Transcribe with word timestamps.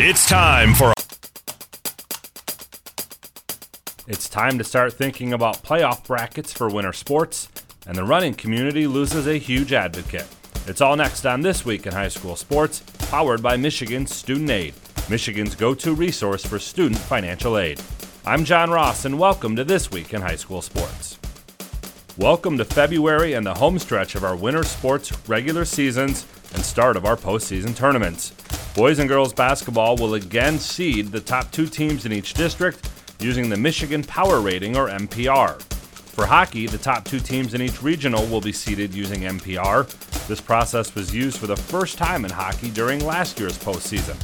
It's 0.00 0.28
time 0.28 0.74
for. 0.74 0.92
It's 4.06 4.28
time 4.28 4.56
to 4.58 4.62
start 4.62 4.92
thinking 4.92 5.32
about 5.32 5.64
playoff 5.64 6.06
brackets 6.06 6.52
for 6.52 6.70
winter 6.70 6.92
sports, 6.92 7.48
and 7.84 7.96
the 7.96 8.04
running 8.04 8.34
community 8.34 8.86
loses 8.86 9.26
a 9.26 9.38
huge 9.38 9.72
advocate. 9.72 10.28
It's 10.68 10.80
all 10.80 10.94
next 10.94 11.26
on 11.26 11.40
This 11.40 11.64
Week 11.64 11.84
in 11.84 11.92
High 11.92 12.10
School 12.10 12.36
Sports, 12.36 12.78
powered 13.10 13.42
by 13.42 13.56
Michigan 13.56 14.06
Student 14.06 14.50
Aid, 14.50 14.74
Michigan's 15.10 15.56
go 15.56 15.74
to 15.74 15.92
resource 15.92 16.46
for 16.46 16.60
student 16.60 17.00
financial 17.00 17.58
aid. 17.58 17.82
I'm 18.24 18.44
John 18.44 18.70
Ross, 18.70 19.04
and 19.04 19.18
welcome 19.18 19.56
to 19.56 19.64
This 19.64 19.90
Week 19.90 20.14
in 20.14 20.22
High 20.22 20.36
School 20.36 20.62
Sports. 20.62 21.18
Welcome 22.16 22.56
to 22.58 22.64
February 22.64 23.32
and 23.32 23.44
the 23.44 23.54
home 23.54 23.80
stretch 23.80 24.14
of 24.14 24.22
our 24.22 24.36
winter 24.36 24.62
sports 24.62 25.10
regular 25.28 25.64
seasons 25.64 26.24
and 26.54 26.64
start 26.64 26.96
of 26.96 27.04
our 27.04 27.16
postseason 27.16 27.74
tournaments. 27.74 28.32
Boys 28.74 29.00
and 29.00 29.08
girls 29.08 29.32
basketball 29.32 29.96
will 29.96 30.14
again 30.14 30.58
seed 30.58 31.08
the 31.08 31.20
top 31.20 31.50
two 31.50 31.66
teams 31.66 32.06
in 32.06 32.12
each 32.12 32.34
district 32.34 32.88
using 33.20 33.48
the 33.48 33.56
Michigan 33.56 34.04
Power 34.04 34.40
Rating 34.40 34.76
or 34.76 34.88
MPR. 34.88 35.60
For 35.62 36.26
hockey, 36.26 36.66
the 36.66 36.78
top 36.78 37.04
two 37.04 37.18
teams 37.18 37.54
in 37.54 37.62
each 37.62 37.82
regional 37.82 38.26
will 38.26 38.40
be 38.40 38.52
seeded 38.52 38.94
using 38.94 39.22
MPR. 39.22 39.88
This 40.28 40.40
process 40.40 40.94
was 40.94 41.14
used 41.14 41.38
for 41.38 41.46
the 41.46 41.56
first 41.56 41.98
time 41.98 42.24
in 42.24 42.30
hockey 42.30 42.70
during 42.70 43.04
last 43.04 43.40
year's 43.40 43.58
postseason. 43.58 44.16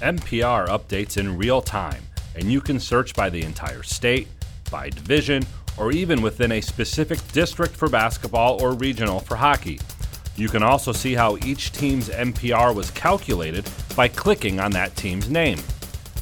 MPR 0.00 0.68
updates 0.68 1.18
in 1.18 1.36
real 1.36 1.60
time, 1.60 2.02
and 2.34 2.50
you 2.50 2.60
can 2.60 2.80
search 2.80 3.14
by 3.14 3.28
the 3.28 3.42
entire 3.42 3.82
state, 3.82 4.28
by 4.70 4.88
division, 4.88 5.44
or 5.76 5.92
even 5.92 6.22
within 6.22 6.52
a 6.52 6.60
specific 6.60 7.18
district 7.32 7.74
for 7.74 7.88
basketball 7.88 8.62
or 8.62 8.72
regional 8.72 9.20
for 9.20 9.36
hockey. 9.36 9.78
You 10.36 10.48
can 10.48 10.62
also 10.62 10.92
see 10.92 11.14
how 11.14 11.36
each 11.44 11.72
team's 11.72 12.08
MPR 12.08 12.74
was 12.74 12.90
calculated 12.90 13.68
by 13.96 14.08
clicking 14.08 14.60
on 14.60 14.70
that 14.72 14.96
team's 14.96 15.28
name. 15.28 15.58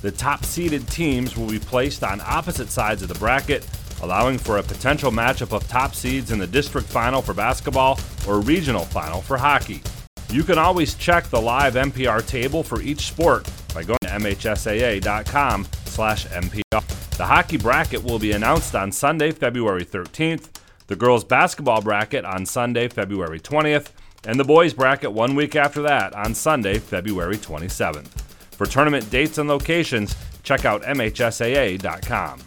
The 0.02 0.12
top 0.12 0.44
seeded 0.44 0.86
teams 0.88 1.36
will 1.36 1.48
be 1.48 1.58
placed 1.58 2.04
on 2.04 2.20
opposite 2.24 2.68
sides 2.68 3.02
of 3.02 3.08
the 3.08 3.18
bracket, 3.18 3.68
allowing 4.02 4.38
for 4.38 4.58
a 4.58 4.62
potential 4.62 5.10
matchup 5.10 5.52
of 5.52 5.66
top 5.68 5.94
seeds 5.94 6.30
in 6.30 6.38
the 6.38 6.46
district 6.46 6.88
final 6.88 7.20
for 7.20 7.34
basketball 7.34 7.98
or 8.26 8.40
regional 8.40 8.84
final 8.84 9.20
for 9.20 9.36
hockey. 9.36 9.82
You 10.30 10.44
can 10.44 10.58
always 10.58 10.94
check 10.94 11.24
the 11.24 11.40
live 11.40 11.74
MPR 11.74 12.26
table 12.26 12.62
for 12.62 12.82
each 12.82 13.08
sport 13.08 13.50
by 13.74 13.82
going 13.82 13.98
to 14.02 14.08
mhsaa.com 14.08 15.66
slash 15.86 16.26
MPR. 16.26 17.16
The 17.16 17.26
hockey 17.26 17.56
bracket 17.56 18.04
will 18.04 18.18
be 18.18 18.32
announced 18.32 18.76
on 18.76 18.92
Sunday, 18.92 19.32
February 19.32 19.84
13th, 19.84 20.50
the 20.88 20.96
girls 20.96 21.22
basketball 21.22 21.80
bracket 21.80 22.24
on 22.24 22.44
Sunday, 22.44 22.88
February 22.88 23.38
20th, 23.38 23.90
and 24.24 24.40
the 24.40 24.44
boys 24.44 24.74
bracket 24.74 25.12
one 25.12 25.34
week 25.34 25.54
after 25.54 25.82
that 25.82 26.14
on 26.14 26.34
Sunday, 26.34 26.78
February 26.78 27.36
27th. 27.36 28.08
For 28.52 28.66
tournament 28.66 29.08
dates 29.10 29.38
and 29.38 29.48
locations, 29.48 30.16
check 30.42 30.64
out 30.64 30.82
MHSAA.com. 30.82 32.40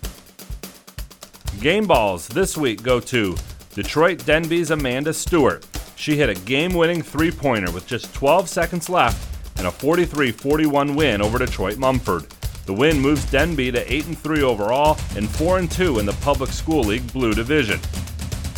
Game 1.62 1.86
balls 1.86 2.28
this 2.28 2.58
week 2.58 2.82
go 2.82 3.00
to 3.00 3.38
Detroit 3.76 4.26
Denby's 4.26 4.72
Amanda 4.72 5.14
Stewart. 5.14 5.66
She 5.96 6.18
hit 6.18 6.30
a 6.30 6.46
game 6.46 6.74
winning 6.74 7.04
three 7.04 7.32
pointer 7.32 7.72
with 7.72 7.86
just 7.86 8.14
12 8.16 8.50
seconds 8.50 8.90
left 8.90 9.28
and 9.58 9.68
a 9.68 9.72
43 9.72 10.32
41 10.32 10.96
win 10.96 11.22
over 11.22 11.38
Detroit 11.38 11.78
Mumford. 11.78 12.26
The 12.66 12.74
win 12.74 13.00
moves 13.00 13.30
Denby 13.30 13.72
to 13.74 13.94
8 13.94 14.02
3 14.04 14.42
overall 14.42 14.98
and 15.16 15.30
4 15.30 15.62
2 15.68 16.00
in 16.00 16.06
the 16.08 16.18
Public 16.22 16.50
School 16.50 16.82
League 16.82 17.14
Blue 17.14 17.34
Division. 17.34 17.80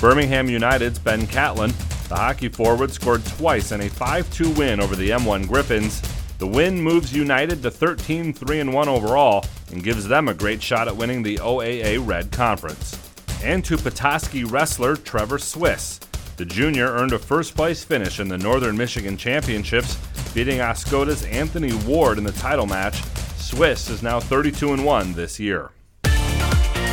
Birmingham 0.04 0.50
United's 0.50 1.00
Ben 1.00 1.26
Catlin, 1.28 1.72
the 2.10 2.18
hockey 2.18 2.50
forward, 2.50 2.92
scored 2.92 3.26
twice 3.26 3.72
in 3.72 3.80
a 3.80 3.90
5 3.90 4.34
2 4.34 4.50
win 4.50 4.82
over 4.82 4.98
the 4.98 5.12
M1 5.12 5.48
Griffins. 5.48 6.02
The 6.40 6.46
win 6.46 6.82
moves 6.82 7.16
United 7.16 7.64
to 7.64 7.72
13 7.72 8.34
3 8.34 8.64
1 8.66 8.90
overall 8.90 9.46
and 9.72 9.82
gives 9.82 10.06
them 10.06 10.28
a 10.28 10.34
great 10.34 10.62
shot 10.62 10.90
at 10.90 10.98
winning 10.98 11.24
the 11.24 11.38
OAA 11.38 12.06
Red 12.06 12.34
Conference. 12.34 13.00
And 13.46 13.64
to 13.64 13.78
Petoskey 13.78 14.44
wrestler 14.44 14.98
Trevor 14.98 15.40
Swiss. 15.40 16.02
The 16.36 16.44
junior 16.44 16.88
earned 16.88 17.14
a 17.14 17.18
first 17.18 17.56
place 17.56 17.86
finish 17.86 18.20
in 18.20 18.28
the 18.28 18.38
Northern 18.38 18.76
Michigan 18.76 19.16
Championships, 19.16 19.96
beating 20.34 20.60
Oscoda's 20.60 21.24
Anthony 21.28 21.72
Ward 21.88 22.18
in 22.18 22.26
the 22.26 22.34
title 22.34 22.68
match. 22.68 23.02
Swiss 23.38 23.90
is 23.90 24.04
now 24.04 24.20
32 24.20 24.84
1 24.84 25.14
this 25.14 25.40
year. 25.40 25.72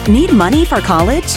Need 0.09 0.33
money 0.33 0.65
for 0.65 0.81
college? 0.81 1.37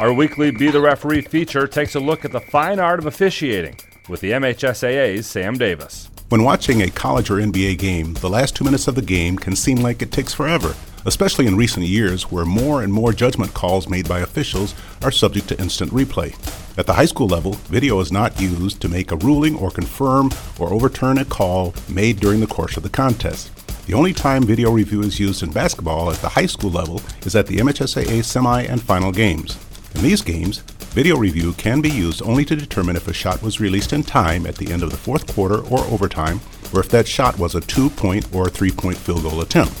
Our 0.00 0.14
weekly 0.14 0.50
Be 0.50 0.70
the 0.70 0.80
Referee 0.80 1.20
feature 1.20 1.66
takes 1.66 1.94
a 1.94 2.00
look 2.00 2.24
at 2.24 2.32
the 2.32 2.40
fine 2.40 2.80
art 2.80 3.00
of 3.00 3.04
officiating 3.04 3.76
with 4.08 4.22
the 4.22 4.30
MHSAA's 4.30 5.26
Sam 5.26 5.58
Davis. 5.58 6.08
When 6.30 6.42
watching 6.42 6.80
a 6.80 6.88
college 6.88 7.28
or 7.28 7.34
NBA 7.34 7.76
game, 7.76 8.14
the 8.14 8.30
last 8.30 8.56
two 8.56 8.64
minutes 8.64 8.88
of 8.88 8.94
the 8.94 9.02
game 9.02 9.36
can 9.36 9.54
seem 9.54 9.76
like 9.76 10.00
it 10.00 10.10
takes 10.10 10.32
forever, 10.32 10.74
especially 11.04 11.46
in 11.46 11.54
recent 11.54 11.84
years 11.84 12.32
where 12.32 12.46
more 12.46 12.82
and 12.82 12.90
more 12.90 13.12
judgment 13.12 13.52
calls 13.52 13.90
made 13.90 14.08
by 14.08 14.20
officials 14.20 14.74
are 15.02 15.10
subject 15.10 15.48
to 15.48 15.60
instant 15.60 15.92
replay. 15.92 16.32
At 16.78 16.86
the 16.86 16.94
high 16.94 17.04
school 17.04 17.28
level, 17.28 17.52
video 17.68 18.00
is 18.00 18.10
not 18.10 18.40
used 18.40 18.80
to 18.80 18.88
make 18.88 19.12
a 19.12 19.16
ruling 19.16 19.54
or 19.54 19.70
confirm 19.70 20.30
or 20.58 20.72
overturn 20.72 21.18
a 21.18 21.26
call 21.26 21.74
made 21.90 22.20
during 22.20 22.40
the 22.40 22.46
course 22.46 22.78
of 22.78 22.84
the 22.84 22.88
contest. 22.88 23.50
The 23.86 23.92
only 23.92 24.14
time 24.14 24.44
video 24.44 24.70
review 24.70 25.02
is 25.02 25.20
used 25.20 25.42
in 25.42 25.52
basketball 25.52 26.10
at 26.10 26.22
the 26.22 26.30
high 26.30 26.46
school 26.46 26.70
level 26.70 27.02
is 27.26 27.36
at 27.36 27.48
the 27.48 27.58
MHSAA 27.58 28.24
semi 28.24 28.62
and 28.62 28.80
final 28.80 29.12
games. 29.12 29.58
In 29.94 30.02
these 30.02 30.22
games, 30.22 30.58
video 30.92 31.16
review 31.16 31.52
can 31.54 31.80
be 31.80 31.90
used 31.90 32.22
only 32.22 32.44
to 32.44 32.56
determine 32.56 32.96
if 32.96 33.08
a 33.08 33.12
shot 33.12 33.42
was 33.42 33.60
released 33.60 33.92
in 33.92 34.02
time 34.02 34.46
at 34.46 34.54
the 34.54 34.72
end 34.72 34.82
of 34.82 34.90
the 34.90 34.96
fourth 34.96 35.32
quarter 35.34 35.58
or 35.66 35.80
overtime, 35.80 36.40
or 36.72 36.80
if 36.80 36.88
that 36.90 37.08
shot 37.08 37.38
was 37.38 37.54
a 37.54 37.60
two 37.60 37.90
point 37.90 38.32
or 38.34 38.48
three 38.48 38.70
point 38.70 38.96
field 38.96 39.22
goal 39.22 39.40
attempt. 39.40 39.72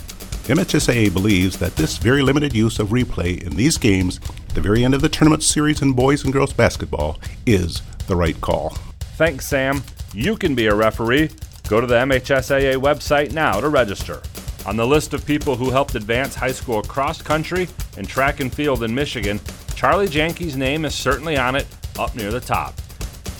MHSAA 0.48 1.12
believes 1.12 1.58
that 1.58 1.76
this 1.76 1.96
very 1.96 2.22
limited 2.22 2.52
use 2.54 2.80
of 2.80 2.88
replay 2.88 3.40
in 3.40 3.54
these 3.54 3.78
games 3.78 4.18
at 4.48 4.54
the 4.54 4.60
very 4.60 4.84
end 4.84 4.94
of 4.94 5.00
the 5.00 5.08
tournament 5.08 5.44
series 5.44 5.80
in 5.80 5.92
boys 5.92 6.24
and 6.24 6.32
girls 6.32 6.52
basketball 6.52 7.20
is 7.46 7.82
the 8.08 8.16
right 8.16 8.40
call. 8.40 8.70
Thanks, 9.16 9.46
Sam. 9.46 9.82
You 10.12 10.36
can 10.36 10.56
be 10.56 10.66
a 10.66 10.74
referee. 10.74 11.30
Go 11.68 11.80
to 11.80 11.86
the 11.86 11.94
MHSAA 11.94 12.76
website 12.82 13.32
now 13.32 13.60
to 13.60 13.68
register. 13.68 14.20
On 14.66 14.76
the 14.76 14.86
list 14.86 15.14
of 15.14 15.24
people 15.24 15.54
who 15.56 15.70
helped 15.70 15.94
advance 15.94 16.34
high 16.34 16.52
school 16.52 16.82
cross 16.82 17.22
country 17.22 17.68
and 17.96 18.08
track 18.08 18.40
and 18.40 18.52
field 18.52 18.82
in 18.82 18.94
Michigan, 18.94 19.40
Charlie 19.80 20.08
Janke's 20.08 20.56
name 20.56 20.84
is 20.84 20.94
certainly 20.94 21.38
on 21.38 21.56
it, 21.56 21.66
up 21.98 22.14
near 22.14 22.30
the 22.30 22.38
top. 22.38 22.78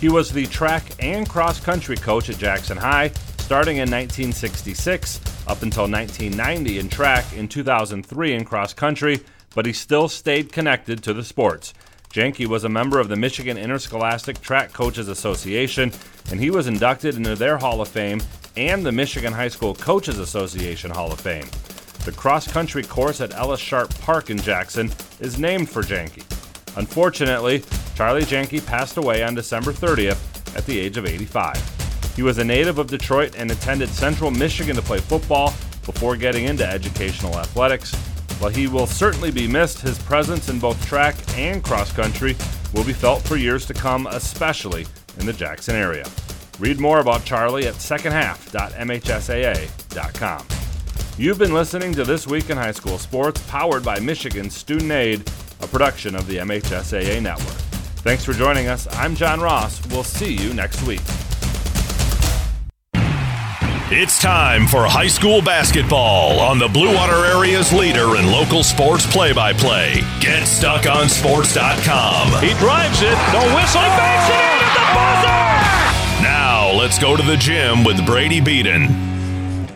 He 0.01 0.09
was 0.09 0.33
the 0.33 0.47
track 0.47 0.85
and 0.99 1.29
cross 1.29 1.61
country 1.61 1.97
coach 1.99 2.31
at 2.31 2.39
Jackson 2.39 2.79
High, 2.79 3.09
starting 3.41 3.77
in 3.77 3.91
1966 3.91 5.21
up 5.47 5.61
until 5.63 5.83
1990 5.83 6.79
in 6.79 6.89
track, 6.89 7.31
in 7.35 7.47
2003 7.47 8.33
in 8.33 8.47
cross 8.47 8.73
country, 8.73 9.21
but 9.55 9.67
he 9.67 9.75
still 9.75 10.09
stayed 10.09 10.51
connected 10.51 11.03
to 11.03 11.13
the 11.13 11.23
sports. 11.23 11.75
Janke 12.09 12.47
was 12.47 12.65
a 12.65 12.71
member 12.71 12.99
of 12.99 13.11
the 13.11 13.17
Michigan 13.17 13.59
Interscholastic 13.59 14.41
Track 14.41 14.73
Coaches 14.73 15.09
Association, 15.09 15.93
and 16.31 16.41
he 16.41 16.49
was 16.49 16.69
inducted 16.69 17.17
into 17.17 17.37
their 17.37 17.59
Hall 17.59 17.83
of 17.83 17.89
Fame 17.89 18.23
and 18.57 18.83
the 18.83 18.93
Michigan 18.93 19.35
High 19.35 19.49
School 19.49 19.75
Coaches 19.75 20.19
Association 20.19 20.91
Hall 20.91 21.13
of 21.13 21.21
Fame. 21.21 21.51
The 22.05 22.13
cross 22.13 22.51
country 22.51 22.83
course 22.83 23.21
at 23.21 23.35
Ella 23.35 23.59
Sharp 23.59 23.95
Park 24.01 24.31
in 24.31 24.39
Jackson 24.39 24.91
is 25.21 25.39
named 25.39 25.69
for 25.69 25.83
Janke. 25.83 26.25
Unfortunately, 26.77 27.63
Charlie 27.95 28.23
Janke 28.23 28.65
passed 28.65 28.97
away 28.97 29.23
on 29.23 29.35
December 29.35 29.73
30th 29.73 30.57
at 30.57 30.65
the 30.65 30.79
age 30.79 30.97
of 30.97 31.05
85. 31.05 32.15
He 32.17 32.23
was 32.23 32.39
a 32.39 32.45
native 32.45 32.79
of 32.79 32.87
Detroit 32.87 33.35
and 33.37 33.51
attended 33.51 33.91
Central 33.91 34.31
Michigan 34.31 34.77
to 34.77 34.83
play 34.83 34.99
football 34.99 35.53
before 35.85 36.17
getting 36.17 36.45
into 36.45 36.67
educational 36.67 37.39
athletics. 37.39 37.95
While 38.39 38.51
he 38.51 38.67
will 38.67 38.87
certainly 38.87 39.31
be 39.31 39.47
missed, 39.47 39.81
his 39.81 39.99
presence 39.99 40.49
in 40.49 40.59
both 40.59 40.83
track 40.87 41.17
and 41.37 41.63
cross 41.63 41.93
country 41.93 42.35
will 42.73 42.85
be 42.85 42.95
felt 42.95 43.21
for 43.23 43.37
years 43.37 43.67
to 43.67 43.75
come, 43.75 44.07
especially 44.07 44.87
in 45.19 45.27
the 45.27 45.35
Jackson 45.35 45.77
area. 45.77 46.07
Read 46.59 46.81
more 46.81 47.01
about 47.01 47.27
Charlie 47.27 47.67
at 47.67 47.75
secondhalf.mhsaa.com. 47.75 50.60
You've 51.21 51.39
been 51.39 51.53
listening 51.53 51.93
to 51.97 52.05
This 52.05 52.27
Week 52.27 52.49
in 52.49 52.57
High 52.57 52.73
School 52.73 52.97
Sports, 52.97 53.43
powered 53.47 53.85
by 53.85 54.01
Michigan 54.01 54.49
Student 54.49 54.91
Aid, 54.91 55.31
a 55.61 55.67
production 55.67 56.15
of 56.15 56.27
the 56.27 56.39
MHSAA 56.39 57.21
Network. 57.21 57.59
Thanks 58.01 58.25
for 58.25 58.33
joining 58.33 58.69
us. 58.69 58.89
I'm 58.93 59.15
John 59.15 59.39
Ross. 59.39 59.87
We'll 59.89 60.03
see 60.03 60.35
you 60.35 60.55
next 60.55 60.83
week. 60.85 61.03
It's 63.93 64.19
time 64.19 64.67
for 64.67 64.87
high 64.87 65.09
school 65.09 65.43
basketball 65.43 66.41
on 66.41 66.59
the 66.59 66.69
Blue 66.69 66.95
Water 66.95 67.27
Area's 67.27 67.71
leader 67.71 68.17
in 68.17 68.33
local 68.33 68.65
sports 68.65 69.07
play 69.07 69.35
by 69.35 69.53
play. 69.53 69.97
GetStuckOnSports.com. 70.21 72.43
He 72.43 72.55
drives 72.55 73.03
it, 73.03 73.19
no 73.35 73.43
whistle, 73.55 73.83
it 73.83 73.93
in 73.93 74.57
at 74.57 74.73
the 74.73 74.87
buzzer! 74.97 76.23
Now 76.23 76.73
let's 76.73 76.99
go 76.99 77.15
to 77.15 77.23
the 77.23 77.37
gym 77.37 77.85
with 77.85 78.07
Brady 78.07 78.41
Beaton. 78.41 79.10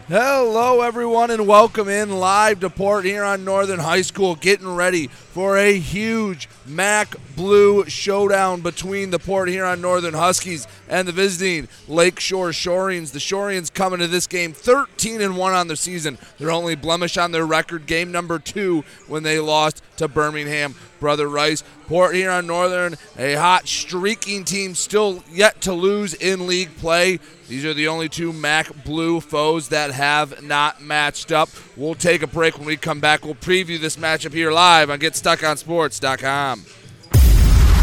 Hello, 0.07 0.83
everyone, 0.83 1.31
and 1.31 1.47
welcome 1.47 1.89
in 1.89 2.11
live 2.11 2.61
to 2.61 2.69
Port 2.69 3.07
Huron 3.07 3.43
Northern 3.43 3.81
High 3.81 4.03
School, 4.03 4.35
getting 4.35 4.69
ready 4.69 5.07
for 5.07 5.57
a 5.57 5.79
huge 5.79 6.47
MAC 6.67 7.17
Blue 7.35 7.87
showdown 7.87 8.61
between 8.61 9.09
the 9.09 9.19
Port 9.19 9.49
Huron 9.49 9.81
Northern 9.81 10.13
Huskies 10.13 10.67
and 10.95 11.09
the 11.09 11.13
visiting 11.13 11.69
Lakeshore 11.89 12.51
Shoreans. 12.51 13.11
The 13.11 13.19
Shoreans 13.19 13.73
coming 13.73 13.99
to 13.99 14.07
this 14.07 14.29
game 14.29 14.53
13 14.53 15.21
and 15.21 15.37
1 15.37 15.53
on 15.53 15.67
the 15.67 15.77
season. 15.77 16.19
Their 16.39 16.53
only 16.53 16.77
blemish 16.77 17.17
on 17.17 17.33
their 17.33 17.45
record, 17.45 17.87
game 17.87 18.13
number 18.13 18.39
two, 18.39 18.85
when 19.09 19.25
they 19.25 19.41
lost 19.41 19.83
to 19.97 20.07
Birmingham. 20.07 20.77
Brother 21.01 21.29
Rice, 21.29 21.65
Port 21.89 22.15
Huron 22.15 22.47
Northern, 22.47 22.95
a 23.19 23.35
hot 23.35 23.67
streaking 23.67 24.45
team, 24.45 24.75
still 24.75 25.23
yet 25.31 25.61
to 25.63 25.73
lose 25.73 26.15
in 26.15 26.47
league 26.47 26.75
play. 26.77 27.19
These 27.49 27.65
are 27.65 27.75
the 27.75 27.89
only 27.89 28.09
two 28.09 28.33
MAC 28.33 28.85
Blue 28.85 29.21
foes 29.21 29.69
that 29.69 29.91
have 29.91 30.43
not 30.43 30.81
matched 30.81 31.33
up. 31.33 31.51
We'll 31.77 31.97
take 31.97 32.23
a 32.23 32.27
break 32.29 32.57
when 32.57 32.67
we 32.67 32.77
come 32.77 33.01
back. 33.01 33.25
We'll 33.25 33.35
preview 33.35 33.81
this 33.81 33.97
matchup 33.97 34.33
here 34.33 34.53
live 34.53 34.89
on 34.91 35.01
GetStuckOnSports.com. 35.01 36.65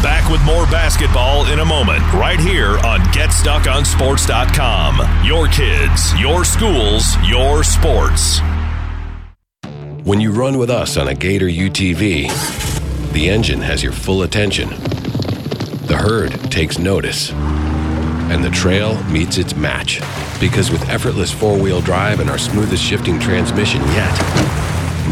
Back 0.01 0.31
with 0.31 0.41
more 0.43 0.65
basketball 0.65 1.45
in 1.51 1.59
a 1.59 1.65
moment, 1.65 2.01
right 2.13 2.39
here 2.39 2.79
on 2.79 3.01
GetStuckOnSports.com. 3.13 5.23
Your 5.23 5.47
kids, 5.47 6.19
your 6.19 6.43
schools, 6.43 7.15
your 7.23 7.63
sports. 7.63 8.39
When 10.03 10.19
you 10.19 10.31
run 10.31 10.57
with 10.57 10.71
us 10.71 10.97
on 10.97 11.07
a 11.07 11.13
Gator 11.13 11.45
UTV, 11.45 13.13
the 13.13 13.29
engine 13.29 13.61
has 13.61 13.83
your 13.83 13.91
full 13.91 14.23
attention. 14.23 14.69
The 15.85 15.97
herd 15.99 16.31
takes 16.49 16.79
notice. 16.79 17.31
And 17.31 18.43
the 18.43 18.49
trail 18.49 18.99
meets 19.03 19.37
its 19.37 19.55
match. 19.55 20.01
Because 20.39 20.71
with 20.71 20.89
effortless 20.89 21.31
four 21.31 21.59
wheel 21.59 21.79
drive 21.79 22.19
and 22.19 22.31
our 22.31 22.39
smoothest 22.39 22.83
shifting 22.83 23.19
transmission 23.19 23.81
yet, 23.89 24.17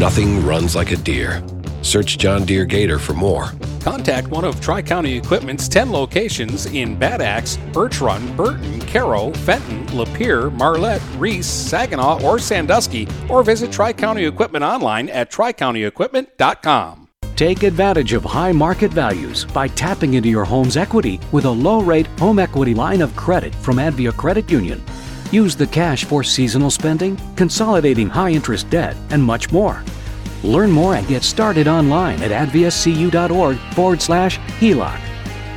nothing 0.00 0.44
runs 0.44 0.74
like 0.74 0.90
a 0.90 0.96
Deere. 0.96 1.44
Search 1.82 2.18
John 2.18 2.44
Deere 2.44 2.64
Gator 2.64 2.98
for 2.98 3.14
more. 3.14 3.52
Contact 3.80 4.28
one 4.28 4.44
of 4.44 4.60
Tri 4.60 4.82
County 4.82 5.16
Equipment's 5.16 5.68
10 5.68 5.90
locations 5.90 6.66
in 6.66 6.98
Bad 6.98 7.22
Axe, 7.22 7.56
Birch 7.72 8.00
Run, 8.00 8.36
Burton, 8.36 8.80
Caro, 8.80 9.32
Fenton, 9.32 9.86
Lapeer, 9.88 10.52
Marlette, 10.52 11.02
Reese, 11.16 11.46
Saginaw, 11.46 12.22
or 12.22 12.38
Sandusky, 12.38 13.08
or 13.28 13.42
visit 13.42 13.72
Tri 13.72 13.92
County 13.92 14.24
Equipment 14.24 14.64
online 14.64 15.08
at 15.08 15.30
tricountyequipment.com. 15.30 17.08
Take 17.40 17.62
advantage 17.62 18.12
of 18.12 18.22
high 18.22 18.52
market 18.52 18.90
values 18.90 19.46
by 19.46 19.68
tapping 19.68 20.12
into 20.12 20.28
your 20.28 20.44
home's 20.44 20.76
equity 20.76 21.18
with 21.32 21.46
a 21.46 21.50
low 21.50 21.80
rate 21.80 22.06
home 22.18 22.38
equity 22.38 22.74
line 22.74 23.00
of 23.00 23.16
credit 23.16 23.54
from 23.54 23.76
Advia 23.76 24.14
Credit 24.14 24.50
Union. 24.50 24.82
Use 25.32 25.56
the 25.56 25.66
cash 25.66 26.04
for 26.04 26.22
seasonal 26.22 26.70
spending, 26.70 27.18
consolidating 27.36 28.10
high 28.10 28.28
interest 28.28 28.68
debt, 28.68 28.94
and 29.08 29.24
much 29.24 29.50
more. 29.52 29.82
Learn 30.42 30.70
more 30.70 30.94
and 30.94 31.06
get 31.06 31.22
started 31.22 31.68
online 31.68 32.22
at 32.22 32.30
adviacu.org 32.30 33.58
forward 33.74 34.00
slash 34.00 34.38
HELOC. 34.60 35.00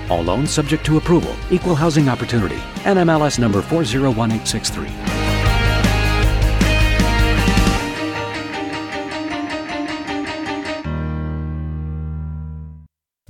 All 0.09 0.24
loans 0.24 0.51
subject 0.51 0.85
to 0.85 0.97
approval, 0.97 1.35
equal 1.50 1.75
housing 1.75 2.09
opportunity, 2.09 2.57
NMLS 2.83 3.39
number 3.39 3.62
401863. 3.62 5.12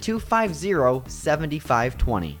250 0.00 1.04
7520. 1.06 2.40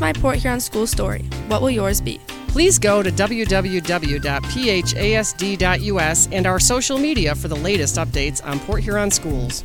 my 0.00 0.12
Port 0.12 0.36
Huron 0.36 0.60
school 0.60 0.86
story. 0.86 1.24
What 1.48 1.60
will 1.62 1.70
yours 1.70 2.00
be? 2.00 2.20
Please 2.48 2.78
go 2.78 3.02
to 3.02 3.10
www.phasd.us 3.10 4.18
and 6.32 6.46
our 6.46 6.60
social 6.60 6.98
media 6.98 7.34
for 7.34 7.48
the 7.48 7.56
latest 7.56 7.96
updates 7.96 8.44
on 8.44 8.58
Port 8.60 8.82
Huron 8.82 9.10
schools. 9.10 9.64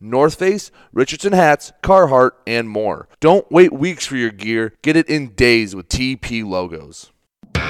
North 0.00 0.38
Face, 0.38 0.70
Richardson 0.92 1.32
hats, 1.32 1.72
Carhartt, 1.82 2.32
and 2.46 2.68
more. 2.68 3.08
Don't 3.20 3.50
wait 3.50 3.72
weeks 3.72 4.06
for 4.06 4.16
your 4.16 4.30
gear. 4.30 4.74
Get 4.82 4.96
it 4.96 5.08
in 5.08 5.30
days 5.34 5.74
with 5.76 5.88
TP 5.88 6.44
logos. 6.44 7.10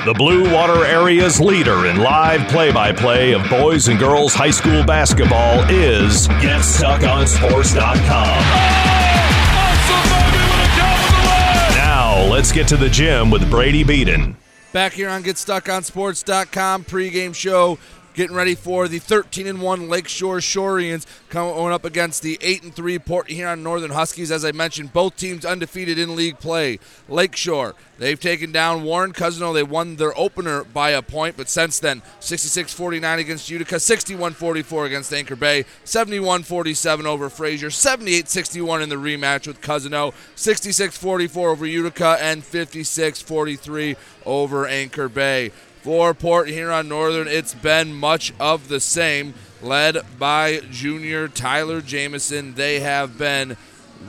The 0.05 0.15
Blue 0.15 0.53
Water 0.53 0.85
Area's 0.87 1.41
leader 1.41 1.87
in 1.87 1.99
live 1.99 2.49
play 2.49 2.73
by 2.73 2.93
play 2.93 3.33
of 3.33 3.49
boys 3.51 3.89
and 3.89 3.99
girls 3.99 4.33
high 4.33 4.51
school 4.51 4.83
basketball 4.85 5.63
is 5.69 6.27
GetStuckOnSports.com. 6.29 8.41
Now, 11.77 12.23
let's 12.31 12.51
get 12.53 12.67
to 12.69 12.77
the 12.79 12.89
gym 12.89 13.31
with 13.31 13.51
Brady 13.51 13.85
Beaton. 13.85 14.37
Back 14.73 14.93
here 14.93 15.11
on 15.11 15.25
GetStuckOnSports.com 15.25 16.85
pregame 16.85 17.35
show 17.35 17.79
getting 18.15 18.35
ready 18.35 18.55
for 18.55 18.89
the 18.89 18.99
13 18.99 19.47
and 19.47 19.63
1 19.63 19.89
Lakeshore 19.89 20.39
Shoreans 20.39 21.07
coming 21.29 21.73
up 21.73 21.85
against 21.85 22.23
the 22.23 22.39
8 22.41 22.63
and 22.63 22.75
3 22.75 22.99
Port 22.99 23.31
Huron 23.31 23.63
Northern 23.63 23.93
Huskies. 23.93 24.31
As 24.31 24.45
I 24.45 24.53
mentioned, 24.53 24.93
both 24.93 25.17
teams 25.17 25.45
undefeated 25.45 25.99
in 25.99 26.17
league 26.17 26.39
play. 26.39 26.79
Lakeshore, 27.09 27.75
they've 27.99 28.21
taken 28.21 28.53
down 28.53 28.83
Warren 28.83 29.13
Cousino. 29.13 29.55
They 29.55 29.63
won 29.63 29.97
their 29.97 30.17
opener 30.19 30.65
by 30.65 30.91
a 30.91 31.03
point, 31.03 31.37
but 31.37 31.49
since 31.49 31.79
then, 31.79 32.03
66 32.21 32.73
49 32.73 33.19
against 33.19 33.51
Utica, 33.51 33.79
61 33.79 34.33
44 34.33 34.87
against 34.87 35.13
Anchor 35.13 35.37
Bay, 35.37 35.65
71 35.85 36.43
47 36.43 37.07
over 37.07 37.29
Fraser, 37.29 37.71
78 37.71 38.29
61 38.29 38.83
in 38.83 38.89
the 38.89 38.97
rematch 38.97 39.47
with 39.47 39.61
Cousino, 39.61 40.13
66 40.35 40.97
44 40.97 41.51
over 41.51 41.67
Utica, 41.67 42.17
and 42.21 42.45
56 42.45 43.23
43 43.23 43.97
over 44.27 44.67
Anchor 44.67 45.09
Bay. 45.09 45.53
For 45.83 46.13
Port 46.13 46.49
Huron 46.49 46.89
Northern, 46.89 47.27
it's 47.27 47.55
been 47.55 47.95
much 47.95 48.35
of 48.39 48.69
the 48.69 48.81
same, 48.81 49.33
led 49.63 49.97
by 50.19 50.61
junior 50.71 51.27
Tyler 51.27 51.81
Jamison. 51.81 52.53
They 52.53 52.81
have 52.81 53.17
been 53.17 53.57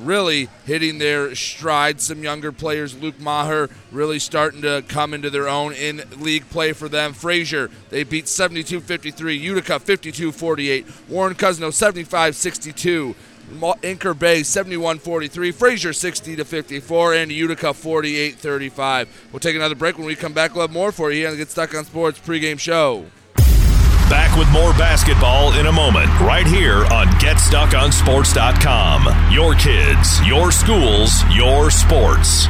really 0.01 0.49
hitting 0.65 0.97
their 0.97 1.33
stride. 1.33 2.01
Some 2.01 2.23
younger 2.23 2.51
players, 2.51 2.97
Luke 3.01 3.21
Maher, 3.21 3.69
really 3.89 4.19
starting 4.19 4.61
to 4.63 4.83
come 4.89 5.13
into 5.13 5.29
their 5.29 5.47
own 5.47 5.71
in 5.71 6.03
league 6.17 6.49
play 6.49 6.73
for 6.73 6.89
them. 6.89 7.13
Fraser, 7.13 7.69
they 7.89 8.03
beat 8.03 8.27
72 8.27 8.81
53, 8.81 9.33
Utica 9.35 9.79
52 9.79 10.33
48, 10.33 10.85
Warren 11.07 11.35
Cousino 11.35 11.71
75 11.71 12.35
62. 12.35 13.15
Anchor 13.83 14.13
Bay 14.13 14.41
71-43, 14.41 15.53
Fraser 15.53 15.93
60 15.93 16.35
to 16.37 16.45
54, 16.45 17.13
and 17.15 17.31
Utica 17.31 17.67
48-35. 17.67 19.07
We'll 19.31 19.39
take 19.39 19.55
another 19.55 19.75
break. 19.75 19.97
When 19.97 20.07
we 20.07 20.15
come 20.15 20.33
back, 20.33 20.53
we'll 20.53 20.67
have 20.67 20.73
more 20.73 20.91
for 20.91 21.11
you 21.11 21.27
on 21.27 21.33
the 21.33 21.37
Get 21.37 21.49
Stuck 21.49 21.73
on 21.75 21.85
Sports 21.85 22.19
pregame 22.19 22.59
show. 22.59 23.05
Back 24.09 24.37
with 24.37 24.51
more 24.51 24.73
basketball 24.73 25.53
in 25.53 25.67
a 25.67 25.71
moment, 25.71 26.09
right 26.19 26.45
here 26.45 26.83
on 26.87 27.07
GetStuckOnSports.com. 27.07 29.31
Your 29.31 29.55
kids, 29.55 30.27
your 30.27 30.51
schools, 30.51 31.23
your 31.33 31.71
sports. 31.71 32.49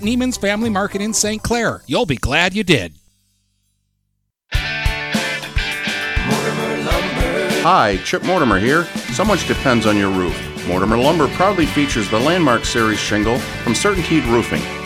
Neiman's 0.00 0.36
Family 0.36 0.70
Market 0.70 1.00
in 1.00 1.12
St. 1.12 1.42
Clair. 1.42 1.82
You'll 1.86 2.06
be 2.06 2.16
glad 2.16 2.54
you 2.54 2.64
did. 2.64 2.94
Hi, 7.66 7.96
Chip 8.04 8.22
Mortimer 8.24 8.58
here. 8.58 8.84
So 9.14 9.24
much 9.24 9.48
depends 9.48 9.86
on 9.86 9.96
your 9.96 10.10
roof. 10.10 10.38
Mortimer 10.66 10.98
Lumber 10.98 11.28
proudly 11.28 11.66
features 11.66 12.10
the 12.10 12.18
Landmark 12.18 12.64
Series 12.64 12.98
shingle 12.98 13.38
from 13.38 13.72
Certainteed 13.72 14.30
Roofing. 14.30 14.62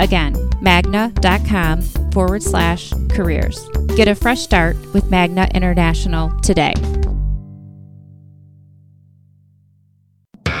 Again, 0.00 0.34
magna.com 0.60 1.82
forward 2.12 2.42
slash 2.42 2.92
careers. 3.10 3.68
Get 3.96 4.08
a 4.08 4.14
fresh 4.14 4.40
start 4.40 4.76
with 4.92 5.10
Magna 5.10 5.48
International 5.54 6.30
today. 6.40 6.74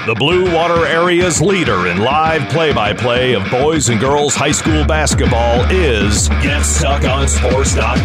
The 0.08 0.14
Blue 0.14 0.54
Water 0.54 0.86
Area's 0.86 1.42
leader 1.42 1.88
in 1.88 1.98
live 1.98 2.48
play 2.48 2.72
by 2.72 2.94
play 2.94 3.34
of 3.34 3.50
boys 3.50 3.90
and 3.90 4.00
girls 4.00 4.34
high 4.34 4.52
school 4.52 4.82
basketball 4.86 5.70
is 5.70 6.30
GetStuckOnSports.com. 6.30 7.98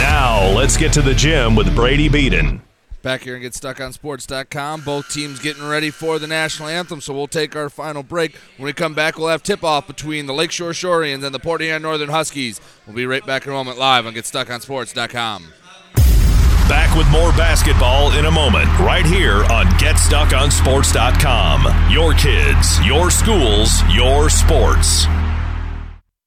Now, 0.00 0.50
let's 0.56 0.78
get 0.78 0.94
to 0.94 1.02
the 1.02 1.12
gym 1.12 1.54
with 1.54 1.74
Brady 1.76 2.08
Beaton. 2.08 2.62
Back 3.02 3.22
here 3.22 3.34
and 3.34 3.44
GetStuckOnSports.com. 3.44 4.82
Both 4.82 5.12
teams 5.12 5.40
getting 5.40 5.66
ready 5.66 5.90
for 5.90 6.20
the 6.20 6.28
national 6.28 6.68
anthem, 6.68 7.00
so 7.00 7.12
we'll 7.12 7.26
take 7.26 7.56
our 7.56 7.68
final 7.68 8.04
break. 8.04 8.36
When 8.56 8.66
we 8.66 8.72
come 8.72 8.94
back, 8.94 9.18
we'll 9.18 9.28
have 9.28 9.42
tip-off 9.42 9.88
between 9.88 10.26
the 10.26 10.34
Lakeshore 10.34 10.70
Shoreans 10.70 11.24
and 11.24 11.34
the 11.34 11.40
Port 11.40 11.60
Northern 11.60 12.10
Huskies. 12.10 12.60
We'll 12.86 12.96
be 12.96 13.06
right 13.06 13.26
back 13.26 13.44
in 13.44 13.50
a 13.50 13.54
moment 13.54 13.78
live 13.78 14.06
on 14.06 14.14
GetStuckOnSports.com. 14.14 15.52
Back 16.68 16.96
with 16.96 17.10
more 17.10 17.32
basketball 17.32 18.12
in 18.12 18.26
a 18.26 18.30
moment, 18.30 18.66
right 18.78 19.04
here 19.04 19.44
on 19.46 19.66
GetStuckOnSports.com. 19.78 21.90
Your 21.90 22.14
kids, 22.14 22.80
your 22.86 23.10
schools, 23.10 23.82
your 23.92 24.30
sports. 24.30 25.08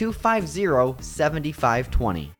250 0.00 0.96
7520. 1.02 2.39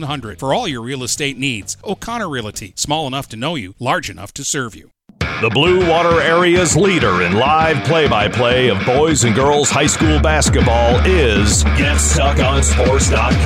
700 0.00 0.38
for 0.38 0.54
all 0.54 0.66
your 0.66 0.82
real 0.82 1.02
estate 1.02 1.36
needs. 1.38 1.76
O'Connor 1.84 2.28
Realty, 2.28 2.72
small 2.76 3.06
enough 3.06 3.28
to 3.28 3.36
know 3.36 3.54
you, 3.54 3.74
large 3.78 4.10
enough 4.10 4.32
to 4.34 4.44
serve 4.44 4.74
you. 4.74 4.90
The 5.20 5.50
Blue 5.52 5.88
Water 5.88 6.20
Area's 6.20 6.76
leader 6.76 7.22
in 7.22 7.34
live 7.34 7.82
play 7.84 8.08
by 8.08 8.28
play 8.28 8.68
of 8.68 8.84
boys 8.84 9.24
and 9.24 9.34
girls 9.34 9.70
high 9.70 9.86
school 9.86 10.20
basketball 10.20 10.96
is 11.06 11.64
GetStuckOnSports.com. 11.64 13.40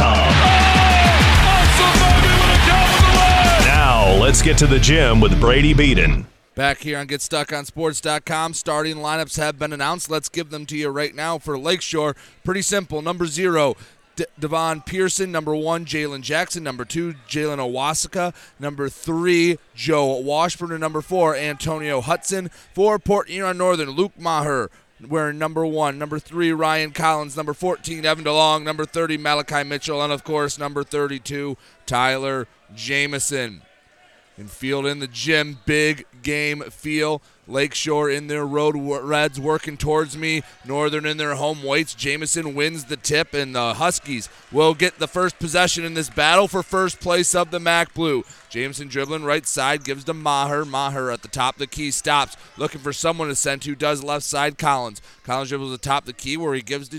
Now, 3.67 4.17
let's 4.21 4.43
get 4.43 4.59
to 4.59 4.67
the 4.67 4.79
gym 4.79 5.21
with 5.21 5.41
Brady 5.41 5.73
Beaton. 5.75 6.27
Back 6.55 6.79
here 6.79 6.99
on 6.99 7.09
GetStuckOnSports.com, 7.09 8.55
starting 8.55 8.97
lineups 8.99 9.39
have 9.39 9.59
been 9.59 9.73
announced. 9.73 10.09
Let's 10.09 10.29
give 10.29 10.51
them 10.51 10.67
to 10.67 10.77
you 10.77 10.89
right 10.89 11.13
now 11.13 11.37
for 11.39 11.59
Lakeshore. 11.59 12.15
Pretty 12.45 12.63
simple. 12.63 13.03
Number 13.03 13.27
zero, 13.27 13.75
De- 14.17 14.27
Devon 14.39 14.81
Pearson. 14.83 15.33
Number 15.33 15.55
one, 15.55 15.85
Jalen 15.85 16.23
Jackson. 16.23 16.63
Number 16.63 16.85
two, 16.85 17.15
Jalen 17.29 17.59
Owasaka. 17.59 18.35
Number 18.59 18.89
three, 18.89 19.59
Joe 19.75 20.17
Washburn. 20.19 20.73
And 20.73 20.81
number 20.81 21.01
four, 21.01 21.35
Antonio 21.37 22.01
Hudson. 22.01 22.51
For 22.75 22.99
Port 22.99 23.29
Huron 23.29 23.59
Northern, 23.59 23.91
Luke 23.91 24.19
Maher. 24.19 24.71
Wearing 25.07 25.39
number 25.39 25.67
one. 25.67 25.99
Number 25.99 26.19
three, 26.19 26.53
Ryan 26.53 26.93
Collins. 26.93 27.37
Number 27.37 27.53
14, 27.53 28.07
Evan 28.07 28.25
DeLong. 28.25 28.63
Number 28.63 28.87
30, 28.87 29.19
Malachi 29.19 29.65
Mitchell. 29.65 30.03
And 30.03 30.13
of 30.13 30.25
course, 30.25 30.59
number 30.59 30.83
32, 30.85 31.57
Tyler 31.85 32.47
Jamison. 32.75 33.63
And 34.37 34.51
field 34.51 34.87
in 34.87 35.01
the 35.01 35.07
gym, 35.07 35.59
big 35.67 36.07
game 36.23 36.63
feel. 36.63 37.23
Lakeshore 37.47 38.11
in 38.11 38.27
their 38.27 38.47
road 38.47 38.75
reds 38.77 39.39
working 39.39 39.77
towards 39.77 40.17
me. 40.17 40.43
Northern 40.65 41.07
in 41.07 41.17
their 41.17 41.35
home 41.35 41.63
weights. 41.63 41.95
Jamison 41.95 42.55
wins 42.55 42.85
the 42.85 42.97
tip, 42.97 43.35
and 43.35 43.55
the 43.55 43.75
Huskies 43.75 44.29
will 44.51 44.75
get 44.75 44.99
the 44.99 45.09
first 45.09 45.39
possession 45.39 45.85
in 45.85 45.95
this 45.95 46.11
battle 46.11 46.49
for 46.49 46.63
first 46.63 47.01
place 47.01 47.35
of 47.35 47.51
the 47.51 47.61
MAC 47.61 47.95
Blue. 47.95 48.25
Jamison 48.49 48.89
dribbling 48.89 49.25
right 49.25 49.47
side, 49.47 49.85
gives 49.85 50.05
to 50.05 50.15
Maher. 50.15 50.65
Maher 50.65 51.11
at 51.11 51.23
the 51.23 51.29
top 51.29 51.57
of 51.57 51.59
the 51.59 51.67
key 51.67 51.91
stops, 51.91 52.37
looking 52.57 52.81
for 52.81 52.93
someone 52.93 53.29
to 53.29 53.35
send 53.35 53.63
to. 53.63 53.75
Does 53.75 54.03
left 54.03 54.25
side 54.25 54.59
Collins. 54.59 55.03
Collins 55.25 55.49
dribbles 55.51 55.73
the 55.73 55.79
top 55.79 56.03
of 56.05 56.07
the 56.07 56.13
key 56.13 56.37
where 56.37 56.55
he 56.55 56.63
gives 56.63 56.91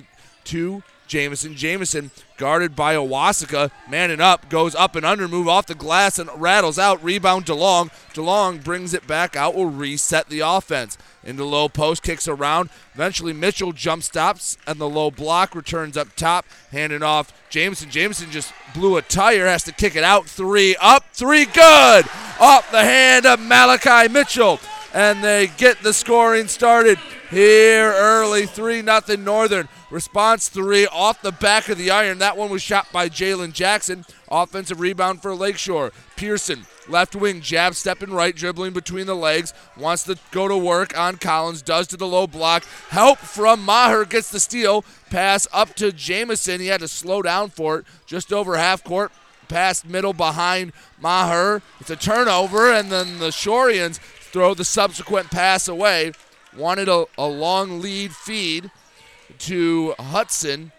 to 0.46 0.84
Jamison. 1.08 1.56
Jamison 1.56 2.12
guarded 2.38 2.76
by 2.76 2.96
Owasaka, 2.96 3.72
manning 3.90 4.20
up, 4.20 4.50
goes 4.50 4.76
up 4.76 4.96
and 4.96 5.06
under, 5.06 5.28
move 5.28 5.48
off 5.48 5.68
the 5.68 5.76
glass 5.76 6.20
and 6.20 6.30
rattles 6.36 6.78
out. 6.78 7.04
Rebound 7.04 7.46
DeLong. 7.46 7.90
DeLong 8.14 8.64
brings 8.64 8.94
it 8.94 9.08
back 9.08 9.36
out, 9.36 9.56
will 9.56 9.70
reset 9.70 10.30
the 10.30 10.42
offense. 10.42 10.98
Into 11.24 11.44
low 11.44 11.70
post, 11.70 12.04
kicks 12.04 12.28
around. 12.28 12.70
Eventually 12.94 13.34
Mitchell 13.34 13.72
jump 13.72 14.04
stops 14.04 14.58
and 14.68 14.80
the 14.80 14.90
low 14.90 15.10
block 15.10 15.56
returns 15.56 15.98
up 15.98 16.16
top, 16.16 16.46
handing 16.72 17.02
off 17.02 17.34
Jamison. 17.50 17.90
Jamison 17.90 18.30
just 18.30 18.54
blew 18.76 18.98
a 18.98 19.02
tire, 19.02 19.48
has 19.48 19.64
to 19.64 19.72
kick 19.72 19.96
it 19.96 20.04
out. 20.04 20.28
Three 20.28 20.76
up, 20.80 21.06
three 21.14 21.46
good. 21.46 22.06
Off 22.40 22.70
the 22.72 22.84
hand 22.84 23.26
of 23.26 23.40
Malachi 23.40 24.12
Mitchell. 24.12 24.60
And 24.94 25.22
they 25.22 25.48
get 25.58 25.84
the 25.84 25.92
scoring 25.92 26.48
started 26.48 26.98
here 27.30 27.92
early. 27.92 28.46
3 28.46 28.82
0 28.82 29.02
Northern. 29.20 29.68
Response 29.96 30.50
three 30.50 30.86
off 30.88 31.22
the 31.22 31.32
back 31.32 31.70
of 31.70 31.78
the 31.78 31.90
iron. 31.90 32.18
That 32.18 32.36
one 32.36 32.50
was 32.50 32.62
shot 32.62 32.92
by 32.92 33.08
Jalen 33.08 33.54
Jackson. 33.54 34.04
Offensive 34.30 34.82
rebound 34.82 35.22
for 35.22 35.34
Lakeshore. 35.34 35.94
Pearson, 36.18 36.66
left 36.90 37.16
wing, 37.16 37.40
jab 37.40 37.76
stepping 37.76 38.12
right, 38.12 38.36
dribbling 38.36 38.74
between 38.74 39.06
the 39.08 39.16
legs. 39.16 39.54
Wants 39.78 40.04
to 40.04 40.18
go 40.32 40.50
to 40.50 40.58
work 40.58 41.00
on 41.00 41.16
Collins. 41.16 41.62
Does 41.62 41.88
to 41.88 41.96
the 41.96 42.06
low 42.08 42.28
block. 42.28 42.66
Help 42.90 43.20
from 43.20 43.64
Maher 43.64 44.04
gets 44.04 44.30
the 44.30 44.42
steal. 44.42 44.84
Pass 45.12 45.48
up 45.54 45.76
to 45.76 45.94
Jamison. 45.94 46.60
He 46.60 46.68
had 46.68 46.82
to 46.82 46.90
slow 46.90 47.22
down 47.22 47.50
for 47.50 47.80
it. 47.80 47.86
Just 48.06 48.34
over 48.34 48.58
half 48.58 48.84
court. 48.84 49.14
Pass 49.48 49.86
middle 49.86 50.12
behind 50.12 50.74
Maher. 51.00 51.62
It's 51.80 51.90
a 51.90 51.96
turnover, 51.96 52.70
and 52.70 52.92
then 52.92 53.20
the 53.20 53.30
Shoreans 53.30 54.00
throw 54.00 54.54
the 54.54 54.66
subsequent 54.66 55.32
pass 55.32 55.70
away. 55.70 56.12
Wanted 56.54 56.90
a, 56.90 57.06
a 57.18 57.28
long 57.28 57.80
lead 57.80 58.12
feed 58.14 58.72
to 59.40 59.94
Hudson, 60.00 60.72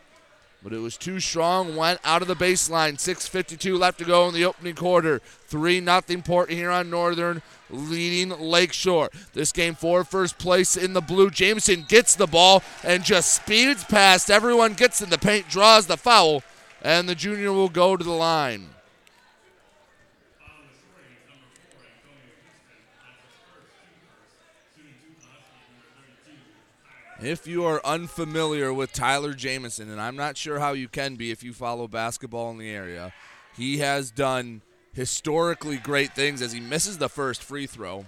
but 0.62 0.72
it 0.72 0.78
was 0.78 0.96
too 0.96 1.20
strong. 1.20 1.76
Went 1.76 2.00
out 2.04 2.22
of 2.22 2.28
the 2.28 2.34
baseline. 2.34 2.98
6:52 2.98 3.78
left 3.78 3.98
to 3.98 4.04
go 4.04 4.26
in 4.28 4.34
the 4.34 4.44
opening 4.44 4.74
quarter. 4.74 5.20
Three 5.46 5.80
nothing 5.80 6.22
Port 6.22 6.50
Huron 6.50 6.90
Northern 6.90 7.42
leading 7.70 8.30
Lakeshore. 8.30 9.10
This 9.32 9.52
game 9.52 9.74
for 9.74 10.04
first 10.04 10.38
place 10.38 10.76
in 10.76 10.92
the 10.92 11.00
blue. 11.00 11.30
Jamison 11.30 11.84
gets 11.88 12.14
the 12.14 12.26
ball 12.26 12.62
and 12.82 13.04
just 13.04 13.34
speeds 13.34 13.84
past 13.84 14.30
everyone. 14.30 14.74
Gets 14.74 15.00
in 15.00 15.10
the 15.10 15.18
paint, 15.18 15.48
draws 15.48 15.86
the 15.86 15.96
foul, 15.96 16.42
and 16.82 17.08
the 17.08 17.14
junior 17.14 17.52
will 17.52 17.68
go 17.68 17.96
to 17.96 18.04
the 18.04 18.10
line. 18.10 18.70
If 27.22 27.46
you 27.46 27.64
are 27.64 27.80
unfamiliar 27.82 28.74
with 28.74 28.92
Tyler 28.92 29.32
Jamison, 29.32 29.90
and 29.90 29.98
I'm 29.98 30.16
not 30.16 30.36
sure 30.36 30.58
how 30.58 30.74
you 30.74 30.86
can 30.86 31.14
be 31.14 31.30
if 31.30 31.42
you 31.42 31.54
follow 31.54 31.88
basketball 31.88 32.50
in 32.50 32.58
the 32.58 32.68
area, 32.68 33.14
he 33.56 33.78
has 33.78 34.10
done 34.10 34.60
historically 34.92 35.78
great 35.78 36.14
things 36.14 36.42
as 36.42 36.52
he 36.52 36.60
misses 36.60 36.98
the 36.98 37.08
first 37.08 37.42
free 37.42 37.66
throw. 37.66 38.04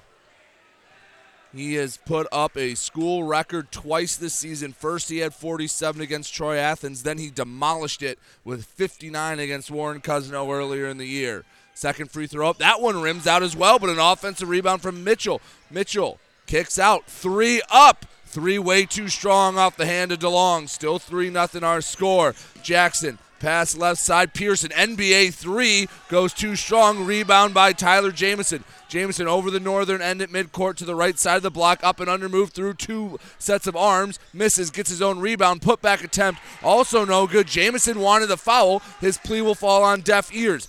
He 1.55 1.75
has 1.75 1.97
put 1.97 2.27
up 2.31 2.55
a 2.59 2.75
school 2.75 3.25
record 3.25 3.73
twice 3.73 4.16
this 4.16 4.35
season. 4.35 4.75
First, 4.75 5.09
he 5.09 5.18
had 5.18 5.33
47 5.33 6.03
against 6.03 6.35
Troy 6.35 6.59
Athens. 6.59 7.03
Then 7.03 7.16
he 7.16 7.31
demolished 7.31 8.03
it 8.03 8.18
with 8.44 8.66
59 8.66 9.38
against 9.38 9.71
Warren 9.71 10.03
Cousino 10.03 10.53
earlier 10.53 10.87
in 10.87 10.99
the 10.99 11.07
year. 11.07 11.47
Second 11.73 12.11
free 12.11 12.27
throw 12.27 12.51
up. 12.51 12.59
That 12.59 12.83
one 12.83 13.01
rims 13.01 13.27
out 13.27 13.42
as 13.42 13.57
well, 13.57 13.79
but 13.79 13.88
an 13.88 13.99
offensive 13.99 14.51
rebound 14.51 14.83
from 14.83 15.03
Mitchell. 15.03 15.40
Mitchell 15.71 16.18
kicks 16.47 16.79
out. 16.79 17.07
Three 17.07 17.62
up. 17.71 18.05
Three 18.31 18.59
way 18.59 18.85
too 18.85 19.09
strong 19.09 19.57
off 19.57 19.77
the 19.77 19.87
hand 19.87 20.12
of 20.12 20.19
DeLong. 20.19 20.69
Still 20.69 20.99
3 20.99 21.31
nothing 21.31 21.64
our 21.64 21.81
score. 21.81 22.35
Jackson 22.62 23.19
Pass 23.38 23.77
left 23.77 24.01
side. 24.01 24.35
Pearson, 24.35 24.71
NBA 24.71 25.33
three, 25.33 25.88
goes 26.09 26.33
too 26.33 26.57
strong. 26.57 27.05
Rebound 27.05 27.55
by 27.55 27.73
Tyler 27.73 28.11
Jamison. 28.11 28.64
Jamison 28.88 29.29
over 29.29 29.51
the 29.51 29.61
northern 29.61 30.03
end 30.03 30.23
at 30.23 30.31
midcourt 30.31 30.77
to 30.77 30.85
the 30.85 30.95
right 30.95 31.17
side 31.19 31.37
of 31.37 31.43
the 31.43 31.51
block. 31.51 31.81
Up 31.85 32.01
and 32.01 32.11
under 32.11 32.29
move 32.29 32.51
through 32.51 32.75
two 32.75 33.19
sets 33.38 33.67
of 33.67 33.77
arms. 33.77 34.19
Misses, 34.33 34.71
gets 34.71 34.91
his 34.91 35.03
own 35.03 35.21
rebound. 35.21 35.62
Put 35.62 35.81
back 35.81 36.03
attempt. 36.03 36.41
Also 36.64 37.05
no 37.05 37.27
good. 37.27 37.47
Jamison 37.47 38.01
wanted 38.01 38.27
the 38.27 38.37
foul. 38.37 38.81
His 39.01 39.19
plea 39.19 39.43
will 39.43 39.55
fall 39.55 39.85
on 39.85 40.01
deaf 40.01 40.35
ears. 40.35 40.69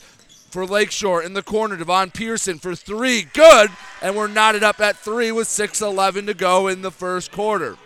For 0.50 0.66
Lakeshore 0.66 1.22
in 1.22 1.34
the 1.34 1.44
corner, 1.44 1.76
Devon 1.78 2.10
Pearson 2.10 2.58
for 2.58 2.74
three. 2.74 3.28
Good. 3.34 3.70
And 4.02 4.16
we're 4.16 4.28
knotted 4.28 4.64
up 4.64 4.80
at 4.80 4.98
three 4.98 5.32
with 5.32 5.48
6.11 5.48 6.26
to 6.26 6.34
go 6.34 6.68
in 6.68 6.82
the 6.82 6.92
first 6.92 7.32
quarter. 7.32 7.78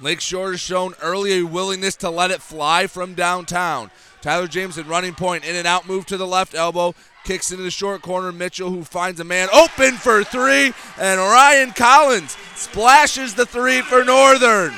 Lakeshore 0.00 0.52
has 0.52 0.60
shown 0.60 0.94
early 1.02 1.38
a 1.38 1.42
willingness 1.42 1.96
to 1.96 2.10
let 2.10 2.30
it 2.30 2.42
fly 2.42 2.86
from 2.86 3.14
downtown. 3.14 3.90
Tyler 4.20 4.46
Jamison 4.46 4.86
running 4.86 5.14
point, 5.14 5.44
in 5.44 5.56
and 5.56 5.66
out 5.66 5.88
move 5.88 6.04
to 6.06 6.16
the 6.16 6.26
left 6.26 6.54
elbow, 6.54 6.94
kicks 7.24 7.50
into 7.50 7.62
the 7.62 7.70
short 7.70 8.02
corner. 8.02 8.30
Mitchell, 8.30 8.70
who 8.70 8.84
finds 8.84 9.18
a 9.18 9.24
man 9.24 9.48
open 9.52 9.94
for 9.94 10.22
three, 10.24 10.72
and 10.98 11.20
Ryan 11.20 11.72
Collins 11.72 12.36
splashes 12.54 13.34
the 13.34 13.46
three 13.46 13.80
for 13.80 14.04
Northern. 14.04 14.74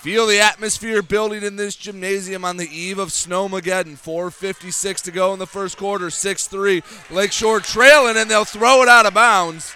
Feel 0.00 0.28
the 0.28 0.38
atmosphere 0.38 1.02
building 1.02 1.42
in 1.42 1.56
this 1.56 1.74
gymnasium 1.74 2.44
on 2.44 2.56
the 2.56 2.68
eve 2.68 3.00
of 3.00 3.08
Snowmageddon. 3.08 3.96
4.56 3.96 5.02
to 5.02 5.10
go 5.10 5.32
in 5.32 5.40
the 5.40 5.46
first 5.46 5.76
quarter, 5.76 6.08
6 6.08 6.46
3. 6.46 6.82
Lakeshore 7.10 7.58
trailing, 7.58 8.16
and 8.16 8.30
they'll 8.30 8.44
throw 8.44 8.82
it 8.82 8.88
out 8.88 9.06
of 9.06 9.14
bounds. 9.14 9.74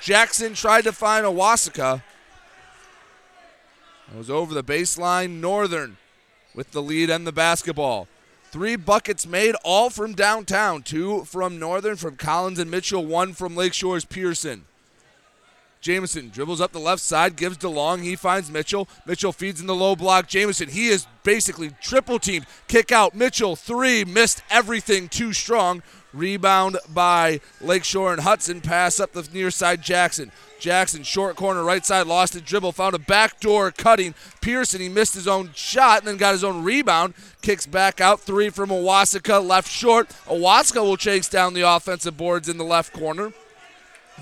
Jackson 0.00 0.54
tried 0.54 0.84
to 0.84 0.92
find 0.92 1.26
Owasaka. 1.26 2.00
It 4.12 4.16
was 4.16 4.30
over 4.30 4.54
the 4.54 4.62
baseline. 4.62 5.40
Northern 5.40 5.96
with 6.54 6.70
the 6.70 6.80
lead 6.80 7.10
and 7.10 7.26
the 7.26 7.32
basketball. 7.32 8.06
Three 8.52 8.76
buckets 8.76 9.26
made, 9.26 9.56
all 9.64 9.90
from 9.90 10.14
downtown. 10.14 10.82
Two 10.82 11.24
from 11.24 11.58
Northern, 11.58 11.96
from 11.96 12.16
Collins 12.16 12.60
and 12.60 12.70
Mitchell. 12.70 13.04
One 13.04 13.32
from 13.32 13.56
Lakeshore's 13.56 14.04
Pearson. 14.04 14.66
Jamison 15.80 16.30
dribbles 16.30 16.60
up 16.60 16.72
the 16.72 16.80
left 16.80 17.02
side, 17.02 17.36
gives 17.36 17.58
DeLong. 17.58 18.02
He 18.02 18.16
finds 18.16 18.50
Mitchell. 18.50 18.88
Mitchell 19.06 19.32
feeds 19.32 19.60
in 19.60 19.66
the 19.66 19.74
low 19.74 19.94
block. 19.94 20.26
Jamison, 20.26 20.68
he 20.68 20.88
is 20.88 21.06
basically 21.22 21.70
triple 21.80 22.18
teamed. 22.18 22.46
Kick 22.66 22.90
out. 22.90 23.14
Mitchell, 23.14 23.54
three, 23.54 24.04
missed 24.04 24.42
everything 24.50 25.08
too 25.08 25.32
strong. 25.32 25.82
Rebound 26.12 26.78
by 26.92 27.40
Lakeshore 27.60 28.12
and 28.12 28.22
Hudson. 28.22 28.60
Pass 28.60 28.98
up 28.98 29.12
the 29.12 29.28
near 29.32 29.50
side, 29.50 29.82
Jackson. 29.82 30.32
Jackson, 30.58 31.02
short 31.02 31.36
corner, 31.36 31.62
right 31.62 31.84
side, 31.84 32.06
lost 32.06 32.34
a 32.34 32.40
dribble, 32.40 32.72
found 32.72 32.94
a 32.94 32.98
backdoor 32.98 33.70
cutting. 33.70 34.14
Pearson, 34.40 34.80
he 34.80 34.88
missed 34.88 35.14
his 35.14 35.28
own 35.28 35.50
shot 35.54 35.98
and 35.98 36.08
then 36.08 36.16
got 36.16 36.32
his 36.32 36.42
own 36.42 36.64
rebound. 36.64 37.14
Kicks 37.42 37.66
back 37.66 38.00
out, 38.00 38.20
three 38.20 38.48
from 38.48 38.70
Owasaka, 38.70 39.46
left 39.46 39.70
short. 39.70 40.08
Owasaka 40.26 40.82
will 40.82 40.96
chase 40.96 41.28
down 41.28 41.52
the 41.52 41.60
offensive 41.60 42.16
boards 42.16 42.48
in 42.48 42.56
the 42.56 42.64
left 42.64 42.92
corner. 42.92 43.32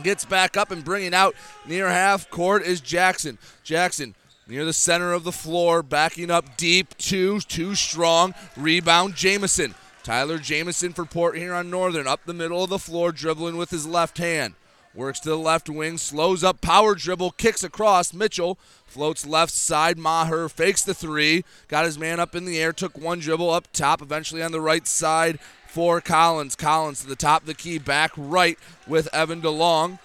Gets 0.03 0.25
back 0.25 0.57
up 0.57 0.71
and 0.71 0.85
bringing 0.85 1.15
out 1.15 1.35
near 1.67 1.89
half 1.89 2.29
court 2.31 2.63
is 2.63 2.81
Jackson. 2.81 3.39
Jackson 3.63 4.15
near 4.49 4.65
the 4.65 4.73
center 4.73 5.13
of 5.13 5.25
the 5.25 5.33
floor, 5.33 5.83
backing 5.83 6.31
up 6.31 6.57
deep, 6.57 6.97
two, 6.99 7.41
too 7.41 7.75
strong. 7.75 8.35
Rebound, 8.57 9.15
Jamison. 9.15 9.75
Tyler 10.03 10.39
Jamison 10.39 10.93
for 10.93 11.07
Port 11.07 11.37
Huron 11.37 11.71
Northern, 11.71 12.07
up 12.07 12.21
the 12.27 12.35
middle 12.35 12.63
of 12.63 12.71
the 12.71 12.79
floor, 12.79 13.11
dribbling 13.11 13.57
with 13.57 13.71
his 13.71 13.87
left 13.87 14.19
hand. 14.19 14.55
Works 14.95 15.19
to 15.21 15.31
the 15.31 15.39
left 15.39 15.69
wing, 15.69 15.97
slows 15.99 16.45
up, 16.45 16.61
power 16.61 16.95
dribble, 16.95 17.33
kicks 17.33 17.65
across. 17.65 18.13
Mitchell 18.13 18.59
floats 18.87 19.27
left 19.27 19.53
side. 19.53 19.99
Maher 19.99 20.49
fakes 20.49 20.83
the 20.83 20.95
three, 20.95 21.45
got 21.69 21.85
his 21.85 21.99
man 21.99 22.21
up 22.21 22.35
in 22.35 22.45
the 22.45 22.61
air, 22.61 22.73
took 22.73 22.99
one 22.99 23.19
dribble 23.19 23.51
up 23.51 23.73
top, 23.73 24.03
eventually 24.03 24.43
on 24.43 24.53
the 24.53 24.61
right 24.61 24.87
side 24.87 25.39
for 25.75 26.01
Collins. 26.01 26.55
Collins 26.55 27.01
to 27.01 27.09
the 27.09 27.17
top 27.17 27.41
of 27.41 27.49
the 27.49 27.55
key, 27.55 27.79
back 27.79 28.13
right 28.17 28.57
with 28.87 29.13
Evan 29.13 29.43
DeLong. 29.43 29.99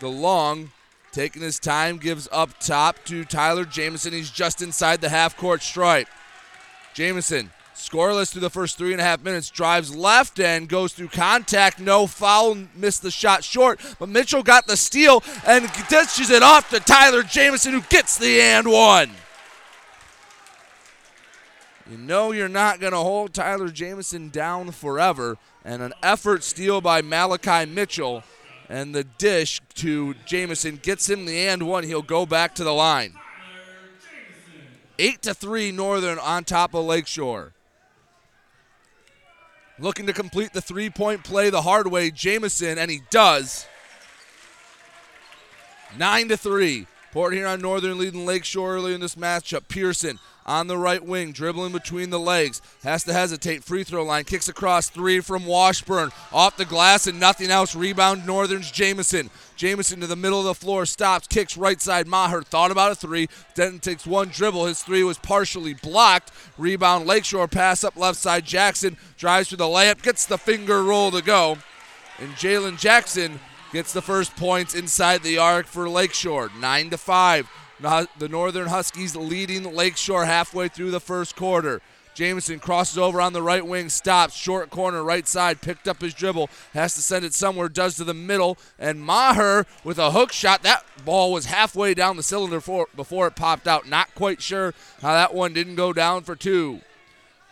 DeLong 0.00 0.68
taking 1.10 1.42
his 1.42 1.58
time, 1.58 1.98
gives 1.98 2.28
up 2.30 2.60
top 2.60 3.04
to 3.06 3.24
Tyler 3.24 3.64
Jamison. 3.64 4.12
He's 4.12 4.30
just 4.30 4.62
inside 4.62 5.00
the 5.00 5.08
half 5.08 5.36
court 5.36 5.62
stripe. 5.62 6.06
Jamison 6.94 7.50
Scoreless 7.74 8.30
through 8.30 8.40
the 8.40 8.50
first 8.50 8.78
three 8.78 8.92
and 8.92 9.00
a 9.00 9.04
half 9.04 9.22
minutes. 9.22 9.50
Drives 9.50 9.94
left 9.94 10.38
and 10.38 10.68
goes 10.68 10.92
through 10.92 11.08
contact. 11.08 11.80
No 11.80 12.06
foul. 12.06 12.56
Missed 12.74 13.02
the 13.02 13.10
shot 13.10 13.42
short. 13.42 13.80
But 13.98 14.08
Mitchell 14.08 14.42
got 14.42 14.66
the 14.66 14.76
steal 14.76 15.22
and 15.44 15.70
dishes 15.88 16.30
it 16.30 16.42
off 16.42 16.70
to 16.70 16.80
Tyler 16.80 17.22
Jamison, 17.22 17.72
who 17.72 17.82
gets 17.82 18.16
the 18.16 18.40
and 18.40 18.70
one. 18.70 19.10
You 21.90 21.96
know 21.96 22.32
you're 22.32 22.48
not 22.48 22.80
going 22.80 22.92
to 22.92 22.98
hold 22.98 23.32
Tyler 23.32 23.68
Jamison 23.68 24.28
down 24.28 24.72
forever. 24.72 25.38
And 25.64 25.82
an 25.82 25.92
effort 26.02 26.42
steal 26.42 26.80
by 26.80 27.02
Malachi 27.02 27.70
Mitchell. 27.70 28.24
And 28.68 28.94
the 28.94 29.04
dish 29.04 29.60
to 29.76 30.14
Jamison 30.24 30.80
gets 30.82 31.08
him 31.08 31.26
the 31.26 31.46
and 31.46 31.66
one. 31.68 31.84
He'll 31.84 32.02
go 32.02 32.26
back 32.26 32.54
to 32.56 32.64
the 32.64 32.74
line. 32.74 33.14
Eight 34.98 35.22
to 35.22 35.34
three 35.34 35.70
Northern 35.70 36.18
on 36.18 36.44
top 36.44 36.74
of 36.74 36.84
Lakeshore. 36.84 37.52
Looking 39.78 40.06
to 40.06 40.12
complete 40.12 40.52
the 40.54 40.62
three 40.62 40.88
point 40.88 41.22
play 41.22 41.50
the 41.50 41.62
hard 41.62 41.86
way, 41.86 42.10
Jamison, 42.10 42.78
and 42.78 42.90
he 42.90 43.02
does. 43.10 43.66
Nine 45.96 46.28
to 46.28 46.36
three. 46.36 46.86
Port 47.12 47.34
Huron 47.34 47.60
Northern 47.60 47.98
leading 47.98 48.26
Lakeshore 48.26 48.74
early 48.74 48.94
in 48.94 49.00
this 49.00 49.14
matchup. 49.14 49.68
Pearson 49.68 50.18
on 50.46 50.68
the 50.68 50.78
right 50.78 51.04
wing, 51.04 51.32
dribbling 51.32 51.72
between 51.72 52.10
the 52.10 52.20
legs. 52.20 52.62
Has 52.84 53.04
to 53.04 53.12
hesitate. 53.12 53.64
Free 53.64 53.84
throw 53.84 54.04
line. 54.04 54.24
Kicks 54.24 54.48
across 54.48 54.88
three 54.88 55.20
from 55.20 55.44
Washburn. 55.44 56.12
Off 56.32 56.56
the 56.56 56.64
glass 56.64 57.06
and 57.06 57.18
nothing 57.18 57.50
else. 57.50 57.74
Rebound 57.74 58.24
Northern's 58.24 58.70
Jamison. 58.70 59.30
Jamison 59.56 60.00
to 60.00 60.06
the 60.06 60.16
middle 60.16 60.38
of 60.38 60.44
the 60.44 60.54
floor. 60.54 60.86
Stops. 60.86 61.26
Kicks 61.26 61.56
right 61.56 61.80
side. 61.80 62.06
Maher 62.06 62.42
thought 62.42 62.70
about 62.70 62.92
a 62.92 62.94
three. 62.94 63.28
Denton 63.54 63.80
takes 63.80 64.06
one 64.06 64.28
dribble. 64.28 64.66
His 64.66 64.82
three 64.82 65.02
was 65.02 65.18
partially 65.18 65.74
blocked. 65.74 66.30
Rebound 66.56 67.06
Lakeshore. 67.06 67.48
Pass 67.48 67.82
up 67.82 67.96
left 67.96 68.18
side. 68.18 68.44
Jackson 68.44 68.96
drives 69.18 69.48
for 69.48 69.56
the 69.56 69.64
layup. 69.64 70.02
Gets 70.02 70.26
the 70.26 70.38
finger 70.38 70.82
roll 70.84 71.10
to 71.10 71.22
go. 71.22 71.58
And 72.18 72.30
Jalen 72.34 72.78
Jackson 72.78 73.40
gets 73.72 73.92
the 73.92 74.00
first 74.00 74.36
points 74.36 74.74
inside 74.74 75.22
the 75.22 75.38
arc 75.38 75.66
for 75.66 75.88
Lakeshore. 75.88 76.50
Nine 76.60 76.88
to 76.90 76.96
five. 76.96 77.50
The 77.80 78.28
Northern 78.28 78.68
Huskies 78.68 79.14
leading 79.14 79.74
Lakeshore 79.74 80.24
halfway 80.24 80.68
through 80.68 80.90
the 80.90 81.00
first 81.00 81.36
quarter. 81.36 81.80
Jamison 82.14 82.58
crosses 82.58 82.96
over 82.96 83.20
on 83.20 83.34
the 83.34 83.42
right 83.42 83.64
wing, 83.66 83.90
stops, 83.90 84.34
short 84.34 84.70
corner, 84.70 85.04
right 85.04 85.28
side, 85.28 85.60
picked 85.60 85.86
up 85.86 86.00
his 86.00 86.14
dribble, 86.14 86.48
has 86.72 86.94
to 86.94 87.02
send 87.02 87.26
it 87.26 87.34
somewhere, 87.34 87.68
does 87.68 87.96
to 87.96 88.04
the 88.04 88.14
middle, 88.14 88.56
and 88.78 89.02
Maher 89.02 89.66
with 89.84 89.98
a 89.98 90.12
hook 90.12 90.32
shot. 90.32 90.62
That 90.62 90.86
ball 91.04 91.30
was 91.30 91.44
halfway 91.44 91.92
down 91.92 92.16
the 92.16 92.22
cylinder 92.22 92.62
for, 92.62 92.88
before 92.96 93.26
it 93.26 93.36
popped 93.36 93.68
out. 93.68 93.86
Not 93.86 94.14
quite 94.14 94.40
sure 94.40 94.72
how 95.02 95.12
that 95.12 95.34
one 95.34 95.52
didn't 95.52 95.74
go 95.74 95.92
down 95.92 96.22
for 96.22 96.34
two. 96.34 96.80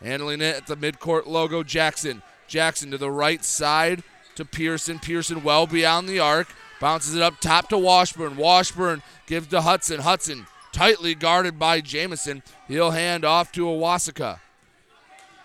Handling 0.00 0.40
it 0.40 0.56
at 0.56 0.66
the 0.66 0.78
midcourt 0.78 1.26
logo, 1.26 1.62
Jackson. 1.62 2.22
Jackson 2.48 2.90
to 2.90 2.96
the 2.96 3.10
right 3.10 3.44
side 3.44 4.02
to 4.34 4.46
Pearson. 4.46 4.98
Pearson 4.98 5.44
well 5.44 5.66
beyond 5.66 6.08
the 6.08 6.20
arc. 6.20 6.48
Bounces 6.80 7.14
it 7.14 7.22
up 7.22 7.40
top 7.40 7.68
to 7.68 7.78
Washburn. 7.78 8.36
Washburn 8.36 9.02
gives 9.26 9.46
to 9.48 9.62
Hudson. 9.62 10.00
Hudson 10.00 10.46
tightly 10.72 11.14
guarded 11.14 11.58
by 11.58 11.80
Jamison. 11.80 12.42
He'll 12.68 12.90
hand 12.90 13.24
off 13.24 13.52
to 13.52 13.66
Owasaka. 13.66 14.40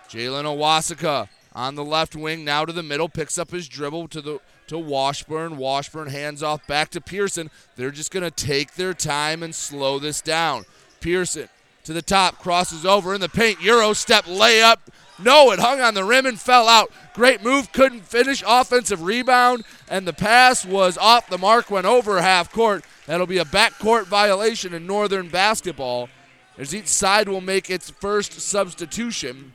Jalen 0.08 0.44
Owasaka 0.44 1.28
on 1.54 1.74
the 1.74 1.84
left 1.84 2.14
wing, 2.14 2.44
now 2.44 2.64
to 2.64 2.72
the 2.72 2.82
middle, 2.82 3.08
picks 3.08 3.38
up 3.38 3.50
his 3.50 3.68
dribble 3.68 4.08
to 4.08 4.20
the 4.20 4.40
to 4.66 4.78
Washburn. 4.78 5.56
Washburn 5.56 6.08
hands 6.08 6.42
off 6.42 6.64
back 6.66 6.90
to 6.90 7.00
Pearson. 7.00 7.50
They're 7.74 7.90
just 7.90 8.12
going 8.12 8.22
to 8.22 8.30
take 8.30 8.74
their 8.74 8.94
time 8.94 9.42
and 9.42 9.52
slow 9.52 9.98
this 9.98 10.20
down. 10.20 10.64
Pearson 11.00 11.48
to 11.90 11.94
the 11.94 12.02
top, 12.02 12.38
crosses 12.38 12.86
over 12.86 13.16
in 13.16 13.20
the 13.20 13.28
paint. 13.28 13.60
Euro 13.62 13.92
step 13.94 14.24
layup. 14.26 14.76
No, 15.18 15.50
it 15.50 15.58
hung 15.58 15.80
on 15.80 15.94
the 15.94 16.04
rim 16.04 16.24
and 16.24 16.40
fell 16.40 16.68
out. 16.68 16.92
Great 17.14 17.42
move, 17.42 17.72
couldn't 17.72 18.06
finish. 18.06 18.44
Offensive 18.46 19.02
rebound, 19.02 19.64
and 19.88 20.06
the 20.06 20.12
pass 20.12 20.64
was 20.64 20.96
off 20.96 21.28
the 21.28 21.36
mark, 21.36 21.68
went 21.68 21.86
over 21.86 22.22
half 22.22 22.52
court. 22.52 22.84
That'll 23.06 23.26
be 23.26 23.38
a 23.38 23.44
backcourt 23.44 24.04
violation 24.04 24.72
in 24.72 24.86
Northern 24.86 25.30
basketball, 25.30 26.08
as 26.56 26.72
each 26.72 26.86
side 26.86 27.28
will 27.28 27.40
make 27.40 27.68
its 27.68 27.90
first 27.90 28.40
substitution. 28.40 29.52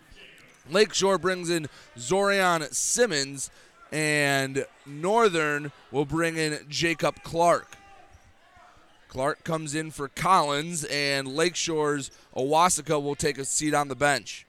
Lakeshore 0.69 1.17
brings 1.17 1.50
in 1.50 1.67
Zorion 1.98 2.74
Simmons, 2.74 3.50
and 3.93 4.65
Northern 4.86 5.71
will 5.89 6.06
bring 6.06 6.36
in 6.36 6.60
Jacob 6.67 7.24
Clark. 7.24 7.78
Clark 9.15 9.45
comes 9.45 9.75
in 9.75 9.91
for 9.91 10.10
Collins, 10.10 10.84
and 10.84 11.25
Lakeshore's 11.25 12.12
Owasaka 12.36 13.01
will 13.01 13.15
take 13.15 13.38
a 13.38 13.45
seat 13.45 13.73
on 13.73 13.88
the 13.88 13.95
bench. 13.95 14.45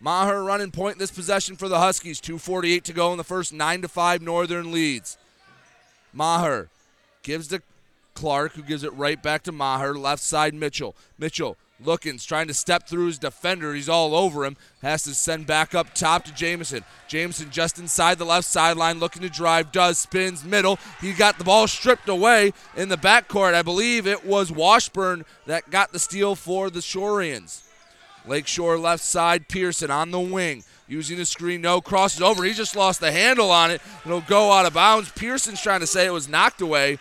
Maher 0.00 0.42
running 0.42 0.72
point 0.72 0.98
this 0.98 1.12
possession 1.12 1.54
for 1.54 1.68
the 1.68 1.78
Huskies. 1.78 2.20
2.48 2.20 2.82
to 2.82 2.92
go 2.92 3.12
in 3.12 3.16
the 3.16 3.22
first 3.22 3.52
9 3.52 3.82
to 3.82 3.86
5 3.86 4.20
Northern 4.20 4.72
leads. 4.72 5.18
Maher 6.12 6.68
gives 7.22 7.46
to 7.46 7.62
Clark, 8.14 8.54
who 8.54 8.64
gives 8.64 8.82
it 8.82 8.92
right 8.94 9.22
back 9.22 9.44
to 9.44 9.52
Maher. 9.52 9.94
Left 9.94 10.20
side, 10.20 10.52
Mitchell. 10.52 10.96
Mitchell 11.16 11.56
Lookins 11.84 12.26
trying 12.26 12.48
to 12.48 12.54
step 12.54 12.88
through 12.88 13.06
his 13.06 13.18
defender. 13.18 13.74
He's 13.74 13.88
all 13.88 14.14
over 14.14 14.44
him. 14.44 14.56
Has 14.82 15.02
to 15.04 15.14
send 15.14 15.46
back 15.46 15.74
up 15.74 15.94
top 15.94 16.24
to 16.24 16.34
Jamison. 16.34 16.84
Jamison 17.08 17.50
just 17.50 17.78
inside 17.78 18.18
the 18.18 18.24
left 18.24 18.46
sideline 18.46 18.98
looking 19.00 19.22
to 19.22 19.28
drive. 19.28 19.72
Does 19.72 19.98
spins 19.98 20.44
middle. 20.44 20.78
He 21.00 21.12
got 21.12 21.38
the 21.38 21.44
ball 21.44 21.66
stripped 21.66 22.08
away 22.08 22.52
in 22.76 22.88
the 22.88 22.96
backcourt. 22.96 23.54
I 23.54 23.62
believe 23.62 24.06
it 24.06 24.24
was 24.24 24.52
Washburn 24.52 25.24
that 25.46 25.70
got 25.70 25.92
the 25.92 25.98
steal 25.98 26.34
for 26.34 26.70
the 26.70 26.80
Shoreans. 26.80 27.62
Lakeshore 28.26 28.78
left 28.78 29.02
side. 29.02 29.48
Pearson 29.48 29.90
on 29.90 30.10
the 30.10 30.20
wing. 30.20 30.64
Using 30.88 31.16
the 31.16 31.24
screen, 31.24 31.62
no 31.62 31.80
crosses 31.80 32.20
over. 32.20 32.44
He 32.44 32.52
just 32.52 32.76
lost 32.76 33.00
the 33.00 33.12
handle 33.12 33.50
on 33.50 33.70
it. 33.70 33.80
It'll 34.04 34.20
go 34.20 34.52
out 34.52 34.66
of 34.66 34.74
bounds. 34.74 35.10
Pearson's 35.12 35.62
trying 35.62 35.80
to 35.80 35.86
say 35.86 36.06
it 36.06 36.12
was 36.12 36.28
knocked 36.28 36.60
away, 36.60 36.98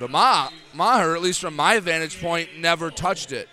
but 0.00 0.10
Ma- 0.10 0.48
Maher, 0.72 1.14
at 1.14 1.22
least 1.22 1.40
from 1.40 1.54
my 1.54 1.78
vantage 1.80 2.20
point, 2.20 2.48
never 2.58 2.90
touched 2.90 3.32
it. 3.32 3.48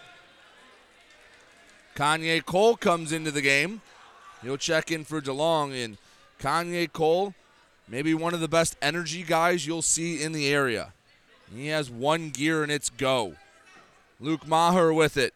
Kanye 1.96 2.44
Cole 2.44 2.76
comes 2.76 3.12
into 3.12 3.32
the 3.32 3.42
game. 3.42 3.82
He'll 4.42 4.58
check 4.58 4.92
in 4.92 5.06
for 5.06 5.22
DeLong, 5.22 5.74
and 5.74 5.98
Kanye 6.40 6.92
Cole, 6.92 7.34
maybe 7.88 8.14
one 8.14 8.34
of 8.34 8.40
the 8.40 8.48
best 8.48 8.76
energy 8.82 9.24
guys 9.24 9.66
you'll 9.66 9.82
see 9.82 10.22
in 10.22 10.32
the 10.32 10.48
area. 10.48 10.92
He 11.56 11.68
has 11.68 11.90
one 11.90 12.30
gear 12.30 12.64
and 12.64 12.72
it's 12.72 12.90
go. 12.90 13.36
Luke 14.20 14.48
Maher 14.48 14.94
with 14.94 15.18
it. 15.18 15.34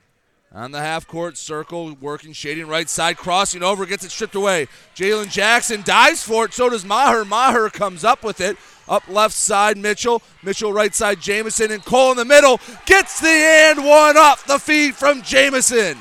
On 0.54 0.72
the 0.72 0.80
half 0.80 1.08
court 1.08 1.38
circle, 1.38 1.96
working, 2.00 2.32
shading 2.32 2.67
right 2.67 2.89
side, 2.89 3.17
crossing 3.17 3.62
over, 3.62 3.86
gets 3.86 4.06
it 4.06 4.12
stripped 4.12 4.34
away. 4.34 4.67
Jalen 4.96 5.30
Jackson 5.30 5.82
dives 5.84 6.24
for 6.24 6.46
it, 6.46 6.54
so 6.54 6.70
does 6.70 6.86
Maher. 6.86 7.26
Maher 7.26 7.70
comes 7.70 8.06
up 8.06 8.24
with 8.24 8.39
it. 8.39 8.58
Up 8.88 9.08
left 9.10 9.34
side, 9.34 9.78
Mitchell. 9.78 10.22
Mitchell 10.41 10.72
right 10.72 10.96
side, 10.96 11.20
Jamison, 11.20 11.72
and 11.72 11.84
Cole 11.84 12.12
in 12.12 12.17
the 12.17 12.26
middle. 12.26 12.62
Gets 12.86 13.20
the 13.20 13.28
and 13.28 13.86
one 13.86 14.15
off 14.15 14.48
the 14.48 14.58
feet 14.58 14.96
from 14.96 15.22
Jamison. 15.22 15.98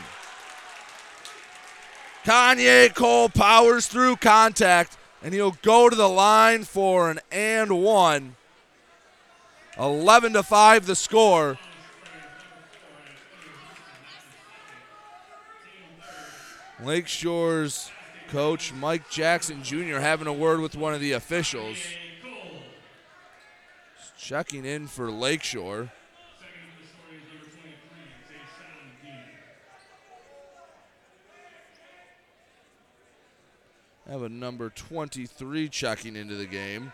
Kanye 2.26 2.92
Cole 2.92 3.28
powers 3.28 3.86
through 3.86 4.16
contact, 4.16 4.98
and 5.22 5.32
he'll 5.32 5.56
go 5.62 5.88
to 5.88 5.94
the 5.94 6.08
line 6.08 6.64
for 6.64 7.08
an 7.08 7.20
and 7.30 7.84
one. 7.84 8.34
11 9.78 10.32
to 10.32 10.42
5 10.42 10.86
the 10.86 10.96
score. 10.96 11.56
Lakeshore's 16.82 17.92
coach 18.28 18.72
Mike 18.72 19.08
Jackson 19.08 19.62
Jr. 19.62 20.00
having 20.00 20.26
a 20.26 20.32
word 20.32 20.58
with 20.58 20.74
one 20.74 20.94
of 20.94 21.00
the 21.00 21.12
officials. 21.12 21.78
Checking 24.18 24.64
in 24.64 24.88
for 24.88 25.12
Lakeshore. 25.12 25.92
Have 34.08 34.22
a 34.22 34.28
number 34.28 34.70
23 34.70 35.68
checking 35.68 36.14
into 36.14 36.36
the 36.36 36.46
game. 36.46 36.92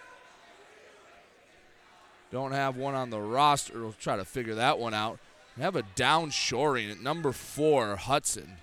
Don't 2.30 2.52
have 2.52 2.76
one 2.76 2.94
on 2.94 3.10
the 3.10 3.20
roster. 3.20 3.82
We'll 3.82 3.92
try 3.92 4.16
to 4.16 4.24
figure 4.24 4.54
that 4.54 4.78
one 4.78 4.94
out. 4.94 5.18
We 5.56 5.62
have 5.62 5.76
a 5.76 5.82
down 5.94 6.30
shoring 6.30 6.90
at 6.90 7.00
number 7.00 7.32
four, 7.32 7.96
Hudson. 7.96 8.56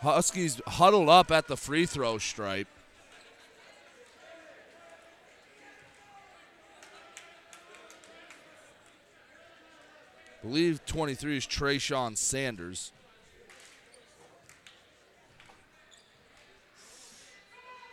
Huskies 0.00 0.60
huddled 0.64 1.08
up 1.08 1.32
at 1.32 1.48
the 1.48 1.56
free 1.56 1.84
throw 1.84 2.18
stripe. 2.18 2.68
Believe 10.42 10.84
23 10.86 11.36
is 11.36 11.46
Trayshawn 11.46 12.16
Sanders. 12.16 12.92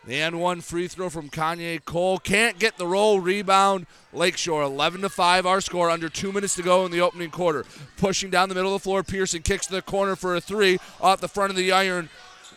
The 0.06 0.22
and 0.22 0.40
one 0.40 0.62
free 0.62 0.88
throw 0.88 1.10
from 1.10 1.30
Kanye 1.30 1.84
Cole. 1.84 2.20
Can't 2.20 2.60
get 2.60 2.78
the 2.78 2.86
roll. 2.86 3.20
Rebound. 3.20 3.88
Lakeshore 4.14 4.62
11 4.62 5.02
to 5.02 5.10
5. 5.10 5.46
Our 5.48 5.62
score 5.62 5.90
under 5.90 6.10
two 6.10 6.32
minutes 6.32 6.56
to 6.56 6.62
go 6.62 6.86
in 6.86 6.92
the 6.92 7.02
opening 7.02 7.32
quarter. 7.32 7.66
Pushing 7.98 8.30
down 8.30 8.50
the 8.50 8.56
middle 8.56 8.76
of 8.76 8.82
the 8.82 8.84
floor. 8.84 9.02
Pearson 9.02 9.42
kicks 9.42 9.66
to 9.66 9.74
the 9.74 9.82
corner 9.82 10.16
for 10.16 10.36
a 10.36 10.42
three 10.42 10.78
off 11.02 11.22
the 11.22 11.28
front 11.28 11.50
of 11.50 11.56
the 11.56 11.72
iron. 11.72 12.10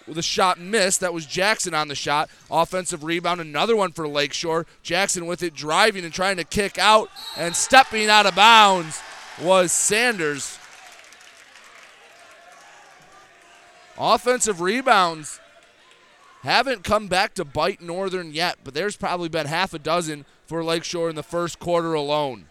The 0.07 0.22
shot 0.22 0.59
missed. 0.61 1.01
That 1.01 1.14
was 1.14 1.24
Jackson 1.24 1.72
on 1.72 1.88
the 1.88 1.94
shot. 1.94 2.29
Offensive 2.51 3.03
rebound. 3.03 3.40
Another 3.40 3.77
one 3.77 3.92
for 3.92 4.07
Lakeshore. 4.07 4.66
Jackson 4.83 5.24
with 5.24 5.42
it 5.42 5.55
driving 5.55 6.05
and 6.05 6.12
trying 6.12 6.37
to 6.37 6.44
kick 6.44 6.79
out 6.79 7.11
and 7.35 7.57
stepping 7.57 8.11
out 8.11 8.27
of 8.27 8.35
bounds 8.35 9.01
was 9.42 9.72
Sanders. 9.72 10.59
Offensive 13.98 14.61
rebounds 14.61 15.40
haven't 16.42 16.85
come 16.85 17.09
back 17.09 17.35
to 17.35 17.44
bite 17.44 17.81
Northern 17.81 18.33
yet, 18.33 18.59
but 18.62 18.74
there's 18.74 18.96
probably 18.96 19.29
been 19.29 19.46
half 19.46 19.74
a 19.74 19.79
dozen 19.79 20.24
for 20.46 20.62
Lakeshore 20.62 21.11
in 21.11 21.16
the 21.16 21.22
first 21.22 21.59
quarter 21.59 21.94
alone. 21.94 22.46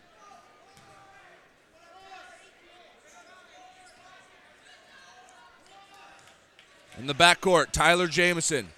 In 7.00 7.06
the 7.06 7.13
backcourt, 7.13 7.71
Tyler 7.71 8.08
Jamison. 8.08 8.69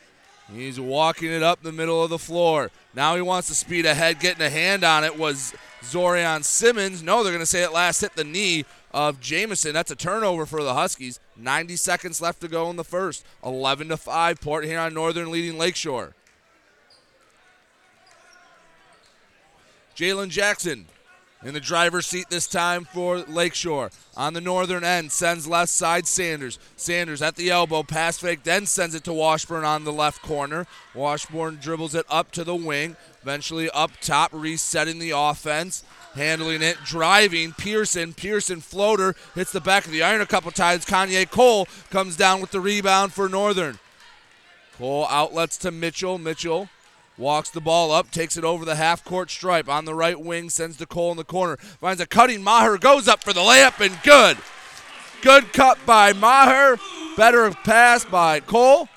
He's 0.53 0.79
walking 0.79 1.31
it 1.31 1.43
up 1.43 1.61
the 1.61 1.71
middle 1.71 2.03
of 2.03 2.09
the 2.09 2.19
floor. 2.19 2.71
Now 2.93 3.15
he 3.15 3.21
wants 3.21 3.47
to 3.47 3.55
speed 3.55 3.85
ahead, 3.85 4.19
getting 4.19 4.41
a 4.41 4.49
hand 4.49 4.83
on 4.83 5.03
it 5.03 5.17
was 5.17 5.53
Zorian 5.81 6.43
Simmons. 6.43 7.01
No, 7.01 7.23
they're 7.23 7.31
going 7.31 7.41
to 7.41 7.45
say 7.45 7.63
it 7.63 7.73
last 7.73 8.01
hit 8.01 8.15
the 8.15 8.23
knee 8.23 8.65
of 8.91 9.19
Jamison. 9.19 9.73
That's 9.73 9.91
a 9.91 9.95
turnover 9.95 10.45
for 10.45 10.63
the 10.63 10.73
Huskies. 10.73 11.19
90 11.35 11.75
seconds 11.75 12.21
left 12.21 12.41
to 12.41 12.47
go 12.47 12.69
in 12.69 12.75
the 12.75 12.83
first. 12.83 13.25
11 13.43 13.89
to 13.89 13.97
5. 13.97 14.41
Port 14.41 14.65
Huron 14.65 14.93
Northern 14.93 15.31
leading 15.31 15.57
Lakeshore. 15.57 16.13
Jalen 19.95 20.29
Jackson 20.29 20.85
in 21.43 21.53
the 21.53 21.59
driver's 21.59 22.05
seat 22.05 22.29
this 22.29 22.47
time 22.47 22.85
for 22.85 23.19
Lakeshore. 23.19 23.91
On 24.17 24.33
the 24.33 24.41
northern 24.41 24.83
end, 24.83 25.11
sends 25.11 25.47
left 25.47 25.71
side 25.71 26.05
Sanders. 26.05 26.59
Sanders 26.75 27.21
at 27.21 27.35
the 27.35 27.49
elbow, 27.49 27.83
pass 27.83 28.17
fake, 28.17 28.43
then 28.43 28.65
sends 28.65 28.93
it 28.93 29.03
to 29.05 29.13
Washburn 29.13 29.63
on 29.63 29.85
the 29.85 29.93
left 29.93 30.21
corner. 30.21 30.67
Washburn 30.93 31.59
dribbles 31.61 31.95
it 31.95 32.05
up 32.09 32.31
to 32.31 32.43
the 32.43 32.55
wing, 32.55 32.97
eventually 33.21 33.69
up 33.69 33.91
top, 34.01 34.31
resetting 34.33 34.99
the 34.99 35.11
offense. 35.11 35.83
Handling 36.15 36.63
it, 36.63 36.77
driving. 36.83 37.53
Pearson, 37.53 38.13
Pearson 38.13 38.61
floater 38.61 39.15
hits 39.35 39.51
the 39.51 39.61
back 39.61 39.85
of 39.85 39.91
the 39.91 40.01
iron 40.01 40.21
a 40.21 40.25
couple 40.25 40.49
times. 40.51 40.83
Kanye 40.83 41.29
Cole 41.29 41.67
comes 41.91 42.17
down 42.17 42.41
with 42.41 42.49
the 42.49 42.59
rebound 42.59 43.13
for 43.13 43.29
Northern. 43.29 43.77
Cole 44.77 45.07
outlets 45.09 45.55
to 45.59 45.71
Mitchell. 45.71 46.17
Mitchell 46.17 46.67
Walks 47.19 47.49
the 47.49 47.59
ball 47.59 47.91
up, 47.91 48.11
takes 48.11 48.37
it 48.37 48.45
over 48.45 48.63
the 48.63 48.75
half 48.75 49.03
court 49.03 49.29
stripe 49.29 49.67
on 49.67 49.83
the 49.83 49.93
right 49.93 50.17
wing, 50.17 50.49
sends 50.49 50.77
to 50.77 50.85
Cole 50.85 51.11
in 51.11 51.17
the 51.17 51.25
corner. 51.25 51.57
Finds 51.57 51.99
a 51.99 52.07
cutting 52.07 52.41
Maher, 52.41 52.77
goes 52.77 53.09
up 53.09 53.25
for 53.25 53.33
the 53.33 53.41
layup, 53.41 53.85
and 53.85 54.01
good. 54.03 54.37
Good 55.21 55.51
cut 55.51 55.77
by 55.85 56.13
Maher. 56.13 56.77
Better 57.17 57.51
pass 57.51 58.05
by 58.05 58.39
Cole. 58.39 58.87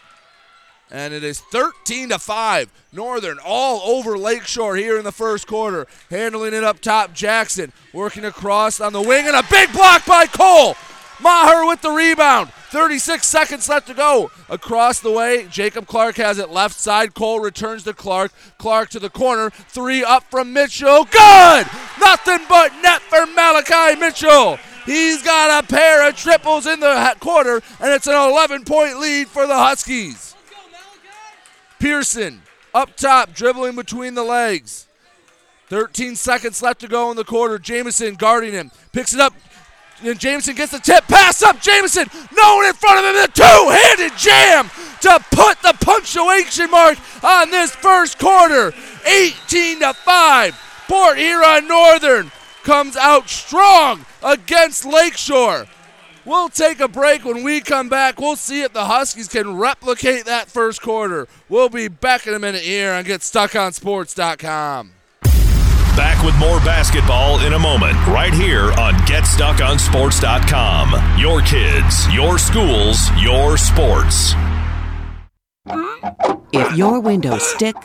And 0.88 1.12
it 1.12 1.24
is 1.24 1.40
13 1.40 2.10
to 2.10 2.20
5. 2.20 2.70
Northern 2.92 3.38
all 3.44 3.96
over 3.96 4.16
Lakeshore 4.16 4.76
here 4.76 4.98
in 4.98 5.04
the 5.04 5.10
first 5.10 5.48
quarter. 5.48 5.88
Handling 6.08 6.54
it 6.54 6.62
up 6.62 6.78
top, 6.78 7.14
Jackson 7.14 7.72
working 7.92 8.24
across 8.24 8.80
on 8.80 8.92
the 8.92 9.02
wing, 9.02 9.26
and 9.26 9.34
a 9.34 9.42
big 9.50 9.72
block 9.72 10.06
by 10.06 10.26
Cole. 10.26 10.76
Maher 11.22 11.66
with 11.66 11.82
the 11.82 11.90
rebound. 11.90 12.50
36 12.70 13.26
seconds 13.26 13.68
left 13.68 13.86
to 13.86 13.94
go. 13.94 14.30
Across 14.48 15.00
the 15.00 15.12
way, 15.12 15.46
Jacob 15.50 15.86
Clark 15.86 16.16
has 16.16 16.38
it 16.38 16.50
left 16.50 16.74
side. 16.74 17.14
Cole 17.14 17.40
returns 17.40 17.84
to 17.84 17.92
Clark. 17.92 18.32
Clark 18.58 18.88
to 18.90 18.98
the 18.98 19.10
corner. 19.10 19.50
Three 19.50 20.02
up 20.02 20.24
from 20.30 20.52
Mitchell. 20.52 21.04
Good! 21.04 21.66
Nothing 22.00 22.40
but 22.48 22.72
net 22.82 23.02
for 23.02 23.26
Malachi 23.26 23.98
Mitchell. 24.00 24.58
He's 24.86 25.22
got 25.22 25.62
a 25.62 25.66
pair 25.66 26.08
of 26.08 26.16
triples 26.16 26.66
in 26.66 26.80
the 26.80 27.16
quarter, 27.20 27.62
and 27.80 27.92
it's 27.92 28.06
an 28.06 28.14
11 28.14 28.64
point 28.64 28.98
lead 28.98 29.28
for 29.28 29.46
the 29.46 29.54
Huskies. 29.54 30.34
Pearson 31.78 32.42
up 32.74 32.96
top, 32.96 33.34
dribbling 33.34 33.76
between 33.76 34.14
the 34.14 34.22
legs. 34.22 34.86
13 35.68 36.16
seconds 36.16 36.62
left 36.62 36.80
to 36.80 36.88
go 36.88 37.10
in 37.10 37.16
the 37.16 37.24
quarter. 37.24 37.58
Jamison 37.58 38.14
guarding 38.14 38.52
him. 38.52 38.70
Picks 38.92 39.14
it 39.14 39.20
up, 39.20 39.34
and 40.04 40.18
Jamison 40.18 40.54
gets 40.54 40.72
the 40.72 40.78
tip. 40.78 41.06
Pass 41.08 41.42
up. 41.42 41.60
Jamison. 41.60 42.06
No 42.36 42.56
one 42.56 42.66
in 42.66 42.74
front 42.74 42.98
of 42.98 43.04
him. 43.04 43.22
The 43.22 43.28
two-handed 43.32 44.18
jam 44.18 44.70
to 45.02 45.24
put 45.30 45.60
the 45.62 45.74
punctuation 45.84 46.70
mark 46.70 46.98
on 47.24 47.50
this 47.50 47.74
first 47.74 48.18
quarter. 48.18 48.72
18 49.06 49.80
to 49.80 49.94
5. 49.94 50.84
Port 50.88 51.18
Huron 51.18 51.68
Northern 51.68 52.30
comes 52.62 52.96
out 52.96 53.28
strong 53.28 54.04
against 54.22 54.84
Lakeshore. 54.84 55.66
We'll 56.24 56.48
take 56.48 56.80
a 56.80 56.86
break. 56.86 57.24
When 57.24 57.42
we 57.42 57.60
come 57.60 57.88
back, 57.88 58.20
we'll 58.20 58.36
see 58.36 58.62
if 58.62 58.72
the 58.72 58.84
Huskies 58.84 59.26
can 59.28 59.56
replicate 59.56 60.24
that 60.26 60.48
first 60.48 60.80
quarter. 60.80 61.26
We'll 61.48 61.68
be 61.68 61.88
back 61.88 62.26
in 62.26 62.34
a 62.34 62.38
minute 62.38 62.62
here 62.62 62.92
on 62.92 63.04
GetStuckOnSports.com. 63.04 64.92
Back 65.96 66.22
with 66.24 66.36
more 66.38 66.58
basketball 66.60 67.40
in 67.40 67.52
a 67.52 67.58
moment, 67.58 67.94
right 68.06 68.32
here 68.32 68.72
on 68.80 68.94
GetStuckOnSports.com. 69.04 71.18
Your 71.18 71.42
kids, 71.42 72.10
your 72.14 72.38
schools, 72.38 73.10
your 73.20 73.58
sports. 73.58 74.32
If 76.54 76.76
your 76.76 77.00
windows 77.00 77.42
stick, 77.42 77.76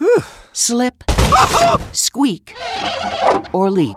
slip, 0.52 1.04
squeak, 1.92 2.54
or 3.52 3.70
leak, 3.70 3.96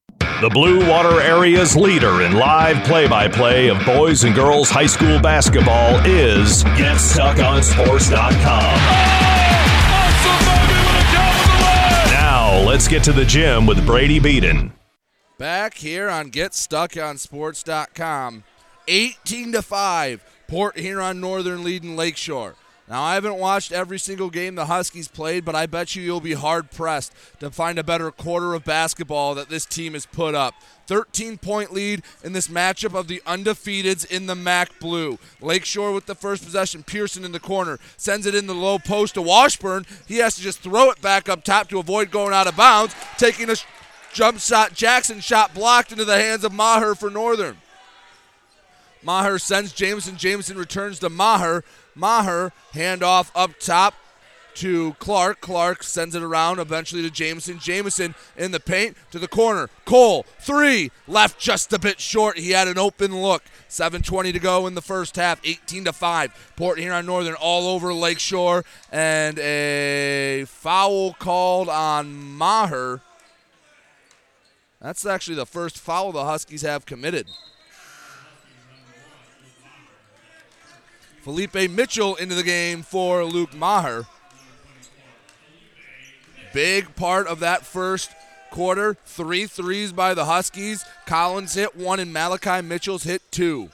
The 0.41 0.49
Blue 0.49 0.89
Water 0.89 1.21
Area's 1.21 1.75
leader 1.75 2.23
in 2.23 2.31
live 2.31 2.83
play 2.83 3.07
by 3.07 3.27
play 3.27 3.69
of 3.69 3.77
boys 3.85 4.23
and 4.23 4.33
girls 4.33 4.71
high 4.71 4.87
school 4.87 5.19
basketball 5.19 6.03
is 6.03 6.63
GetStuckOnSports.com. 6.63 8.73
Now, 12.09 12.59
let's 12.67 12.87
get 12.87 13.03
to 13.03 13.11
the 13.11 13.23
gym 13.23 13.67
with 13.67 13.85
Brady 13.85 14.17
Beaton. 14.17 14.73
Back 15.37 15.75
here 15.75 16.09
on 16.09 16.31
GetStuckOnSports.com, 16.31 18.43
18 18.87 19.51
to 19.51 19.61
5, 19.61 20.25
Port 20.47 20.79
Huron 20.79 21.21
Northern 21.21 21.63
leading 21.63 21.95
Lakeshore. 21.95 22.55
Now, 22.91 23.03
I 23.03 23.13
haven't 23.13 23.37
watched 23.37 23.71
every 23.71 23.97
single 23.97 24.29
game 24.29 24.55
the 24.55 24.65
Huskies 24.65 25.07
played, 25.07 25.45
but 25.45 25.55
I 25.55 25.65
bet 25.65 25.95
you 25.95 26.03
you'll 26.03 26.19
be 26.19 26.33
hard 26.33 26.71
pressed 26.71 27.13
to 27.39 27.49
find 27.49 27.79
a 27.79 27.85
better 27.85 28.11
quarter 28.11 28.53
of 28.53 28.65
basketball 28.65 29.33
that 29.35 29.47
this 29.47 29.65
team 29.65 29.93
has 29.93 30.05
put 30.05 30.35
up. 30.35 30.55
13 30.87 31.37
point 31.37 31.71
lead 31.71 32.03
in 32.21 32.33
this 32.33 32.49
matchup 32.49 32.93
of 32.93 33.07
the 33.07 33.21
undefeateds 33.25 34.05
in 34.05 34.25
the 34.25 34.35
MAC 34.35 34.77
Blue. 34.81 35.17
Lakeshore 35.39 35.93
with 35.93 36.05
the 36.05 36.15
first 36.15 36.43
possession. 36.43 36.83
Pearson 36.83 37.23
in 37.23 37.31
the 37.31 37.39
corner 37.39 37.79
sends 37.95 38.25
it 38.25 38.35
in 38.35 38.45
the 38.45 38.53
low 38.53 38.77
post 38.77 39.13
to 39.13 39.21
Washburn. 39.21 39.85
He 40.05 40.17
has 40.17 40.35
to 40.35 40.41
just 40.41 40.59
throw 40.59 40.91
it 40.91 41.01
back 41.01 41.29
up 41.29 41.45
top 41.45 41.69
to 41.69 41.79
avoid 41.79 42.11
going 42.11 42.33
out 42.33 42.47
of 42.47 42.57
bounds, 42.57 42.93
taking 43.17 43.49
a 43.49 43.55
jump 44.11 44.39
shot. 44.39 44.73
Jackson 44.73 45.21
shot 45.21 45.53
blocked 45.53 45.93
into 45.93 46.03
the 46.03 46.19
hands 46.19 46.43
of 46.43 46.51
Maher 46.51 46.93
for 46.95 47.09
Northern. 47.09 47.55
Maher 49.03 49.39
sends 49.39 49.71
Jamison. 49.71 50.17
Jamison 50.17 50.57
returns 50.57 50.99
to 50.99 51.09
Maher. 51.09 51.63
Maher 51.95 52.51
handoff 52.73 53.31
up 53.35 53.59
top 53.59 53.95
to 54.55 54.93
Clark. 54.99 55.41
Clark 55.41 55.83
sends 55.83 56.15
it 56.15 56.23
around 56.23 56.59
eventually 56.59 57.01
to 57.01 57.09
Jamison. 57.09 57.59
Jamison 57.59 58.15
in 58.37 58.51
the 58.51 58.59
paint 58.59 58.97
to 59.11 59.19
the 59.19 59.27
corner. 59.27 59.69
Cole, 59.85 60.25
three, 60.39 60.91
left 61.07 61.39
just 61.39 61.71
a 61.73 61.79
bit 61.79 61.99
short. 61.99 62.37
He 62.37 62.51
had 62.51 62.67
an 62.67 62.77
open 62.77 63.21
look. 63.21 63.43
7.20 63.69 64.33
to 64.33 64.39
go 64.39 64.67
in 64.67 64.75
the 64.75 64.81
first 64.81 65.15
half, 65.15 65.39
18 65.45 65.85
to 65.85 65.93
5. 65.93 66.53
Port 66.57 66.79
Huron 66.79 67.05
Northern 67.05 67.35
all 67.35 67.67
over 67.67 67.93
Lakeshore, 67.93 68.65
and 68.91 69.39
a 69.39 70.43
foul 70.47 71.13
called 71.13 71.69
on 71.69 72.13
Maher. 72.13 73.01
That's 74.81 75.05
actually 75.05 75.35
the 75.35 75.45
first 75.45 75.77
foul 75.77 76.11
the 76.11 76.25
Huskies 76.25 76.63
have 76.63 76.85
committed. 76.85 77.27
Felipe 81.21 81.69
Mitchell 81.69 82.15
into 82.15 82.35
the 82.35 82.43
game 82.43 82.81
for 82.81 83.23
Luke 83.23 83.53
Maher. 83.53 84.05
Big 86.53 86.95
part 86.95 87.27
of 87.27 87.39
that 87.39 87.65
first 87.65 88.11
quarter. 88.49 88.97
Three 89.05 89.45
threes 89.45 89.91
by 89.91 90.13
the 90.13 90.25
Huskies. 90.25 90.83
Collins 91.05 91.53
hit 91.53 91.75
one, 91.75 91.99
and 91.99 92.11
Malachi 92.11 92.61
Mitchell's 92.61 93.03
hit 93.03 93.21
two. 93.31 93.69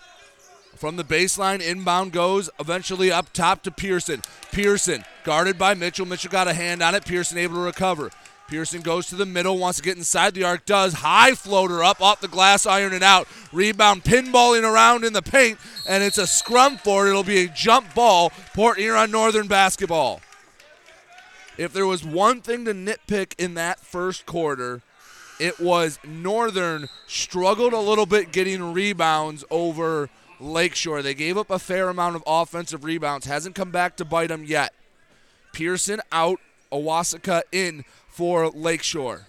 From 0.75 0.95
the 0.95 1.03
baseline, 1.03 1.59
inbound 1.59 2.11
goes 2.11 2.51
eventually 2.59 3.11
up 3.11 3.33
top 3.33 3.63
to 3.63 3.71
Pearson. 3.71 4.21
Pearson 4.51 5.03
guarded 5.23 5.57
by 5.57 5.73
Mitchell. 5.73 6.05
Mitchell 6.05 6.29
got 6.29 6.47
a 6.47 6.53
hand 6.53 6.83
on 6.83 6.93
it. 6.93 7.03
Pearson 7.03 7.39
able 7.39 7.55
to 7.55 7.61
recover. 7.61 8.11
Pearson 8.47 8.81
goes 8.81 9.07
to 9.07 9.15
the 9.15 9.25
middle, 9.25 9.57
wants 9.57 9.77
to 9.77 9.83
get 9.83 9.97
inside 9.97 10.33
the 10.33 10.43
arc, 10.43 10.65
does. 10.65 10.93
High 10.93 11.33
floater 11.33 11.83
up 11.83 12.01
off 12.01 12.21
the 12.21 12.29
glass 12.29 12.65
iron 12.65 12.93
and 12.93 13.03
out. 13.03 13.27
Rebound 13.51 14.03
pinballing 14.03 14.63
around 14.63 15.03
in 15.03 15.11
the 15.13 15.21
paint, 15.21 15.59
and 15.87 16.01
it's 16.01 16.17
a 16.17 16.25
scrum 16.25 16.77
for 16.77 17.05
it. 17.05 17.09
It'll 17.09 17.23
be 17.23 17.43
a 17.43 17.49
jump 17.49 17.93
ball. 17.93 18.31
Port 18.53 18.77
Huron 18.77 19.11
Northern 19.11 19.47
basketball. 19.47 20.21
If 21.57 21.73
there 21.73 21.85
was 21.85 22.05
one 22.05 22.41
thing 22.41 22.65
to 22.65 22.73
nitpick 22.73 23.33
in 23.37 23.55
that 23.55 23.81
first 23.81 24.25
quarter, 24.25 24.81
it 25.39 25.59
was 25.59 25.99
Northern 26.05 26.87
struggled 27.07 27.73
a 27.73 27.79
little 27.79 28.05
bit 28.05 28.31
getting 28.31 28.73
rebounds 28.73 29.43
over 29.49 30.09
Lakeshore. 30.39 31.01
They 31.01 31.13
gave 31.13 31.37
up 31.37 31.49
a 31.49 31.59
fair 31.59 31.89
amount 31.89 32.15
of 32.15 32.23
offensive 32.25 32.83
rebounds. 32.83 33.25
Hasn't 33.25 33.55
come 33.55 33.71
back 33.71 33.97
to 33.97 34.05
bite 34.05 34.27
them 34.27 34.43
yet. 34.43 34.73
Pearson 35.51 35.99
out, 36.11 36.39
Owasaka 36.71 37.41
in 37.51 37.83
for 38.17 38.49
Lakeshore. 38.49 39.27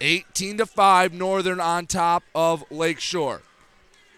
18 0.00 0.56
to 0.56 0.64
5 0.64 1.12
Northern 1.12 1.60
on 1.60 1.84
top 1.84 2.22
of 2.34 2.64
Lakeshore. 2.70 3.42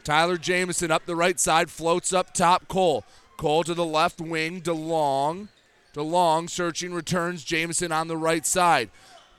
Tyler 0.05 0.39
Jamison 0.39 0.93
up 0.93 1.05
the 1.05 1.17
right 1.17 1.41
side 1.41 1.69
floats 1.69 2.13
up 2.13 2.33
top 2.33 2.69
Cole. 2.69 3.05
Cole 3.37 3.65
to 3.65 3.75
the 3.75 3.85
left 3.85 4.21
wing 4.21 4.63
DeLong. 4.63 5.49
DeLong 5.95 6.49
searching 6.49 6.95
returns 6.95 7.43
Jamison 7.43 7.91
on 7.91 8.07
the 8.07 8.17
right 8.17 8.47
side. 8.47 8.89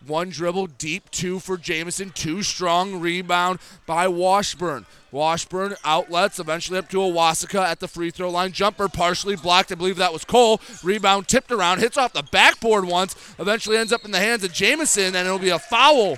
One 0.06 0.30
dribble 0.30 0.68
deep, 0.68 1.10
two 1.10 1.40
for 1.40 1.58
Jamison, 1.58 2.12
two 2.12 2.44
strong 2.44 3.00
rebound 3.00 3.60
by 3.86 4.08
Washburn. 4.08 4.86
Washburn 5.12 5.76
outlets, 5.84 6.40
eventually 6.40 6.78
up 6.78 6.90
to 6.90 6.98
Owasaka 6.98 7.64
at 7.64 7.80
the 7.80 7.88
free 7.88 8.12
throw 8.12 8.30
line. 8.30 8.52
Jumper 8.52 8.88
partially 8.88 9.36
blocked. 9.36 9.72
I 9.72 9.76
believe 9.76 9.98
that 9.98 10.14
was 10.14 10.24
Cole. 10.24 10.62
Rebound 10.84 11.28
tipped 11.28 11.52
around, 11.52 11.80
hits 11.80 11.98
off 11.98 12.14
the 12.14 12.24
backboard 12.24 12.86
once, 12.86 13.16
eventually 13.40 13.78
ends 13.78 13.92
up 13.92 14.06
in 14.06 14.12
the 14.12 14.20
hands 14.20 14.44
of 14.44 14.54
Jamison, 14.54 15.16
and 15.16 15.28
it'll 15.28 15.40
be 15.40 15.50
a 15.50 15.60
foul 15.60 16.18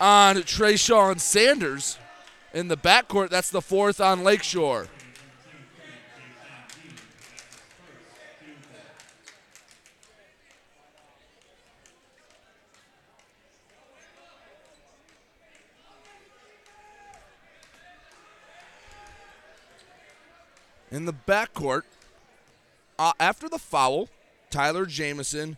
on 0.00 0.36
Trayshawn 0.36 1.18
Sanders 1.18 1.98
in 2.52 2.68
the 2.68 2.76
backcourt. 2.76 3.30
That's 3.30 3.50
the 3.50 3.62
fourth 3.62 4.00
on 4.00 4.22
Lakeshore. 4.22 4.88
In 20.90 21.04
the 21.04 21.14
backcourt. 21.14 21.82
Uh, 22.98 23.12
after 23.20 23.48
the 23.48 23.58
foul, 23.58 24.08
Tyler 24.50 24.84
Jamison 24.84 25.56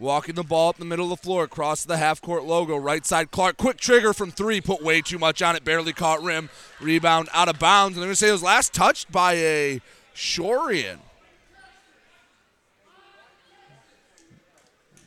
walking 0.00 0.34
the 0.34 0.42
ball 0.42 0.70
up 0.70 0.78
the 0.78 0.84
middle 0.84 1.12
of 1.12 1.20
the 1.20 1.22
floor 1.22 1.44
across 1.44 1.84
the 1.84 1.96
half 1.96 2.20
court 2.20 2.44
logo. 2.44 2.76
Right 2.76 3.06
side, 3.06 3.30
Clark. 3.30 3.56
Quick 3.56 3.76
trigger 3.76 4.12
from 4.12 4.32
three. 4.32 4.60
Put 4.60 4.82
way 4.82 5.00
too 5.00 5.18
much 5.18 5.42
on 5.42 5.54
it. 5.54 5.64
Barely 5.64 5.92
caught 5.92 6.22
rim. 6.22 6.50
Rebound 6.80 7.28
out 7.32 7.48
of 7.48 7.58
bounds. 7.58 7.96
And 7.96 8.02
they're 8.02 8.08
going 8.08 8.14
to 8.14 8.16
say 8.16 8.28
it 8.28 8.32
was 8.32 8.42
last 8.42 8.72
touched 8.72 9.12
by 9.12 9.34
a 9.34 9.80
Shorean. 10.14 10.98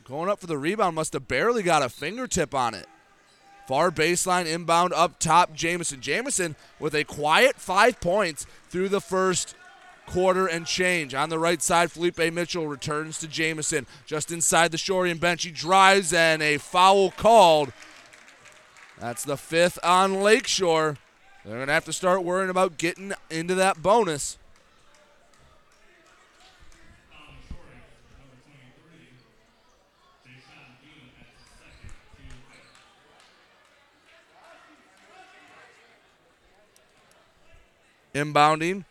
Going 0.04 0.30
up 0.30 0.40
for 0.40 0.46
the 0.46 0.56
rebound. 0.56 0.94
Must 0.94 1.12
have 1.12 1.28
barely 1.28 1.62
got 1.62 1.82
a 1.82 1.88
fingertip 1.88 2.54
on 2.54 2.74
it. 2.74 2.86
Far 3.66 3.90
baseline 3.90 4.46
inbound 4.46 4.92
up 4.92 5.18
top, 5.18 5.52
Jamison. 5.52 6.00
Jamison 6.00 6.54
with 6.78 6.94
a 6.94 7.04
quiet 7.04 7.56
five 7.56 8.00
points 8.00 8.46
through 8.68 8.88
the 8.88 9.00
first 9.00 9.54
quarter 10.06 10.46
and 10.46 10.66
change. 10.66 11.14
On 11.14 11.28
the 11.28 11.38
right 11.38 11.60
side, 11.60 11.90
Felipe 11.90 12.32
Mitchell 12.32 12.68
returns 12.68 13.18
to 13.18 13.26
Jamison. 13.26 13.86
Just 14.06 14.30
inside 14.30 14.70
the 14.70 14.78
Shorean 14.78 15.18
bench, 15.18 15.42
he 15.42 15.50
drives 15.50 16.12
and 16.12 16.42
a 16.42 16.58
foul 16.58 17.10
called. 17.10 17.72
That's 18.98 19.24
the 19.24 19.36
fifth 19.36 19.78
on 19.82 20.22
Lakeshore. 20.22 20.96
They're 21.44 21.56
going 21.56 21.66
to 21.66 21.72
have 21.72 21.84
to 21.84 21.92
start 21.92 22.24
worrying 22.24 22.50
about 22.50 22.78
getting 22.78 23.12
into 23.30 23.54
that 23.56 23.82
bonus. 23.82 24.38
Inbounding 38.16 38.86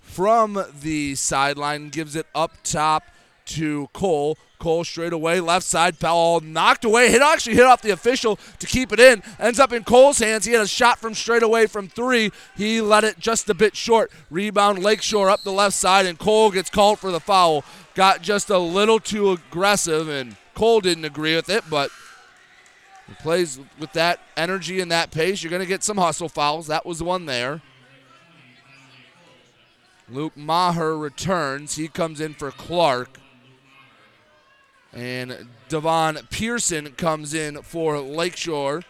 from 0.00 0.64
the 0.80 1.14
sideline, 1.14 1.90
gives 1.90 2.16
it 2.16 2.26
up 2.34 2.52
top 2.64 3.04
to 3.44 3.88
Cole. 3.92 4.38
Cole 4.58 4.82
straight 4.82 5.12
away, 5.12 5.40
left 5.40 5.66
side, 5.66 5.98
foul 5.98 6.40
knocked 6.40 6.86
away. 6.86 7.10
Hit 7.10 7.20
actually 7.20 7.56
hit 7.56 7.66
off 7.66 7.82
the 7.82 7.90
official 7.90 8.38
to 8.58 8.66
keep 8.66 8.94
it 8.94 8.98
in. 8.98 9.22
Ends 9.38 9.60
up 9.60 9.74
in 9.74 9.84
Cole's 9.84 10.18
hands. 10.18 10.46
He 10.46 10.52
had 10.52 10.62
a 10.62 10.66
shot 10.66 10.98
from 10.98 11.12
straight 11.12 11.42
away 11.42 11.66
from 11.66 11.86
three. 11.86 12.30
He 12.56 12.80
let 12.80 13.04
it 13.04 13.18
just 13.18 13.50
a 13.50 13.54
bit 13.54 13.76
short. 13.76 14.10
Rebound 14.30 14.82
Lakeshore 14.82 15.28
up 15.28 15.42
the 15.42 15.52
left 15.52 15.74
side, 15.74 16.06
and 16.06 16.18
Cole 16.18 16.50
gets 16.50 16.70
called 16.70 16.98
for 16.98 17.10
the 17.10 17.20
foul. 17.20 17.62
Got 17.94 18.22
just 18.22 18.48
a 18.48 18.58
little 18.58 18.98
too 18.98 19.32
aggressive, 19.32 20.08
and 20.08 20.36
Cole 20.54 20.80
didn't 20.80 21.04
agree 21.04 21.36
with 21.36 21.50
it, 21.50 21.64
but 21.68 21.90
he 23.06 23.14
plays 23.16 23.60
with 23.78 23.92
that 23.92 24.20
energy 24.34 24.80
and 24.80 24.90
that 24.90 25.10
pace. 25.10 25.42
You're 25.42 25.50
going 25.50 25.60
to 25.60 25.66
get 25.66 25.84
some 25.84 25.98
hustle 25.98 26.30
fouls. 26.30 26.68
That 26.68 26.86
was 26.86 27.02
one 27.02 27.26
there. 27.26 27.60
Luke 30.08 30.36
Maher 30.36 30.96
returns. 30.96 31.76
He 31.76 31.88
comes 31.88 32.20
in 32.20 32.34
for 32.34 32.50
Clark. 32.50 33.18
And 34.92 35.48
Devon 35.68 36.18
Pearson 36.30 36.92
comes 36.92 37.34
in 37.34 37.62
for 37.62 37.98
Lakeshore. 37.98 38.82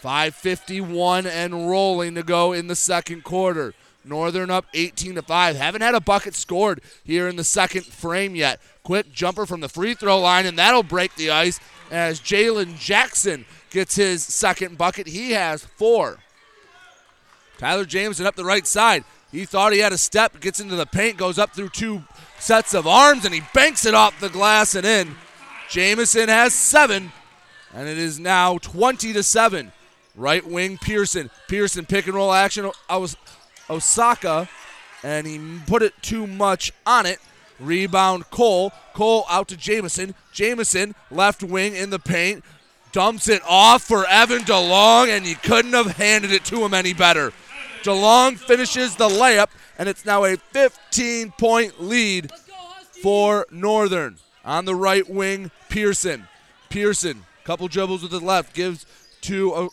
551 0.00 1.26
and 1.26 1.68
rolling 1.68 2.14
to 2.14 2.22
go 2.22 2.52
in 2.52 2.66
the 2.66 2.76
second 2.76 3.24
quarter. 3.24 3.74
Northern 4.04 4.50
up 4.50 4.66
18 4.72 5.16
to 5.16 5.22
5. 5.22 5.56
Haven't 5.56 5.80
had 5.80 5.94
a 5.94 6.00
bucket 6.00 6.34
scored 6.34 6.80
here 7.02 7.28
in 7.28 7.36
the 7.36 7.44
second 7.44 7.84
frame 7.86 8.36
yet. 8.36 8.60
Quick 8.84 9.12
jumper 9.12 9.46
from 9.46 9.60
the 9.60 9.68
free 9.68 9.94
throw 9.94 10.20
line, 10.20 10.46
and 10.46 10.58
that'll 10.58 10.84
break 10.84 11.14
the 11.16 11.30
ice 11.30 11.58
as 11.90 12.20
Jalen 12.20 12.78
Jackson 12.78 13.44
gets 13.70 13.96
his 13.96 14.22
second 14.22 14.78
bucket. 14.78 15.08
He 15.08 15.32
has 15.32 15.64
four. 15.64 16.18
Tyler 17.58 17.84
Jamison 17.84 18.26
up 18.26 18.36
the 18.36 18.44
right 18.44 18.66
side. 18.66 19.04
He 19.32 19.44
thought 19.44 19.72
he 19.72 19.80
had 19.80 19.92
a 19.92 19.98
step, 19.98 20.40
gets 20.40 20.60
into 20.60 20.76
the 20.76 20.86
paint, 20.86 21.16
goes 21.16 21.38
up 21.38 21.54
through 21.54 21.70
two 21.70 22.04
sets 22.38 22.74
of 22.74 22.86
arms, 22.86 23.24
and 23.24 23.34
he 23.34 23.42
banks 23.52 23.84
it 23.84 23.94
off 23.94 24.18
the 24.20 24.28
glass 24.28 24.74
and 24.74 24.86
in. 24.86 25.16
Jamison 25.68 26.28
has 26.28 26.54
seven, 26.54 27.12
and 27.74 27.88
it 27.88 27.98
is 27.98 28.20
now 28.20 28.58
20 28.58 29.12
to 29.12 29.22
7. 29.22 29.72
Right 30.14 30.46
wing 30.46 30.78
Pearson. 30.78 31.30
Pearson 31.48 31.84
pick 31.84 32.06
and 32.06 32.14
roll 32.14 32.32
action. 32.32 32.70
I 32.88 32.96
was 32.96 33.16
Osaka, 33.68 34.48
and 35.02 35.26
he 35.26 35.60
put 35.66 35.82
it 35.82 35.92
too 36.00 36.26
much 36.26 36.72
on 36.86 37.04
it. 37.04 37.18
Rebound 37.60 38.30
Cole. 38.30 38.72
Cole 38.94 39.26
out 39.28 39.48
to 39.48 39.56
Jamison. 39.56 40.14
Jamison 40.32 40.94
left 41.10 41.42
wing 41.42 41.74
in 41.74 41.90
the 41.90 41.98
paint. 41.98 42.44
Dumps 42.92 43.28
it 43.28 43.42
off 43.46 43.82
for 43.82 44.06
Evan 44.06 44.42
DeLong, 44.42 45.08
and 45.08 45.26
you 45.26 45.36
couldn't 45.36 45.74
have 45.74 45.96
handed 45.96 46.32
it 46.32 46.46
to 46.46 46.64
him 46.64 46.72
any 46.72 46.94
better. 46.94 47.32
DeLong 47.86 48.36
finishes 48.36 48.96
the 48.96 49.08
layup, 49.08 49.46
and 49.78 49.88
it's 49.88 50.04
now 50.04 50.24
a 50.24 50.36
15 50.36 51.30
point 51.38 51.80
lead 51.80 52.32
for 53.00 53.46
Northern. 53.52 54.16
On 54.44 54.64
the 54.64 54.74
right 54.74 55.08
wing, 55.08 55.52
Pearson. 55.68 56.26
Pearson, 56.68 57.24
couple 57.44 57.68
dribbles 57.68 58.02
with 58.02 58.10
the 58.10 58.18
left, 58.18 58.54
gives 58.54 58.86
to 59.22 59.70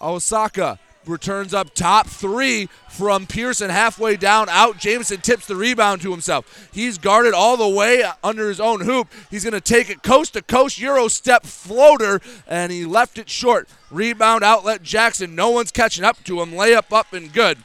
Osaka. 0.00 0.80
Returns 1.06 1.54
up 1.54 1.72
top 1.74 2.08
three 2.08 2.68
from 2.88 3.26
Pearson 3.26 3.70
halfway 3.70 4.16
down 4.16 4.48
out. 4.48 4.78
Jamison 4.78 5.20
tips 5.20 5.46
the 5.46 5.56
rebound 5.56 6.00
to 6.02 6.10
himself. 6.10 6.68
He's 6.72 6.98
guarded 6.98 7.34
all 7.34 7.56
the 7.56 7.68
way 7.68 8.04
under 8.24 8.48
his 8.48 8.60
own 8.60 8.80
hoop. 8.80 9.08
He's 9.30 9.44
going 9.44 9.52
to 9.52 9.60
take 9.60 9.88
it 9.88 10.02
coast 10.02 10.34
to 10.34 10.42
coast 10.42 10.80
Euro 10.80 11.06
step 11.06 11.44
floater, 11.44 12.20
and 12.46 12.70
he 12.72 12.84
left 12.84 13.18
it 13.18 13.28
short. 13.28 13.68
Rebound 13.92 14.42
outlet 14.42 14.82
Jackson. 14.82 15.34
No 15.34 15.50
one's 15.50 15.70
catching 15.70 16.02
up 16.02 16.24
to 16.24 16.40
him. 16.40 16.52
Layup 16.52 16.92
up 16.92 17.12
and 17.12 17.32
good. 17.32 17.58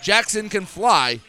Jackson 0.00 0.48
can 0.48 0.64
fly. 0.64 1.20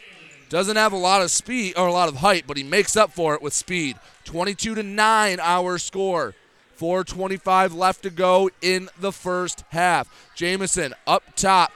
Doesn't 0.48 0.76
have 0.76 0.92
a 0.92 0.96
lot 0.96 1.20
of 1.20 1.32
speed 1.32 1.74
or 1.76 1.88
a 1.88 1.92
lot 1.92 2.08
of 2.08 2.16
height, 2.16 2.44
but 2.46 2.56
he 2.56 2.62
makes 2.62 2.96
up 2.96 3.12
for 3.12 3.34
it 3.34 3.42
with 3.42 3.52
speed. 3.52 3.96
22 4.24 4.76
to 4.76 4.82
9 4.82 5.40
our 5.40 5.78
score. 5.78 6.34
4.25 6.78 7.74
left 7.74 8.02
to 8.02 8.10
go 8.10 8.50
in 8.60 8.88
the 8.98 9.12
first 9.12 9.64
half. 9.70 10.32
Jamison 10.34 10.94
up 11.06 11.34
top, 11.36 11.72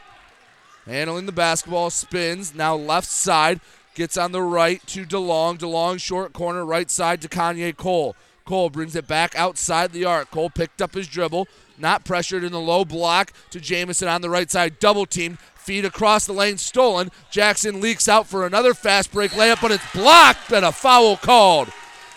handling 0.86 1.26
the 1.26 1.32
basketball, 1.32 1.91
spins. 1.91 2.55
Now 2.55 2.74
left 2.74 3.09
side, 3.09 3.61
gets 3.95 4.16
on 4.16 4.32
the 4.32 4.43
right 4.43 4.84
to 4.89 5.05
DeLong. 5.05 5.59
DeLong 5.59 6.01
short 6.01 6.32
corner, 6.32 6.64
right 6.64 6.91
side 6.91 7.20
to 7.22 7.28
Kanye 7.28 7.76
Cole. 7.76 8.16
Cole 8.45 8.70
brings 8.70 8.97
it 8.97 9.07
back 9.07 9.36
outside 9.36 9.93
the 9.93 10.05
arc. 10.05 10.30
Cole 10.30 10.51
picked 10.51 10.82
up 10.82 10.95
his 10.95 11.07
dribble, 11.07 11.47
not 11.81 12.05
pressured 12.05 12.45
in 12.45 12.53
the 12.53 12.61
low 12.61 12.85
block 12.85 13.33
to 13.51 13.61
Jamison 13.61 14.09
on 14.09 14.20
the 14.20 14.31
right 14.31 14.51
side, 14.51 14.79
double 14.79 15.07
teamed. 15.07 15.39
Feed 15.55 15.85
across 15.85 16.26
the 16.26 16.33
lane, 16.33 16.57
stolen. 16.57 17.11
Jackson 17.31 17.81
leaks 17.81 18.09
out 18.09 18.26
for 18.26 18.47
another 18.47 18.72
fast 18.72 19.12
break 19.12 19.33
layup, 19.33 19.61
but 19.61 19.70
it's 19.70 19.93
blocked 19.93 20.51
and 20.51 20.64
a 20.64 20.72
foul 20.72 21.16
called. 21.18 21.68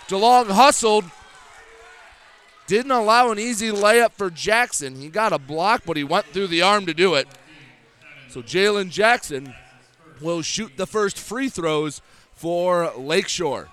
DeLong 0.08 0.50
hustled, 0.52 1.04
didn't 2.68 2.92
allow 2.92 3.32
an 3.32 3.40
easy 3.40 3.70
layup 3.70 4.14
for 4.14 4.30
Jackson. 4.30 4.96
He 4.96 5.10
got 5.10 5.34
a 5.34 5.38
block, 5.38 5.84
but 5.86 5.98
he 5.98 6.06
went 6.06 6.28
through 6.28 6.48
the 6.48 6.62
arm 6.62 6.86
to 6.86 6.94
do 6.94 7.16
it. 7.16 7.28
So 8.30 8.42
Jalen 8.42 8.92
Jackson 8.92 9.54
will 10.22 10.42
shoot 10.42 10.78
the 10.78 10.88
first 10.88 11.20
free 11.20 11.50
throws 11.50 12.02
for 12.34 12.94
Lakeshore. 12.96 13.68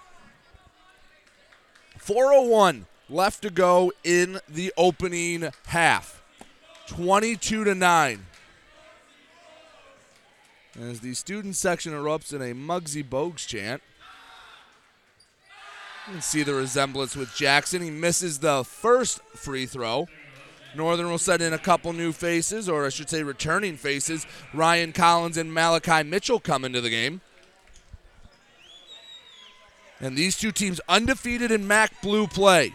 401 1.99 2.87
left 3.09 3.43
to 3.43 3.51
go 3.51 3.93
in 4.05 4.41
the 4.49 4.73
opening 4.77 5.51
half. 5.67 6.23
22 6.89 7.65
to 7.65 7.75
9. 7.75 8.27
As 10.81 11.01
the 11.01 11.15
student 11.15 11.57
section 11.57 11.93
erupts 11.93 12.33
in 12.33 12.41
a 12.41 12.55
Muggsy 12.55 13.05
Bogues 13.05 13.47
chant. 13.47 13.83
You 16.07 16.15
can 16.15 16.23
see 16.23 16.43
the 16.43 16.55
resemblance 16.55 17.17
with 17.17 17.35
Jackson. 17.35 17.83
He 17.83 17.91
misses 17.91 18.39
the 18.39 18.65
first 18.65 19.21
free 19.35 19.67
throw. 19.67 20.07
Northern 20.75 21.11
will 21.11 21.19
set 21.19 21.43
in 21.43 21.53
a 21.53 21.59
couple 21.59 21.93
new 21.93 22.13
faces, 22.13 22.69
or 22.69 22.87
I 22.87 22.91
should 22.91 23.11
say 23.11 23.23
returning 23.23 23.77
faces. 23.77 24.27
Ryan 24.55 24.93
Collins 24.93 25.37
and 25.37 25.53
Malachi 25.53 26.03
Mitchell 26.03 26.41
come 26.41 26.65
into 26.65 26.81
the 26.81 26.91
game. 26.91 27.21
And 30.01 30.17
these 30.17 30.39
two 30.39 30.53
teams 30.53 30.81
undefeated 30.89 31.51
in 31.51 31.67
MAC 31.67 32.01
Blue 32.01 32.27
play. 32.27 32.73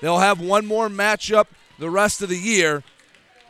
They'll 0.00 0.18
have 0.18 0.40
one 0.40 0.66
more 0.66 0.88
matchup 0.88 1.46
the 1.78 1.90
rest 1.90 2.22
of 2.22 2.28
the 2.28 2.38
year, 2.38 2.82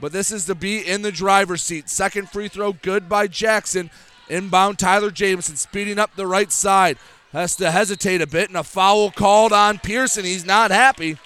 but 0.01 0.13
this 0.13 0.31
is 0.31 0.47
to 0.47 0.55
be 0.55 0.79
in 0.87 1.03
the 1.03 1.13
driver's 1.13 1.63
seat. 1.63 1.89
Second 1.89 2.31
free 2.31 2.49
throw, 2.49 2.73
good 2.73 3.09
by 3.09 3.27
Jackson. 3.27 3.91
Inbound 4.29 4.79
Tyler 4.79 5.11
Jamison 5.11 5.57
speeding 5.57 5.99
up 5.99 6.15
the 6.15 6.27
right 6.27 6.53
side. 6.53 6.97
Has 7.33 7.55
to 7.57 7.71
hesitate 7.71 8.21
a 8.21 8.27
bit, 8.27 8.49
and 8.49 8.57
a 8.57 8.65
foul 8.65 9.11
called 9.11 9.53
on 9.53 9.79
Pearson. 9.79 10.25
He's 10.25 10.45
not 10.45 10.71
happy. 10.71 11.17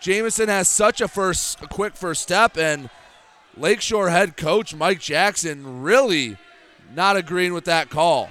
Jamison 0.00 0.48
has 0.48 0.68
such 0.68 1.00
a 1.00 1.06
first, 1.06 1.62
a 1.62 1.68
quick 1.68 1.94
first 1.94 2.22
step, 2.22 2.56
and 2.56 2.90
Lakeshore 3.56 4.10
head 4.10 4.36
coach 4.36 4.74
Mike 4.74 4.98
Jackson 4.98 5.82
really 5.82 6.36
not 6.94 7.16
agreeing 7.16 7.54
with 7.54 7.66
that 7.66 7.90
call. 7.90 8.30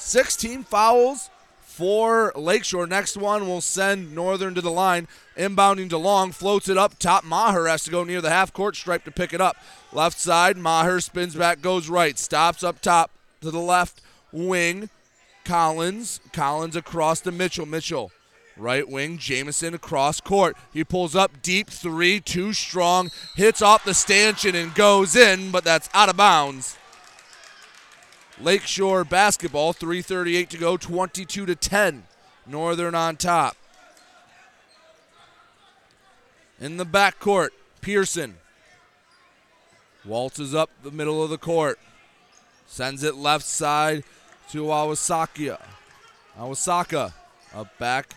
Sixteen 0.00 0.64
fouls 0.64 1.30
for 1.60 2.32
Lakeshore. 2.34 2.86
Next 2.86 3.16
one 3.16 3.46
will 3.46 3.60
send 3.60 4.14
Northern 4.14 4.54
to 4.54 4.60
the 4.60 4.70
line. 4.70 5.06
Inbounding 5.36 5.88
DeLong, 5.88 6.34
floats 6.34 6.68
it 6.68 6.76
up 6.76 6.98
top. 6.98 7.22
Maher 7.22 7.68
has 7.68 7.84
to 7.84 7.90
go 7.90 8.02
near 8.02 8.20
the 8.20 8.30
half 8.30 8.52
court 8.52 8.76
stripe 8.76 9.04
to 9.04 9.10
pick 9.10 9.32
it 9.32 9.40
up. 9.40 9.56
Left 9.92 10.18
side, 10.18 10.56
Maher 10.56 11.00
spins 11.00 11.34
back, 11.34 11.60
goes 11.60 11.88
right, 11.88 12.18
stops 12.18 12.64
up 12.64 12.80
top 12.80 13.10
to 13.40 13.50
the 13.50 13.60
left 13.60 14.02
wing. 14.32 14.90
Collins, 15.44 16.20
Collins 16.32 16.76
across 16.76 17.20
to 17.20 17.32
Mitchell. 17.32 17.66
Mitchell, 17.66 18.10
right 18.56 18.88
wing, 18.88 19.16
Jamison 19.16 19.74
across 19.74 20.20
court. 20.20 20.56
He 20.72 20.84
pulls 20.84 21.16
up 21.16 21.40
deep 21.40 21.70
three, 21.70 22.20
too 22.20 22.52
strong, 22.52 23.10
hits 23.36 23.62
off 23.62 23.84
the 23.84 23.94
stanchion 23.94 24.54
and 24.54 24.74
goes 24.74 25.16
in, 25.16 25.50
but 25.50 25.64
that's 25.64 25.88
out 25.94 26.08
of 26.08 26.16
bounds. 26.16 26.76
Lakeshore 28.42 29.04
basketball, 29.04 29.72
3:38 29.72 30.48
to 30.50 30.58
go, 30.58 30.76
22 30.76 31.46
to 31.46 31.54
10. 31.54 32.06
Northern 32.46 32.94
on 32.94 33.16
top. 33.16 33.56
In 36.58 36.76
the 36.76 36.86
backcourt, 36.86 37.50
Pearson 37.80 38.36
waltzes 40.04 40.54
up 40.54 40.70
the 40.82 40.90
middle 40.90 41.22
of 41.22 41.30
the 41.30 41.38
court, 41.38 41.78
sends 42.66 43.02
it 43.02 43.14
left 43.14 43.44
side 43.44 44.04
to 44.50 44.64
Awasaka. 44.64 45.60
Awasaka 46.38 47.12
up 47.54 47.78
back 47.78 48.14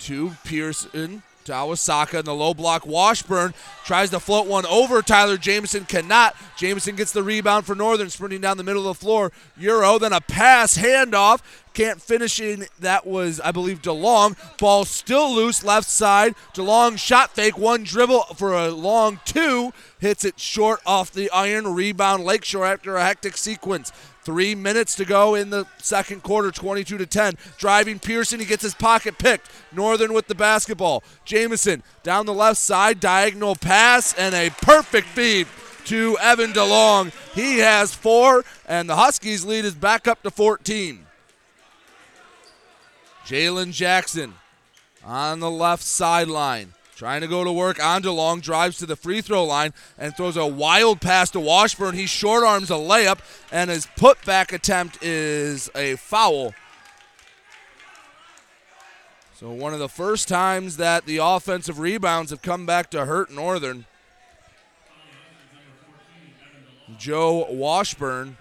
to 0.00 0.36
Pearson. 0.44 1.22
To 1.46 1.52
Awasaka 1.52 2.18
in 2.18 2.24
the 2.24 2.34
low 2.34 2.54
block. 2.54 2.84
Washburn 2.86 3.54
tries 3.84 4.10
to 4.10 4.18
float 4.18 4.48
one 4.48 4.66
over 4.66 5.00
Tyler 5.00 5.36
Jamison, 5.36 5.84
cannot. 5.84 6.34
Jamison 6.56 6.96
gets 6.96 7.12
the 7.12 7.22
rebound 7.22 7.66
for 7.66 7.76
Northern, 7.76 8.10
sprinting 8.10 8.40
down 8.40 8.56
the 8.56 8.64
middle 8.64 8.88
of 8.88 8.98
the 8.98 9.04
floor. 9.04 9.30
Euro, 9.56 9.98
then 9.98 10.12
a 10.12 10.20
pass, 10.20 10.76
handoff. 10.76 11.40
Can't 11.72 12.02
finish 12.02 12.40
in. 12.40 12.66
That 12.80 13.06
was, 13.06 13.38
I 13.40 13.52
believe, 13.52 13.80
DeLong. 13.80 14.36
Ball 14.58 14.84
still 14.86 15.32
loose, 15.32 15.62
left 15.62 15.88
side. 15.88 16.34
DeLong 16.54 16.98
shot 16.98 17.30
fake, 17.30 17.56
one 17.56 17.84
dribble 17.84 18.22
for 18.34 18.52
a 18.52 18.70
long 18.70 19.20
two. 19.24 19.72
Hits 20.00 20.24
it 20.24 20.40
short 20.40 20.80
off 20.84 21.12
the 21.12 21.30
iron. 21.30 21.74
Rebound 21.74 22.24
Lakeshore 22.24 22.66
after 22.66 22.96
a 22.96 23.04
hectic 23.04 23.36
sequence. 23.36 23.92
Three 24.26 24.56
minutes 24.56 24.96
to 24.96 25.04
go 25.04 25.36
in 25.36 25.50
the 25.50 25.66
second 25.78 26.24
quarter, 26.24 26.50
22 26.50 26.98
to 26.98 27.06
10. 27.06 27.34
Driving 27.58 28.00
Pearson, 28.00 28.40
he 28.40 28.44
gets 28.44 28.64
his 28.64 28.74
pocket 28.74 29.18
picked. 29.18 29.48
Northern 29.70 30.12
with 30.12 30.26
the 30.26 30.34
basketball. 30.34 31.04
Jamison 31.24 31.84
down 32.02 32.26
the 32.26 32.34
left 32.34 32.58
side, 32.58 32.98
diagonal 32.98 33.54
pass, 33.54 34.12
and 34.14 34.34
a 34.34 34.50
perfect 34.50 35.06
feed 35.06 35.46
to 35.84 36.18
Evan 36.20 36.52
DeLong. 36.52 37.12
He 37.36 37.58
has 37.58 37.94
four, 37.94 38.44
and 38.66 38.90
the 38.90 38.96
Huskies 38.96 39.44
lead 39.44 39.64
is 39.64 39.76
back 39.76 40.08
up 40.08 40.24
to 40.24 40.32
14. 40.32 41.06
Jalen 43.24 43.70
Jackson 43.70 44.34
on 45.04 45.38
the 45.38 45.52
left 45.52 45.84
sideline. 45.84 46.72
Trying 46.96 47.20
to 47.20 47.26
go 47.26 47.44
to 47.44 47.52
work 47.52 47.82
on 47.84 48.02
DeLong, 48.02 48.40
drives 48.40 48.78
to 48.78 48.86
the 48.86 48.96
free 48.96 49.20
throw 49.20 49.44
line 49.44 49.74
and 49.98 50.16
throws 50.16 50.38
a 50.38 50.46
wild 50.46 51.02
pass 51.02 51.28
to 51.32 51.40
Washburn. 51.40 51.94
He 51.94 52.06
short 52.06 52.42
arms 52.42 52.70
a 52.70 52.74
layup, 52.74 53.18
and 53.52 53.68
his 53.68 53.86
putback 53.98 54.50
attempt 54.50 55.02
is 55.02 55.68
a 55.74 55.96
foul. 55.96 56.54
So, 59.34 59.50
one 59.50 59.74
of 59.74 59.78
the 59.78 59.90
first 59.90 60.26
times 60.26 60.78
that 60.78 61.04
the 61.04 61.18
offensive 61.18 61.78
rebounds 61.78 62.30
have 62.30 62.40
come 62.40 62.64
back 62.64 62.90
to 62.92 63.04
hurt 63.04 63.30
Northern. 63.30 63.84
Joe 66.96 67.46
Washburn 67.50 68.38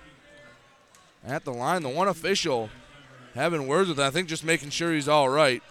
at 1.25 1.43
the 1.43 1.51
line, 1.51 1.83
the 1.83 1.89
one 1.89 2.07
official 2.07 2.69
having 3.33 3.67
words 3.67 3.89
with, 3.89 3.99
him, 3.99 4.05
I 4.05 4.11
think, 4.11 4.29
just 4.29 4.45
making 4.45 4.69
sure 4.69 4.93
he's 4.93 5.09
all 5.09 5.27
right. 5.27 5.61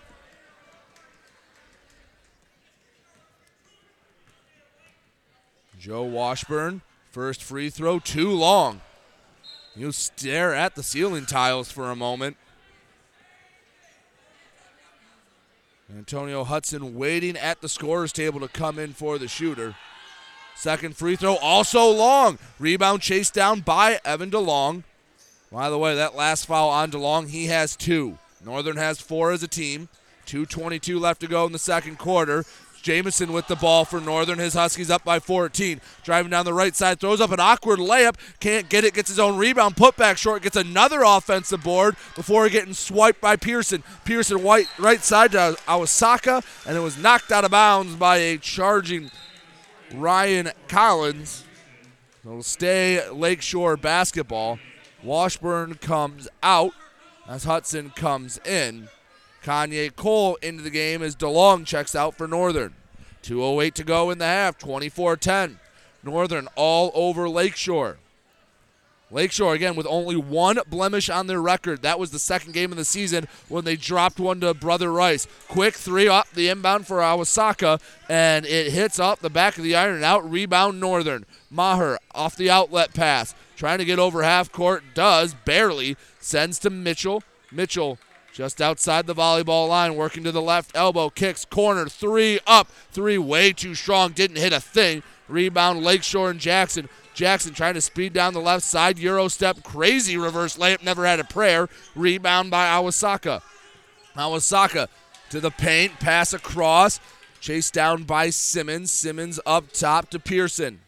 Joe 5.84 6.04
Washburn, 6.04 6.80
first 7.10 7.42
free 7.42 7.68
throw, 7.68 7.98
too 7.98 8.30
long. 8.30 8.80
He'll 9.76 9.92
stare 9.92 10.54
at 10.54 10.76
the 10.76 10.82
ceiling 10.82 11.26
tiles 11.26 11.70
for 11.70 11.90
a 11.90 11.94
moment. 11.94 12.38
Antonio 15.94 16.42
Hudson 16.44 16.94
waiting 16.94 17.36
at 17.36 17.60
the 17.60 17.68
scorer's 17.68 18.14
table 18.14 18.40
to 18.40 18.48
come 18.48 18.78
in 18.78 18.94
for 18.94 19.18
the 19.18 19.28
shooter. 19.28 19.74
Second 20.56 20.96
free 20.96 21.16
throw, 21.16 21.36
also 21.36 21.86
long. 21.90 22.38
Rebound 22.58 23.02
chased 23.02 23.34
down 23.34 23.60
by 23.60 24.00
Evan 24.06 24.30
DeLong. 24.30 24.84
By 25.52 25.68
the 25.68 25.76
way, 25.76 25.94
that 25.96 26.16
last 26.16 26.46
foul 26.46 26.70
on 26.70 26.92
DeLong, 26.92 27.28
he 27.28 27.48
has 27.48 27.76
two. 27.76 28.16
Northern 28.42 28.78
has 28.78 29.02
four 29.02 29.32
as 29.32 29.42
a 29.42 29.48
team. 29.48 29.90
2.22 30.26 30.98
left 30.98 31.20
to 31.20 31.26
go 31.26 31.44
in 31.44 31.52
the 31.52 31.58
second 31.58 31.98
quarter. 31.98 32.46
Jamison 32.84 33.32
with 33.32 33.46
the 33.46 33.56
ball 33.56 33.86
for 33.86 33.98
Northern. 33.98 34.38
His 34.38 34.52
Huskies 34.52 34.90
up 34.90 35.02
by 35.04 35.18
14. 35.18 35.80
Driving 36.02 36.30
down 36.30 36.44
the 36.44 36.52
right 36.52 36.76
side, 36.76 37.00
throws 37.00 37.18
up 37.18 37.32
an 37.32 37.40
awkward 37.40 37.78
layup. 37.78 38.16
Can't 38.40 38.68
get 38.68 38.84
it, 38.84 38.92
gets 38.92 39.08
his 39.08 39.18
own 39.18 39.38
rebound. 39.38 39.74
Put 39.74 39.96
back 39.96 40.18
short, 40.18 40.42
gets 40.42 40.54
another 40.54 41.00
offensive 41.02 41.64
board 41.64 41.96
before 42.14 42.46
getting 42.50 42.74
swiped 42.74 43.22
by 43.22 43.36
Pearson. 43.36 43.82
Pearson 44.04 44.42
white 44.42 44.68
right 44.78 45.02
side 45.02 45.32
to 45.32 45.56
Awasaka, 45.66 46.44
and 46.66 46.76
it 46.76 46.80
was 46.80 46.98
knocked 46.98 47.32
out 47.32 47.46
of 47.46 47.50
bounds 47.50 47.96
by 47.96 48.18
a 48.18 48.36
charging 48.36 49.10
Ryan 49.94 50.50
Collins. 50.68 51.44
It'll 52.22 52.42
stay 52.42 53.08
Lakeshore 53.10 53.78
basketball. 53.78 54.58
Washburn 55.02 55.76
comes 55.76 56.28
out 56.42 56.72
as 57.26 57.44
Hudson 57.44 57.90
comes 57.96 58.38
in. 58.44 58.90
Kanye 59.44 59.94
Cole 59.94 60.36
into 60.36 60.62
the 60.62 60.70
game 60.70 61.02
as 61.02 61.14
DeLong 61.14 61.66
checks 61.66 61.94
out 61.94 62.16
for 62.16 62.26
Northern. 62.26 62.74
2.08 63.22 63.74
to 63.74 63.84
go 63.84 64.10
in 64.10 64.18
the 64.18 64.24
half, 64.24 64.58
24 64.58 65.16
10. 65.16 65.58
Northern 66.02 66.48
all 66.56 66.90
over 66.94 67.28
Lakeshore. 67.28 67.98
Lakeshore, 69.10 69.54
again, 69.54 69.76
with 69.76 69.86
only 69.88 70.16
one 70.16 70.58
blemish 70.66 71.08
on 71.08 71.26
their 71.26 71.40
record. 71.40 71.82
That 71.82 71.98
was 71.98 72.10
the 72.10 72.18
second 72.18 72.52
game 72.52 72.72
of 72.72 72.78
the 72.78 72.84
season 72.84 73.28
when 73.48 73.64
they 73.64 73.76
dropped 73.76 74.18
one 74.18 74.40
to 74.40 74.54
Brother 74.54 74.90
Rice. 74.90 75.28
Quick 75.46 75.74
three 75.74 76.08
up 76.08 76.28
the 76.30 76.48
inbound 76.48 76.86
for 76.86 76.98
Awasaka, 76.98 77.80
and 78.08 78.44
it 78.44 78.72
hits 78.72 78.98
off 78.98 79.20
the 79.20 79.30
back 79.30 79.56
of 79.56 79.62
the 79.62 79.76
iron 79.76 79.96
and 79.96 80.04
out. 80.04 80.28
Rebound 80.28 80.80
Northern. 80.80 81.26
Maher 81.50 81.98
off 82.14 82.34
the 82.34 82.50
outlet 82.50 82.92
pass. 82.92 83.34
Trying 83.56 83.78
to 83.78 83.84
get 83.84 83.98
over 83.98 84.22
half 84.22 84.50
court. 84.50 84.82
Does, 84.94 85.34
barely. 85.44 85.96
Sends 86.18 86.58
to 86.60 86.70
Mitchell. 86.70 87.22
Mitchell 87.52 87.98
just 88.34 88.60
outside 88.60 89.06
the 89.06 89.14
volleyball 89.14 89.68
line, 89.68 89.94
working 89.94 90.24
to 90.24 90.32
the 90.32 90.42
left 90.42 90.72
elbow, 90.74 91.08
kicks 91.08 91.44
corner, 91.44 91.86
three 91.86 92.40
up, 92.48 92.66
three 92.90 93.16
way 93.16 93.52
too 93.52 93.76
strong, 93.76 94.10
didn't 94.10 94.38
hit 94.38 94.52
a 94.52 94.60
thing. 94.60 95.04
Rebound 95.28 95.82
Lakeshore 95.82 96.30
and 96.30 96.40
Jackson. 96.40 96.88
Jackson 97.14 97.54
trying 97.54 97.74
to 97.74 97.80
speed 97.80 98.12
down 98.12 98.34
the 98.34 98.40
left 98.40 98.64
side, 98.64 98.98
Euro 98.98 99.28
step, 99.28 99.62
crazy 99.62 100.16
reverse 100.16 100.56
layup, 100.56 100.82
never 100.82 101.06
had 101.06 101.20
a 101.20 101.24
prayer. 101.24 101.68
Rebound 101.94 102.50
by 102.50 102.66
Awasaka. 102.66 103.40
Awasaka 104.16 104.88
to 105.30 105.40
the 105.40 105.52
paint, 105.52 106.00
pass 106.00 106.32
across, 106.32 106.98
chased 107.40 107.72
down 107.72 108.02
by 108.02 108.30
Simmons. 108.30 108.90
Simmons 108.90 109.38
up 109.46 109.70
top 109.72 110.10
to 110.10 110.18
Pearson. 110.18 110.80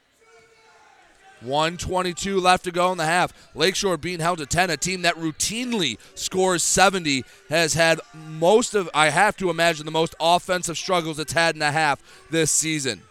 122 1.40 2.40
left 2.40 2.64
to 2.64 2.70
go 2.70 2.92
in 2.92 2.98
the 2.98 3.04
half. 3.06 3.32
Lakeshore 3.54 3.96
being 3.96 4.20
held 4.20 4.38
to 4.38 4.46
10, 4.46 4.70
a 4.70 4.76
team 4.76 5.02
that 5.02 5.16
routinely 5.16 5.98
scores 6.14 6.62
70, 6.62 7.24
has 7.48 7.74
had 7.74 8.00
most 8.14 8.74
of, 8.74 8.88
I 8.94 9.10
have 9.10 9.36
to 9.38 9.50
imagine, 9.50 9.84
the 9.84 9.92
most 9.92 10.14
offensive 10.20 10.78
struggles 10.78 11.18
it's 11.18 11.32
had 11.32 11.56
in 11.56 11.62
a 11.62 11.72
half 11.72 12.02
this 12.30 12.50
season. 12.50 13.02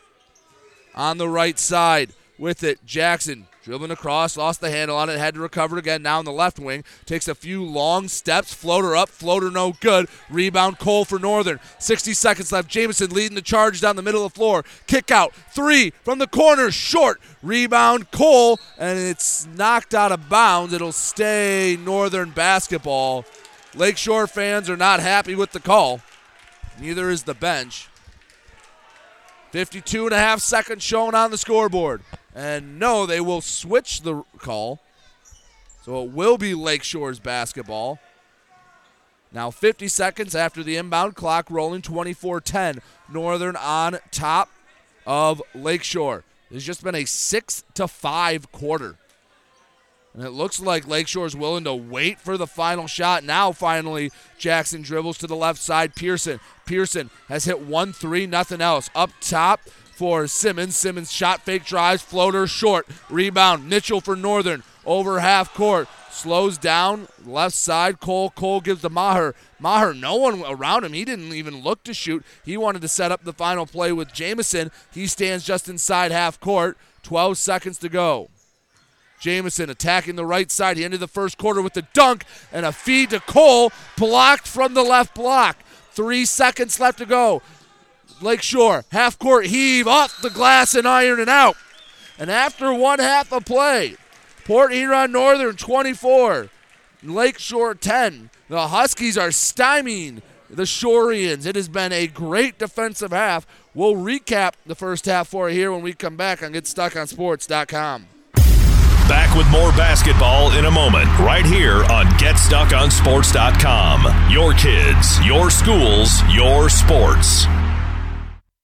On 0.96 1.18
the 1.18 1.30
right 1.30 1.60
side 1.60 2.12
with 2.38 2.64
it, 2.64 2.86
Jackson 2.86 3.48
dribbling 3.66 3.90
across, 3.90 4.38
lost 4.38 4.62
the 4.62 4.70
handle 4.70 4.96
on 4.96 5.10
it, 5.10 5.18
had 5.18 5.34
to 5.34 5.40
recover 5.40 5.80
again. 5.80 6.04
Now 6.04 6.20
in 6.20 6.26
the 6.26 6.32
left 6.32 6.60
wing, 6.60 6.84
takes 7.08 7.28
a 7.28 7.34
few 7.34 7.66
long 7.66 8.08
steps, 8.08 8.54
floater 8.54 8.96
up, 8.96 9.10
floater 9.10 9.50
no 9.50 9.74
good. 9.82 10.08
Rebound 10.30 10.78
Cole 10.78 11.04
for 11.04 11.18
Northern. 11.18 11.60
60 11.80 12.14
seconds 12.14 12.52
left. 12.52 12.70
Jamison 12.70 13.10
leading 13.10 13.34
the 13.34 13.42
charge 13.42 13.82
down 13.82 13.96
the 13.96 14.04
middle 14.04 14.24
of 14.24 14.32
the 14.32 14.38
floor. 14.38 14.64
Kick 14.86 15.10
out, 15.10 15.34
three 15.34 15.90
from 16.04 16.20
the 16.20 16.28
corner, 16.28 16.70
short. 16.70 17.20
Rebound 17.42 18.12
Cole, 18.12 18.60
and 18.78 19.00
it's 19.00 19.48
knocked 19.48 19.96
out 19.96 20.12
of 20.12 20.30
bounds. 20.30 20.72
It'll 20.72 20.92
stay 20.92 21.76
Northern 21.84 22.30
basketball. 22.30 23.26
Lakeshore 23.74 24.28
fans 24.28 24.70
are 24.70 24.78
not 24.78 25.00
happy 25.00 25.34
with 25.34 25.54
the 25.54 25.60
call. 25.60 26.02
Neither 26.80 27.10
is 27.10 27.24
the 27.24 27.34
bench. 27.34 27.90
52 29.50 30.06
and 30.06 30.14
a 30.14 30.20
half 30.20 30.40
seconds 30.40 30.84
shown 30.84 31.16
on 31.16 31.32
the 31.32 31.38
scoreboard. 31.38 32.04
And 32.36 32.78
no, 32.78 33.06
they 33.06 33.22
will 33.22 33.42
switch 33.42 34.02
the 34.02 34.24
call. 34.38 34.82
So 35.84 36.04
it 36.04 36.12
will 36.12 36.38
be 36.38 36.54
Lakeshore's 36.54 37.20
basketball. 37.20 38.00
Now 39.32 39.52
50 39.52 39.88
seconds 39.88 40.36
after 40.36 40.62
the 40.62 40.76
inbound 40.76 41.16
clock 41.16 41.50
rolling 41.50 41.82
24-10. 41.82 42.80
Northern 43.10 43.56
on 43.56 44.00
top 44.12 44.50
of 45.08 45.42
Lakeshore. 45.54 46.24
There's 46.52 46.66
just 46.66 46.84
been 46.84 46.96
a 46.96 47.06
6 47.06 47.64
to 47.76 47.88
5 47.88 48.52
quarter. 48.52 48.98
And 50.14 50.24
it 50.24 50.32
looks 50.32 50.62
like 50.62 50.88
Lakeshore's 50.88 51.36
willing 51.36 51.66
to 51.66 51.76
wait 51.76 52.20
for 52.20 52.38
the 52.38 52.48
final 52.48 52.88
shot. 52.88 53.24
Now, 53.24 53.52
finally, 53.52 54.12
Jackson 54.38 54.82
dribbles 54.82 55.18
to 55.20 55.28
the 55.28 55.36
left 55.36 55.62
side. 55.62 55.94
Pearson. 55.96 56.40
Pearson 56.66 57.10
has 57.28 57.46
hit 57.46 57.60
1 57.60 57.94
3, 57.94 58.26
nothing 58.26 58.62
else. 58.62 58.90
Up 58.96 59.12
top 59.20 59.60
for 59.96 60.28
Simmons. 60.28 60.76
Simmons 60.76 61.12
shot 61.12 61.42
fake 61.42 61.66
drives, 61.66 62.02
floater 62.02 62.46
short. 62.48 62.88
Rebound. 63.10 63.68
Mitchell 63.68 64.02
for 64.02 64.16
Northern. 64.16 64.64
Over 64.86 65.22
half 65.22 65.54
court. 65.54 65.88
Slows 66.12 66.58
down. 66.58 67.08
Left 67.26 67.56
side. 67.56 68.00
Cole. 68.00 68.30
Cole 68.30 68.62
gives 68.62 68.82
to 68.82 68.90
Maher. 68.90 69.34
Maher, 69.60 69.94
no 69.94 70.16
one 70.16 70.44
around 70.46 70.84
him. 70.84 70.94
He 70.94 71.06
didn't 71.06 71.34
even 71.34 71.62
look 71.62 71.84
to 71.86 71.94
shoot. 71.94 72.24
He 72.44 72.58
wanted 72.58 72.82
to 72.82 72.88
set 72.88 73.12
up 73.12 73.24
the 73.24 73.34
final 73.34 73.66
play 73.66 73.92
with 73.92 74.14
Jamison. 74.14 74.70
He 74.94 75.08
stands 75.08 75.46
just 75.46 75.70
inside 75.70 76.12
half 76.12 76.40
court. 76.40 76.78
12 77.04 77.38
seconds 77.38 77.78
to 77.80 77.90
go. 77.90 78.30
Jamison 79.20 79.70
attacking 79.70 80.16
the 80.16 80.26
right 80.26 80.52
side. 80.52 80.78
He 80.78 80.86
ended 80.86 81.00
the 81.00 81.08
first 81.08 81.38
quarter 81.38 81.62
with 81.62 81.74
the 81.74 81.88
dunk 81.94 82.26
and 82.52 82.66
a 82.66 82.72
feed 82.72 83.12
to 83.12 83.20
Cole, 83.22 83.72
blocked 83.98 84.48
from 84.48 84.74
the 84.74 84.84
left 84.84 85.16
block. 85.16 85.58
Three 85.92 86.26
seconds 86.26 86.80
left 86.80 86.98
to 86.98 87.06
go. 87.06 87.42
Lakeshore, 88.22 88.86
half 88.92 89.20
court 89.20 89.48
heave 89.48 89.88
off 89.88 90.22
the 90.22 90.30
glass 90.30 90.74
and 90.74 90.88
iron 90.88 91.20
and 91.20 91.30
out. 91.30 91.58
And 92.18 92.32
after 92.32 92.74
one 92.74 93.00
half 93.00 93.32
of 93.32 93.46
play, 93.46 93.96
Port 94.46 94.72
Huron 94.72 95.12
Northern 95.12 95.56
24, 95.56 96.50
Lakeshore 97.04 97.76
10. 97.76 98.30
The 98.48 98.68
Huskies 98.68 99.18
are 99.18 99.30
stymieing 99.30 100.22
the 100.50 100.64
Shoreans. 100.64 101.46
It 101.46 101.56
has 101.56 101.68
been 101.68 101.92
a 101.92 102.08
great 102.08 102.58
defensive 102.60 103.12
half. 103.12 103.46
We'll 103.74 103.96
recap 103.96 104.54
the 104.66 104.76
first 104.76 105.06
half 105.06 105.28
for 105.28 105.50
you 105.50 105.56
here 105.56 105.70
when 105.72 105.82
we 105.82 105.94
come 105.94 106.16
back 106.16 106.44
on 106.44 106.54
GetStuckOnSports.com. 106.54 108.08
Back 109.08 109.38
with 109.38 109.48
more 109.50 109.70
basketball 109.72 110.52
in 110.58 110.66
a 110.66 110.72
moment, 110.72 111.06
right 111.20 111.46
here 111.46 111.84
on 111.86 112.06
GetStuckOnSports.com. 112.18 114.32
Your 114.32 114.54
kids, 114.54 115.24
your 115.26 115.52
schools, 115.52 116.22
your 116.34 116.70
sports. 116.70 117.46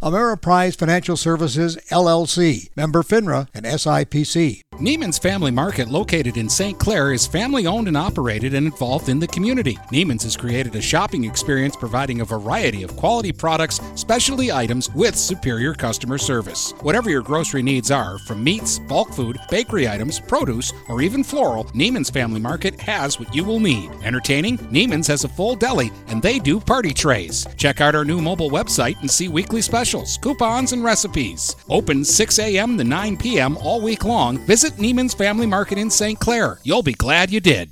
Ameriprise 0.00 0.78
Financial 0.78 1.16
Services, 1.16 1.76
LLC, 1.90 2.68
member 2.76 3.02
FINRA 3.02 3.48
and 3.52 3.66
SIPC. 3.66 4.62
Neiman's 4.74 5.18
Family 5.18 5.50
Market, 5.50 5.88
located 5.88 6.36
in 6.36 6.48
St. 6.48 6.78
Clair, 6.78 7.12
is 7.12 7.26
family 7.26 7.66
owned 7.66 7.88
and 7.88 7.96
operated 7.96 8.54
and 8.54 8.66
involved 8.66 9.08
in 9.08 9.18
the 9.18 9.26
community. 9.26 9.74
Neiman's 9.92 10.22
has 10.22 10.36
created 10.36 10.76
a 10.76 10.80
shopping 10.80 11.24
experience 11.24 11.74
providing 11.74 12.20
a 12.20 12.24
variety 12.24 12.84
of 12.84 12.94
quality 12.94 13.32
products, 13.32 13.80
specialty 13.96 14.52
items 14.52 14.88
with 14.94 15.16
superior 15.16 15.74
customer 15.74 16.16
service. 16.16 16.74
Whatever 16.82 17.10
your 17.10 17.22
grocery 17.22 17.62
needs 17.62 17.90
are, 17.90 18.18
from 18.20 18.44
meats, 18.44 18.78
bulk 18.78 19.12
food, 19.12 19.36
bakery 19.50 19.88
items, 19.88 20.20
produce, 20.20 20.72
or 20.88 21.02
even 21.02 21.24
floral, 21.24 21.64
Neiman's 21.64 22.10
Family 22.10 22.38
Market 22.38 22.80
has 22.80 23.18
what 23.18 23.34
you 23.34 23.42
will 23.42 23.58
need. 23.58 23.90
Entertaining? 24.04 24.58
Neiman's 24.58 25.08
has 25.08 25.24
a 25.24 25.28
full 25.28 25.56
deli 25.56 25.90
and 26.06 26.22
they 26.22 26.38
do 26.38 26.60
party 26.60 26.94
trays. 26.94 27.44
Check 27.56 27.80
out 27.80 27.96
our 27.96 28.04
new 28.04 28.20
mobile 28.20 28.50
website 28.50 29.00
and 29.00 29.10
see 29.10 29.26
weekly 29.26 29.60
specials, 29.60 29.87
coupons, 30.20 30.72
and 30.72 30.84
recipes. 30.84 31.56
Open 31.68 32.04
6 32.04 32.38
a.m. 32.38 32.76
to 32.78 32.84
9 32.84 33.16
p.m. 33.16 33.56
all 33.58 33.80
week 33.80 34.04
long. 34.04 34.38
Visit 34.38 34.74
Neiman's 34.74 35.14
Family 35.14 35.46
Market 35.46 35.78
in 35.78 35.90
St. 35.90 36.18
Clair. 36.18 36.58
You'll 36.62 36.82
be 36.82 36.92
glad 36.92 37.30
you 37.30 37.40
did. 37.40 37.70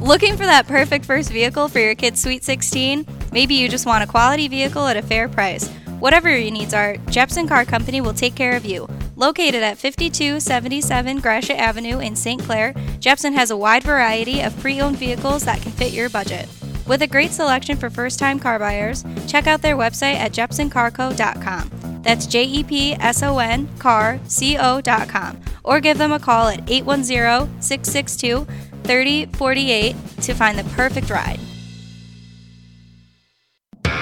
Looking 0.00 0.36
for 0.36 0.44
that 0.44 0.66
perfect 0.66 1.04
first 1.04 1.30
vehicle 1.30 1.68
for 1.68 1.78
your 1.78 1.94
kid's 1.94 2.20
Sweet 2.20 2.44
16? 2.44 3.06
Maybe 3.32 3.54
you 3.54 3.68
just 3.68 3.86
want 3.86 4.04
a 4.04 4.06
quality 4.06 4.48
vehicle 4.48 4.86
at 4.86 4.96
a 4.96 5.02
fair 5.02 5.28
price. 5.28 5.68
Whatever 6.00 6.28
your 6.28 6.50
needs 6.50 6.74
are, 6.74 6.96
Jepson 7.08 7.48
Car 7.48 7.64
Company 7.64 8.00
will 8.00 8.12
take 8.12 8.34
care 8.34 8.56
of 8.56 8.64
you. 8.64 8.88
Located 9.16 9.62
at 9.62 9.78
5277 9.78 11.20
Gratiot 11.20 11.56
Avenue 11.56 12.00
in 12.00 12.16
St. 12.16 12.42
Clair, 12.42 12.74
Jepson 12.98 13.32
has 13.34 13.50
a 13.50 13.56
wide 13.56 13.84
variety 13.84 14.40
of 14.40 14.58
pre 14.60 14.80
owned 14.80 14.96
vehicles 14.96 15.44
that 15.44 15.62
can 15.62 15.72
fit 15.72 15.92
your 15.92 16.10
budget. 16.10 16.48
With 16.86 17.00
a 17.00 17.06
great 17.06 17.32
selection 17.32 17.76
for 17.78 17.88
first 17.88 18.18
time 18.18 18.38
car 18.38 18.58
buyers, 18.58 19.04
check 19.26 19.46
out 19.46 19.62
their 19.62 19.76
website 19.76 20.16
at 20.16 20.32
jepsoncarco.com. 20.32 22.02
That's 22.02 22.26
J 22.26 22.44
E 22.44 22.62
P 22.62 22.92
S 22.94 23.22
O 23.22 23.38
N 23.38 23.68
car 23.78 24.20
C 24.26 24.58
O.com. 24.58 25.40
Or 25.64 25.80
give 25.80 25.96
them 25.96 26.12
a 26.12 26.18
call 26.18 26.48
at 26.48 26.70
810 26.70 27.62
662 27.62 28.46
3048 28.84 29.96
to 30.22 30.34
find 30.34 30.58
the 30.58 30.64
perfect 30.74 31.08
ride. 31.08 31.40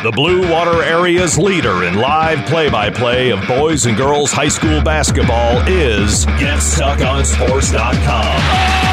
The 0.03 0.11
Blue 0.11 0.51
Water 0.51 0.83
Area's 0.83 1.39
leader 1.39 1.85
in 1.85 1.95
live 1.95 2.45
play 2.47 2.69
by 2.69 2.91
play 2.91 3.31
of 3.31 3.47
boys 3.47 3.87
and 3.87 3.97
girls 3.97 4.33
high 4.33 4.49
school 4.49 4.83
basketball 4.83 5.59
is 5.69 6.27
GetStuckOnSports.com. 6.27 7.93
Now, 8.03 8.92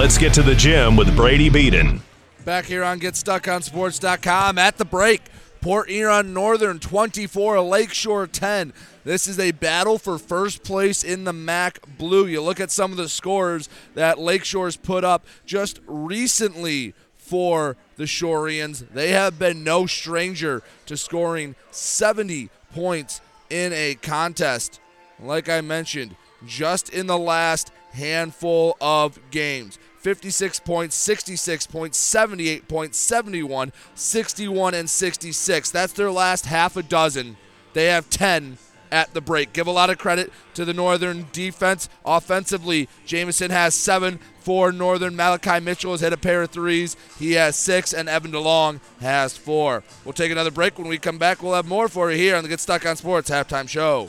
let's 0.00 0.16
get 0.16 0.32
to 0.32 0.42
the 0.42 0.54
gym 0.54 0.96
with 0.96 1.14
Brady 1.14 1.50
Beaton. 1.50 2.00
Back 2.46 2.64
here 2.64 2.82
on 2.82 3.00
GetStuckOnSports.com 3.00 4.56
at 4.56 4.78
the 4.78 4.86
break. 4.86 5.20
Port 5.60 5.90
Huron 5.90 6.32
Northern 6.32 6.78
24, 6.78 7.60
Lakeshore 7.60 8.26
10. 8.26 8.72
This 9.04 9.26
is 9.26 9.38
a 9.38 9.50
battle 9.50 9.98
for 9.98 10.16
first 10.16 10.62
place 10.62 11.04
in 11.04 11.24
the 11.24 11.34
MAC 11.34 11.80
Blue. 11.98 12.26
You 12.26 12.40
look 12.40 12.60
at 12.60 12.70
some 12.70 12.92
of 12.92 12.96
the 12.96 13.10
scores 13.10 13.68
that 13.92 14.18
Lakeshore's 14.18 14.78
put 14.78 15.04
up 15.04 15.26
just 15.44 15.80
recently 15.86 16.94
for 17.18 17.76
the 17.96 18.04
Shoreans. 18.04 18.88
They 18.94 19.10
have 19.10 19.38
been 19.38 19.62
no 19.62 19.84
stranger 19.84 20.62
to 20.86 20.96
scoring 20.96 21.56
70 21.72 22.48
points 22.72 23.20
in 23.50 23.74
a 23.74 23.96
contest. 23.96 24.80
Like 25.22 25.50
I 25.50 25.60
mentioned, 25.60 26.16
just 26.46 26.88
in 26.88 27.06
the 27.06 27.18
last 27.18 27.70
handful 27.92 28.76
of 28.80 29.18
games. 29.30 29.78
56 30.00 30.60
points, 30.60 30.96
66 30.96 31.66
points, 31.66 31.98
78 31.98 32.68
points, 32.68 32.98
71, 32.98 33.72
61, 33.94 34.74
and 34.74 34.88
66. 34.88 35.70
That's 35.70 35.92
their 35.92 36.10
last 36.10 36.46
half 36.46 36.76
a 36.76 36.82
dozen. 36.82 37.36
They 37.74 37.86
have 37.86 38.08
10 38.08 38.56
at 38.90 39.12
the 39.14 39.20
break. 39.20 39.52
Give 39.52 39.66
a 39.66 39.72
lot 39.72 39.90
of 39.90 39.98
credit 39.98 40.32
to 40.54 40.64
the 40.64 40.74
Northern 40.74 41.26
defense. 41.32 41.88
Offensively, 42.04 42.88
Jamison 43.06 43.50
has 43.50 43.74
seven 43.74 44.18
for 44.40 44.72
Northern. 44.72 45.14
Malachi 45.16 45.60
Mitchell 45.60 45.92
has 45.92 46.00
hit 46.00 46.12
a 46.12 46.16
pair 46.16 46.42
of 46.42 46.50
threes. 46.50 46.96
He 47.18 47.32
has 47.32 47.56
six, 47.56 47.92
and 47.92 48.08
Evan 48.08 48.32
DeLong 48.32 48.80
has 49.00 49.36
four. 49.36 49.84
We'll 50.04 50.12
take 50.12 50.32
another 50.32 50.50
break. 50.50 50.78
When 50.78 50.88
we 50.88 50.98
come 50.98 51.18
back, 51.18 51.42
we'll 51.42 51.54
have 51.54 51.68
more 51.68 51.88
for 51.88 52.10
you 52.10 52.16
here 52.16 52.36
on 52.36 52.42
the 52.42 52.48
Get 52.48 52.60
Stuck 52.60 52.86
on 52.86 52.96
Sports 52.96 53.30
halftime 53.30 53.68
show. 53.68 54.08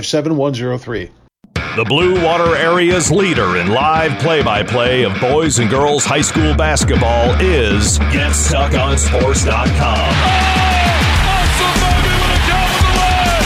7103. 0.05 1.09
The 1.75 1.85
Blue 1.85 2.21
Water 2.21 2.57
Area's 2.57 3.09
leader 3.09 3.55
in 3.55 3.69
live 3.69 4.19
play 4.19 4.43
by 4.43 4.61
play 4.61 5.03
of 5.03 5.17
boys 5.21 5.59
and 5.59 5.69
girls 5.69 6.03
high 6.03 6.19
school 6.19 6.53
basketball 6.53 7.33
is 7.39 7.97
GetStuckOnSports.com. 7.99 10.11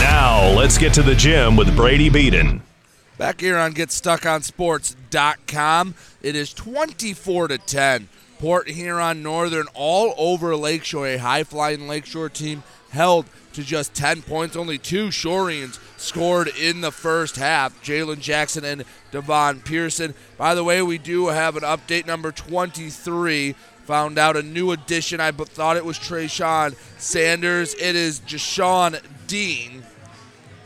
Now, 0.02 0.48
let's 0.56 0.76
get 0.76 0.92
to 0.94 1.02
the 1.02 1.14
gym 1.14 1.54
with 1.54 1.76
Brady 1.76 2.08
Beaton. 2.08 2.62
Back 3.16 3.40
here 3.40 3.56
on 3.56 3.74
GetStuckOnSports.com, 3.74 5.94
it 6.20 6.34
is 6.34 6.52
24 6.52 7.46
to 7.48 7.58
10. 7.58 8.08
Port 8.38 8.68
Huron 8.68 9.22
Northern 9.22 9.66
all 9.72 10.14
over 10.18 10.54
Lakeshore, 10.56 11.06
a 11.06 11.16
high 11.16 11.44
flying 11.44 11.88
Lakeshore 11.88 12.28
team 12.28 12.62
held 12.90 13.24
to 13.52 13.62
just 13.62 13.94
10 13.94 14.22
points. 14.22 14.56
Only 14.56 14.78
two 14.78 15.08
Shoreans 15.08 15.78
scored 16.06 16.48
in 16.48 16.80
the 16.80 16.92
first 16.92 17.36
half 17.36 17.82
Jalen 17.82 18.20
Jackson 18.20 18.64
and 18.64 18.84
Devon 19.10 19.60
Pearson. 19.60 20.14
By 20.38 20.54
the 20.54 20.64
way, 20.64 20.80
we 20.82 20.98
do 20.98 21.26
have 21.26 21.56
an 21.56 21.62
update 21.62 22.06
number 22.06 22.32
23. 22.32 23.54
Found 23.84 24.18
out 24.18 24.36
a 24.36 24.42
new 24.42 24.72
addition. 24.72 25.20
I 25.20 25.30
thought 25.30 25.76
it 25.76 25.84
was 25.84 25.98
Trayshawn 25.98 26.74
Sanders. 26.98 27.74
It 27.74 27.94
is 27.94 28.20
Jashawn 28.20 29.00
Dean 29.26 29.84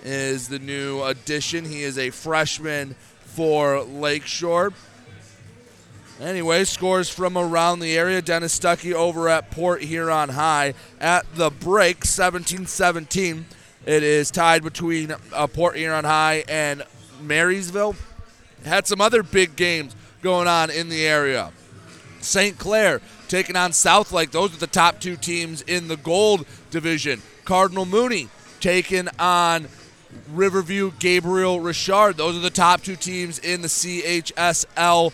is 0.05 0.49
the 0.49 0.59
new 0.59 1.03
addition. 1.03 1.64
He 1.64 1.82
is 1.82 1.99
a 1.99 2.11
freshman 2.11 2.95
for 3.20 3.82
Lakeshore. 3.82 4.72
Anyway, 6.20 6.64
scores 6.64 7.09
from 7.09 7.38
around 7.38 7.80
the 7.80 7.97
area. 7.97 8.20
Dennis 8.20 8.59
Stuckey 8.59 8.93
over 8.93 9.28
at 9.28 9.51
Port 9.51 9.82
Huron 9.82 10.30
High 10.30 10.74
at 11.01 11.24
the 11.34 11.51
break, 11.51 12.05
17 12.05 12.66
17. 12.66 13.47
It 13.87 14.03
is 14.03 14.31
tied 14.31 14.62
between 14.62 15.14
uh, 15.33 15.47
Port 15.47 15.76
Huron 15.76 16.05
High 16.05 16.45
and 16.49 16.85
Marysville. 17.22 17.97
Had 18.64 18.87
some 18.87 19.01
other 19.01 19.22
big 19.22 19.57
games 19.57 19.97
going 20.22 20.49
on 20.49 20.70
in 20.70 20.91
the 20.91 21.07
area. 21.07 21.51
St. 22.20 22.59
Clair 22.59 23.01
taking 23.28 23.57
on 23.57 23.70
Southlake. 23.70 24.33
Those 24.33 24.55
are 24.55 24.59
the 24.59 24.66
top 24.66 25.01
two 25.01 25.16
teams 25.16 25.62
in 25.62 25.89
the 25.89 25.97
gold 25.97 26.45
division. 26.70 27.22
Cardinal 27.45 27.87
Mooney 27.87 28.28
taking 28.61 29.09
on 29.18 29.68
Riverview, 30.28 30.93
Gabriel 30.99 31.61
Richard. 31.61 32.16
Those 32.16 32.37
are 32.37 32.41
the 32.41 32.51
top 32.51 32.83
two 32.83 32.97
teams 32.97 33.39
in 33.39 33.62
the 33.62 33.68
CHSL 33.68 35.12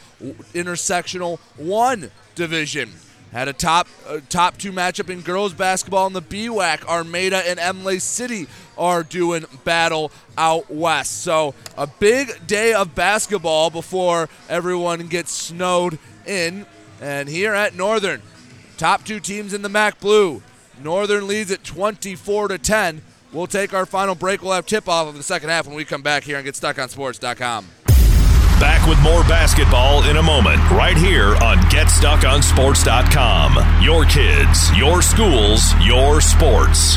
Intersectional 0.54 1.38
1 1.56 2.10
division. 2.34 2.92
Had 3.32 3.48
a 3.48 3.52
top 3.52 3.88
uh, 4.08 4.20
top 4.28 4.56
two 4.56 4.72
matchup 4.72 5.10
in 5.10 5.20
girls 5.20 5.52
basketball 5.52 6.06
in 6.06 6.12
the 6.12 6.22
BWAC. 6.22 6.84
Armada 6.86 7.38
and 7.46 7.58
Imlay 7.58 7.98
City 7.98 8.46
are 8.78 9.02
doing 9.02 9.44
battle 9.64 10.10
out 10.38 10.70
west. 10.70 11.22
So 11.22 11.54
a 11.76 11.86
big 11.86 12.46
day 12.46 12.72
of 12.72 12.94
basketball 12.94 13.70
before 13.70 14.28
everyone 14.48 15.06
gets 15.08 15.32
snowed 15.32 15.98
in. 16.24 16.66
And 17.00 17.28
here 17.28 17.52
at 17.52 17.74
Northern, 17.74 18.22
top 18.78 19.04
two 19.04 19.20
teams 19.20 19.52
in 19.52 19.62
the 19.62 19.68
MAC 19.68 20.00
Blue. 20.00 20.42
Northern 20.82 21.26
leads 21.26 21.50
at 21.50 21.64
24 21.64 22.48
to 22.48 22.58
10. 22.58 23.02
We'll 23.32 23.46
take 23.46 23.74
our 23.74 23.86
final 23.86 24.14
break. 24.14 24.42
We'll 24.42 24.52
have 24.52 24.66
tip 24.66 24.88
off 24.88 25.08
of 25.08 25.14
the 25.14 25.22
second 25.22 25.50
half 25.50 25.66
when 25.66 25.76
we 25.76 25.84
come 25.84 26.02
back 26.02 26.24
here 26.24 26.36
and 26.36 26.44
get 26.44 26.54
StuckOnSports.com. 26.54 27.66
Back 28.58 28.88
with 28.88 28.98
more 29.02 29.22
basketball 29.24 30.08
in 30.08 30.16
a 30.16 30.22
moment, 30.22 30.58
right 30.70 30.96
here 30.96 31.36
on 31.42 31.58
GetStuckOnSports.com. 31.68 33.82
Your 33.82 34.06
kids, 34.06 34.74
your 34.74 35.02
schools, 35.02 35.74
your 35.84 36.22
sports. 36.22 36.96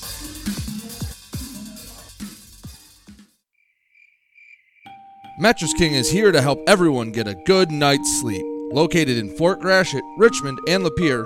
Mattress 5.40 5.74
King 5.74 5.96
is 5.96 6.12
here 6.12 6.32
to 6.32 6.42
help 6.42 6.62
everyone 6.68 7.12
get 7.12 7.28
a 7.28 7.34
good 7.46 7.72
night's 7.72 8.22
sleep. 8.22 8.46
Located 8.72 9.18
in 9.18 9.36
Fort 9.36 9.60
Gratiot, 9.60 10.04
Richmond, 10.18 10.60
and 10.68 10.86
Lapeer, 10.86 11.26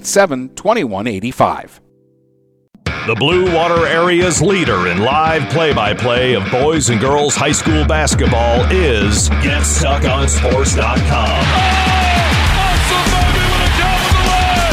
987 0.01 0.55
2185. 0.55 1.81
The 3.07 3.15
Blue 3.15 3.53
Water 3.53 3.87
Area's 3.87 4.41
leader 4.41 4.87
in 4.87 4.99
live 4.99 5.49
play 5.49 5.73
by 5.73 5.93
play 5.93 6.33
of 6.33 6.49
boys 6.51 6.89
and 6.89 6.99
girls 6.99 7.35
high 7.35 7.51
school 7.51 7.85
basketball 7.85 8.61
is 8.71 9.29
GetStuckOnSports.com. 9.29 11.41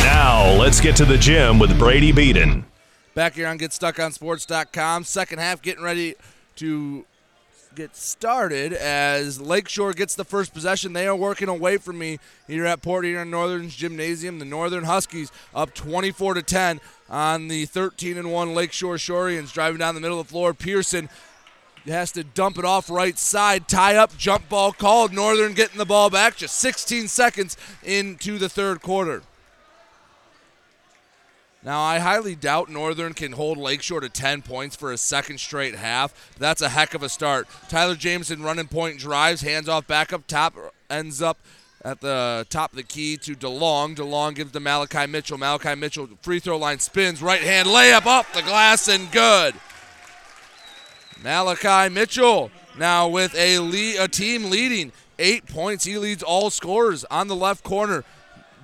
Now, 0.05 0.55
let's 0.59 0.81
get 0.81 0.97
to 0.97 1.05
the 1.05 1.17
gym 1.17 1.59
with 1.59 1.79
Brady 1.79 2.13
Beaton. 2.13 2.65
Back 3.15 3.35
here 3.35 3.49
on 3.49 3.59
GetStuckOnSports.com. 3.59 5.05
Second 5.05 5.39
half 5.39 5.63
getting 5.63 5.85
ready 5.85 6.15
to 6.57 7.05
get 7.79 7.95
started 7.95 8.73
as 8.73 9.41
Lakeshore 9.41 9.93
gets 9.93 10.17
the 10.17 10.25
first 10.25 10.53
possession. 10.53 10.95
They 10.95 11.07
are 11.07 11.15
working 11.15 11.49
away 11.49 11.77
from 11.77 11.97
me 11.97 12.19
here 12.49 12.67
at 12.67 12.83
Port 12.83 13.05
Huron 13.05 13.31
Northern's 13.31 13.77
Gymnasium. 13.77 14.41
The 14.41 14.45
Northern 14.45 14.83
Huskies 14.83 15.31
up 15.55 15.75
24 15.75 16.35
to 16.35 16.43
10 16.43 16.81
on 17.09 17.47
the 17.47 17.67
13 17.67 18.19
and 18.19 18.33
1 18.33 18.53
Lakeshore 18.53 18.97
Shoreans 18.97 19.53
driving 19.53 19.79
down 19.79 19.95
the 19.95 20.01
middle 20.01 20.19
of 20.19 20.27
the 20.27 20.31
floor. 20.33 20.55
Pearson 20.55 21.09
has 21.87 22.11
to 22.13 22.25
dump 22.25 22.59
it 22.59 22.65
off 22.65 22.91
right 22.91 23.17
side, 23.17 23.69
tie 23.69 23.95
up, 23.95 24.17
jump 24.19 24.49
ball 24.49 24.73
called. 24.73 25.13
Northern 25.13 25.55
getting 25.55 25.79
the 25.79 25.87
ball 25.87 26.11
back 26.11 26.37
just 26.37 26.59
16 26.59 27.07
seconds 27.07 27.57
into 27.85 28.39
the 28.39 28.49
third 28.49 28.83
quarter. 28.83 29.23
Now, 31.69 31.83
I 31.83 31.99
highly 31.99 32.35
doubt 32.35 32.71
Northern 32.71 33.13
can 33.13 33.33
hold 33.33 33.59
Lakeshore 33.59 34.01
to 34.01 34.09
10 34.09 34.41
points 34.41 34.75
for 34.75 34.91
a 34.91 34.97
second 34.97 35.39
straight 35.39 35.75
half. 35.75 36.33
That's 36.39 36.63
a 36.63 36.71
heck 36.71 36.95
of 36.95 37.03
a 37.03 37.11
start. 37.11 37.47
Tyler 37.69 37.95
Jamison 37.95 38.43
running 38.43 38.69
point 38.69 38.99
drives, 38.99 39.43
hands 39.43 39.69
off 39.69 39.87
back 39.87 40.11
up 40.15 40.27
top, 40.27 40.55
ends 40.89 41.21
up 41.21 41.37
at 41.85 42.01
the 42.01 42.47
top 42.49 42.71
of 42.71 42.77
the 42.77 42.83
key 42.83 43.19
to 43.19 43.35
DeLong. 43.35 43.97
DeLong 43.97 44.35
gives 44.35 44.53
to 44.53 44.61
Malachi 44.61 45.07
Mitchell. 45.07 45.37
Malachi 45.37 45.75
Mitchell, 45.75 46.09
free 46.23 46.41
throw 46.41 46.57
line 46.57 46.79
spins, 46.79 47.21
right 47.21 47.43
hand 47.43 47.69
layup 47.69 48.07
off 48.07 48.33
the 48.33 48.41
glass 48.41 48.89
and 48.89 49.13
good. 49.13 49.55
Malachi 51.23 51.93
Mitchell 51.93 52.51
now 52.79 53.09
with 53.09 53.35
a, 53.35 53.59
lead, 53.59 53.99
a 53.99 54.09
team 54.09 54.49
leading 54.49 54.91
eight 55.19 55.47
points. 55.47 55.85
He 55.85 55.99
leads 55.99 56.23
all 56.23 56.49
scorers 56.49 57.05
on 57.11 57.29
the 57.29 57.37
left 57.37 57.63
corner. 57.63 58.05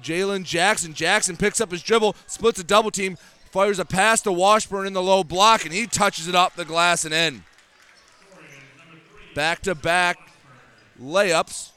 Jalen 0.04 0.44
Jackson. 0.44 0.94
Jackson 0.94 1.36
picks 1.36 1.60
up 1.60 1.70
his 1.70 1.82
dribble, 1.82 2.14
splits 2.26 2.60
a 2.60 2.64
double 2.64 2.90
team, 2.90 3.16
fires 3.50 3.78
a 3.78 3.84
pass 3.84 4.20
to 4.22 4.32
Washburn 4.32 4.86
in 4.86 4.92
the 4.92 5.02
low 5.02 5.24
block, 5.24 5.64
and 5.64 5.72
he 5.72 5.86
touches 5.86 6.28
it 6.28 6.34
off 6.34 6.54
the 6.54 6.64
glass 6.64 7.04
and 7.04 7.14
in. 7.14 7.42
Back 9.34 9.62
to 9.62 9.74
back 9.74 10.18
layups 11.00 11.72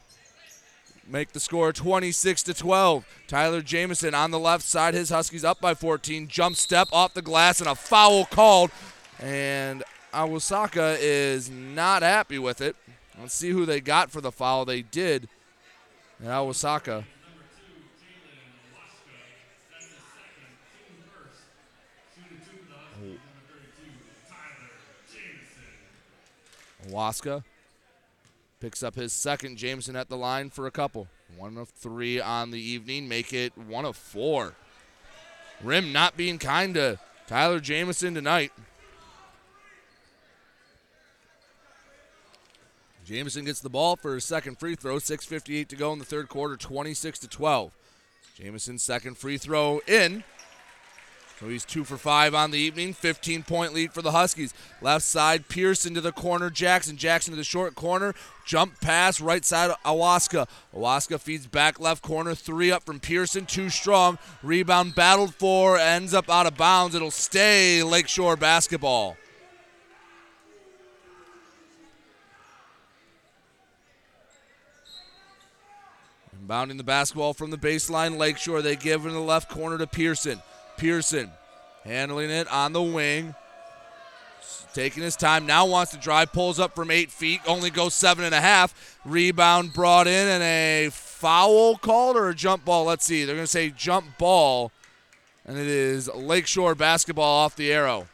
make 1.08 1.32
the 1.32 1.40
score 1.40 1.72
26 1.72 2.44
to 2.44 2.54
12. 2.54 3.06
Tyler 3.28 3.62
Jamison 3.62 4.14
on 4.14 4.32
the 4.32 4.40
left 4.40 4.64
side, 4.64 4.94
his 4.94 5.10
Huskies 5.10 5.44
up 5.44 5.62
by 5.62 5.74
14. 5.74 6.28
Jump 6.28 6.56
step 6.56 6.90
off 6.92 7.14
the 7.14 7.22
glass 7.22 7.60
and 7.60 7.70
a 7.70 7.76
foul 7.76 8.26
called. 8.26 8.72
And 9.20 9.84
Awasaka 10.14 10.98
is 11.00 11.50
not 11.50 12.04
happy 12.04 12.40
with 12.40 12.62
it. 12.62 12.76
Let's 13.20 13.34
see 13.34 13.50
who 13.50 13.66
they 13.66 13.82
got 13.82 14.12
for 14.12 14.22
the 14.22 14.32
foul. 14.32 14.66
They 14.66 14.82
did. 14.82 15.28
And 16.20 16.28
Awasaka. 16.28 17.06
Waska 26.90 27.44
picks 28.60 28.84
up 28.84 28.96
his 28.96 29.14
second. 29.14 29.58
Jamison 29.58 29.96
at 29.96 30.10
the 30.10 30.18
line 30.18 30.50
for 30.50 30.68
a 30.68 30.72
couple. 30.72 31.08
One 31.38 31.58
of 31.58 31.70
three 31.70 32.20
on 32.20 32.52
the 32.52 32.60
evening, 32.60 33.08
make 33.08 33.34
it 33.34 33.58
one 33.58 33.86
of 33.86 33.96
four. 33.96 34.54
Rim 35.64 35.92
not 35.92 36.16
being 36.16 36.40
kind 36.40 36.74
to 36.76 37.00
Tyler 37.28 37.60
Jamison 37.60 38.14
tonight. 38.14 38.52
Jamison 43.04 43.46
gets 43.46 43.62
the 43.62 43.70
ball 43.70 43.96
for 43.96 44.16
his 44.16 44.26
second 44.26 44.60
free 44.60 44.76
throw. 44.76 44.98
6.58 44.98 45.68
to 45.70 45.76
go 45.78 45.94
in 45.94 46.00
the 46.00 46.06
third 46.06 46.28
quarter, 46.28 46.58
26 46.58 47.20
to 47.20 47.28
12. 47.28 47.72
Jamison's 48.38 48.84
second 48.84 49.18
free 49.18 49.38
throw 49.38 49.80
in. 49.88 50.24
So 51.40 51.50
he's 51.50 51.66
two 51.66 51.84
for 51.84 51.98
five 51.98 52.34
on 52.34 52.50
the 52.50 52.58
evening. 52.58 52.94
15 52.94 53.44
point 53.44 53.72
lead 53.72 53.94
for 53.94 54.02
the 54.02 54.12
Huskies. 54.12 54.56
Left 54.82 55.06
side, 55.06 55.48
Pearson 55.48 55.94
to 55.94 56.02
the 56.02 56.12
corner. 56.12 56.50
Jackson. 56.50 56.98
Jackson 56.98 57.34
to 57.34 57.38
the 57.38 57.44
short 57.44 57.76
corner. 57.76 58.16
Jump 58.44 58.82
pass, 58.82 59.22
right 59.22 59.46
side, 59.46 59.72
Awaska. 59.86 60.48
Awaska 60.74 61.20
feeds 61.20 61.46
back 61.46 61.80
left 61.80 62.02
corner. 62.02 62.34
Three 62.34 62.72
up 62.72 62.84
from 62.84 63.00
Pearson. 63.00 63.46
Too 63.46 63.70
strong. 63.70 64.18
Rebound 64.42 64.96
battled 64.96 65.36
for. 65.36 65.78
Ends 65.78 66.16
up 66.16 66.28
out 66.28 66.48
of 66.48 66.58
bounds. 66.58 66.96
It'll 66.96 67.12
stay 67.12 67.84
Lakeshore 67.84 68.36
basketball. 68.36 69.16
Bounding 76.42 76.78
the 76.78 76.84
basketball 76.84 77.34
from 77.34 77.52
the 77.52 77.58
baseline, 77.58 78.18
Lakeshore. 78.18 78.62
They 78.62 78.78
give 78.78 79.06
in 79.06 79.12
the 79.12 79.20
left 79.20 79.50
corner 79.50 79.78
to 79.78 79.86
Pearson. 79.86 80.42
Pearson 80.78 81.32
handling 81.84 82.30
it 82.30 82.48
on 82.48 82.74
the 82.74 82.82
wing. 82.82 83.36
Taking 84.74 85.02
his 85.02 85.16
time, 85.16 85.48
now 85.48 85.66
wants 85.66 85.92
to 85.94 85.98
drive, 85.98 86.32
pulls 86.32 86.60
up 86.60 86.76
from 86.76 86.92
eight 86.92 87.12
feet, 87.12 87.42
only 87.48 87.72
goes 87.72 87.96
seven 87.96 88.24
and 88.24 88.36
a 88.36 88.42
half. 88.42 89.00
Rebound 89.06 89.74
brought 89.74 90.06
in, 90.06 90.28
and 90.28 90.44
a 90.44 90.90
foul 90.92 91.78
called 91.78 92.16
or 92.16 92.30
a 92.30 92.36
jump 92.36 92.64
ball? 92.64 92.86
Let's 92.86 93.04
see. 93.04 93.26
They're 93.26 93.36
going 93.36 93.46
to 93.46 93.52
say 93.52 93.72
jump 93.72 94.20
ball, 94.20 94.72
and 95.46 95.58
it 95.58 95.66
is 95.66 96.08
Lakeshore 96.14 96.76
basketball 96.76 97.44
off 97.44 97.56
the 97.56 97.74
arrow. 97.74 98.08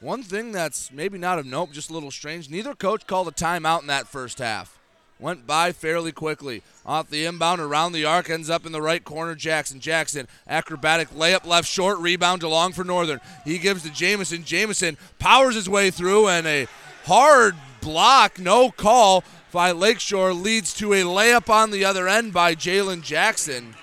One 0.00 0.22
thing 0.22 0.52
that's 0.52 0.92
maybe 0.92 1.16
not 1.16 1.38
of 1.38 1.46
note, 1.46 1.72
just 1.72 1.88
a 1.88 1.94
little 1.94 2.10
strange, 2.10 2.50
neither 2.50 2.74
coach 2.74 3.06
called 3.06 3.26
a 3.26 3.30
timeout 3.30 3.80
in 3.80 3.86
that 3.86 4.06
first 4.06 4.38
half 4.38 4.73
went 5.18 5.46
by 5.46 5.72
fairly 5.72 6.12
quickly. 6.12 6.62
Off 6.84 7.08
the 7.08 7.24
inbound, 7.24 7.60
around 7.60 7.92
the 7.92 8.04
arc, 8.04 8.28
ends 8.28 8.50
up 8.50 8.66
in 8.66 8.72
the 8.72 8.82
right 8.82 9.04
corner. 9.04 9.34
Jackson. 9.34 9.80
Jackson, 9.80 10.28
acrobatic 10.48 11.08
layup 11.10 11.46
left 11.46 11.68
short, 11.68 11.98
rebound 11.98 12.42
along 12.42 12.72
for 12.72 12.84
Northern. 12.84 13.20
He 13.44 13.58
gives 13.58 13.82
to 13.82 13.90
Jamison. 13.90 14.44
Jamison 14.44 14.96
powers 15.18 15.54
his 15.54 15.68
way 15.68 15.90
through, 15.90 16.28
and 16.28 16.46
a 16.46 16.66
hard 17.04 17.54
block, 17.80 18.38
no 18.38 18.70
call 18.70 19.24
by 19.52 19.70
Lakeshore 19.70 20.32
leads 20.32 20.74
to 20.74 20.92
a 20.92 21.02
layup 21.02 21.48
on 21.48 21.70
the 21.70 21.84
other 21.84 22.08
end 22.08 22.32
by 22.32 22.54
Jalen 22.54 23.02
Jackson. 23.02 23.74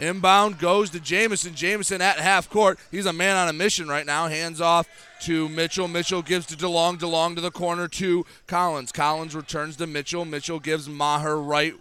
Inbound 0.00 0.58
goes 0.58 0.88
to 0.90 1.00
Jamison. 1.00 1.54
Jamison 1.54 2.00
at 2.00 2.18
half 2.18 2.48
court. 2.48 2.78
He's 2.90 3.04
a 3.04 3.12
man 3.12 3.36
on 3.36 3.48
a 3.48 3.52
mission 3.52 3.86
right 3.86 4.06
now. 4.06 4.28
Hands 4.28 4.58
off 4.58 4.88
to 5.22 5.46
Mitchell. 5.50 5.88
Mitchell 5.88 6.22
gives 6.22 6.46
to 6.46 6.56
DeLong. 6.56 6.98
DeLong 6.98 7.34
to 7.34 7.42
the 7.42 7.50
corner 7.50 7.86
to 7.86 8.24
Collins. 8.46 8.92
Collins 8.92 9.34
returns 9.34 9.76
to 9.76 9.86
Mitchell. 9.86 10.24
Mitchell 10.24 10.58
gives 10.58 10.88
Maher 10.88 11.38
right 11.38 11.74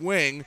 wing. 0.00 0.46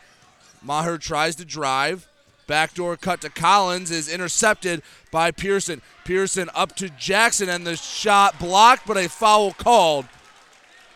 Maher 0.64 0.98
tries 0.98 1.36
to 1.36 1.46
drive. 1.46 2.08
Backdoor 2.48 2.98
cut 2.98 3.22
to 3.22 3.30
Collins 3.30 3.92
is 3.92 4.12
intercepted 4.12 4.82
by 5.12 5.30
Pearson. 5.30 5.84
Pearson 6.06 6.50
up 6.56 6.76
to 6.78 6.90
Jackson 6.90 7.48
and 7.48 7.66
the 7.66 7.76
shot 7.76 8.40
blocked, 8.40 8.88
but 8.88 8.98
a 8.98 9.08
foul 9.08 9.54
called. 9.54 10.08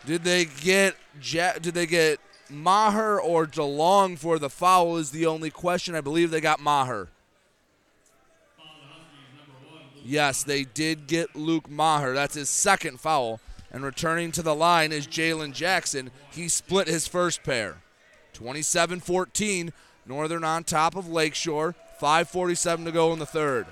Did 0.04 0.24
they 0.24 0.46
get 0.46 0.96
ja- 1.22 1.58
did 1.60 1.74
they 1.74 1.86
get 1.86 2.18
Maher 2.54 3.20
or 3.20 3.46
DeLong 3.46 4.18
for 4.18 4.38
the 4.38 4.50
foul 4.50 4.96
is 4.96 5.10
the 5.10 5.26
only 5.26 5.50
question. 5.50 5.94
I 5.94 6.00
believe 6.00 6.30
they 6.30 6.40
got 6.40 6.60
Maher. 6.60 7.08
Yes, 10.04 10.42
they 10.42 10.64
did 10.64 11.06
get 11.06 11.34
Luke 11.34 11.70
Maher. 11.70 12.12
That's 12.12 12.34
his 12.34 12.50
second 12.50 13.00
foul. 13.00 13.40
And 13.70 13.82
returning 13.82 14.32
to 14.32 14.42
the 14.42 14.54
line 14.54 14.92
is 14.92 15.06
Jalen 15.06 15.54
Jackson. 15.54 16.10
He 16.30 16.48
split 16.48 16.86
his 16.86 17.08
first 17.08 17.42
pair. 17.42 17.78
27 18.34 19.00
14. 19.00 19.72
Northern 20.06 20.44
on 20.44 20.64
top 20.64 20.94
of 20.94 21.08
Lakeshore. 21.08 21.74
5.47 22.00 22.84
to 22.84 22.92
go 22.92 23.12
in 23.12 23.18
the 23.18 23.26
third. 23.26 23.66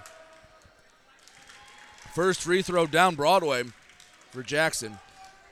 First 2.14 2.40
free 2.40 2.62
throw 2.62 2.86
down 2.86 3.14
Broadway 3.14 3.64
for 4.30 4.42
Jackson. 4.42 4.98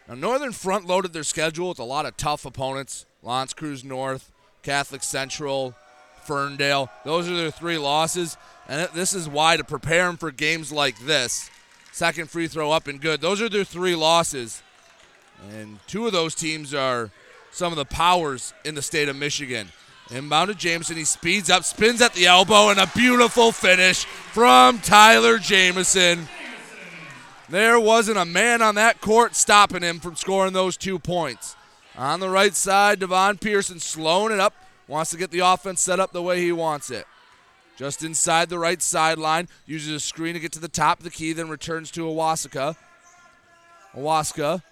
Now, 0.08 0.14
Northern 0.14 0.52
front 0.52 0.86
loaded 0.86 1.12
their 1.12 1.22
schedule 1.22 1.68
with 1.68 1.78
a 1.78 1.84
lot 1.84 2.06
of 2.06 2.16
tough 2.16 2.46
opponents 2.46 3.06
L'Anse 3.22 3.52
Creuse 3.52 3.84
North, 3.84 4.30
Catholic 4.62 5.02
Central, 5.02 5.74
Ferndale. 6.24 6.90
Those 7.04 7.28
are 7.28 7.36
their 7.36 7.50
three 7.50 7.78
losses. 7.78 8.36
And 8.68 8.88
this 8.94 9.14
is 9.14 9.28
why 9.28 9.56
to 9.56 9.64
prepare 9.64 10.06
them 10.06 10.16
for 10.16 10.30
games 10.30 10.70
like 10.70 10.98
this. 11.00 11.50
Second 11.92 12.30
free 12.30 12.46
throw 12.46 12.70
up 12.70 12.86
and 12.86 13.00
good. 13.00 13.20
Those 13.20 13.42
are 13.42 13.48
their 13.48 13.64
three 13.64 13.96
losses. 13.96 14.62
And 15.50 15.78
two 15.86 16.06
of 16.06 16.12
those 16.12 16.34
teams 16.34 16.72
are 16.74 17.10
some 17.50 17.72
of 17.72 17.76
the 17.76 17.84
powers 17.84 18.54
in 18.64 18.74
the 18.74 18.82
state 18.82 19.08
of 19.08 19.16
Michigan. 19.16 19.68
Inbound 20.10 20.48
to 20.48 20.54
Jamison. 20.54 20.96
He 20.96 21.04
speeds 21.04 21.50
up, 21.50 21.64
spins 21.64 22.02
at 22.02 22.14
the 22.14 22.26
elbow, 22.26 22.70
and 22.70 22.80
a 22.80 22.90
beautiful 22.94 23.52
finish 23.52 24.04
from 24.04 24.78
Tyler 24.80 25.38
Jamison. 25.38 26.28
There 27.48 27.80
wasn't 27.80 28.18
a 28.18 28.24
man 28.24 28.62
on 28.62 28.76
that 28.76 29.00
court 29.00 29.34
stopping 29.34 29.82
him 29.82 29.98
from 29.98 30.16
scoring 30.16 30.52
those 30.52 30.76
two 30.76 30.98
points. 30.98 31.56
On 31.96 32.20
the 32.20 32.30
right 32.30 32.54
side, 32.54 33.00
Devon 33.00 33.38
Pearson 33.38 33.80
slowing 33.80 34.32
it 34.32 34.40
up, 34.40 34.54
wants 34.88 35.10
to 35.10 35.16
get 35.16 35.30
the 35.30 35.40
offense 35.40 35.80
set 35.80 36.00
up 36.00 36.12
the 36.12 36.22
way 36.22 36.40
he 36.40 36.52
wants 36.52 36.90
it. 36.90 37.06
Just 37.76 38.04
inside 38.04 38.48
the 38.48 38.58
right 38.58 38.80
sideline, 38.80 39.48
uses 39.66 39.94
a 39.94 40.00
screen 40.00 40.34
to 40.34 40.40
get 40.40 40.52
to 40.52 40.60
the 40.60 40.68
top 40.68 40.98
of 40.98 41.04
the 41.04 41.10
key, 41.10 41.32
then 41.32 41.48
returns 41.48 41.90
to 41.92 42.02
Owasika. 42.02 42.76
Owaska 43.94 44.62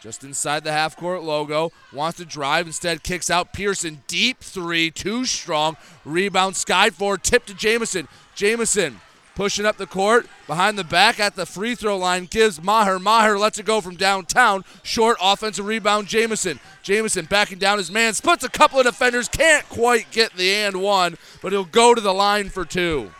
just 0.00 0.22
inside 0.22 0.62
the 0.62 0.72
half 0.72 0.96
court 0.96 1.22
logo. 1.24 1.72
Wants 1.92 2.18
to 2.18 2.24
drive, 2.24 2.66
instead 2.66 3.02
kicks 3.02 3.28
out 3.28 3.52
Pearson. 3.52 4.02
Deep 4.06 4.38
three, 4.40 4.90
too 4.90 5.24
strong. 5.24 5.76
Rebound, 6.04 6.54
Skyford, 6.54 7.22
tip 7.22 7.44
to 7.46 7.54
Jamison. 7.54 8.06
Jamison 8.34 9.00
pushing 9.36 9.64
up 9.64 9.76
the 9.76 9.86
court, 9.86 10.26
behind 10.48 10.76
the 10.76 10.82
back 10.82 11.20
at 11.20 11.36
the 11.36 11.46
free 11.46 11.76
throw 11.76 11.96
line, 11.96 12.26
gives 12.26 12.60
Maher. 12.60 12.98
Maher 12.98 13.38
lets 13.38 13.60
it 13.60 13.66
go 13.66 13.80
from 13.80 13.94
downtown. 13.94 14.64
Short 14.82 15.16
offensive 15.22 15.66
rebound, 15.66 16.08
Jamison. 16.08 16.58
Jamison 16.82 17.26
backing 17.26 17.58
down 17.58 17.78
his 17.78 17.90
man, 17.90 18.14
splits 18.14 18.42
a 18.42 18.48
couple 18.48 18.80
of 18.80 18.86
defenders, 18.86 19.28
can't 19.28 19.68
quite 19.68 20.10
get 20.10 20.32
the 20.32 20.52
and 20.52 20.82
one, 20.82 21.16
but 21.40 21.52
he'll 21.52 21.64
go 21.64 21.94
to 21.94 22.00
the 22.00 22.14
line 22.14 22.48
for 22.48 22.64
two. 22.64 23.12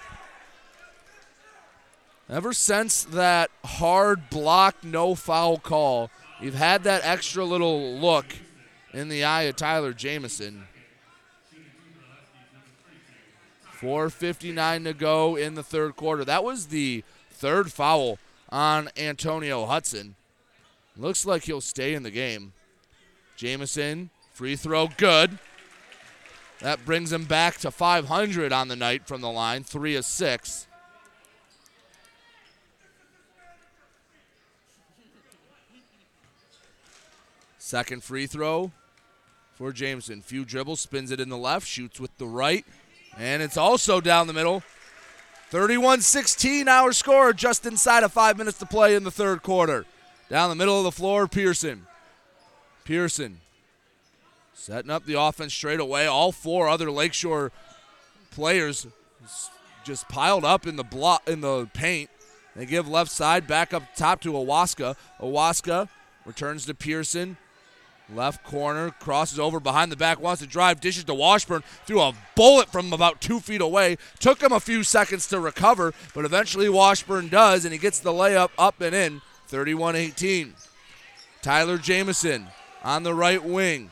Ever 2.29 2.53
since 2.53 3.05
that 3.05 3.53
hard 3.65 4.29
block, 4.31 4.83
no 4.83 5.15
foul 5.15 5.59
call, 5.59 6.11
You've 6.41 6.55
had 6.55 6.85
that 6.85 7.03
extra 7.05 7.45
little 7.45 7.95
look 7.95 8.27
in 8.93 9.09
the 9.09 9.25
eye 9.25 9.43
of 9.43 9.57
Tyler 9.57 9.93
Jamison. 9.93 10.65
4.59 13.81 14.85
to 14.85 14.93
go 14.95 15.37
in 15.37 15.55
the 15.55 15.63
third 15.63 15.97
quarter. 15.97 16.25
That 16.25 16.45
was 16.45 16.67
the 16.67 17.05
third 17.31 17.73
foul 17.73 18.19
on 18.51 18.91
Antonio 18.97 19.67
Hudson. 19.67 20.15
Looks 20.97 21.27
like 21.27 21.45
he'll 21.45 21.61
stay 21.61 21.95
in 21.95 22.03
the 22.03 22.11
game. 22.11 22.53
Jamison, 23.37 24.11
free 24.33 24.57
throw, 24.57 24.89
good. 24.97 25.39
That 26.61 26.85
brings 26.87 27.13
him 27.13 27.25
back 27.25 27.59
to 27.59 27.71
500 27.71 28.53
on 28.53 28.69
the 28.69 28.77
night 28.77 29.07
from 29.07 29.21
the 29.21 29.31
line, 29.31 29.63
three 29.63 29.95
of 29.95 30.07
six. 30.07 30.67
Second 37.59 38.05
free 38.05 38.27
throw 38.27 38.71
for 39.55 39.73
Jamison. 39.73 40.23
Few 40.23 40.45
dribbles, 40.45 40.81
spins 40.81 41.11
it 41.11 41.21
in 41.21 41.29
the 41.29 41.37
left, 41.37 41.67
shoots 41.67 41.99
with 41.99 42.17
the 42.17 42.27
right, 42.27 42.65
and 43.19 43.43
it's 43.43 43.57
also 43.57 44.01
down 44.01 44.27
the 44.27 44.33
middle. 44.33 44.63
31 45.51 46.01
16 46.01 46.69
our 46.69 46.93
score, 46.93 47.33
just 47.33 47.67
inside 47.67 48.03
of 48.03 48.13
five 48.13 48.37
minutes 48.37 48.59
to 48.59 48.67
play 48.67 48.95
in 48.95 49.05
the 49.05 49.11
third 49.11 49.43
quarter. 49.43 49.87
Down 50.29 50.51
the 50.51 50.57
middle 50.57 50.79
of 50.79 50.85
the 50.85 50.93
floor, 50.93 51.29
Pearson. 51.29 51.87
Pearson 52.85 53.41
setting 54.55 54.91
up 54.91 55.05
the 55.05 55.21
offense 55.21 55.55
straight 55.55 55.81
away. 55.81 56.07
All 56.07 56.33
four 56.33 56.69
other 56.69 56.91
Lakeshore 56.91 57.53
players 58.33 58.87
just 59.85 60.09
piled 60.09 60.45
up 60.45 60.67
in 60.67 60.77
the 60.77 60.85
block 60.85 61.29
in 61.29 61.41
the 61.41 61.69
paint. 61.73 62.11
They 62.57 62.67
give 62.67 62.89
left 62.89 63.11
side 63.11 63.47
back 63.47 63.73
up 63.73 63.83
top 63.95 64.21
to 64.23 64.33
Owaska. 64.33 64.97
Owaska 65.21 65.89
returns 66.25 66.67
to 66.67 66.75
Pearson. 66.75 67.37
Left 68.15 68.45
corner, 68.45 68.93
crosses 69.01 69.39
over 69.39 69.59
behind 69.59 69.91
the 69.91 69.97
back, 69.97 70.21
wants 70.21 70.41
to 70.41 70.47
drive, 70.47 70.81
dishes 70.81 71.03
to 71.05 71.15
Washburn, 71.15 71.65
threw 71.87 72.01
a 72.01 72.15
bullet 72.37 72.71
from 72.71 72.93
about 72.93 73.21
two 73.21 73.41
feet 73.41 73.61
away. 73.61 73.97
Took 74.21 74.41
him 74.41 74.53
a 74.53 74.61
few 74.61 74.85
seconds 74.85 75.27
to 75.29 75.41
recover, 75.41 75.93
but 76.15 76.25
eventually 76.25 76.69
Washburn 76.69 77.29
does, 77.29 77.65
and 77.65 77.73
he 77.73 77.79
gets 77.79 77.99
the 77.99 78.13
layup 78.13 78.51
up 78.59 78.81
and 78.81 78.95
in, 78.95 79.23
31 79.49 79.97
18. 79.97 80.55
Tyler 81.43 81.79
Jamison 81.79 82.47
on 82.85 83.03
the 83.03 83.15
right 83.15 83.43
wing. 83.43 83.91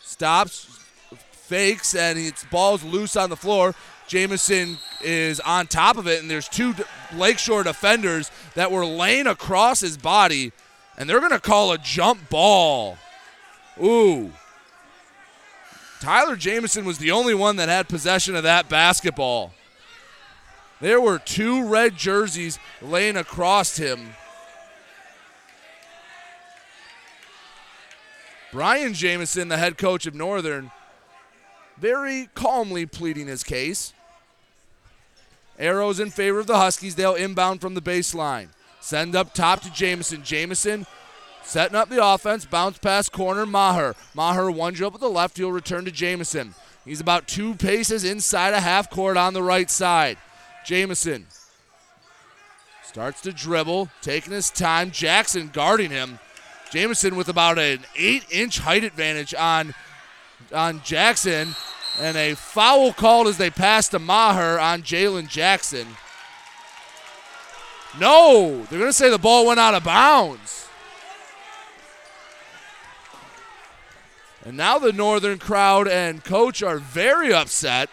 Stops, 0.00 0.78
fakes, 1.32 1.94
and 1.96 2.18
it's 2.18 2.44
balls 2.44 2.84
loose 2.84 3.16
on 3.16 3.28
the 3.28 3.36
floor. 3.36 3.74
Jamison 4.06 4.78
is 5.02 5.40
on 5.40 5.66
top 5.66 5.96
of 5.96 6.06
it, 6.06 6.20
and 6.20 6.30
there's 6.30 6.48
two 6.48 6.74
Lakeshore 7.12 7.64
defenders 7.64 8.30
that 8.54 8.70
were 8.70 8.86
laying 8.86 9.26
across 9.26 9.80
his 9.80 9.96
body, 9.96 10.52
and 10.96 11.08
they're 11.08 11.20
going 11.20 11.32
to 11.32 11.40
call 11.40 11.72
a 11.72 11.78
jump 11.78 12.30
ball. 12.30 12.96
Ooh. 13.82 14.32
Tyler 16.00 16.36
Jamison 16.36 16.84
was 16.84 16.98
the 16.98 17.10
only 17.10 17.34
one 17.34 17.56
that 17.56 17.68
had 17.68 17.88
possession 17.88 18.36
of 18.36 18.44
that 18.44 18.68
basketball. 18.68 19.52
There 20.80 21.00
were 21.00 21.18
two 21.18 21.66
red 21.66 21.96
jerseys 21.96 22.58
laying 22.80 23.16
across 23.16 23.76
him. 23.76 24.14
Brian 28.52 28.94
Jamison, 28.94 29.48
the 29.48 29.58
head 29.58 29.76
coach 29.76 30.06
of 30.06 30.14
Northern, 30.14 30.70
very 31.78 32.28
calmly 32.34 32.86
pleading 32.86 33.26
his 33.26 33.44
case. 33.44 33.92
Arrows 35.58 35.98
in 35.98 36.10
favor 36.10 36.38
of 36.38 36.46
the 36.46 36.56
Huskies. 36.56 36.94
They'll 36.94 37.14
inbound 37.14 37.60
from 37.60 37.74
the 37.74 37.82
baseline. 37.82 38.48
Send 38.80 39.16
up 39.16 39.34
top 39.34 39.60
to 39.62 39.72
Jamison. 39.72 40.22
Jamison 40.22 40.86
Setting 41.48 41.76
up 41.76 41.88
the 41.88 42.04
offense, 42.04 42.44
bounce 42.44 42.76
pass 42.76 43.08
corner, 43.08 43.46
Maher. 43.46 43.96
Maher 44.12 44.50
one 44.50 44.74
dribble 44.74 44.98
to 44.98 45.06
the 45.06 45.08
left, 45.08 45.38
he'll 45.38 45.50
return 45.50 45.86
to 45.86 45.90
Jamison. 45.90 46.54
He's 46.84 47.00
about 47.00 47.26
two 47.26 47.54
paces 47.54 48.04
inside 48.04 48.52
a 48.52 48.60
half 48.60 48.90
court 48.90 49.16
on 49.16 49.32
the 49.32 49.42
right 49.42 49.70
side. 49.70 50.18
Jamison 50.66 51.26
starts 52.84 53.22
to 53.22 53.32
dribble, 53.32 53.88
taking 54.02 54.34
his 54.34 54.50
time. 54.50 54.90
Jackson 54.90 55.48
guarding 55.50 55.90
him. 55.90 56.18
Jamison 56.70 57.16
with 57.16 57.30
about 57.30 57.58
an 57.58 57.78
eight 57.96 58.26
inch 58.30 58.58
height 58.58 58.84
advantage 58.84 59.32
on, 59.32 59.74
on 60.52 60.82
Jackson. 60.82 61.54
And 61.98 62.18
a 62.18 62.34
foul 62.34 62.92
called 62.92 63.26
as 63.26 63.38
they 63.38 63.48
pass 63.48 63.88
to 63.88 63.98
Maher 63.98 64.60
on 64.60 64.82
Jalen 64.82 65.28
Jackson. 65.28 65.86
No, 67.98 68.66
they're 68.68 68.78
going 68.78 68.90
to 68.90 68.92
say 68.92 69.08
the 69.08 69.16
ball 69.16 69.46
went 69.46 69.58
out 69.58 69.72
of 69.72 69.82
bounds. 69.84 70.67
And 74.48 74.56
now 74.56 74.78
the 74.78 74.94
Northern 74.94 75.38
crowd 75.38 75.86
and 75.88 76.24
coach 76.24 76.62
are 76.62 76.78
very 76.78 77.34
upset 77.34 77.90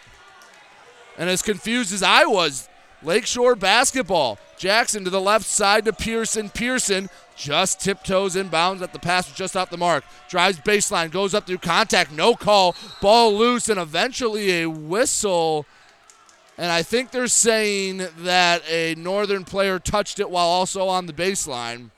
and 1.18 1.28
as 1.28 1.42
confused 1.42 1.92
as 1.92 2.02
I 2.02 2.24
was. 2.24 2.70
Lakeshore 3.02 3.56
basketball. 3.56 4.38
Jackson 4.56 5.04
to 5.04 5.10
the 5.10 5.20
left 5.20 5.44
side 5.44 5.84
to 5.84 5.92
Pearson. 5.92 6.48
Pearson 6.48 7.10
just 7.36 7.80
tiptoes 7.80 8.36
inbounds 8.36 8.80
at 8.80 8.94
the 8.94 8.98
pass 8.98 9.30
just 9.34 9.54
off 9.54 9.68
the 9.68 9.76
mark. 9.76 10.02
Drives 10.30 10.58
baseline, 10.58 11.10
goes 11.10 11.34
up 11.34 11.46
through 11.46 11.58
contact, 11.58 12.10
no 12.10 12.34
call. 12.34 12.74
Ball 13.02 13.36
loose, 13.36 13.68
and 13.68 13.78
eventually 13.78 14.62
a 14.62 14.70
whistle. 14.70 15.66
And 16.56 16.72
I 16.72 16.82
think 16.82 17.10
they're 17.10 17.26
saying 17.26 17.98
that 18.20 18.62
a 18.66 18.94
Northern 18.94 19.44
player 19.44 19.78
touched 19.78 20.20
it 20.20 20.30
while 20.30 20.46
also 20.46 20.88
on 20.88 21.04
the 21.04 21.12
baseline. 21.12 21.90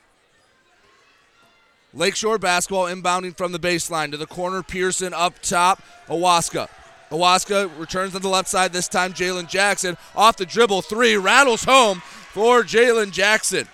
Lakeshore 1.99 2.39
basketball 2.39 2.85
inbounding 2.85 3.37
from 3.37 3.51
the 3.51 3.59
baseline 3.59 4.13
to 4.13 4.17
the 4.17 4.27
corner. 4.27 4.63
Pearson 4.63 5.13
up 5.13 5.41
top. 5.43 5.83
Owaska. 6.07 6.69
Owaska 7.11 7.77
returns 7.77 8.13
to 8.13 8.21
the 8.21 8.29
left 8.29 8.49
side 8.49 8.73
this 8.73 8.87
time. 8.87 9.13
Jalen 9.13 9.49
Jackson 9.49 9.97
off 10.15 10.37
the 10.37 10.47
dribble. 10.47 10.83
Three 10.83 11.17
rattles 11.17 11.65
home 11.65 12.01
for 12.33 12.63
Jalen 12.63 13.11
Jackson. 13.11 13.67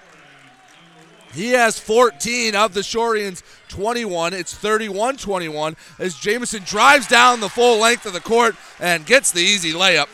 He 1.35 1.51
has 1.51 1.79
14 1.79 2.55
of 2.55 2.73
the 2.73 2.81
Shoreans 2.81 3.43
21. 3.69 4.33
It's 4.33 4.55
31 4.55 5.19
21 5.19 5.77
as 5.99 6.15
Jamison 6.15 6.63
drives 6.63 7.07
down 7.07 7.41
the 7.41 7.49
full 7.51 7.79
length 7.79 8.07
of 8.07 8.15
the 8.15 8.21
court 8.21 8.57
and 8.81 9.05
gets 9.05 9.33
the 9.33 9.41
easy 9.43 9.73
layup. 9.73 10.09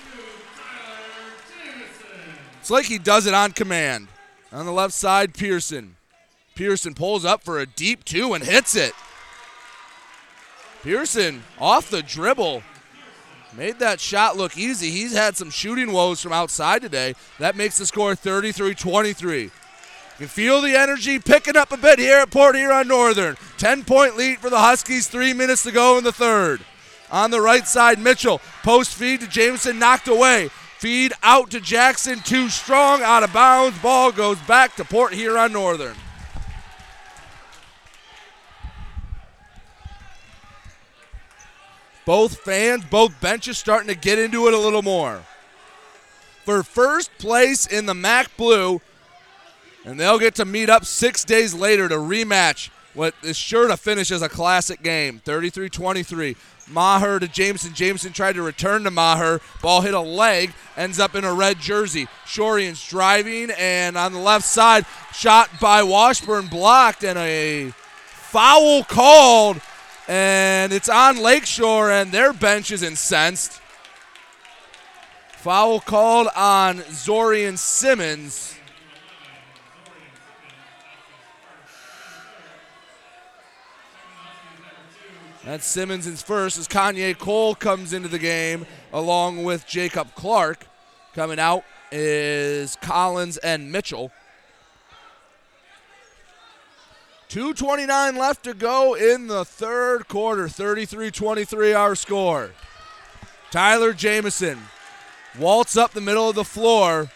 It's 2.58 2.70
like 2.70 2.86
he 2.86 2.98
does 2.98 3.26
it 3.26 3.34
on 3.34 3.52
command. 3.52 4.08
On 4.50 4.66
the 4.66 4.72
left 4.72 4.94
side, 4.94 5.32
Pearson. 5.32 5.94
Pearson 6.60 6.92
pulls 6.92 7.24
up 7.24 7.42
for 7.42 7.58
a 7.58 7.64
deep 7.64 8.04
two 8.04 8.34
and 8.34 8.44
hits 8.44 8.76
it. 8.76 8.92
Pearson 10.82 11.42
off 11.58 11.88
the 11.88 12.02
dribble. 12.02 12.62
Made 13.56 13.78
that 13.78 13.98
shot 13.98 14.36
look 14.36 14.58
easy. 14.58 14.90
He's 14.90 15.14
had 15.14 15.38
some 15.38 15.48
shooting 15.48 15.90
woes 15.90 16.20
from 16.20 16.34
outside 16.34 16.82
today. 16.82 17.14
That 17.38 17.56
makes 17.56 17.78
the 17.78 17.86
score 17.86 18.14
33 18.14 18.74
23. 18.74 19.44
You 19.44 19.50
can 20.18 20.28
feel 20.28 20.60
the 20.60 20.76
energy 20.76 21.18
picking 21.18 21.56
up 21.56 21.72
a 21.72 21.78
bit 21.78 21.98
here 21.98 22.18
at 22.18 22.30
Port 22.30 22.54
Huron 22.54 22.88
Northern. 22.88 23.38
10 23.56 23.84
point 23.84 24.18
lead 24.18 24.40
for 24.40 24.50
the 24.50 24.58
Huskies, 24.58 25.06
three 25.06 25.32
minutes 25.32 25.62
to 25.62 25.72
go 25.72 25.96
in 25.96 26.04
the 26.04 26.12
third. 26.12 26.60
On 27.10 27.30
the 27.30 27.40
right 27.40 27.66
side, 27.66 27.98
Mitchell. 27.98 28.38
Post 28.62 28.94
feed 28.94 29.22
to 29.22 29.26
Jamison, 29.26 29.78
knocked 29.78 30.08
away. 30.08 30.50
Feed 30.76 31.14
out 31.22 31.50
to 31.52 31.60
Jackson, 31.60 32.20
too 32.20 32.50
strong, 32.50 33.00
out 33.00 33.22
of 33.22 33.32
bounds. 33.32 33.78
Ball 33.78 34.12
goes 34.12 34.38
back 34.40 34.76
to 34.76 34.84
Port 34.84 35.14
Huron 35.14 35.54
Northern. 35.54 35.96
Both 42.10 42.38
fans, 42.38 42.82
both 42.86 43.20
benches 43.20 43.56
starting 43.56 43.86
to 43.86 43.94
get 43.94 44.18
into 44.18 44.48
it 44.48 44.52
a 44.52 44.58
little 44.58 44.82
more. 44.82 45.22
For 46.44 46.64
first 46.64 47.16
place 47.18 47.68
in 47.68 47.86
the 47.86 47.94
MAC 47.94 48.36
Blue, 48.36 48.80
and 49.84 50.00
they'll 50.00 50.18
get 50.18 50.34
to 50.34 50.44
meet 50.44 50.68
up 50.68 50.84
six 50.84 51.22
days 51.22 51.54
later 51.54 51.88
to 51.88 51.94
rematch 51.94 52.70
what 52.94 53.14
is 53.22 53.36
sure 53.36 53.68
to 53.68 53.76
finish 53.76 54.10
as 54.10 54.22
a 54.22 54.28
classic 54.28 54.82
game 54.82 55.20
33 55.24 55.68
23. 55.68 56.36
Maher 56.68 57.20
to 57.20 57.28
Jamison. 57.28 57.74
Jamison 57.74 58.12
tried 58.12 58.34
to 58.34 58.42
return 58.42 58.82
to 58.82 58.90
Maher. 58.90 59.40
Ball 59.62 59.82
hit 59.82 59.94
a 59.94 60.00
leg, 60.00 60.52
ends 60.76 60.98
up 60.98 61.14
in 61.14 61.22
a 61.22 61.32
red 61.32 61.60
jersey. 61.60 62.08
Shoreans 62.26 62.88
driving, 62.88 63.52
and 63.56 63.96
on 63.96 64.14
the 64.14 64.18
left 64.18 64.46
side, 64.46 64.84
shot 65.12 65.48
by 65.60 65.84
Washburn 65.84 66.48
blocked, 66.48 67.04
and 67.04 67.16
a 67.16 67.70
foul 68.30 68.82
called. 68.82 69.60
And 70.10 70.72
it's 70.72 70.88
on 70.88 71.18
Lakeshore, 71.18 71.92
and 71.92 72.10
their 72.10 72.32
bench 72.32 72.72
is 72.72 72.82
incensed. 72.82 73.60
Foul 75.34 75.78
called 75.78 76.26
on 76.34 76.78
Zorian 76.78 77.56
Simmons. 77.56 78.56
That's 85.44 85.64
Simmons' 85.64 86.20
first 86.22 86.58
as 86.58 86.66
Kanye 86.66 87.16
Cole 87.16 87.54
comes 87.54 87.92
into 87.92 88.08
the 88.08 88.18
game 88.18 88.66
along 88.92 89.44
with 89.44 89.64
Jacob 89.64 90.16
Clark. 90.16 90.66
Coming 91.14 91.38
out 91.38 91.62
is 91.92 92.76
Collins 92.82 93.36
and 93.36 93.70
Mitchell. 93.70 94.10
2.29 97.30 98.18
left 98.18 98.42
to 98.42 98.52
go 98.52 98.94
in 98.94 99.28
the 99.28 99.44
third 99.44 100.08
quarter. 100.08 100.48
33 100.48 101.12
23 101.12 101.72
our 101.72 101.94
score. 101.94 102.50
Tyler 103.52 103.92
Jamison 103.92 104.58
waltz 105.38 105.76
up 105.76 105.92
the 105.92 106.00
middle 106.00 106.28
of 106.28 106.34
the 106.34 106.44
floor. 106.44 107.08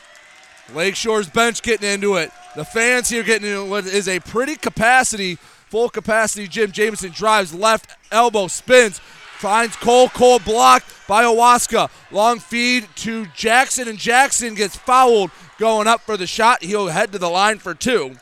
Lakeshore's 0.72 1.28
bench 1.28 1.62
getting 1.62 1.90
into 1.90 2.14
it. 2.14 2.30
The 2.54 2.64
fans 2.64 3.08
here 3.08 3.24
getting 3.24 3.48
into 3.48 3.68
what 3.68 3.86
is 3.86 4.06
a 4.06 4.20
pretty 4.20 4.54
capacity 4.54 5.34
full 5.34 5.88
capacity 5.88 6.46
gym 6.46 6.70
Jamison 6.70 7.10
drives 7.10 7.52
left 7.52 7.90
elbow, 8.12 8.46
spins, 8.46 9.00
finds 9.00 9.74
Cole. 9.74 10.08
Cole 10.10 10.38
blocked 10.38 10.86
by 11.08 11.24
Owaska. 11.24 11.90
Long 12.12 12.38
feed 12.38 12.86
to 12.96 13.26
Jackson, 13.34 13.88
and 13.88 13.98
Jackson 13.98 14.54
gets 14.54 14.76
fouled 14.76 15.32
going 15.58 15.88
up 15.88 16.02
for 16.02 16.16
the 16.16 16.28
shot. 16.28 16.62
He'll 16.62 16.86
head 16.86 17.10
to 17.10 17.18
the 17.18 17.28
line 17.28 17.58
for 17.58 17.74
two. 17.74 18.16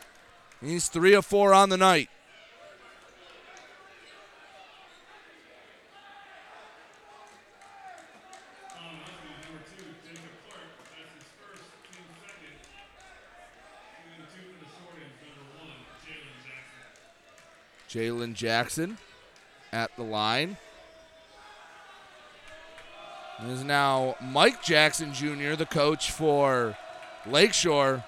He's 0.63 0.87
three 0.87 1.13
of 1.13 1.25
four 1.25 1.53
on 1.53 1.67
the 1.67 1.77
night. 1.77 2.09
Jalen 17.89 18.33
Jackson 18.33 18.97
at 19.71 19.95
the 19.97 20.03
line. 20.03 20.57
It 23.43 23.49
is 23.49 23.63
now 23.63 24.15
Mike 24.21 24.63
Jackson 24.63 25.13
Jr., 25.13 25.55
the 25.55 25.67
coach 25.69 26.09
for 26.09 26.75
Lakeshore, 27.27 28.03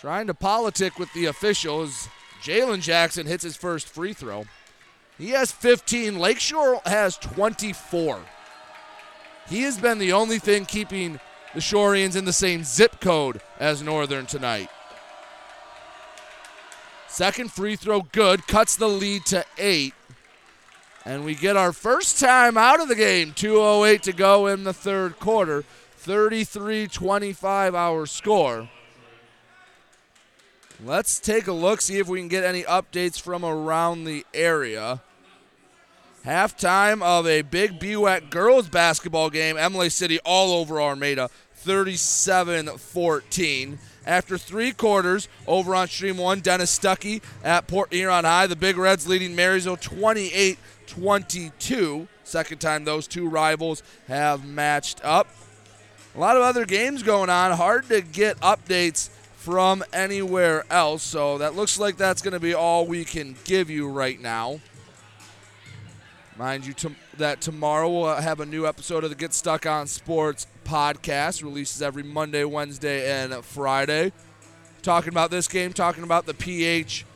trying 0.00 0.26
to 0.26 0.34
politic 0.34 0.98
with 0.98 1.12
the 1.12 1.26
officials. 1.26 2.08
Jalen 2.42 2.82
Jackson 2.82 3.26
hits 3.26 3.44
his 3.44 3.56
first 3.56 3.88
free 3.88 4.12
throw. 4.12 4.44
He 5.18 5.30
has 5.30 5.50
15. 5.50 6.18
Lakeshore 6.18 6.80
has 6.84 7.16
24. 7.18 8.20
He 9.48 9.62
has 9.62 9.78
been 9.78 9.98
the 9.98 10.12
only 10.12 10.38
thing 10.38 10.66
keeping 10.66 11.20
the 11.54 11.60
Shoreans 11.60 12.16
in 12.16 12.24
the 12.24 12.32
same 12.32 12.64
zip 12.64 13.00
code 13.00 13.40
as 13.58 13.82
Northern 13.82 14.26
tonight. 14.26 14.68
Second 17.08 17.50
free 17.50 17.76
throw 17.76 18.02
good, 18.02 18.46
cuts 18.46 18.76
the 18.76 18.88
lead 18.88 19.24
to 19.26 19.44
eight. 19.56 19.94
And 21.06 21.24
we 21.24 21.34
get 21.34 21.56
our 21.56 21.72
first 21.72 22.20
time 22.20 22.58
out 22.58 22.80
of 22.80 22.88
the 22.88 22.94
game. 22.94 23.32
2.08 23.32 24.00
to 24.02 24.12
go 24.12 24.48
in 24.48 24.64
the 24.64 24.74
third 24.74 25.18
quarter. 25.18 25.64
33 25.96 26.88
25 26.88 27.74
our 27.74 28.06
score. 28.06 28.68
Let's 30.84 31.18
take 31.18 31.46
a 31.46 31.52
look, 31.52 31.80
see 31.80 31.98
if 31.98 32.06
we 32.06 32.18
can 32.18 32.28
get 32.28 32.44
any 32.44 32.62
updates 32.64 33.18
from 33.18 33.44
around 33.44 34.04
the 34.04 34.26
area. 34.34 35.00
Halftime 36.26 37.02
of 37.02 37.26
a 37.26 37.42
big 37.42 37.78
BWAC 37.80 38.30
girls 38.30 38.68
basketball 38.68 39.30
game. 39.30 39.56
Imlay 39.56 39.88
City 39.88 40.18
all 40.24 40.52
over 40.52 40.80
Armada, 40.80 41.30
37 41.54 42.66
14. 42.66 43.78
After 44.04 44.36
three 44.36 44.72
quarters, 44.72 45.28
over 45.46 45.74
on 45.74 45.88
Stream 45.88 46.18
1, 46.18 46.40
Dennis 46.40 46.78
Stuckey 46.78 47.22
at 47.42 47.66
Port 47.66 47.92
Huron 47.92 48.24
High. 48.24 48.46
The 48.46 48.54
Big 48.54 48.76
Reds 48.76 49.08
leading 49.08 49.34
Marysville 49.34 49.78
28 49.78 50.58
22. 50.86 52.06
Second 52.22 52.58
time 52.58 52.84
those 52.84 53.06
two 53.06 53.28
rivals 53.28 53.82
have 54.08 54.44
matched 54.44 55.00
up. 55.04 55.28
A 56.14 56.20
lot 56.20 56.36
of 56.36 56.42
other 56.42 56.66
games 56.66 57.02
going 57.02 57.30
on. 57.30 57.52
Hard 57.52 57.88
to 57.88 58.00
get 58.00 58.38
updates 58.40 59.10
from 59.46 59.84
anywhere 59.92 60.64
else. 60.70 61.04
So 61.04 61.38
that 61.38 61.54
looks 61.54 61.78
like 61.78 61.96
that's 61.96 62.20
going 62.20 62.32
to 62.32 62.40
be 62.40 62.52
all 62.52 62.84
we 62.84 63.04
can 63.04 63.36
give 63.44 63.70
you 63.70 63.88
right 63.88 64.20
now. 64.20 64.58
Mind 66.36 66.66
you, 66.66 66.72
to, 66.72 66.90
that 67.18 67.40
tomorrow 67.40 67.88
we'll 67.88 68.16
have 68.16 68.40
a 68.40 68.44
new 68.44 68.66
episode 68.66 69.04
of 69.04 69.10
the 69.10 69.14
Get 69.14 69.32
Stuck 69.32 69.64
on 69.64 69.86
Sports 69.86 70.48
podcast. 70.64 71.44
Releases 71.44 71.80
every 71.80 72.02
Monday, 72.02 72.42
Wednesday, 72.42 73.22
and 73.22 73.32
Friday. 73.44 74.10
Talking 74.82 75.10
about 75.10 75.30
this 75.30 75.46
game, 75.46 75.72
talking 75.72 76.02
about 76.02 76.26
the 76.26 76.34
PH 76.34 77.06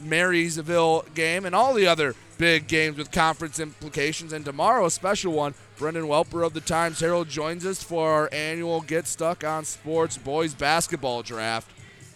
Marysville 0.00 1.06
game, 1.16 1.44
and 1.44 1.56
all 1.56 1.74
the 1.74 1.88
other 1.88 2.14
big 2.38 2.68
games 2.68 2.98
with 2.98 3.10
conference 3.10 3.58
implications. 3.58 4.32
And 4.32 4.44
tomorrow, 4.44 4.86
a 4.86 4.92
special 4.92 5.32
one. 5.32 5.54
Brendan 5.78 6.08
Welper 6.08 6.42
of 6.42 6.54
the 6.54 6.60
Times 6.60 6.98
Herald 6.98 7.28
joins 7.28 7.64
us 7.64 7.84
for 7.84 8.10
our 8.10 8.28
annual 8.32 8.80
Get 8.80 9.06
Stuck 9.06 9.44
on 9.44 9.64
Sports 9.64 10.18
Boys 10.18 10.52
Basketball 10.52 11.22
Draft. 11.22 11.70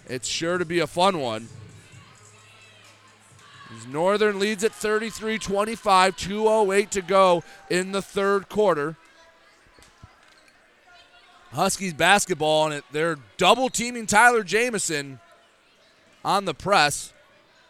It's 0.09 0.27
sure 0.27 0.59
to 0.59 0.65
be 0.65 0.81
a 0.81 0.87
fun 0.89 1.21
one. 1.21 1.49
Northern 3.89 4.41
leads 4.41 4.65
at 4.65 4.73
33 4.73 5.39
25, 5.39 6.17
2.08 6.17 6.91
to 6.91 7.03
go 7.03 7.45
in 7.71 7.93
the 7.93 8.03
third 8.03 8.49
quarter. 8.49 8.97
Huskies 11.53 11.95
basketball, 11.95 12.73
and 12.73 12.83
they're 12.91 13.19
double 13.37 13.69
teaming 13.69 14.07
Tyler 14.07 14.43
Jamison 14.43 15.21
on 16.25 16.47
the 16.47 16.55
press. 16.55 17.13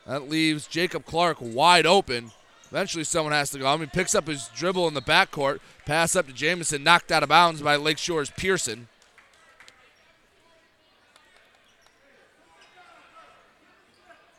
That 0.07 0.29
leaves 0.29 0.67
Jacob 0.67 1.05
Clark 1.05 1.37
wide 1.41 1.85
open. 1.85 2.31
Eventually, 2.73 3.05
someone 3.05 3.35
has 3.35 3.51
to 3.51 3.59
go. 3.59 3.67
I 3.67 3.77
mean, 3.77 3.91
picks 3.91 4.15
up 4.15 4.27
his 4.27 4.49
dribble 4.55 4.89
in 4.89 4.95
the 4.95 5.03
backcourt, 5.03 5.61
pass 5.85 6.17
up 6.17 6.27
to 6.27 6.33
Jamison, 6.33 6.83
knocked 6.83 7.13
out 7.13 7.23
of 7.23 7.29
bounds 7.29 7.61
by 7.61 7.77
Lakeshore's 7.77 8.31
Pearson. 8.31 8.89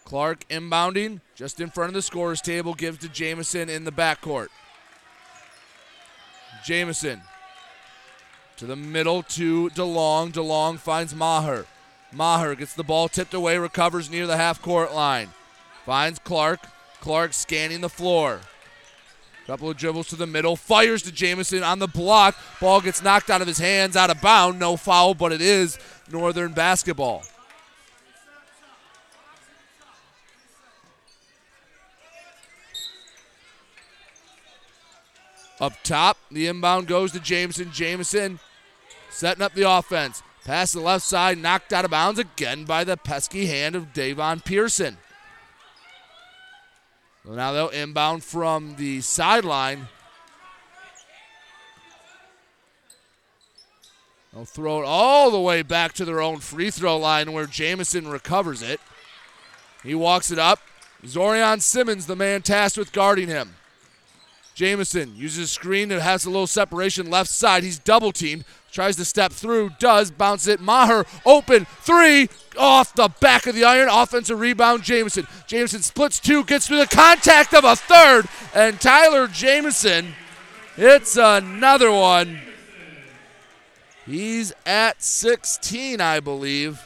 Clark 0.03 0.47
inbounding 0.49 1.21
just 1.35 1.61
in 1.61 1.69
front 1.69 1.89
of 1.89 1.93
the 1.93 2.01
scorer's 2.01 2.41
table, 2.41 2.73
gives 2.73 2.97
to 2.99 3.07
Jamison 3.07 3.69
in 3.69 3.83
the 3.83 3.91
backcourt. 3.91 4.47
Jamison 6.65 7.21
to 8.57 8.65
the 8.65 8.75
middle 8.75 9.21
to 9.21 9.69
DeLong. 9.75 10.31
DeLong 10.31 10.79
finds 10.79 11.13
Maher. 11.13 11.67
Maher 12.11 12.55
gets 12.55 12.73
the 12.73 12.83
ball 12.83 13.07
tipped 13.07 13.35
away, 13.35 13.59
recovers 13.59 14.09
near 14.09 14.25
the 14.25 14.37
half 14.37 14.59
court 14.59 14.91
line. 14.91 15.29
Finds 15.85 16.17
Clark. 16.17 16.61
Clark 17.03 17.33
scanning 17.33 17.81
the 17.81 17.89
floor. 17.89 18.39
Couple 19.45 19.69
of 19.69 19.75
dribbles 19.75 20.07
to 20.07 20.15
the 20.15 20.25
middle, 20.25 20.55
fires 20.55 21.01
to 21.01 21.11
Jamison 21.11 21.61
on 21.61 21.79
the 21.79 21.87
block. 21.87 22.33
Ball 22.61 22.79
gets 22.79 23.03
knocked 23.03 23.29
out 23.29 23.41
of 23.41 23.47
his 23.47 23.57
hands, 23.57 23.97
out 23.97 24.09
of 24.09 24.21
bound. 24.21 24.57
No 24.57 24.77
foul, 24.77 25.13
but 25.13 25.33
it 25.33 25.41
is 25.41 25.77
Northern 26.09 26.53
basketball. 26.53 27.23
Up 35.59 35.73
top, 35.83 36.17
the 36.31 36.47
inbound 36.47 36.87
goes 36.87 37.11
to 37.11 37.19
Jamison. 37.19 37.69
Jamison 37.73 38.39
setting 39.09 39.43
up 39.43 39.53
the 39.53 39.69
offense. 39.69 40.23
Pass 40.45 40.71
to 40.71 40.77
the 40.77 40.85
left 40.85 41.03
side, 41.03 41.37
knocked 41.37 41.73
out 41.73 41.83
of 41.83 41.91
bounds 41.91 42.17
again 42.17 42.63
by 42.63 42.85
the 42.85 42.95
pesky 42.95 43.47
hand 43.47 43.75
of 43.75 43.91
Davon 43.91 44.39
Pearson. 44.39 44.99
So 47.25 47.33
now 47.33 47.53
they'll 47.53 47.69
inbound 47.69 48.23
from 48.23 48.75
the 48.75 49.01
sideline. 49.01 49.87
They'll 54.33 54.45
throw 54.45 54.81
it 54.81 54.85
all 54.85 55.31
the 55.31 55.39
way 55.39 55.61
back 55.61 55.93
to 55.93 56.05
their 56.05 56.21
own 56.21 56.39
free 56.39 56.69
throw 56.69 56.97
line 56.97 57.31
where 57.31 57.45
Jamison 57.45 58.07
recovers 58.07 58.61
it. 58.61 58.81
He 59.83 59.95
walks 59.95 60.31
it 60.31 60.39
up. 60.39 60.59
Zorian 61.05 61.61
Simmons, 61.61 62.07
the 62.07 62.15
man 62.15 62.41
tasked 62.41 62.77
with 62.77 62.91
guarding 62.91 63.27
him. 63.27 63.55
Jamison 64.55 65.15
uses 65.15 65.45
a 65.45 65.47
screen 65.47 65.89
that 65.89 66.01
has 66.01 66.25
a 66.25 66.29
little 66.29 66.47
separation 66.47 67.09
left 67.09 67.29
side. 67.29 67.63
He's 67.63 67.79
double 67.79 68.11
teamed. 68.11 68.45
Tries 68.73 68.95
to 68.95 69.05
step 69.05 69.31
through, 69.31 69.69
does, 69.77 70.09
bounce 70.09 70.47
it. 70.47 70.59
Maher 70.59 71.05
open, 71.27 71.65
three, 71.81 72.27
off 72.57 72.95
the 72.95 73.07
back 73.19 73.45
of 73.45 73.53
the 73.53 73.63
iron. 73.63 73.87
Offensive 73.87 74.39
rebound, 74.39 74.81
Jamison. 74.81 75.27
Jamison 75.45 75.83
splits 75.83 76.19
two, 76.19 76.43
gets 76.43 76.67
through 76.67 76.79
the 76.79 76.87
contact 76.87 77.53
of 77.53 77.63
a 77.65 77.75
third, 77.75 78.25
and 78.55 78.81
Tyler 78.81 79.27
Jamison. 79.27 80.15
It's 80.75 81.17
another 81.17 81.91
one. 81.91 82.41
He's 84.07 84.53
at 84.65 85.03
16, 85.03 86.01
I 86.01 86.19
believe. 86.19 86.81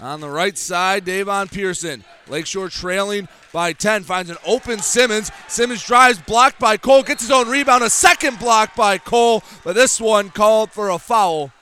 On 0.00 0.20
the 0.20 0.30
right 0.30 0.56
side, 0.56 1.04
Davon 1.04 1.48
Pearson. 1.48 2.04
Lakeshore 2.26 2.70
trailing 2.70 3.28
by 3.52 3.74
10. 3.74 4.04
Finds 4.04 4.30
an 4.30 4.38
open 4.46 4.78
Simmons. 4.78 5.30
Simmons 5.46 5.84
drives, 5.84 6.18
blocked 6.18 6.58
by 6.58 6.78
Cole. 6.78 7.02
Gets 7.02 7.22
his 7.22 7.30
own 7.30 7.48
rebound. 7.48 7.84
A 7.84 7.90
second 7.90 8.38
block 8.38 8.74
by 8.74 8.96
Cole, 8.96 9.42
but 9.62 9.74
this 9.74 10.00
one 10.00 10.30
called 10.30 10.70
for 10.70 10.88
a 10.88 10.98
foul. 10.98 11.52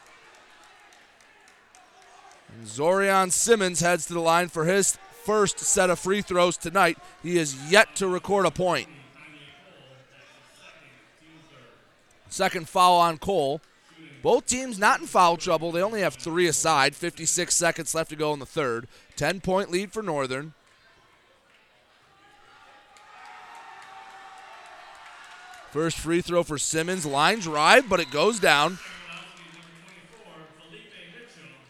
And 2.56 2.66
Zorian 2.66 3.32
Simmons 3.32 3.80
heads 3.80 4.06
to 4.06 4.14
the 4.14 4.20
line 4.20 4.48
for 4.48 4.64
his 4.66 4.98
first 5.24 5.58
set 5.58 5.90
of 5.90 5.98
free 5.98 6.22
throws 6.22 6.56
tonight. 6.56 6.96
He 7.24 7.38
is 7.38 7.70
yet 7.70 7.96
to 7.96 8.06
record 8.06 8.46
a 8.46 8.52
point. 8.52 8.88
Second 12.28 12.68
foul 12.68 12.98
on 13.00 13.18
Cole. 13.18 13.60
Both 14.22 14.46
teams 14.46 14.78
not 14.78 15.00
in 15.00 15.06
foul 15.06 15.36
trouble. 15.36 15.70
They 15.70 15.82
only 15.82 16.00
have 16.00 16.14
three 16.14 16.46
aside. 16.46 16.94
56 16.94 17.54
seconds 17.54 17.94
left 17.94 18.10
to 18.10 18.16
go 18.16 18.32
in 18.32 18.40
the 18.40 18.46
third. 18.46 18.88
10 19.16 19.40
point 19.40 19.70
lead 19.70 19.92
for 19.92 20.02
Northern. 20.02 20.54
First 25.70 25.98
free 25.98 26.22
throw 26.22 26.42
for 26.42 26.58
Simmons. 26.58 27.04
Line 27.04 27.40
drive, 27.40 27.88
but 27.88 28.00
it 28.00 28.10
goes 28.10 28.40
down. 28.40 28.78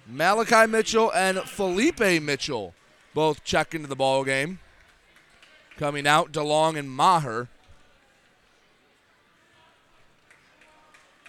Malachi 0.06 0.66
Mitchell 0.70 1.12
and 1.12 1.38
Felipe 1.40 2.00
Mitchell 2.00 2.74
both 3.12 3.44
check 3.44 3.74
into 3.74 3.88
the 3.88 3.96
ball 3.96 4.24
game. 4.24 4.60
Coming 5.76 6.06
out, 6.06 6.32
DeLong 6.32 6.78
and 6.78 6.90
Maher. 6.90 7.48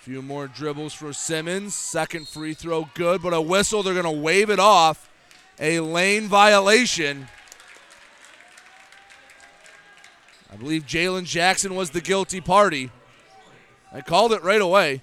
Few 0.02 0.22
more 0.22 0.48
dribbles 0.48 0.94
for 0.94 1.12
Simmons. 1.12 1.76
Second 1.76 2.28
free 2.28 2.54
throw 2.54 2.90
good, 2.94 3.22
but 3.22 3.34
a 3.34 3.42
whistle. 3.42 3.84
They're 3.84 3.94
going 3.94 4.06
to 4.06 4.12
wave 4.12 4.50
it 4.50 4.60
off. 4.60 5.10
A 5.60 5.82
lane 5.82 6.28
violation. 6.28 7.28
I 10.52 10.56
believe 10.56 10.86
Jalen 10.86 11.26
Jackson 11.26 11.76
was 11.76 11.90
the 11.90 12.00
guilty 12.00 12.40
party. 12.40 12.92
I 13.92 14.00
called 14.00 14.32
it 14.32 14.42
right 14.42 14.62
away. 14.62 15.02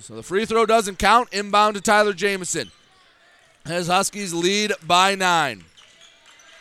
So 0.00 0.14
the 0.14 0.22
free 0.22 0.46
throw 0.46 0.64
doesn't 0.64 0.98
count. 0.98 1.28
Inbound 1.30 1.74
to 1.74 1.82
Tyler 1.82 2.14
Jamison. 2.14 2.70
As 3.66 3.88
Huskies 3.88 4.32
lead 4.32 4.72
by 4.86 5.14
nine. 5.14 5.64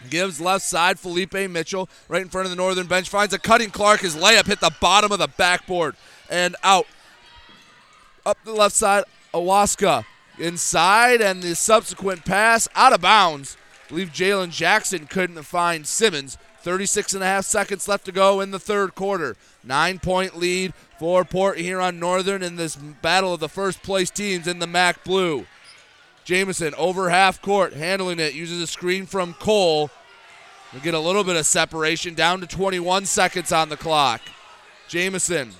Gives 0.10 0.42
left 0.42 0.66
side 0.66 1.00
Felipe 1.00 1.34
Mitchell 1.34 1.88
right 2.10 2.22
in 2.22 2.30
front 2.30 2.46
of 2.46 2.52
the 2.52 2.58
northern 2.58 2.88
bench. 2.88 3.10
Finds 3.10 3.34
a 3.34 3.40
cutting 3.40 3.70
Clark. 3.70 4.02
His 4.02 4.18
layup 4.18 4.48
hit 4.48 4.60
the 4.60 4.74
bottom 4.82 5.14
of 5.14 5.20
the 5.20 5.30
backboard 5.30 5.96
and 6.30 6.56
out. 6.64 6.88
Up 8.26 8.38
the 8.44 8.54
left 8.54 8.76
side, 8.76 9.04
Awaska 9.34 10.06
inside, 10.40 11.22
and 11.22 11.42
the 11.42 11.56
subsequent 11.56 12.26
pass 12.26 12.68
out 12.76 12.94
of 12.94 13.02
bounds. 13.02 13.58
I 13.86 13.90
believe 13.90 14.10
Jalen 14.10 14.52
Jackson 14.52 15.08
couldn't 15.08 15.42
find 15.44 15.88
Simmons. 15.88 16.38
36 16.62 17.14
and 17.14 17.24
a 17.24 17.26
half 17.26 17.46
seconds 17.46 17.88
left 17.88 18.04
to 18.06 18.12
go 18.12 18.42
in 18.42 18.52
the 18.52 18.60
third 18.60 18.94
quarter. 18.94 19.38
Nine 19.64 20.00
point 20.00 20.38
lead 20.38 20.74
for 21.00 21.24
Port 21.24 21.58
Huron 21.58 22.00
Northern 22.00 22.44
in 22.44 22.58
this 22.58 22.76
battle 22.76 23.34
of 23.34 23.40
the 23.40 23.48
first 23.48 23.82
place 23.84 24.10
teams 24.10 24.48
in 24.48 24.60
the 24.60 24.68
MAC 24.68 25.04
Blue. 25.04 25.46
Jamison 26.26 26.74
over 26.76 27.10
half 27.10 27.42
court, 27.42 27.72
handling 27.72 28.20
it, 28.20 28.34
uses 28.34 28.62
a 28.62 28.68
screen 28.68 29.06
from 29.06 29.34
Cole. 29.36 29.90
We 30.74 30.82
get 30.82 30.94
a 30.94 31.00
little 31.00 31.24
bit 31.24 31.38
of 31.38 31.46
separation, 31.46 32.16
down 32.16 32.42
to 32.42 32.48
21 32.48 33.06
seconds 33.06 33.54
on 33.54 33.70
the 33.70 33.78
clock. 33.78 34.20
Jamison 34.90 35.54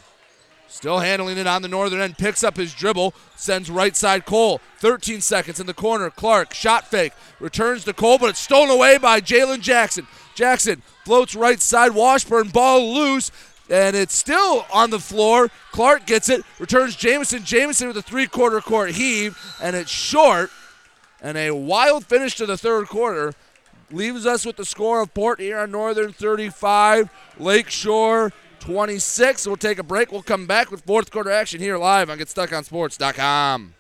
Still 0.70 1.00
handling 1.00 1.38
it 1.38 1.48
on 1.48 1.62
the 1.62 1.68
northern 1.68 2.02
end, 2.02 2.18
picks 2.18 2.44
up 2.44 2.58
his 2.58 2.74
dribble, 2.74 3.14
sends 3.36 3.72
right 3.72 3.96
side 3.96 4.26
Cole. 4.26 4.60
13 4.80 5.22
seconds 5.22 5.60
in 5.60 5.66
the 5.66 5.74
corner. 5.74 6.10
Clark, 6.10 6.54
shot 6.54 6.86
fake, 6.88 7.14
returns 7.40 7.86
to 7.86 7.94
Cole, 7.94 8.18
but 8.18 8.30
it's 8.30 8.40
stolen 8.40 8.70
away 8.70 8.98
by 8.98 9.22
Jalen 9.22 9.62
Jackson. 9.62 10.08
Jackson 10.36 10.84
floats 11.06 11.36
right 11.36 11.62
side, 11.62 11.94
Washburn, 11.94 12.50
ball 12.50 12.94
loose, 12.94 13.32
and 13.70 13.96
it's 13.96 14.14
still 14.14 14.66
on 14.74 14.90
the 14.90 15.00
floor. 15.00 15.50
Clark 15.72 16.06
gets 16.06 16.30
it, 16.30 16.44
returns 16.60 16.96
Jamison. 16.96 17.44
Jamison 17.44 17.88
with 17.88 17.98
a 17.98 18.02
three 18.02 18.28
quarter 18.28 18.60
court 18.62 18.92
heave, 18.92 19.38
and 19.62 19.76
it's 19.76 19.90
short. 19.90 20.52
And 21.22 21.38
a 21.38 21.52
wild 21.52 22.06
finish 22.06 22.36
to 22.36 22.46
the 22.46 22.58
third 22.58 22.88
quarter 22.88 23.34
leaves 23.90 24.26
us 24.26 24.46
with 24.46 24.58
the 24.58 24.66
score 24.66 25.02
of 25.02 25.14
Port 25.14 25.40
Huron 25.40 25.72
Northern 25.72 26.12
35, 26.12 27.10
Lakeshore 27.40 28.34
26. 28.68 29.48
We'll 29.48 29.56
take 29.56 29.80
a 29.80 29.84
break. 29.84 30.12
We'll 30.12 30.22
come 30.22 30.46
back 30.46 30.70
with 30.72 30.82
fourth 30.82 31.10
quarter 31.10 31.32
action 31.32 31.62
here 31.62 31.78
live 31.78 32.10
on 32.10 32.20
GetStuckOnSports.com. 32.20 33.76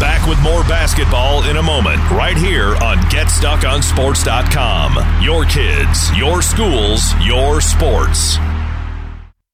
Back 0.00 0.28
with 0.28 0.42
more 0.42 0.64
basketball 0.64 1.44
in 1.44 1.58
a 1.58 1.62
moment, 1.62 1.98
right 2.10 2.36
here 2.36 2.74
on 2.82 2.96
GetStuckOnSports.com. 2.98 5.22
Your 5.22 5.44
kids, 5.44 6.12
your 6.16 6.42
schools, 6.42 7.14
your 7.24 7.60
sports. 7.60 8.36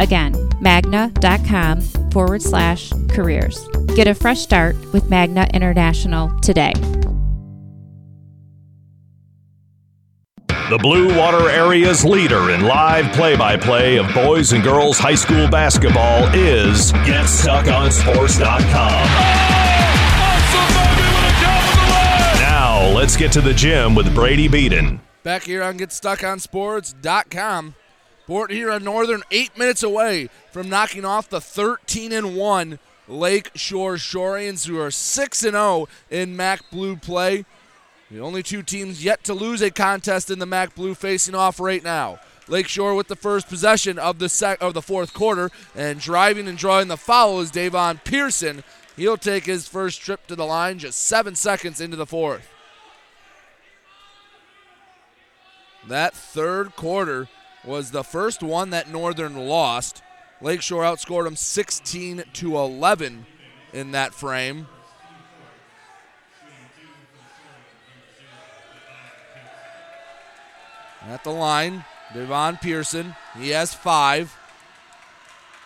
Again, 0.00 0.34
magna.com 0.60 1.82
forward 2.10 2.42
slash 2.42 2.90
careers. 3.10 3.68
Get 3.94 4.08
a 4.08 4.14
fresh 4.14 4.40
start 4.40 4.74
with 4.92 5.10
Magna 5.10 5.46
International 5.52 6.30
today. 6.40 6.72
The 10.70 10.78
Blue 10.78 11.14
Water 11.18 11.50
Area's 11.50 12.04
leader 12.04 12.50
in 12.50 12.62
live 12.62 13.12
play 13.12 13.36
by 13.36 13.56
play 13.56 13.98
of 13.98 14.06
boys 14.14 14.52
and 14.52 14.62
girls 14.64 14.98
high 14.98 15.16
school 15.16 15.48
basketball 15.48 16.32
is 16.32 16.92
GetStuckOnSports.com. 16.92 18.70
Now, 22.40 22.88
let's 22.94 23.16
get 23.16 23.32
to 23.32 23.40
the 23.40 23.52
gym 23.52 23.94
with 23.94 24.14
Brady 24.14 24.48
Beaton. 24.48 25.00
Back 25.24 25.42
here 25.42 25.62
on 25.62 25.76
GetStuckOnSports.com. 25.76 27.74
Port 28.30 28.52
Huron 28.52 28.84
Northern 28.84 29.24
eight 29.32 29.58
minutes 29.58 29.82
away 29.82 30.28
from 30.52 30.68
knocking 30.68 31.04
off 31.04 31.28
the 31.28 31.40
13 31.40 32.12
and 32.12 32.36
1 32.36 32.78
Lake 33.08 33.50
Shore 33.56 33.94
Shoreans, 33.94 34.68
who 34.68 34.78
are 34.78 34.92
6 34.92 35.42
and 35.42 35.54
0 35.54 35.88
in 36.10 36.36
MAC 36.36 36.70
Blue 36.70 36.94
play. 36.94 37.44
The 38.08 38.20
only 38.20 38.44
two 38.44 38.62
teams 38.62 39.04
yet 39.04 39.24
to 39.24 39.34
lose 39.34 39.62
a 39.62 39.72
contest 39.72 40.30
in 40.30 40.38
the 40.38 40.46
MAC 40.46 40.76
Blue 40.76 40.94
facing 40.94 41.34
off 41.34 41.58
right 41.58 41.82
now. 41.82 42.20
Lakeshore 42.46 42.94
with 42.94 43.08
the 43.08 43.16
first 43.16 43.48
possession 43.48 43.98
of 43.98 44.20
the 44.20 44.28
sec- 44.28 44.62
of 44.62 44.74
the 44.74 44.80
fourth 44.80 45.12
quarter, 45.12 45.50
and 45.74 45.98
driving 45.98 46.46
and 46.46 46.56
drawing 46.56 46.86
the 46.86 46.96
foul 46.96 47.40
is 47.40 47.50
Davon 47.50 48.00
Pearson. 48.04 48.62
He'll 48.94 49.16
take 49.16 49.46
his 49.46 49.66
first 49.66 50.00
trip 50.02 50.28
to 50.28 50.36
the 50.36 50.46
line 50.46 50.78
just 50.78 51.02
seven 51.02 51.34
seconds 51.34 51.80
into 51.80 51.96
the 51.96 52.06
fourth. 52.06 52.48
That 55.88 56.14
third 56.14 56.76
quarter 56.76 57.28
was 57.64 57.90
the 57.90 58.04
first 58.04 58.42
one 58.42 58.70
that 58.70 58.90
Northern 58.90 59.36
lost. 59.36 60.02
Lakeshore 60.40 60.82
outscored 60.84 61.24
them 61.24 61.36
16 61.36 62.24
to 62.34 62.56
11 62.56 63.26
in 63.72 63.92
that 63.92 64.14
frame. 64.14 64.66
At 71.02 71.24
the 71.24 71.30
line, 71.30 71.84
Devon 72.14 72.58
Pearson. 72.58 73.14
He 73.38 73.50
has 73.50 73.74
five. 73.74 74.36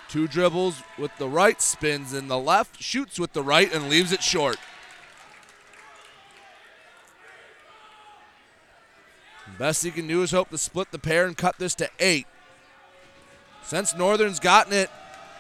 Two 0.09 0.29
dribbles 0.29 0.83
with 0.99 1.11
the 1.19 1.29
right, 1.29 1.61
spins 1.61 2.12
in 2.12 2.29
the 2.29 2.39
left, 2.39 2.81
shoots 2.81 3.19
with 3.19 3.33
the 3.33 3.43
right, 3.43 3.73
and 3.73 3.89
leaves 3.89 4.12
it 4.12 4.23
short. 4.23 4.59
Best 9.59 9.85
he 9.85 9.90
can 9.90 10.06
do 10.06 10.22
is 10.22 10.32
hope 10.32 10.51
to 10.51 10.59
split 10.59 10.90
the 10.90 10.98
pair 10.98 11.26
and 11.26 11.36
cut 11.36 11.59
this 11.59 11.74
to 11.76 11.89
eight. 11.98 12.26
Since 13.62 13.94
Northern's 13.94 14.40
gotten 14.40 14.72
it 14.72 14.90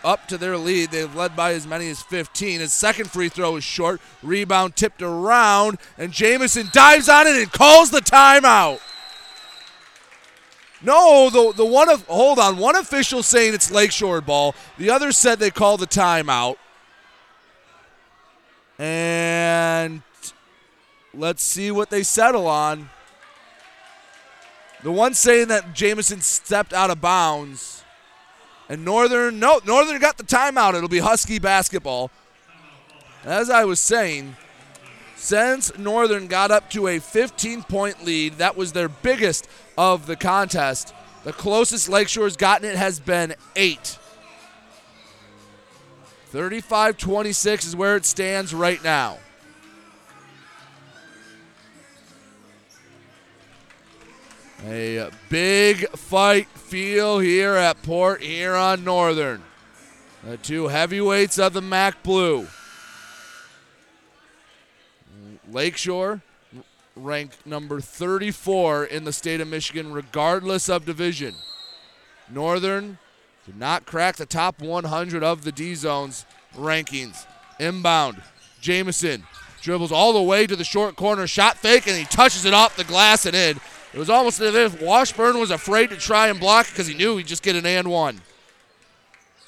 up 0.04 0.28
to 0.28 0.38
their 0.38 0.56
lead, 0.56 0.90
they've 0.90 1.14
led 1.14 1.34
by 1.34 1.52
as 1.52 1.66
many 1.66 1.88
as 1.90 2.02
15. 2.02 2.60
His 2.60 2.72
second 2.72 3.10
free 3.10 3.28
throw 3.28 3.56
is 3.56 3.64
short. 3.64 4.00
Rebound 4.22 4.76
tipped 4.76 5.02
around, 5.02 5.78
and 5.98 6.12
Jamison 6.12 6.68
dives 6.72 7.08
on 7.08 7.26
it 7.26 7.36
and 7.36 7.50
calls 7.50 7.90
the 7.90 8.00
timeout. 8.00 8.80
No, 10.82 11.30
the 11.30 11.52
the 11.56 11.64
one 11.64 11.88
of 11.88 12.06
hold 12.06 12.38
on, 12.38 12.58
one 12.58 12.76
official 12.76 13.22
saying 13.22 13.54
it's 13.54 13.70
Lakeshore 13.70 14.20
ball. 14.20 14.54
The 14.76 14.90
other 14.90 15.12
said 15.12 15.38
they 15.38 15.50
called 15.50 15.80
the 15.80 15.86
timeout. 15.86 16.56
And 18.78 20.02
let's 21.14 21.42
see 21.42 21.70
what 21.70 21.88
they 21.88 22.02
settle 22.02 22.46
on. 22.46 22.90
The 24.84 24.92
one 24.92 25.14
saying 25.14 25.48
that 25.48 25.72
Jamison 25.72 26.20
stepped 26.20 26.74
out 26.74 26.90
of 26.90 27.00
bounds. 27.00 27.82
And 28.68 28.84
Northern, 28.84 29.38
no, 29.38 29.58
Northern 29.64 29.98
got 29.98 30.18
the 30.18 30.24
timeout. 30.24 30.74
It'll 30.74 30.90
be 30.90 30.98
Husky 30.98 31.38
basketball. 31.38 32.10
As 33.24 33.48
I 33.48 33.64
was 33.64 33.80
saying, 33.80 34.36
since 35.16 35.76
Northern 35.78 36.26
got 36.26 36.50
up 36.50 36.68
to 36.70 36.88
a 36.88 36.98
15 36.98 37.62
point 37.62 38.04
lead, 38.04 38.34
that 38.34 38.58
was 38.58 38.72
their 38.72 38.90
biggest 38.90 39.48
of 39.78 40.04
the 40.04 40.16
contest. 40.16 40.94
The 41.24 41.32
closest 41.32 41.88
Lakeshore's 41.88 42.36
gotten 42.36 42.68
it 42.68 42.76
has 42.76 43.00
been 43.00 43.34
eight. 43.56 43.98
35 46.26 46.98
26 46.98 47.64
is 47.64 47.74
where 47.74 47.96
it 47.96 48.04
stands 48.04 48.52
right 48.52 48.84
now. 48.84 49.16
A 54.66 55.10
big 55.28 55.86
fight 55.90 56.48
feel 56.48 57.18
here 57.18 57.54
at 57.54 57.82
Port 57.82 58.22
Huron 58.22 58.82
Northern. 58.82 59.42
The 60.22 60.38
two 60.38 60.68
heavyweights 60.68 61.38
of 61.38 61.52
the 61.52 61.60
MAC 61.60 62.02
Blue. 62.02 62.46
Lakeshore 65.50 66.22
ranked 66.96 67.44
number 67.46 67.80
34 67.80 68.86
in 68.86 69.04
the 69.04 69.12
state 69.12 69.42
of 69.42 69.48
Michigan, 69.48 69.92
regardless 69.92 70.70
of 70.70 70.86
division. 70.86 71.34
Northern 72.30 72.98
did 73.44 73.58
not 73.58 73.84
crack 73.84 74.16
the 74.16 74.24
top 74.24 74.62
100 74.62 75.22
of 75.22 75.44
the 75.44 75.52
D 75.52 75.74
zones 75.74 76.24
rankings. 76.56 77.26
Inbound, 77.60 78.22
Jamison 78.62 79.24
dribbles 79.60 79.92
all 79.92 80.14
the 80.14 80.22
way 80.22 80.46
to 80.46 80.56
the 80.56 80.64
short 80.64 80.96
corner, 80.96 81.26
shot 81.26 81.58
fake, 81.58 81.86
and 81.86 81.98
he 81.98 82.04
touches 82.04 82.46
it 82.46 82.54
off 82.54 82.76
the 82.76 82.84
glass 82.84 83.26
and 83.26 83.36
in. 83.36 83.60
It 83.94 83.98
was 83.98 84.10
almost 84.10 84.40
as 84.40 84.54
if 84.56 84.82
Washburn 84.82 85.38
was 85.38 85.52
afraid 85.52 85.90
to 85.90 85.96
try 85.96 86.26
and 86.26 86.40
block 86.40 86.66
because 86.68 86.88
he 86.88 86.94
knew 86.94 87.16
he'd 87.16 87.28
just 87.28 87.44
get 87.44 87.54
an 87.54 87.64
and 87.64 87.88
one. 87.88 88.22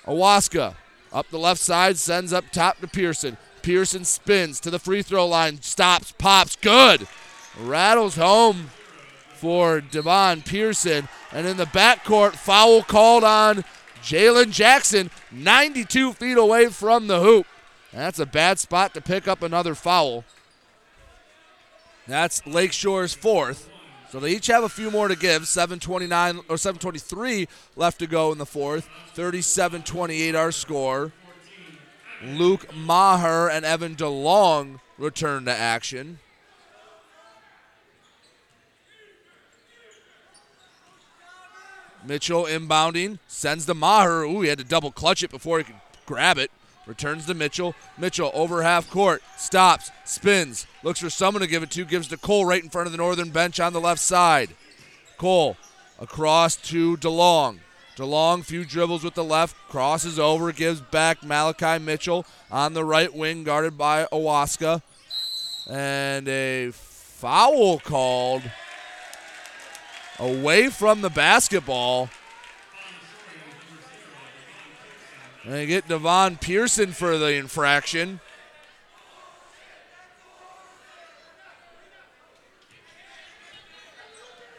Awaska 0.06 0.76
up 1.12 1.28
the 1.30 1.38
left 1.38 1.60
side, 1.60 1.96
sends 1.96 2.32
up 2.32 2.52
top 2.52 2.80
to 2.80 2.86
Pearson. 2.86 3.38
Pearson 3.62 4.04
spins 4.04 4.60
to 4.60 4.70
the 4.70 4.78
free 4.78 5.02
throw 5.02 5.26
line, 5.26 5.60
stops, 5.62 6.12
pops, 6.12 6.54
good. 6.54 7.08
Rattles 7.58 8.14
home 8.14 8.70
for 9.34 9.80
Devon 9.80 10.42
Pearson. 10.42 11.08
And 11.32 11.44
in 11.44 11.56
the 11.56 11.64
backcourt, 11.64 12.34
foul 12.34 12.82
called 12.82 13.24
on 13.24 13.64
Jalen 14.00 14.52
Jackson, 14.52 15.10
92 15.32 16.12
feet 16.12 16.38
away 16.38 16.68
from 16.68 17.08
the 17.08 17.18
hoop. 17.18 17.46
That's 17.92 18.20
a 18.20 18.26
bad 18.26 18.60
spot 18.60 18.94
to 18.94 19.00
pick 19.00 19.26
up 19.26 19.42
another 19.42 19.74
foul. 19.74 20.24
That's 22.06 22.46
Lakeshore's 22.46 23.14
fourth. 23.14 23.68
So 24.10 24.20
they 24.20 24.32
each 24.32 24.46
have 24.46 24.64
a 24.64 24.68
few 24.68 24.90
more 24.90 25.08
to 25.08 25.16
give. 25.16 25.48
729 25.48 26.40
or 26.48 26.56
723 26.56 27.48
left 27.74 27.98
to 27.98 28.06
go 28.06 28.32
in 28.32 28.38
the 28.38 28.46
fourth. 28.46 28.88
37-28 29.14 30.34
our 30.34 30.52
score. 30.52 31.12
Luke 32.24 32.74
Maher 32.74 33.50
and 33.50 33.64
Evan 33.64 33.94
DeLong 33.94 34.80
return 34.98 35.44
to 35.44 35.52
action. 35.52 36.18
Mitchell 42.06 42.44
inbounding, 42.44 43.18
sends 43.26 43.66
to 43.66 43.74
Maher. 43.74 44.22
Ooh, 44.22 44.42
he 44.42 44.48
had 44.48 44.58
to 44.58 44.64
double 44.64 44.92
clutch 44.92 45.22
it 45.22 45.30
before 45.30 45.58
he 45.58 45.64
could 45.64 45.74
grab 46.06 46.38
it. 46.38 46.50
Returns 46.86 47.26
to 47.26 47.34
Mitchell. 47.34 47.74
Mitchell 47.98 48.30
over 48.32 48.62
half 48.62 48.88
court. 48.90 49.22
Stops. 49.36 49.90
Spins. 50.04 50.66
Looks 50.82 51.00
for 51.00 51.10
someone 51.10 51.40
to 51.40 51.48
give 51.48 51.62
it 51.62 51.70
to. 51.72 51.84
Gives 51.84 52.08
to 52.08 52.16
Cole 52.16 52.46
right 52.46 52.62
in 52.62 52.70
front 52.70 52.86
of 52.86 52.92
the 52.92 52.98
northern 52.98 53.30
bench 53.30 53.58
on 53.58 53.72
the 53.72 53.80
left 53.80 54.00
side. 54.00 54.50
Cole 55.18 55.56
across 56.00 56.56
to 56.56 56.96
DeLong. 56.98 57.58
DeLong, 57.96 58.44
few 58.44 58.64
dribbles 58.64 59.02
with 59.02 59.14
the 59.14 59.24
left. 59.24 59.56
Crosses 59.68 60.18
over. 60.18 60.52
Gives 60.52 60.80
back 60.80 61.24
Malachi 61.24 61.82
Mitchell 61.82 62.26
on 62.50 62.74
the 62.74 62.84
right 62.84 63.12
wing, 63.12 63.42
guarded 63.42 63.76
by 63.76 64.06
Awaska. 64.12 64.82
And 65.68 66.28
a 66.28 66.70
foul 66.72 67.80
called 67.80 68.42
away 70.18 70.68
from 70.68 71.00
the 71.00 71.10
basketball. 71.10 72.10
And 75.24 75.34
they 75.54 75.66
get 75.66 75.88
Devon 75.88 76.36
Pearson 76.36 76.92
for 76.92 77.18
the 77.18 77.34
infraction. 77.34 78.20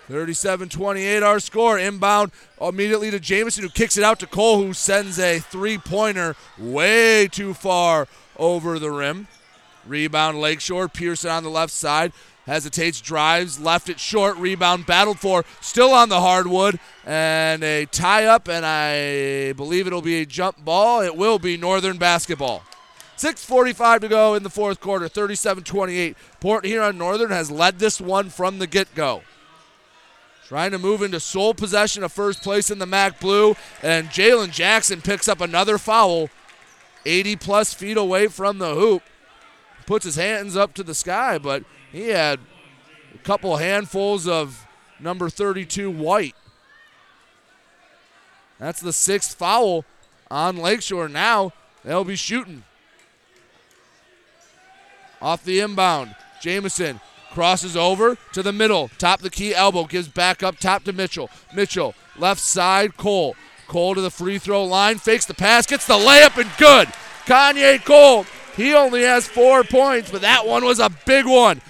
Thirty-seven 0.07 0.69
twenty-eight 0.69 1.21
our 1.21 1.41
score. 1.41 1.77
Inbound 1.77 2.31
immediately 2.61 3.11
to 3.11 3.19
Jamison, 3.19 3.63
who 3.63 3.69
kicks 3.69 3.97
it 3.97 4.05
out 4.05 4.19
to 4.21 4.27
Cole, 4.27 4.63
who 4.63 4.71
sends 4.71 5.19
a 5.19 5.39
three 5.39 5.77
pointer 5.77 6.37
way 6.57 7.27
too 7.27 7.53
far 7.53 8.07
over 8.37 8.79
the 8.79 8.89
rim. 8.89 9.27
Rebound 9.85 10.39
Lakeshore. 10.39 10.87
Pearson 10.87 11.29
on 11.29 11.43
the 11.43 11.49
left 11.49 11.73
side. 11.73 12.13
Hesitates, 12.47 13.01
drives, 13.01 13.59
left 13.59 13.89
it 13.89 13.99
short, 13.99 14.37
rebound 14.37 14.85
battled 14.85 15.19
for, 15.19 15.43
still 15.59 15.91
on 15.91 16.07
the 16.07 16.21
hardwood, 16.21 16.79
and 17.05 17.61
a 17.61 17.85
tie 17.85 18.23
up, 18.23 18.47
and 18.47 18.65
I 18.65 19.51
believe 19.51 19.85
it'll 19.85 20.01
be 20.01 20.21
a 20.21 20.25
jump 20.25 20.63
ball. 20.63 21.01
It 21.01 21.17
will 21.17 21.39
be 21.39 21.57
Northern 21.57 21.97
basketball. 21.97 22.63
6.45 23.17 23.99
to 23.99 24.07
go 24.07 24.33
in 24.33 24.43
the 24.43 24.49
fourth 24.49 24.79
quarter, 24.79 25.09
37 25.09 25.65
28. 25.65 26.15
Port 26.39 26.65
Huron 26.65 26.97
Northern 26.97 27.31
has 27.31 27.51
led 27.51 27.79
this 27.79 27.99
one 27.99 28.29
from 28.29 28.59
the 28.59 28.67
get 28.67 28.95
go. 28.95 29.23
Trying 30.47 30.71
to 30.71 30.79
move 30.79 31.01
into 31.01 31.19
sole 31.19 31.53
possession 31.53 32.01
of 32.01 32.13
first 32.13 32.41
place 32.41 32.71
in 32.71 32.79
the 32.79 32.85
MAC 32.85 33.19
Blue, 33.19 33.57
and 33.83 34.07
Jalen 34.07 34.51
Jackson 34.51 35.01
picks 35.01 35.27
up 35.27 35.41
another 35.41 35.77
foul 35.77 36.29
80 37.05 37.35
plus 37.35 37.73
feet 37.73 37.97
away 37.97 38.27
from 38.27 38.59
the 38.59 38.73
hoop. 38.73 39.03
Puts 39.87 40.05
his 40.05 40.15
hands 40.15 40.55
up 40.55 40.75
to 40.75 40.83
the 40.83 40.93
sky, 40.93 41.39
but 41.39 41.63
he 41.91 42.09
had 42.09 42.39
a 43.15 43.17
couple 43.19 43.57
handfuls 43.57 44.27
of 44.27 44.67
number 44.99 45.29
32 45.29 45.89
White. 45.89 46.35
That's 48.59 48.81
the 48.81 48.93
sixth 48.93 49.35
foul 49.35 49.85
on 50.29 50.57
Lakeshore. 50.57 51.09
Now 51.09 51.53
they'll 51.83 52.03
be 52.03 52.15
shooting. 52.15 52.63
Off 55.21 55.43
the 55.43 55.59
inbound, 55.59 56.15
Jamison 56.41 56.99
crosses 57.31 57.75
over 57.75 58.17
to 58.33 58.43
the 58.43 58.53
middle, 58.53 58.89
top 58.97 59.21
the 59.21 59.29
key 59.29 59.53
elbow, 59.53 59.85
gives 59.85 60.07
back 60.07 60.43
up 60.43 60.57
top 60.57 60.83
to 60.83 60.93
Mitchell. 60.93 61.29
Mitchell, 61.53 61.95
left 62.17 62.41
side, 62.41 62.97
Cole. 62.97 63.35
Cole 63.67 63.95
to 63.95 64.01
the 64.01 64.11
free 64.11 64.37
throw 64.37 64.63
line, 64.63 64.97
fakes 64.97 65.25
the 65.25 65.33
pass, 65.33 65.65
gets 65.65 65.87
the 65.87 65.93
layup, 65.93 66.37
and 66.37 66.49
good. 66.57 66.87
Kanye 67.25 67.83
Cole, 67.83 68.25
he 68.57 68.73
only 68.73 69.03
has 69.03 69.27
four 69.27 69.63
points, 69.63 70.09
but 70.09 70.21
that 70.21 70.47
one 70.47 70.65
was 70.65 70.79
a 70.79 70.89
big 71.05 71.27
one. 71.27 71.61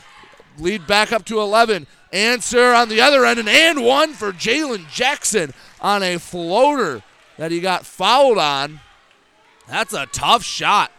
Lead 0.57 0.88
back 0.88 1.11
up 1.11 1.26
to 1.26 1.39
11. 1.39 1.85
Answer 2.14 2.73
on 2.73 2.88
the 2.88 3.01
other 3.01 3.26
end, 3.26 3.39
and 3.39 3.49
and 3.49 3.84
one 3.84 4.14
for 4.14 4.31
Jalen 4.31 4.89
Jackson 4.89 5.53
on 5.81 6.01
a 6.01 6.18
floater 6.18 7.03
that 7.38 7.51
he 7.51 7.59
got 7.59 7.85
fouled 7.85 8.38
on. 8.38 8.80
That's 9.68 9.93
a 9.93 10.05
tough 10.05 10.43
shot. 10.43 10.91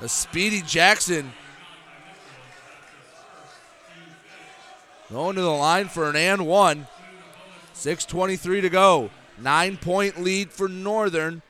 The 0.00 0.08
speedy 0.08 0.62
Jackson 0.62 1.32
going 5.10 5.36
to 5.36 5.42
the 5.42 5.50
line 5.50 5.88
for 5.88 6.08
an 6.08 6.16
and 6.16 6.46
one. 6.46 6.86
6.23 7.74 8.62
to 8.62 8.70
go. 8.70 9.10
Nine 9.38 9.76
point 9.76 10.22
lead 10.22 10.50
for 10.50 10.66
Northern. 10.66 11.42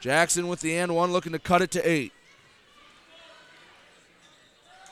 Jackson 0.00 0.48
with 0.48 0.60
the 0.60 0.76
and 0.76 0.94
one 0.94 1.12
looking 1.12 1.32
to 1.32 1.38
cut 1.38 1.62
it 1.62 1.70
to 1.70 1.88
eight. 1.88 2.12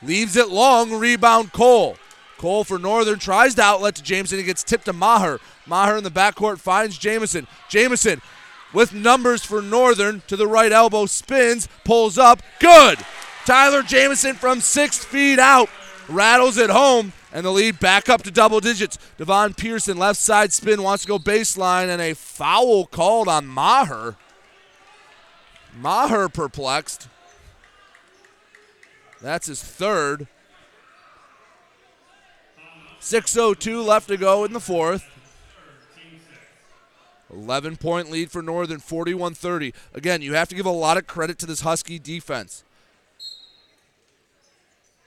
Leaves 0.02 0.36
it 0.36 0.48
long. 0.48 0.92
Rebound 0.92 1.52
Cole. 1.52 1.96
Cole 2.38 2.64
for 2.64 2.78
Northern 2.78 3.18
tries 3.18 3.54
to 3.56 3.62
outlet 3.62 3.94
to 3.96 4.02
Jamison. 4.02 4.38
He 4.38 4.44
gets 4.44 4.62
tipped 4.62 4.86
to 4.86 4.92
Maher. 4.92 5.40
Maher 5.66 5.98
in 5.98 6.04
the 6.04 6.10
backcourt 6.10 6.58
finds 6.58 6.96
Jamison. 6.96 7.46
Jamison 7.68 8.22
with 8.72 8.94
numbers 8.94 9.44
for 9.44 9.60
Northern 9.60 10.22
to 10.26 10.36
the 10.36 10.46
right 10.46 10.72
elbow, 10.72 11.06
spins, 11.06 11.68
pulls 11.84 12.18
up, 12.18 12.42
good. 12.58 12.98
Tyler 13.44 13.82
Jamison 13.82 14.36
from 14.36 14.60
six 14.60 15.04
feet 15.04 15.38
out 15.38 15.68
rattles 16.08 16.56
it 16.56 16.70
home, 16.70 17.12
and 17.32 17.44
the 17.44 17.50
lead 17.50 17.80
back 17.80 18.08
up 18.08 18.22
to 18.22 18.30
double 18.30 18.60
digits. 18.60 18.98
Devon 19.18 19.54
Pearson, 19.54 19.96
left 19.96 20.20
side 20.20 20.52
spin, 20.52 20.82
wants 20.82 21.02
to 21.04 21.08
go 21.08 21.18
baseline, 21.18 21.88
and 21.88 22.00
a 22.00 22.14
foul 22.14 22.86
called 22.86 23.28
on 23.28 23.46
Maher. 23.46 24.16
Maher 25.76 26.28
perplexed. 26.28 27.08
That's 29.20 29.46
his 29.46 29.62
third. 29.62 30.26
6.02 33.00 33.84
left 33.84 34.08
to 34.08 34.16
go 34.16 34.44
in 34.44 34.52
the 34.52 34.60
fourth. 34.60 35.06
11 37.32 37.76
point 37.76 38.10
lead 38.10 38.30
for 38.30 38.42
Northern, 38.42 38.80
41 38.80 39.34
30. 39.34 39.72
Again, 39.94 40.22
you 40.22 40.34
have 40.34 40.48
to 40.48 40.54
give 40.54 40.66
a 40.66 40.70
lot 40.70 40.96
of 40.96 41.06
credit 41.06 41.38
to 41.38 41.46
this 41.46 41.60
Husky 41.60 41.98
defense. 41.98 42.64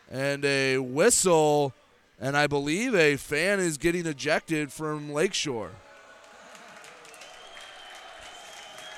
And 0.10 0.46
a 0.46 0.78
whistle, 0.78 1.74
and 2.20 2.38
I 2.38 2.48
believe 2.48 2.96
a 2.96 3.18
fan 3.18 3.60
is 3.60 3.78
getting 3.78 4.06
ejected 4.06 4.72
from 4.72 5.12
Lakeshore. 5.12 5.72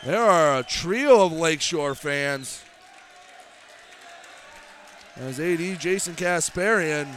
There 0.03 0.21
are 0.21 0.59
a 0.59 0.63
trio 0.63 1.25
of 1.25 1.31
Lakeshore 1.31 1.95
fans. 1.95 2.64
As 5.17 5.39
AD 5.39 5.79
Jason 5.79 6.13
Kasparian 6.15 7.07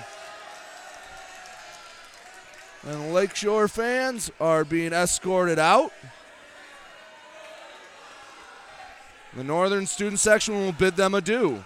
and 2.87 3.13
Lakeshore 3.13 3.67
fans 3.67 4.31
are 4.41 4.65
being 4.65 4.93
escorted 4.93 5.59
out. 5.59 5.93
The 9.35 9.43
Northern 9.43 9.87
student 9.87 10.21
section 10.21 10.55
will 10.55 10.73
bid 10.73 10.97
them 10.97 11.15
adieu. 11.15 11.65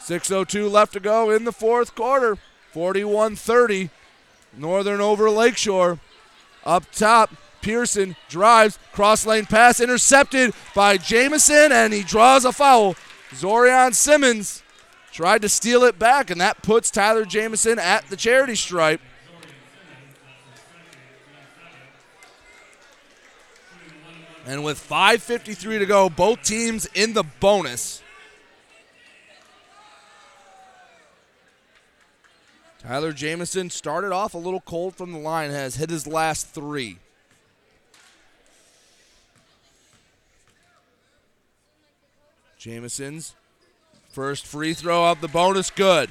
Six 0.00 0.30
oh 0.30 0.44
two 0.44 0.68
left 0.68 0.92
to 0.92 1.00
go 1.00 1.30
in 1.30 1.44
the 1.44 1.52
fourth 1.52 1.94
quarter. 1.94 2.36
41-30. 2.74 3.90
Northern 4.56 5.00
over 5.00 5.30
Lakeshore. 5.30 5.98
Up 6.64 6.84
top, 6.92 7.30
Pearson 7.64 8.14
drives, 8.28 8.78
cross 8.92 9.24
lane 9.24 9.46
pass 9.46 9.80
intercepted 9.80 10.52
by 10.74 10.98
Jamison, 10.98 11.72
and 11.72 11.94
he 11.94 12.02
draws 12.02 12.44
a 12.44 12.52
foul. 12.52 12.94
Zorion 13.30 13.94
Simmons 13.94 14.62
tried 15.12 15.40
to 15.40 15.48
steal 15.48 15.82
it 15.84 15.98
back, 15.98 16.28
and 16.28 16.38
that 16.42 16.60
puts 16.62 16.90
Tyler 16.90 17.24
Jamison 17.24 17.78
at 17.78 18.06
the 18.10 18.16
charity 18.16 18.54
stripe. 18.54 19.00
And 24.44 24.62
with 24.62 24.78
5.53 24.78 25.78
to 25.78 25.86
go, 25.86 26.10
both 26.10 26.42
teams 26.42 26.86
in 26.94 27.14
the 27.14 27.22
bonus. 27.40 28.02
Tyler 32.80 33.12
Jamison 33.12 33.70
started 33.70 34.12
off 34.12 34.34
a 34.34 34.38
little 34.38 34.60
cold 34.60 34.94
from 34.94 35.12
the 35.12 35.18
line, 35.18 35.50
has 35.50 35.76
hit 35.76 35.88
his 35.88 36.06
last 36.06 36.48
three. 36.48 36.98
Jamison's 42.64 43.34
first 44.08 44.46
free 44.46 44.72
throw 44.72 45.10
of 45.10 45.20
the 45.20 45.28
bonus, 45.28 45.68
good. 45.68 46.08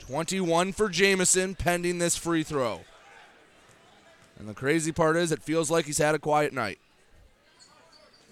Twenty-one 0.00 0.72
for 0.72 0.88
Jamison, 0.88 1.54
pending 1.54 1.98
this 1.98 2.16
free 2.16 2.42
throw. 2.42 2.80
And 4.36 4.48
the 4.48 4.54
crazy 4.54 4.90
part 4.90 5.16
is, 5.16 5.30
it 5.30 5.44
feels 5.44 5.70
like 5.70 5.84
he's 5.84 5.98
had 5.98 6.16
a 6.16 6.18
quiet 6.18 6.52
night. 6.52 6.80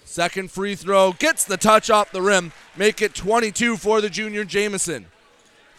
Second 0.05 0.51
free 0.51 0.75
throw 0.75 1.13
gets 1.13 1.45
the 1.45 1.57
touch 1.57 1.91
off 1.91 2.11
the 2.11 2.23
rim, 2.23 2.51
make 2.77 3.01
it 3.01 3.15
22 3.15 3.77
for 3.77 4.01
the 4.01 4.11
junior 4.11 4.45
Jamison. 4.45 5.07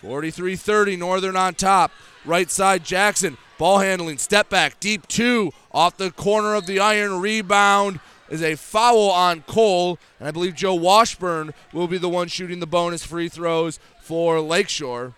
43 0.03 0.57
30, 0.57 0.97
Northern 0.97 1.37
on 1.37 1.55
top. 1.55 1.91
Right 2.25 2.51
side, 2.51 2.83
Jackson. 2.83 3.37
Ball 3.57 3.79
handling, 3.79 4.17
step 4.17 4.49
back, 4.49 4.79
deep 4.81 5.07
two 5.07 5.53
off 5.71 5.95
the 5.95 6.11
corner 6.11 6.55
of 6.55 6.65
the 6.65 6.81
iron. 6.81 7.21
Rebound 7.21 8.01
is 8.29 8.43
a 8.43 8.55
foul 8.55 9.09
on 9.09 9.43
Cole. 9.43 9.97
And 10.19 10.27
I 10.27 10.31
believe 10.31 10.55
Joe 10.55 10.73
Washburn 10.73 11.53
will 11.71 11.87
be 11.87 11.97
the 11.97 12.09
one 12.09 12.27
shooting 12.27 12.59
the 12.59 12.67
bonus 12.67 13.05
free 13.05 13.29
throws 13.29 13.79
for 14.01 14.41
Lakeshore. 14.41 15.13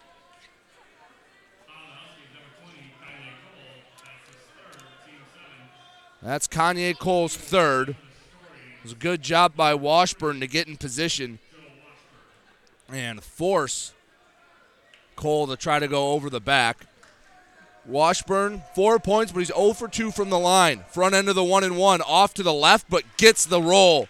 That's 6.22 6.48
Kanye 6.48 6.98
Cole's 6.98 7.36
third. 7.36 7.90
It 7.90 7.96
was 8.84 8.92
a 8.92 8.96
good 8.96 9.24
job 9.24 9.56
by 9.56 9.74
Washburn 9.74 10.40
to 10.42 10.48
get 10.48 10.68
in 10.68 10.78
position 10.78 11.40
and 12.88 13.24
force 13.24 13.95
Cole 15.16 15.48
to 15.48 15.56
try 15.56 15.80
to 15.80 15.88
go 15.88 16.12
over 16.12 16.30
the 16.30 16.40
back. 16.40 16.86
Washburn, 17.86 18.64
four 18.74 19.00
points, 19.00 19.32
but 19.32 19.40
he's 19.40 19.48
0 19.50 19.74
for 19.74 19.88
2 19.88 20.12
from 20.12 20.30
the 20.30 20.40
line. 20.40 20.84
Front 20.90 21.14
end 21.14 21.30
of 21.30 21.36
the 21.36 21.44
one 21.44 21.64
and 21.64 21.78
one, 21.78 22.02
off 22.02 22.34
to 22.36 22.44
the 22.44 22.54
left, 22.54 22.90
but 22.90 23.04
gets 23.18 23.46
the 23.46 23.62
roll. 23.62 24.08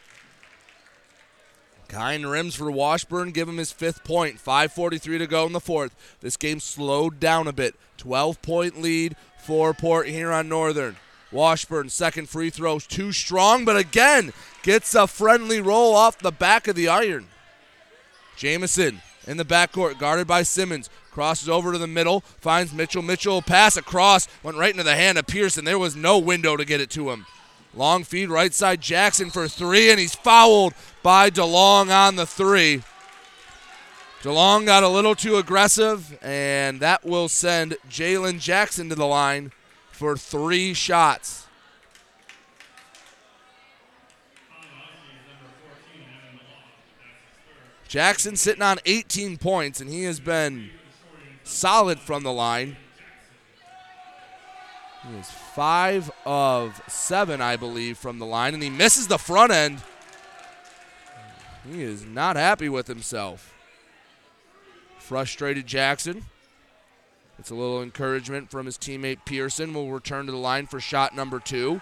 Kind 1.87 2.29
rims 2.29 2.55
for 2.55 2.71
Washburn, 2.71 3.31
give 3.31 3.47
him 3.47 3.57
his 3.57 3.71
fifth 3.71 4.03
point. 4.03 4.37
5.43 4.37 5.19
to 5.19 5.27
go 5.27 5.45
in 5.45 5.53
the 5.53 5.59
fourth. 5.59 5.95
This 6.21 6.37
game 6.37 6.59
slowed 6.59 7.19
down 7.19 7.47
a 7.47 7.53
bit. 7.53 7.75
12 7.97 8.41
point 8.41 8.81
lead 8.81 9.15
for 9.37 9.73
Port 9.73 10.07
Huron 10.07 10.49
Northern. 10.49 10.97
Washburn, 11.31 11.89
second 11.89 12.29
free 12.29 12.49
throws, 12.49 12.87
too 12.87 13.11
strong, 13.11 13.65
but 13.65 13.77
again 13.77 14.31
gets 14.63 14.95
a 14.95 15.05
friendly 15.05 15.59
roll 15.61 15.95
off 15.95 16.17
the 16.17 16.31
back 16.31 16.67
of 16.67 16.75
the 16.75 16.87
iron. 16.87 17.27
Jamison 18.35 19.01
in 19.27 19.37
the 19.37 19.45
backcourt, 19.45 19.99
guarded 19.99 20.27
by 20.27 20.43
Simmons. 20.43 20.89
Crosses 21.11 21.47
over 21.47 21.71
to 21.71 21.77
the 21.77 21.87
middle, 21.87 22.21
finds 22.21 22.73
Mitchell. 22.73 23.01
Mitchell 23.01 23.41
pass 23.41 23.77
across, 23.77 24.27
went 24.43 24.57
right 24.57 24.71
into 24.71 24.83
the 24.83 24.95
hand 24.95 25.17
of 25.17 25.27
Pearson. 25.27 25.65
There 25.65 25.79
was 25.79 25.95
no 25.95 26.17
window 26.17 26.57
to 26.57 26.65
get 26.65 26.81
it 26.81 26.89
to 26.91 27.09
him. 27.09 27.25
Long 27.73 28.03
feed 28.03 28.29
right 28.29 28.53
side 28.53 28.81
Jackson 28.81 29.29
for 29.29 29.47
three, 29.47 29.91
and 29.91 29.99
he's 29.99 30.15
fouled 30.15 30.73
by 31.03 31.29
DeLong 31.29 31.89
on 31.89 32.15
the 32.15 32.25
three. 32.25 32.83
DeLong 34.21 34.65
got 34.65 34.83
a 34.83 34.87
little 34.87 35.13
too 35.13 35.37
aggressive, 35.37 36.17
and 36.21 36.79
that 36.79 37.05
will 37.05 37.29
send 37.29 37.77
Jalen 37.89 38.39
Jackson 38.39 38.89
to 38.89 38.95
the 38.95 39.05
line 39.05 39.51
for 39.91 40.17
three 40.17 40.73
shots. 40.73 41.44
Jackson 47.87 48.35
sitting 48.35 48.61
on 48.61 48.79
18 48.85 49.37
points, 49.37 49.79
and 49.79 49.89
he 49.89 50.03
has 50.03 50.19
been 50.19 50.69
solid 51.43 51.99
from 51.99 52.23
the 52.23 52.31
line. 52.31 52.77
He 55.07 55.17
is 55.17 55.29
five 55.29 56.11
of 56.25 56.81
seven, 56.87 57.41
I 57.41 57.55
believe, 57.55 57.97
from 57.97 58.19
the 58.19 58.25
line, 58.25 58.53
and 58.53 58.63
he 58.63 58.69
misses 58.69 59.07
the 59.07 59.19
front 59.19 59.51
end. 59.51 59.83
He 61.71 61.81
is 61.81 62.05
not 62.05 62.35
happy 62.35 62.69
with 62.69 62.87
himself. 62.87 63.53
Frustrated 64.97 65.67
Jackson. 65.67 66.25
It's 67.37 67.51
a 67.51 67.55
little 67.55 67.83
encouragement 67.83 68.49
from 68.49 68.65
his 68.65 68.77
teammate 68.77 69.25
Pearson. 69.25 69.73
Will 69.73 69.91
return 69.91 70.25
to 70.25 70.31
the 70.31 70.37
line 70.37 70.67
for 70.67 70.79
shot 70.79 71.15
number 71.15 71.39
two. 71.39 71.81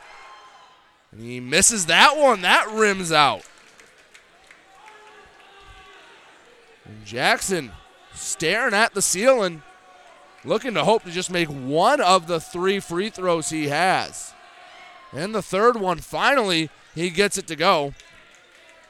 And 1.12 1.22
he 1.22 1.40
misses 1.40 1.86
that 1.86 2.18
one. 2.18 2.42
That 2.42 2.70
rims 2.72 3.12
out. 3.12 3.44
And 6.86 7.06
Jackson 7.06 7.72
staring 8.14 8.74
at 8.74 8.94
the 8.94 9.02
ceiling, 9.02 9.62
looking 10.44 10.74
to 10.74 10.84
hope 10.84 11.04
to 11.04 11.12
just 11.12 11.32
make 11.32 11.48
one 11.48 12.02
of 12.02 12.28
the 12.28 12.40
three 12.40 12.80
free 12.80 13.10
throws 13.10 13.50
he 13.50 13.70
has. 13.70 14.34
And 15.12 15.34
the 15.34 15.42
third 15.42 15.80
one, 15.80 16.00
finally, 16.00 16.70
he 16.96 17.10
gets 17.10 17.38
it 17.38 17.48
to 17.48 17.56
go. 17.56 17.94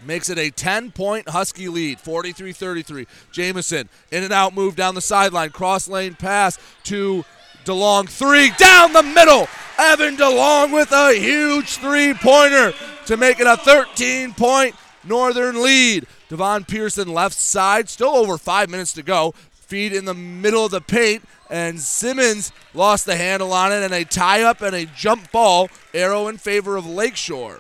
Makes 0.01 0.29
it 0.29 0.37
a 0.37 0.49
10 0.49 0.91
point 0.91 1.29
Husky 1.29 1.69
lead, 1.69 1.99
43 1.99 2.51
33. 2.51 3.07
Jamison, 3.31 3.89
in 4.11 4.23
and 4.23 4.33
out 4.33 4.53
move 4.53 4.75
down 4.75 4.95
the 4.95 5.01
sideline, 5.01 5.51
cross 5.51 5.87
lane 5.87 6.15
pass 6.15 6.57
to 6.83 7.23
DeLong. 7.63 8.09
Three 8.09 8.51
down 8.57 8.91
the 8.91 9.03
middle. 9.03 9.47
Evan 9.79 10.17
DeLong 10.17 10.73
with 10.73 10.91
a 10.91 11.13
huge 11.13 11.77
three 11.77 12.13
pointer 12.13 12.73
to 13.05 13.17
make 13.17 13.39
it 13.39 13.47
a 13.47 13.57
13 13.57 14.33
point 14.33 14.75
Northern 15.03 15.61
lead. 15.61 16.05
Devon 16.33 16.63
Pearson 16.63 17.13
left 17.13 17.35
side, 17.35 17.89
still 17.89 18.15
over 18.15 18.39
five 18.39 18.67
minutes 18.67 18.91
to 18.93 19.03
go. 19.03 19.35
feed 19.73 19.93
in 19.93 20.05
the 20.05 20.13
middle 20.13 20.65
of 20.65 20.71
the 20.71 20.81
paint, 20.81 21.23
and 21.49 21.79
Simmons 21.79 22.51
lost 22.73 23.05
the 23.05 23.15
handle 23.15 23.53
on 23.53 23.71
it, 23.71 23.83
and 23.83 23.93
a 23.93 24.03
tie 24.03 24.43
up 24.43 24.61
and 24.61 24.75
a 24.75 24.85
jump 24.85 25.31
ball, 25.31 25.69
arrow 25.93 26.27
in 26.27 26.37
favor 26.37 26.75
of 26.75 26.85
Lakeshore. 26.85 27.59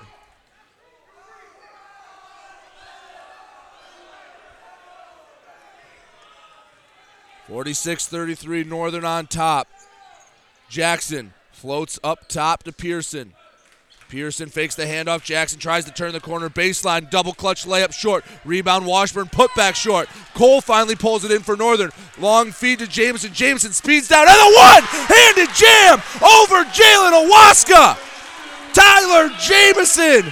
Forty-six 7.47 8.07
thirty-three 8.07 8.63
Northern 8.63 9.05
on 9.05 9.27
top. 9.27 9.67
Jackson 10.69 11.33
floats 11.51 11.99
up 12.03 12.27
top 12.27 12.63
to 12.63 12.71
Pearson. 12.71 13.33
Pearson 14.13 14.47
fakes 14.47 14.75
the 14.75 14.85
handoff. 14.85 15.23
Jackson 15.23 15.57
tries 15.57 15.85
to 15.85 15.91
turn 15.91 16.11
the 16.11 16.19
corner 16.19 16.47
baseline. 16.47 17.09
Double 17.09 17.33
clutch 17.33 17.65
layup 17.65 17.91
short. 17.91 18.23
Rebound 18.45 18.85
Washburn. 18.85 19.25
Put 19.25 19.55
back 19.55 19.75
short. 19.75 20.07
Cole 20.35 20.61
finally 20.61 20.95
pulls 20.95 21.25
it 21.25 21.31
in 21.31 21.41
for 21.41 21.57
Northern. 21.57 21.89
Long 22.19 22.51
feed 22.51 22.77
to 22.77 22.85
Jamison. 22.85 23.33
Jamison 23.33 23.71
speeds 23.71 24.09
down. 24.09 24.27
And 24.27 24.37
the 24.37 24.55
one 24.55 24.83
handed 24.83 25.49
jam 25.55 25.97
over 26.21 26.63
Jalen 26.65 27.27
Owaska. 27.27 27.97
Tyler 28.71 29.29
Jamison 29.41 30.31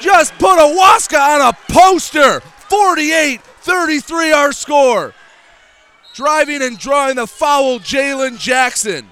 just 0.00 0.34
put 0.40 0.58
Owaska 0.58 1.20
on 1.20 1.54
a 1.54 1.72
poster. 1.72 2.40
48 2.68 3.40
33 3.40 4.32
our 4.32 4.50
score. 4.50 5.14
Driving 6.14 6.62
and 6.62 6.76
drawing 6.76 7.14
the 7.14 7.28
foul, 7.28 7.78
Jalen 7.78 8.40
Jackson. 8.40 9.08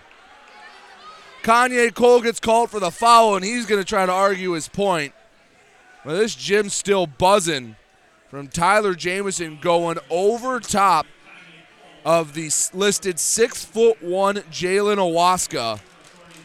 Kanye 1.46 1.94
Cole 1.94 2.22
gets 2.22 2.40
called 2.40 2.70
for 2.70 2.80
the 2.80 2.90
foul, 2.90 3.36
and 3.36 3.44
he's 3.44 3.66
going 3.66 3.80
to 3.80 3.86
try 3.86 4.04
to 4.04 4.10
argue 4.10 4.50
his 4.50 4.66
point. 4.66 5.12
Well, 6.04 6.16
this 6.16 6.34
gym's 6.34 6.74
still 6.74 7.06
buzzing 7.06 7.76
from 8.28 8.48
Tyler 8.48 8.96
Jamison 8.96 9.60
going 9.62 9.98
over 10.10 10.58
top 10.58 11.06
of 12.04 12.34
the 12.34 12.50
listed 12.74 13.20
six 13.20 13.64
foot 13.64 14.02
one 14.02 14.38
Jalen 14.50 14.96
Owaska. 14.96 15.78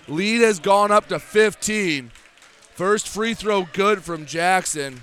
Lead 0.07 0.41
has 0.41 0.59
gone 0.59 0.91
up 0.91 1.07
to 1.07 1.17
15. 1.17 2.11
First 2.75 3.07
free 3.07 3.33
throw 3.33 3.67
good 3.73 4.03
from 4.03 4.27
Jackson. 4.27 5.01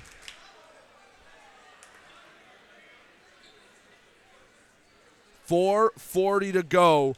Four 5.44 5.90
forty 5.96 6.52
to 6.52 6.62
go 6.62 7.16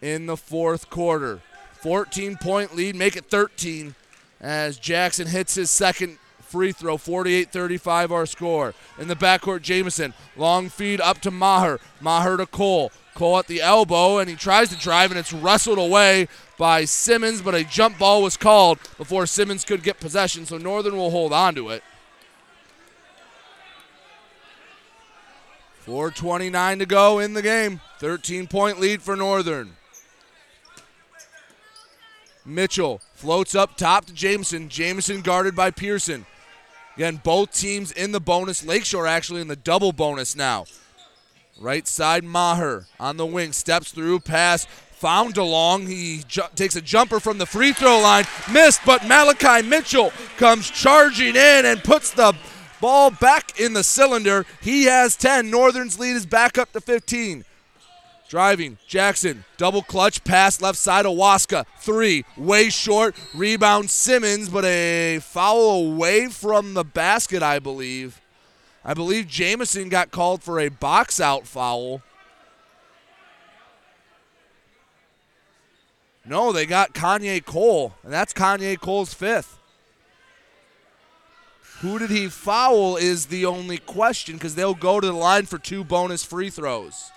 in 0.00 0.26
the 0.26 0.36
fourth 0.36 0.88
quarter. 0.90 1.40
14 1.84 2.38
point 2.38 2.74
lead, 2.74 2.96
make 2.96 3.14
it 3.14 3.26
13 3.26 3.94
as 4.40 4.78
Jackson 4.78 5.26
hits 5.26 5.54
his 5.54 5.70
second 5.70 6.16
free 6.40 6.72
throw. 6.72 6.96
48 6.96 7.52
35 7.52 8.10
our 8.10 8.24
score. 8.24 8.72
In 8.98 9.06
the 9.06 9.14
backcourt, 9.14 9.60
Jamison, 9.60 10.14
Long 10.34 10.70
feed 10.70 10.98
up 11.02 11.20
to 11.20 11.30
Maher. 11.30 11.78
Maher 12.00 12.38
to 12.38 12.46
Cole. 12.46 12.90
Cole 13.14 13.38
at 13.38 13.48
the 13.48 13.60
elbow, 13.60 14.16
and 14.16 14.30
he 14.30 14.34
tries 14.34 14.70
to 14.70 14.78
drive, 14.78 15.10
and 15.10 15.20
it's 15.20 15.34
wrestled 15.34 15.76
away 15.76 16.26
by 16.56 16.86
Simmons, 16.86 17.42
but 17.42 17.54
a 17.54 17.64
jump 17.64 17.98
ball 17.98 18.22
was 18.22 18.38
called 18.38 18.78
before 18.96 19.26
Simmons 19.26 19.62
could 19.62 19.82
get 19.82 20.00
possession, 20.00 20.46
so 20.46 20.56
Northern 20.56 20.96
will 20.96 21.10
hold 21.10 21.34
on 21.34 21.54
to 21.54 21.68
it. 21.68 21.82
4.29 25.86 26.78
to 26.78 26.86
go 26.86 27.18
in 27.18 27.34
the 27.34 27.42
game. 27.42 27.82
13 27.98 28.46
point 28.46 28.80
lead 28.80 29.02
for 29.02 29.16
Northern. 29.16 29.76
Mitchell 32.46 33.00
floats 33.14 33.54
up 33.54 33.76
top 33.76 34.04
to 34.06 34.12
Jamison. 34.12 34.68
Jamison 34.68 35.22
guarded 35.22 35.54
by 35.56 35.70
Pearson. 35.70 36.26
Again, 36.96 37.20
both 37.24 37.52
teams 37.52 37.90
in 37.92 38.12
the 38.12 38.20
bonus. 38.20 38.64
Lakeshore 38.64 39.06
actually 39.06 39.40
in 39.40 39.48
the 39.48 39.56
double 39.56 39.92
bonus 39.92 40.36
now. 40.36 40.66
Right 41.60 41.86
side, 41.86 42.24
Maher 42.24 42.86
on 43.00 43.16
the 43.16 43.26
wing. 43.26 43.52
Steps 43.52 43.92
through, 43.92 44.20
pass, 44.20 44.66
found 44.92 45.36
along. 45.36 45.86
He 45.86 46.22
ju- 46.28 46.42
takes 46.54 46.76
a 46.76 46.80
jumper 46.80 47.20
from 47.20 47.38
the 47.38 47.46
free 47.46 47.72
throw 47.72 48.00
line. 48.00 48.24
Missed, 48.52 48.80
but 48.84 49.06
Malachi 49.06 49.66
Mitchell 49.66 50.12
comes 50.36 50.70
charging 50.70 51.36
in 51.36 51.64
and 51.64 51.82
puts 51.82 52.10
the 52.10 52.34
ball 52.80 53.10
back 53.10 53.58
in 53.58 53.72
the 53.72 53.84
cylinder. 53.84 54.44
He 54.60 54.84
has 54.84 55.16
10. 55.16 55.50
Northern's 55.50 55.98
lead 55.98 56.16
is 56.16 56.26
back 56.26 56.58
up 56.58 56.72
to 56.72 56.80
15. 56.80 57.44
Driving, 58.34 58.78
Jackson, 58.88 59.44
double 59.58 59.82
clutch, 59.82 60.24
pass 60.24 60.60
left 60.60 60.76
side, 60.76 61.04
Owaska, 61.04 61.64
three, 61.78 62.24
way 62.36 62.68
short, 62.68 63.14
rebound 63.32 63.90
Simmons, 63.90 64.48
but 64.48 64.64
a 64.64 65.20
foul 65.22 65.92
away 65.92 66.26
from 66.26 66.74
the 66.74 66.82
basket, 66.82 67.44
I 67.44 67.60
believe. 67.60 68.20
I 68.84 68.92
believe 68.92 69.28
Jamison 69.28 69.88
got 69.88 70.10
called 70.10 70.42
for 70.42 70.58
a 70.58 70.68
box 70.68 71.20
out 71.20 71.46
foul. 71.46 72.02
No, 76.24 76.50
they 76.50 76.66
got 76.66 76.92
Kanye 76.92 77.44
Cole, 77.44 77.94
and 78.02 78.12
that's 78.12 78.34
Kanye 78.34 78.80
Cole's 78.80 79.14
fifth. 79.14 79.60
Who 81.82 82.00
did 82.00 82.10
he 82.10 82.26
foul 82.26 82.96
is 82.96 83.26
the 83.26 83.46
only 83.46 83.78
question 83.78 84.34
because 84.34 84.56
they'll 84.56 84.74
go 84.74 84.98
to 84.98 85.06
the 85.06 85.12
line 85.12 85.46
for 85.46 85.58
two 85.58 85.84
bonus 85.84 86.24
free 86.24 86.50
throws. 86.50 87.12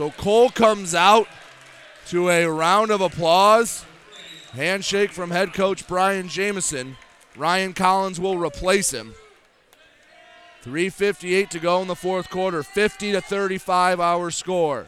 So 0.00 0.10
Cole 0.12 0.48
comes 0.48 0.94
out 0.94 1.28
to 2.06 2.30
a 2.30 2.46
round 2.46 2.90
of 2.90 3.02
applause. 3.02 3.84
Handshake 4.52 5.10
from 5.10 5.30
head 5.30 5.52
coach 5.52 5.86
Brian 5.86 6.26
Jamison. 6.26 6.96
Ryan 7.36 7.74
Collins 7.74 8.18
will 8.18 8.38
replace 8.38 8.94
him. 8.94 9.12
3.58 10.64 11.50
to 11.50 11.58
go 11.58 11.82
in 11.82 11.86
the 11.88 11.94
fourth 11.94 12.30
quarter. 12.30 12.62
50 12.62 13.12
to 13.12 13.20
35 13.20 14.00
our 14.00 14.30
score. 14.30 14.86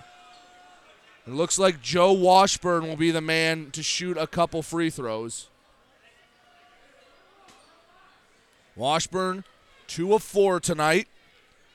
It 1.26 1.34
looks 1.34 1.58
like 1.58 1.82
Joe 1.82 2.14
Washburn 2.14 2.88
will 2.88 2.96
be 2.96 3.10
the 3.10 3.20
man 3.20 3.70
to 3.72 3.82
shoot 3.82 4.16
a 4.16 4.26
couple 4.26 4.62
free 4.62 4.88
throws. 4.88 5.48
Washburn, 8.74 9.44
two 9.86 10.14
of 10.14 10.22
four 10.22 10.58
tonight. 10.58 11.06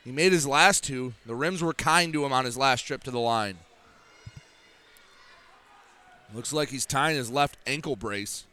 He 0.07 0.13
made 0.13 0.31
his 0.31 0.47
last 0.47 0.85
two. 0.85 1.15
The 1.25 1.35
rims 1.35 1.61
were 1.61 1.73
kind 1.73 2.13
to 2.13 2.23
him 2.23 2.31
on 2.31 2.45
his 2.45 2.55
last 2.55 2.83
trip 2.83 3.03
to 3.03 3.11
the 3.11 3.19
line. 3.19 3.57
Looks 6.33 6.53
like 6.53 6.69
he's 6.69 6.85
tying 6.85 7.17
his 7.17 7.29
left 7.29 7.57
ankle 7.67 7.97
brace 7.97 8.45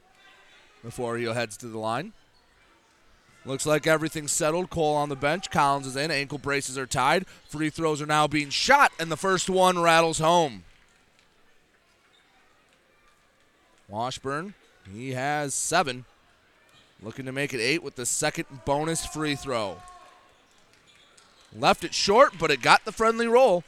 before 0.83 1.17
he 1.17 1.27
heads 1.27 1.57
to 1.59 1.69
the 1.69 1.79
line. 1.79 2.13
Looks 3.45 3.67
like 3.67 3.87
everything's 3.87 4.33
settled. 4.33 4.69
Cole 4.69 4.97
on 4.97 5.11
the 5.11 5.15
bench. 5.15 5.49
Collins 5.49 5.87
is 5.87 5.95
in. 5.95 6.11
Ankle 6.11 6.39
braces 6.39 6.77
are 6.77 6.89
tied. 6.89 7.25
Free 7.49 7.71
throws 7.71 8.03
are 8.03 8.07
now 8.07 8.27
being 8.27 8.51
shot, 8.51 8.91
and 8.99 9.09
the 9.09 9.17
first 9.17 9.49
one 9.49 9.79
rattles 9.79 10.19
home. 10.19 10.65
Washburn, 13.87 14.55
he 14.93 15.13
has 15.13 15.55
seven. 15.55 16.05
Looking 17.01 17.27
to 17.27 17.33
make 17.33 17.55
it 17.55 17.61
eight 17.61 17.85
with 17.85 17.95
the 17.95 18.07
second 18.07 18.47
bonus 18.65 19.07
free 19.07 19.37
throw. 19.37 19.77
Left 21.55 21.85
it 21.85 21.95
short, 21.95 22.35
but 22.39 22.51
it 22.51 22.61
got 22.61 22.85
the 22.85 22.93
friendly 22.93 23.29
roll. 23.29 23.63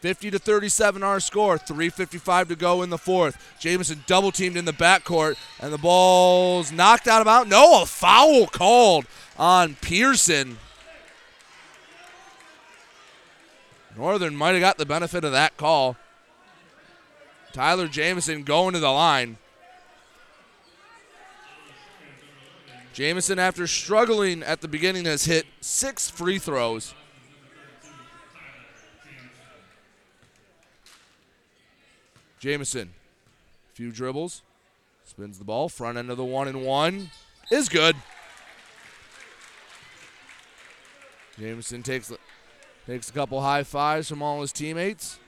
50 0.00 0.32
to 0.32 0.38
37 0.38 1.02
our 1.02 1.18
score. 1.18 1.56
3.55 1.56 2.48
to 2.48 2.56
go 2.56 2.82
in 2.82 2.90
the 2.90 2.98
fourth. 2.98 3.38
Jamison 3.58 4.04
double 4.06 4.30
teamed 4.30 4.58
in 4.58 4.66
the 4.66 4.72
backcourt, 4.72 5.36
and 5.60 5.72
the 5.72 5.78
ball's 5.78 6.70
knocked 6.70 7.08
out 7.08 7.22
of 7.22 7.24
bounds. 7.24 7.50
No, 7.50 7.82
a 7.82 7.86
foul 7.86 8.46
called 8.46 9.06
on 9.38 9.76
Pearson. 9.76 10.58
Northern 13.96 14.36
might 14.36 14.52
have 14.52 14.60
got 14.60 14.76
the 14.76 14.84
benefit 14.84 15.24
of 15.24 15.32
that 15.32 15.56
call. 15.56 15.96
Tyler 17.52 17.88
Jamison 17.88 18.42
going 18.42 18.74
to 18.74 18.80
the 18.80 18.90
line. 18.90 19.38
Jamison, 22.92 23.38
after 23.38 23.66
struggling 23.66 24.42
at 24.42 24.60
the 24.60 24.68
beginning, 24.68 25.06
has 25.06 25.24
hit 25.24 25.46
six 25.60 26.10
free 26.10 26.38
throws. 26.38 26.94
Jamison, 32.44 32.90
a 33.72 33.74
few 33.74 33.90
dribbles, 33.90 34.42
spins 35.06 35.38
the 35.38 35.46
ball, 35.46 35.70
front 35.70 35.96
end 35.96 36.10
of 36.10 36.18
the 36.18 36.24
one 36.26 36.46
and 36.46 36.62
one 36.62 37.08
is 37.50 37.70
good. 37.70 37.96
Jamison 41.38 41.82
takes 41.82 42.12
takes 42.86 43.08
a 43.08 43.12
couple 43.14 43.40
high 43.40 43.62
fives 43.62 44.10
from 44.10 44.20
all 44.20 44.42
his 44.42 44.52
teammates. 44.52 45.18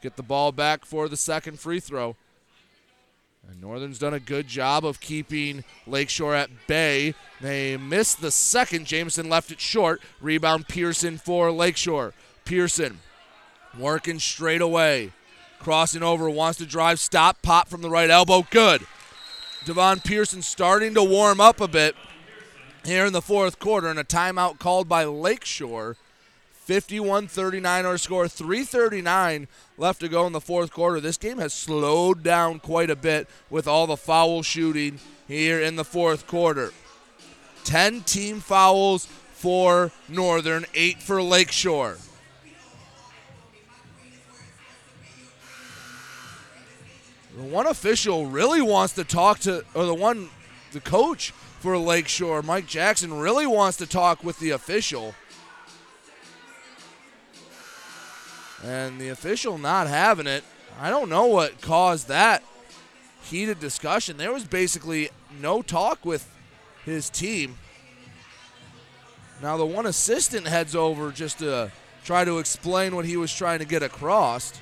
Get 0.00 0.14
the 0.14 0.22
ball 0.22 0.52
back 0.52 0.84
for 0.84 1.08
the 1.08 1.16
second 1.16 1.58
free 1.58 1.80
throw. 1.80 2.14
And 3.50 3.60
Northern's 3.60 3.98
done 3.98 4.14
a 4.14 4.20
good 4.20 4.46
job 4.46 4.86
of 4.86 5.00
keeping 5.00 5.64
Lakeshore 5.88 6.36
at 6.36 6.50
bay. 6.68 7.14
They 7.40 7.76
missed 7.76 8.20
the 8.20 8.30
second. 8.30 8.86
Jamison 8.86 9.28
left 9.28 9.50
it 9.50 9.60
short. 9.60 10.00
Rebound 10.20 10.68
Pearson 10.68 11.18
for 11.18 11.50
Lakeshore. 11.50 12.14
Pearson 12.44 13.00
working 13.76 14.20
straight 14.20 14.60
away. 14.60 15.10
Crossing 15.64 16.02
over, 16.02 16.28
wants 16.28 16.58
to 16.58 16.66
drive, 16.66 17.00
stop, 17.00 17.40
pop 17.40 17.68
from 17.68 17.80
the 17.80 17.88
right 17.88 18.10
elbow. 18.10 18.46
Good. 18.50 18.86
Devon 19.64 20.00
Pearson 20.00 20.42
starting 20.42 20.92
to 20.92 21.02
warm 21.02 21.40
up 21.40 21.58
a 21.58 21.66
bit. 21.66 21.96
here 22.84 23.06
in 23.06 23.14
the 23.14 23.22
fourth 23.22 23.58
quarter 23.58 23.88
and 23.88 23.98
a 23.98 24.04
timeout 24.04 24.58
called 24.58 24.90
by 24.90 25.04
Lakeshore. 25.04 25.96
51 26.52 27.28
39 27.28 27.86
our 27.86 27.96
score, 27.96 28.28
339 28.28 29.48
left 29.78 30.00
to 30.00 30.08
go 30.10 30.26
in 30.26 30.34
the 30.34 30.40
fourth 30.40 30.70
quarter. 30.70 31.00
This 31.00 31.16
game 31.16 31.38
has 31.38 31.54
slowed 31.54 32.22
down 32.22 32.58
quite 32.60 32.90
a 32.90 32.96
bit 32.96 33.26
with 33.48 33.66
all 33.66 33.86
the 33.86 33.96
foul 33.96 34.42
shooting 34.42 34.98
here 35.26 35.62
in 35.62 35.76
the 35.76 35.84
fourth 35.84 36.26
quarter. 36.26 36.74
10 37.64 38.02
team 38.02 38.40
fouls 38.40 39.06
for 39.32 39.92
Northern, 40.10 40.66
8 40.74 41.02
for 41.02 41.22
Lakeshore. 41.22 41.96
The 47.36 47.42
one 47.42 47.66
official 47.66 48.26
really 48.26 48.62
wants 48.62 48.94
to 48.94 49.02
talk 49.02 49.40
to, 49.40 49.64
or 49.74 49.86
the 49.86 49.94
one, 49.94 50.30
the 50.72 50.80
coach 50.80 51.32
for 51.58 51.76
Lakeshore, 51.76 52.42
Mike 52.42 52.68
Jackson, 52.68 53.12
really 53.12 53.46
wants 53.46 53.76
to 53.78 53.86
talk 53.86 54.22
with 54.22 54.38
the 54.38 54.50
official. 54.50 55.14
And 58.62 59.00
the 59.00 59.08
official 59.08 59.58
not 59.58 59.88
having 59.88 60.28
it. 60.28 60.44
I 60.80 60.90
don't 60.90 61.08
know 61.08 61.26
what 61.26 61.60
caused 61.60 62.06
that 62.08 62.44
heated 63.22 63.58
discussion. 63.58 64.16
There 64.16 64.32
was 64.32 64.44
basically 64.44 65.10
no 65.40 65.60
talk 65.60 66.04
with 66.04 66.30
his 66.84 67.10
team. 67.10 67.58
Now, 69.42 69.56
the 69.56 69.66
one 69.66 69.86
assistant 69.86 70.46
heads 70.46 70.76
over 70.76 71.10
just 71.10 71.40
to 71.40 71.72
try 72.04 72.24
to 72.24 72.38
explain 72.38 72.94
what 72.94 73.06
he 73.06 73.16
was 73.16 73.34
trying 73.34 73.58
to 73.58 73.64
get 73.64 73.82
across. 73.82 74.52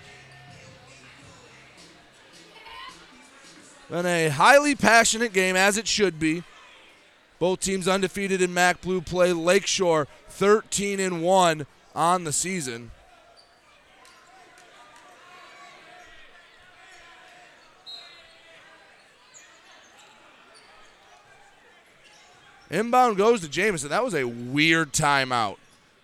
Been 3.93 4.06
a 4.06 4.31
highly 4.31 4.74
passionate 4.74 5.35
game, 5.35 5.55
as 5.55 5.77
it 5.77 5.86
should 5.86 6.19
be. 6.19 6.44
Both 7.39 7.60
teams 7.60 7.86
undefeated 7.86 8.40
in 8.40 8.55
MAC 8.55 8.81
Blue 8.81 9.02
play. 9.02 9.35
Lakeshore 9.35 10.09
13 10.31 10.98
and 10.98 11.23
1 11.23 11.66
on 11.94 12.24
the 12.24 12.32
season. 12.32 12.90
Inbound 22.70 23.19
goes 23.19 23.43
to 23.43 23.48
Jamison. 23.51 23.90
That 23.90 24.02
was 24.02 24.14
a 24.14 24.24
weird 24.24 24.94
timeout. 24.94 25.56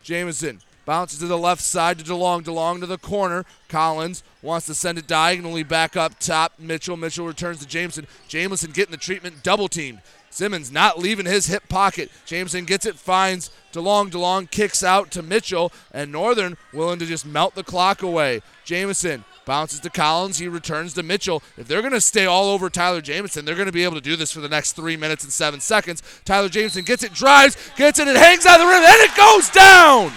Jamison 0.03 0.61
bounces 0.89 1.19
to 1.19 1.27
the 1.27 1.37
left 1.37 1.61
side 1.61 1.99
to 1.99 2.05
DeLong. 2.05 2.43
DeLong 2.43 2.81
to 2.81 2.87
the 2.87 2.97
corner. 2.97 3.45
Collins 3.69 4.23
wants 4.41 4.65
to 4.65 4.75
send 4.75 4.97
it 4.97 5.07
diagonally 5.07 5.63
back 5.63 5.99
up 5.99 6.19
top. 6.19 6.55
Mitchell. 6.59 6.97
Mitchell 6.97 7.27
returns 7.27 7.59
to 7.59 7.67
Jameson. 7.67 8.07
Jamison 8.27 8.71
getting 8.71 8.93
the 8.93 8.97
treatment, 8.97 9.43
double 9.43 9.69
teamed. 9.69 10.01
Simmons 10.31 10.73
not 10.73 10.99
leaving 10.99 11.27
his 11.27 11.47
hip 11.47 11.69
pocket. 11.69 12.11
Jamison 12.25 12.65
gets 12.65 12.87
it, 12.87 12.97
finds 12.97 13.51
DeLong. 13.75 14.11
DeLong 14.11 14.51
kicks 14.51 14.83
out 14.83 15.11
to 15.11 15.23
Mitchell, 15.23 15.73
and 15.93 16.11
Northern 16.11 16.57
willing 16.73 16.99
to 17.01 17.05
just 17.05 17.27
melt 17.27 17.55
the 17.55 17.63
clock 17.63 18.03
away. 18.03 18.41
Jamison 18.65 19.25
bounces 19.45 19.81
to 19.81 19.91
Collins. 19.91 20.39
He 20.39 20.49
returns 20.49 20.95
to 20.95 21.03
Mitchell. 21.03 21.43
If 21.59 21.69
they're 21.69 21.83
going 21.83 21.93
to 21.93 22.01
stay 22.01 22.25
all 22.25 22.49
over 22.49 22.71
Tyler 22.71 23.03
Jamison, 23.03 23.45
they're 23.45 23.55
going 23.55 23.67
to 23.67 23.73
be 23.73 23.85
able 23.85 23.97
to 23.97 24.01
do 24.01 24.17
this 24.17 24.33
for 24.33 24.41
the 24.41 24.49
next 24.49 24.73
three 24.73 24.97
minutes 24.97 25.23
and 25.23 25.33
seven 25.35 25.61
seconds. 25.61 26.03
Tyler 26.25 26.49
Jamison 26.49 26.85
gets 26.85 27.03
it, 27.03 27.13
drives, 27.13 27.59
gets 27.77 27.99
it, 27.99 28.09
it 28.09 28.17
hangs 28.17 28.47
on 28.47 28.59
the 28.59 28.65
rim, 28.65 28.83
and 28.83 29.03
it 29.03 29.15
goes 29.15 29.51
down. 29.51 30.13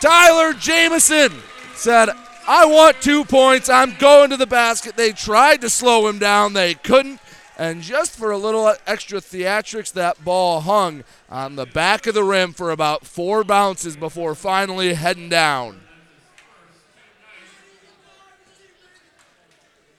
Tyler 0.00 0.52
Jamison 0.52 1.32
said, 1.74 2.10
I 2.48 2.66
want 2.66 3.00
two 3.00 3.24
points. 3.24 3.68
I'm 3.68 3.96
going 3.96 4.30
to 4.30 4.36
the 4.36 4.46
basket. 4.46 4.96
They 4.96 5.12
tried 5.12 5.60
to 5.62 5.70
slow 5.70 6.06
him 6.06 6.18
down, 6.18 6.52
they 6.52 6.74
couldn't. 6.74 7.20
And 7.58 7.80
just 7.80 8.16
for 8.16 8.30
a 8.30 8.36
little 8.36 8.74
extra 8.86 9.18
theatrics, 9.18 9.92
that 9.94 10.22
ball 10.22 10.60
hung 10.60 11.04
on 11.30 11.56
the 11.56 11.64
back 11.64 12.06
of 12.06 12.14
the 12.14 12.22
rim 12.22 12.52
for 12.52 12.70
about 12.70 13.06
four 13.06 13.44
bounces 13.44 13.96
before 13.96 14.34
finally 14.34 14.92
heading 14.92 15.30
down. 15.30 15.80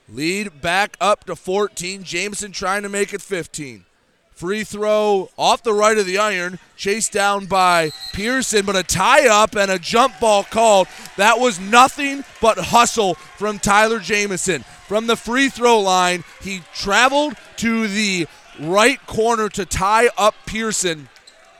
Lead 0.07 0.61
back 0.61 0.95
up 1.01 1.25
to 1.25 1.35
14. 1.35 2.03
Jamison 2.03 2.51
trying 2.51 2.83
to 2.83 2.89
make 2.89 3.11
it 3.11 3.21
15. 3.21 3.86
Free 4.37 4.63
throw 4.63 5.31
off 5.35 5.63
the 5.63 5.73
right 5.73 5.97
of 5.97 6.05
the 6.05 6.19
iron, 6.19 6.59
chased 6.75 7.11
down 7.11 7.47
by 7.47 7.89
Pearson, 8.13 8.67
but 8.67 8.75
a 8.75 8.83
tie 8.83 9.27
up 9.27 9.55
and 9.55 9.71
a 9.71 9.79
jump 9.79 10.19
ball 10.19 10.43
called. 10.43 10.87
That 11.15 11.39
was 11.39 11.59
nothing 11.59 12.23
but 12.39 12.59
hustle 12.59 13.15
from 13.15 13.57
Tyler 13.57 13.97
Jamison. 13.97 14.61
From 14.87 15.07
the 15.07 15.15
free 15.15 15.49
throw 15.49 15.79
line, 15.79 16.23
he 16.39 16.61
traveled 16.75 17.33
to 17.55 17.87
the 17.87 18.27
right 18.59 19.03
corner 19.07 19.49
to 19.49 19.65
tie 19.65 20.09
up 20.19 20.35
Pearson, 20.45 21.09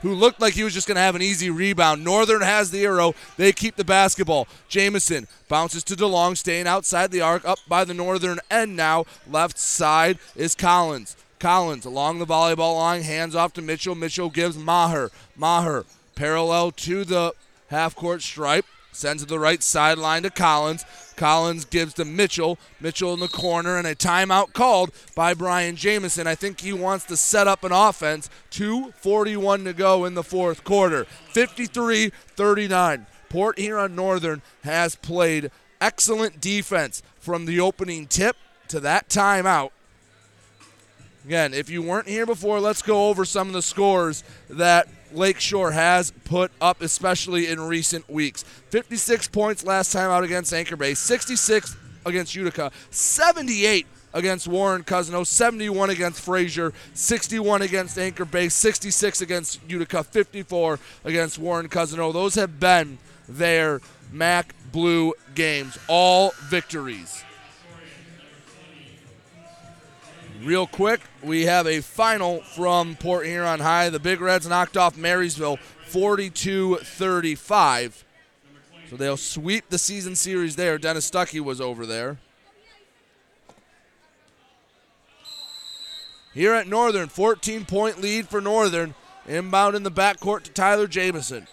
who 0.02 0.14
looked 0.14 0.40
like 0.40 0.54
he 0.54 0.62
was 0.62 0.72
just 0.72 0.86
going 0.86 0.94
to 0.94 1.00
have 1.00 1.16
an 1.16 1.22
easy 1.22 1.50
rebound. 1.50 2.04
Northern 2.04 2.42
has 2.42 2.70
the 2.70 2.84
arrow. 2.84 3.12
They 3.36 3.50
keep 3.50 3.74
the 3.74 3.82
basketball. 3.82 4.46
Jamison 4.68 5.26
bounces 5.48 5.82
to 5.82 5.96
DeLong, 5.96 6.36
staying 6.36 6.68
outside 6.68 7.10
the 7.10 7.22
arc, 7.22 7.44
up 7.44 7.58
by 7.66 7.84
the 7.84 7.92
Northern 7.92 8.38
end 8.48 8.76
now. 8.76 9.04
Left 9.28 9.58
side 9.58 10.20
is 10.36 10.54
Collins. 10.54 11.16
Collins 11.38 11.84
along 11.84 12.18
the 12.18 12.26
volleyball 12.26 12.76
line, 12.76 13.02
hands 13.02 13.34
off 13.34 13.52
to 13.54 13.62
Mitchell. 13.62 13.94
Mitchell 13.94 14.30
gives 14.30 14.56
Maher. 14.56 15.10
Maher 15.36 15.84
parallel 16.14 16.72
to 16.72 17.04
the 17.04 17.32
half 17.68 17.94
court 17.94 18.22
stripe, 18.22 18.66
sends 18.92 19.22
to 19.22 19.28
the 19.28 19.38
right 19.38 19.62
sideline 19.62 20.22
to 20.24 20.30
Collins. 20.30 20.84
Collins 21.16 21.64
gives 21.64 21.94
to 21.94 22.04
Mitchell. 22.04 22.58
Mitchell 22.80 23.14
in 23.14 23.20
the 23.20 23.28
corner, 23.28 23.76
and 23.76 23.86
a 23.86 23.94
timeout 23.94 24.52
called 24.52 24.90
by 25.14 25.34
Brian 25.34 25.76
Jamison. 25.76 26.26
I 26.26 26.34
think 26.34 26.60
he 26.60 26.72
wants 26.72 27.04
to 27.06 27.16
set 27.16 27.46
up 27.46 27.64
an 27.64 27.72
offense. 27.72 28.28
2.41 28.50 29.64
to 29.64 29.72
go 29.72 30.04
in 30.04 30.14
the 30.14 30.24
fourth 30.24 30.64
quarter. 30.64 31.04
53 31.04 32.10
39. 32.10 33.06
Port 33.28 33.58
Huron 33.58 33.94
Northern 33.94 34.42
has 34.64 34.96
played 34.96 35.50
excellent 35.80 36.40
defense 36.40 37.02
from 37.18 37.46
the 37.46 37.60
opening 37.60 38.06
tip 38.06 38.36
to 38.68 38.80
that 38.80 39.08
timeout. 39.08 39.70
Again, 41.28 41.52
if 41.52 41.68
you 41.68 41.82
weren't 41.82 42.08
here 42.08 42.24
before, 42.24 42.58
let's 42.58 42.80
go 42.80 43.10
over 43.10 43.26
some 43.26 43.48
of 43.48 43.52
the 43.52 43.60
scores 43.60 44.24
that 44.48 44.88
Lakeshore 45.12 45.72
has 45.72 46.10
put 46.24 46.50
up, 46.58 46.80
especially 46.80 47.48
in 47.48 47.60
recent 47.60 48.08
weeks. 48.08 48.44
56 48.70 49.28
points 49.28 49.62
last 49.62 49.92
time 49.92 50.10
out 50.10 50.24
against 50.24 50.54
Anchor 50.54 50.74
Bay, 50.74 50.94
66 50.94 51.76
against 52.06 52.34
Utica, 52.34 52.72
78 52.88 53.86
against 54.14 54.48
Warren 54.48 54.84
Cousino, 54.84 55.26
71 55.26 55.90
against 55.90 56.22
Fraser, 56.22 56.72
61 56.94 57.60
against 57.60 57.98
Anchor 57.98 58.24
Bay, 58.24 58.48
66 58.48 59.20
against 59.20 59.60
Utica, 59.68 60.02
54 60.04 60.78
against 61.04 61.38
Warren 61.38 61.68
Cousino. 61.68 62.10
Those 62.10 62.36
have 62.36 62.58
been 62.58 62.96
their 63.28 63.82
MAC 64.10 64.54
Blue 64.72 65.12
games, 65.34 65.76
all 65.88 66.32
victories. 66.48 67.22
Real 70.42 70.68
quick, 70.68 71.00
we 71.22 71.46
have 71.46 71.66
a 71.66 71.80
final 71.80 72.40
from 72.42 72.94
Port 72.94 73.26
Huron 73.26 73.58
High. 73.58 73.90
The 73.90 73.98
Big 73.98 74.20
Reds 74.20 74.46
knocked 74.48 74.76
off 74.76 74.96
Marysville 74.96 75.58
42 75.86 76.76
35. 76.76 78.04
So 78.88 78.96
they'll 78.96 79.16
sweep 79.16 79.68
the 79.68 79.78
season 79.78 80.14
series 80.14 80.54
there. 80.54 80.78
Dennis 80.78 81.10
Stuckey 81.10 81.40
was 81.40 81.60
over 81.60 81.86
there. 81.86 82.18
Here 86.32 86.54
at 86.54 86.68
Northern, 86.68 87.08
14 87.08 87.64
point 87.64 88.00
lead 88.00 88.28
for 88.28 88.40
Northern. 88.40 88.94
Inbound 89.26 89.74
in 89.74 89.82
the 89.82 89.90
backcourt 89.90 90.44
to 90.44 90.52
Tyler 90.52 90.86
Jamison. 90.86 91.48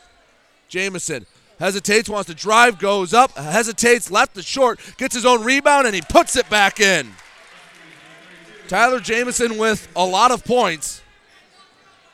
Jamison 0.69 1.25
hesitates, 1.59 2.07
wants 2.07 2.29
to 2.29 2.35
drive, 2.35 2.77
goes 2.77 3.13
up, 3.13 3.31
hesitates, 3.31 4.11
left 4.11 4.35
to 4.35 4.43
short, 4.43 4.79
gets 4.97 5.15
his 5.15 5.25
own 5.25 5.43
rebound, 5.43 5.87
and 5.87 5.95
he 5.95 6.01
puts 6.01 6.35
it 6.35 6.49
back 6.49 6.79
in. 6.79 7.11
Tyler 8.67 8.99
Jamison 8.99 9.57
with 9.57 9.87
a 9.95 10.05
lot 10.05 10.31
of 10.31 10.43
points. 10.43 11.01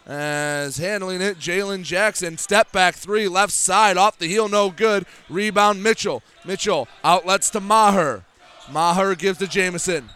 As 0.05 0.77
handling 0.77 1.21
it, 1.21 1.37
Jalen 1.37 1.83
Jackson, 1.83 2.37
step 2.37 2.71
back 2.71 2.95
three, 2.95 3.27
left 3.27 3.53
side, 3.53 3.97
off 3.97 4.17
the 4.17 4.27
heel, 4.27 4.49
no 4.49 4.69
good. 4.69 5.05
Rebound 5.29 5.81
Mitchell. 5.81 6.23
Mitchell 6.43 6.87
outlets 7.03 7.49
to 7.51 7.59
Maher. 7.59 8.25
Maher 8.69 9.15
gives 9.15 9.39
to 9.39 9.47
Jamison. 9.47 10.09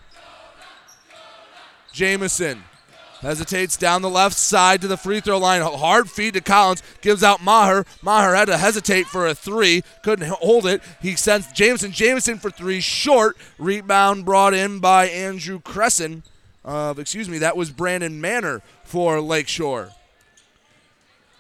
Jamison 1.94 2.64
hesitates 3.26 3.76
down 3.76 4.02
the 4.02 4.10
left 4.10 4.35
side 4.35 4.81
to 4.81 4.88
the 4.88 4.97
free 4.97 5.19
throw 5.19 5.38
line. 5.38 5.61
Hard 5.61 6.10
feed 6.10 6.35
to 6.35 6.41
Collins. 6.41 6.81
Gives 7.02 7.23
out 7.23 7.43
Maher. 7.43 7.85
Maher 8.02 8.35
had 8.35 8.45
to 8.45 8.57
hesitate 8.57 9.07
for 9.07 9.27
a 9.27 9.35
three. 9.35 9.84
Couldn't 10.03 10.30
hold 10.30 10.65
it. 10.65 10.81
He 11.02 11.15
sends 11.15 11.52
Jamison. 11.52 11.91
Jamison 11.91 12.38
for 12.38 12.49
three. 12.49 12.80
Short. 12.80 13.35
Rebound 13.57 14.23
brought 14.26 14.53
in 14.53 14.80
by 14.80 15.07
Andrew 15.07 15.60
Cresson. 15.60 16.23
Uh, 16.64 16.93
excuse 16.97 17.30
me, 17.30 17.38
that 17.39 17.57
was 17.57 17.69
Brandon 17.69 18.19
Manor 18.19 18.61
for 18.84 19.22
Lakeshore. 19.22 19.91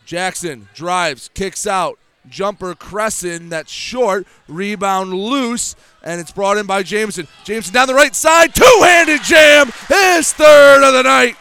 Jackson 0.05 0.69
drives, 0.75 1.29
kicks 1.33 1.65
out. 1.65 1.97
Jumper 2.29 2.73
Cresson, 2.75 3.49
that's 3.49 3.71
short. 3.71 4.25
Rebound 4.47 5.13
loose, 5.13 5.75
and 6.03 6.19
it's 6.19 6.31
brought 6.31 6.57
in 6.57 6.65
by 6.65 6.83
Jamison. 6.83 7.27
Jamison 7.43 7.73
down 7.73 7.87
the 7.87 7.93
right 7.93 8.15
side, 8.15 8.53
two 8.53 8.79
handed 8.81 9.21
jam, 9.23 9.71
his 9.87 10.33
third 10.33 10.83
of 10.83 10.93
the 10.93 11.03
night. 11.03 11.37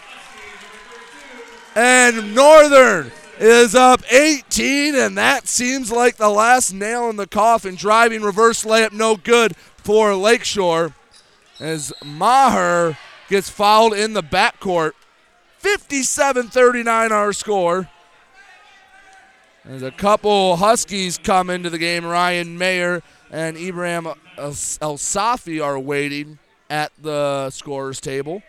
And 1.74 2.34
Northern 2.34 3.10
is 3.38 3.74
up 3.74 4.00
18, 4.12 4.94
and 4.94 5.18
that 5.18 5.48
seems 5.48 5.90
like 5.90 6.16
the 6.16 6.28
last 6.28 6.72
nail 6.72 7.10
in 7.10 7.16
the 7.16 7.26
coffin. 7.26 7.74
Driving 7.74 8.22
reverse 8.22 8.64
layup, 8.64 8.92
no 8.92 9.16
good 9.16 9.56
for 9.56 10.14
Lakeshore. 10.14 10.94
As 11.58 11.92
Maher 12.04 12.96
gets 13.28 13.48
fouled 13.50 13.94
in 13.94 14.12
the 14.12 14.22
backcourt. 14.22 14.92
57 15.58 16.48
39 16.48 17.12
our 17.12 17.32
score. 17.32 17.88
As 19.64 19.82
a 19.82 19.90
couple 19.90 20.56
Huskies 20.56 21.16
come 21.16 21.48
into 21.48 21.70
the 21.70 21.78
game, 21.78 22.04
Ryan 22.04 22.58
Mayer 22.58 23.02
and 23.30 23.56
Ibrahim 23.56 24.08
El 24.36 24.52
Safi 24.52 25.64
are 25.64 25.78
waiting 25.78 26.38
at 26.68 26.92
the 27.00 27.48
scorer's 27.50 27.98
table. 27.98 28.42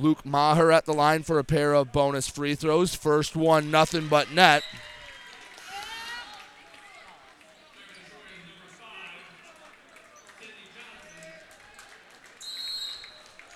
Luke 0.00 0.24
Maher 0.24 0.72
at 0.72 0.86
the 0.86 0.94
line 0.94 1.22
for 1.22 1.38
a 1.38 1.44
pair 1.44 1.74
of 1.74 1.92
bonus 1.92 2.26
free 2.26 2.54
throws. 2.54 2.94
First 2.94 3.36
one, 3.36 3.70
nothing 3.70 4.08
but 4.08 4.32
net. 4.32 4.62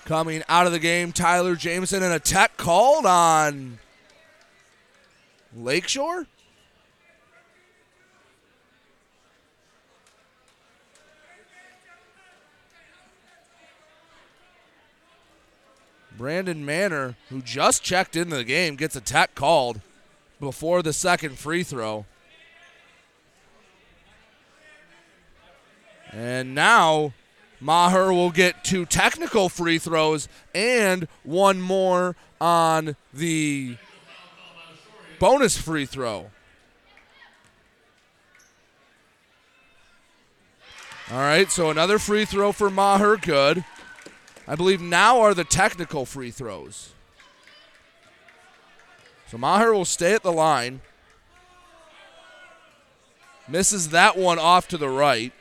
Coming 0.04 0.42
out 0.50 0.66
of 0.66 0.72
the 0.72 0.78
game, 0.78 1.12
Tyler 1.12 1.56
Jamison 1.56 2.02
and 2.02 2.12
a 2.12 2.18
tech 2.18 2.58
called 2.58 3.06
on 3.06 3.78
Lakeshore. 5.56 6.26
Brandon 16.16 16.64
Manor, 16.64 17.16
who 17.28 17.42
just 17.42 17.82
checked 17.82 18.16
into 18.16 18.36
the 18.36 18.44
game, 18.44 18.76
gets 18.76 18.94
a 18.96 19.00
tech 19.00 19.34
called 19.34 19.80
before 20.40 20.82
the 20.82 20.92
second 20.92 21.38
free 21.38 21.62
throw. 21.62 22.06
And 26.12 26.54
now 26.54 27.12
Maher 27.60 28.12
will 28.12 28.30
get 28.30 28.62
two 28.62 28.86
technical 28.86 29.48
free 29.48 29.78
throws 29.78 30.28
and 30.54 31.08
one 31.24 31.60
more 31.60 32.14
on 32.40 32.94
the 33.12 33.76
bonus 35.18 35.56
free 35.56 35.86
throw. 35.86 36.30
All 41.10 41.18
right, 41.18 41.50
so 41.50 41.70
another 41.70 41.98
free 41.98 42.24
throw 42.24 42.52
for 42.52 42.70
Maher, 42.70 43.16
good. 43.16 43.64
I 44.46 44.54
believe 44.56 44.80
now 44.80 45.20
are 45.20 45.34
the 45.34 45.44
technical 45.44 46.04
free 46.04 46.30
throws. 46.30 46.92
So 49.30 49.38
Maher 49.38 49.72
will 49.72 49.86
stay 49.86 50.14
at 50.14 50.22
the 50.22 50.32
line. 50.32 50.80
Misses 53.48 53.90
that 53.90 54.16
one 54.16 54.38
off 54.38 54.68
to 54.68 54.78
the 54.78 54.88
right. 54.88 55.32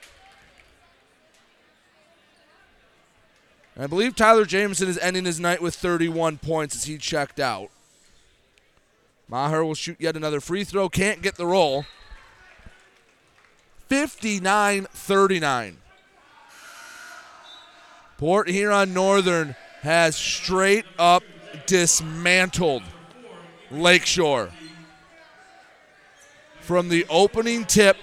And 3.75 3.83
I 3.83 3.87
believe 3.87 4.15
Tyler 4.15 4.45
Jamison 4.45 4.87
is 4.87 4.97
ending 4.99 5.25
his 5.25 5.39
night 5.39 5.61
with 5.61 5.75
31 5.75 6.37
points 6.37 6.75
as 6.75 6.85
he 6.85 6.97
checked 6.97 7.39
out. 7.39 7.69
Maher 9.27 9.65
will 9.65 9.75
shoot 9.75 9.97
yet 9.99 10.15
another 10.15 10.39
free 10.39 10.63
throw. 10.63 10.89
Can't 10.89 11.21
get 11.21 11.35
the 11.35 11.47
roll. 11.47 11.85
59 13.87 14.85
39. 14.91 15.77
Port 18.23 18.47
Huron 18.47 18.93
Northern 18.93 19.53
has 19.81 20.15
straight 20.15 20.85
up 20.97 21.23
dismantled 21.65 22.81
Lakeshore. 23.69 24.49
From 26.61 26.87
the 26.87 27.05
opening 27.09 27.65
tip, 27.65 27.97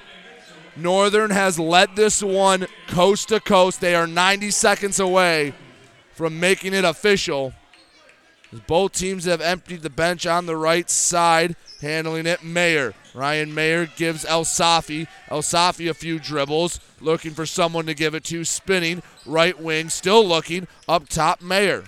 Northern 0.76 1.30
has 1.30 1.58
led 1.58 1.96
this 1.96 2.22
one 2.22 2.66
coast 2.86 3.28
to 3.28 3.40
coast. 3.40 3.80
They 3.80 3.94
are 3.94 4.06
90 4.06 4.50
seconds 4.50 5.00
away 5.00 5.54
from 6.12 6.38
making 6.38 6.74
it 6.74 6.84
official. 6.84 7.54
Both 8.66 8.92
teams 8.92 9.26
have 9.26 9.40
emptied 9.40 9.82
the 9.82 9.90
bench 9.90 10.26
on 10.26 10.46
the 10.46 10.56
right 10.56 10.90
side, 10.90 11.54
handling 11.80 12.26
it 12.26 12.42
Mayer. 12.42 12.94
Ryan 13.14 13.54
Mayer 13.54 13.86
gives 13.86 14.24
El 14.24 14.44
Safi. 14.44 15.06
El 15.30 15.42
Safi 15.42 15.88
a 15.88 15.94
few 15.94 16.18
dribbles, 16.18 16.80
looking 17.00 17.32
for 17.32 17.46
someone 17.46 17.86
to 17.86 17.94
give 17.94 18.14
it 18.14 18.24
to. 18.24 18.44
Spinning, 18.44 19.02
right 19.24 19.60
wing, 19.60 19.88
still 19.88 20.26
looking. 20.26 20.66
Up 20.88 21.08
top, 21.08 21.40
Mayer. 21.40 21.84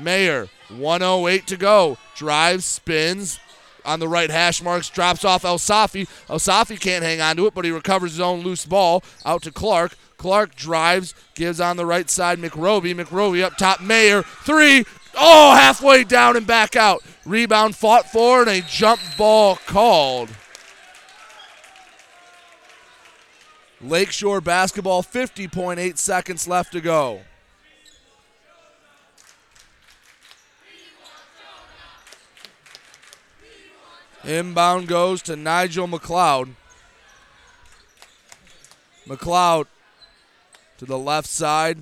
Mayer, 0.00 0.48
108 0.70 1.46
to 1.46 1.56
go. 1.56 1.98
Drives, 2.14 2.64
spins, 2.64 3.38
on 3.84 4.00
the 4.00 4.08
right 4.08 4.30
hash 4.30 4.62
marks, 4.62 4.88
drops 4.90 5.24
off 5.24 5.44
El 5.44 5.58
Safi. 5.58 6.08
El 6.28 6.38
Safi 6.38 6.78
can't 6.78 7.04
hang 7.04 7.20
on 7.20 7.36
to 7.36 7.46
it, 7.46 7.54
but 7.54 7.64
he 7.64 7.70
recovers 7.70 8.12
his 8.12 8.20
own 8.20 8.40
loose 8.40 8.64
ball 8.64 9.02
out 9.24 9.42
to 9.42 9.52
Clark. 9.52 9.96
Clark 10.18 10.56
drives, 10.56 11.14
gives 11.34 11.60
on 11.60 11.76
the 11.76 11.86
right 11.86 12.10
side 12.10 12.38
McRovey. 12.38 12.92
McRovey 12.92 13.42
up 13.42 13.56
top, 13.56 13.80
Mayer. 13.80 14.22
Three, 14.22 14.84
Oh, 15.14 15.54
halfway 15.54 16.04
down 16.04 16.36
and 16.36 16.46
back 16.46 16.76
out. 16.76 17.02
Rebound 17.24 17.76
fought 17.76 18.10
for 18.10 18.40
and 18.40 18.50
a 18.50 18.60
jump 18.62 19.00
ball 19.16 19.56
called. 19.66 20.30
Lakeshore 23.80 24.40
basketball, 24.40 25.02
50.8 25.02 25.98
seconds 25.98 26.48
left 26.48 26.72
to 26.72 26.80
go. 26.80 27.20
Inbound 34.24 34.88
goes 34.88 35.22
to 35.22 35.36
Nigel 35.36 35.86
McLeod. 35.86 36.50
McLeod 39.06 39.66
to 40.76 40.84
the 40.84 40.98
left 40.98 41.28
side. 41.28 41.78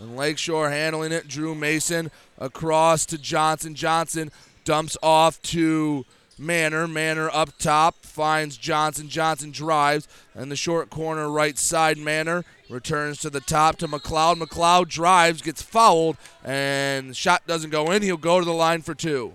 And 0.00 0.16
Lakeshore 0.16 0.70
handling 0.70 1.12
it. 1.12 1.28
Drew 1.28 1.54
Mason 1.54 2.10
across 2.38 3.04
to 3.06 3.18
Johnson. 3.18 3.74
Johnson 3.74 4.32
dumps 4.64 4.96
off 5.02 5.40
to 5.42 6.06
Manor. 6.38 6.88
Manor 6.88 7.28
up 7.30 7.58
top 7.58 7.96
finds 8.06 8.56
Johnson. 8.56 9.10
Johnson 9.10 9.50
drives. 9.50 10.08
And 10.34 10.50
the 10.50 10.56
short 10.56 10.88
corner 10.88 11.30
right 11.30 11.58
side, 11.58 11.98
Manor 11.98 12.46
returns 12.70 13.18
to 13.18 13.28
the 13.28 13.40
top 13.40 13.76
to 13.76 13.88
McLeod. 13.88 14.40
McLeod 14.40 14.88
drives, 14.88 15.42
gets 15.42 15.60
fouled, 15.60 16.16
and 16.42 17.14
shot 17.14 17.46
doesn't 17.46 17.70
go 17.70 17.90
in. 17.90 18.00
He'll 18.00 18.16
go 18.16 18.38
to 18.38 18.46
the 18.46 18.54
line 18.54 18.80
for 18.80 18.94
two. 18.94 19.34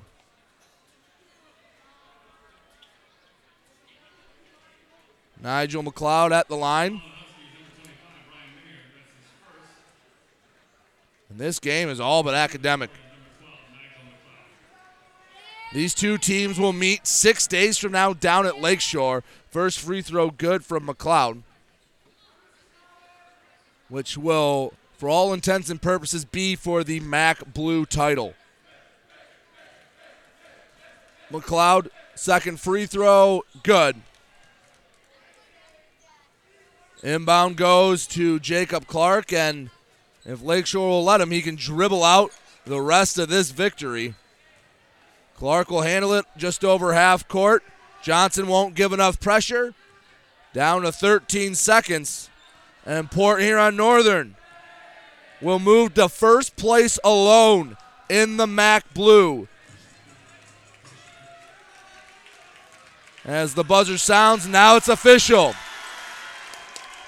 Nigel 5.39 5.83
McLeod 5.83 6.31
at 6.31 6.47
the 6.47 6.55
line. 6.55 7.03
And 11.35 11.41
this 11.41 11.59
game 11.59 11.89
is 11.89 11.99
all 11.99 12.23
but 12.23 12.33
academic. 12.33 12.89
These 15.73 15.93
two 15.93 16.17
teams 16.17 16.57
will 16.57 16.71
meet 16.71 17.05
six 17.05 17.45
days 17.45 17.77
from 17.77 17.91
now 17.91 18.13
down 18.13 18.45
at 18.45 18.61
Lakeshore. 18.61 19.21
First 19.49 19.81
free 19.81 20.01
throw 20.01 20.29
good 20.29 20.63
from 20.63 20.87
McLeod, 20.87 21.41
which 23.89 24.17
will, 24.17 24.71
for 24.93 25.09
all 25.09 25.33
intents 25.33 25.69
and 25.69 25.81
purposes, 25.81 26.23
be 26.23 26.55
for 26.55 26.85
the 26.85 27.01
MAC 27.01 27.53
Blue 27.53 27.85
title. 27.85 28.33
McLeod, 31.29 31.89
second 32.15 32.61
free 32.61 32.85
throw, 32.85 33.43
good. 33.61 33.97
Inbound 37.03 37.57
goes 37.57 38.07
to 38.07 38.39
Jacob 38.39 38.87
Clark, 38.87 39.33
and 39.33 39.69
if 40.25 40.41
Lakeshore 40.41 40.89
will 40.89 41.03
let 41.03 41.21
him, 41.21 41.31
he 41.31 41.41
can 41.41 41.55
dribble 41.55 42.03
out 42.03 42.31
the 42.65 42.81
rest 42.81 43.19
of 43.19 43.29
this 43.29 43.51
victory. 43.51 44.15
Clark 45.37 45.69
will 45.69 45.81
handle 45.81 46.13
it 46.13 46.25
just 46.35 46.63
over 46.63 46.93
half 46.93 47.27
court. 47.27 47.63
Johnson 48.01 48.47
won't 48.47 48.75
give 48.75 48.93
enough 48.93 49.19
pressure. 49.19 49.73
Down 50.53 50.83
to 50.83 50.91
13 50.91 51.55
seconds. 51.55 52.29
And 52.85 53.11
Port 53.11 53.41
Huron 53.41 53.75
Northern 53.75 54.35
will 55.41 55.59
move 55.59 55.93
to 55.95 56.07
first 56.07 56.55
place 56.55 56.97
alone 57.03 57.77
in 58.09 58.37
the 58.37 58.47
MAC 58.47 58.93
Blue. 58.93 59.47
As 63.25 63.55
the 63.55 63.63
buzzer 63.63 63.97
sounds, 63.97 64.47
now 64.47 64.75
it's 64.75 64.87
official. 64.87 65.55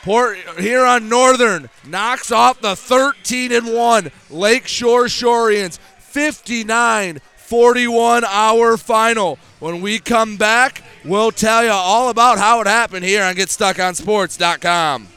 Port 0.08 0.38
Huron 0.58 1.08
Northern 1.10 1.70
knocks 1.86 2.32
off 2.32 2.62
the 2.62 2.78
13 2.78 3.52
and 3.52 3.74
1 3.74 4.10
Lakeshore 4.30 5.08
Shoreans 5.08 5.80
59 6.00 7.20
41 7.36 8.24
hour 8.24 8.78
final. 8.78 9.38
When 9.60 9.82
we 9.82 10.00
come 10.00 10.38
back, 10.38 10.82
we'll 11.04 11.32
tell 11.32 11.62
you 11.62 11.72
all 11.72 12.10
about 12.10 12.38
how 12.38 12.62
it 12.62 12.68
happened 12.68 13.04
here 13.04 13.22
on 13.22 13.36
GetStuckOnSports.com. 13.36 15.10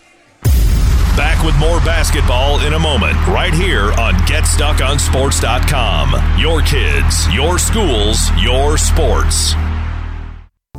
Back 1.17 1.45
with 1.45 1.57
more 1.61 1.79
basketball 1.79 2.59
in 2.67 2.75
a 2.75 2.81
moment, 2.81 3.15
right 3.29 3.55
here 3.55 3.93
on 3.93 4.15
GetStuckOnSports.com. 4.27 6.41
Your 6.41 6.63
kids, 6.63 7.33
your 7.33 7.61
schools, 7.61 8.29
your 8.43 8.77
sports. 8.77 9.55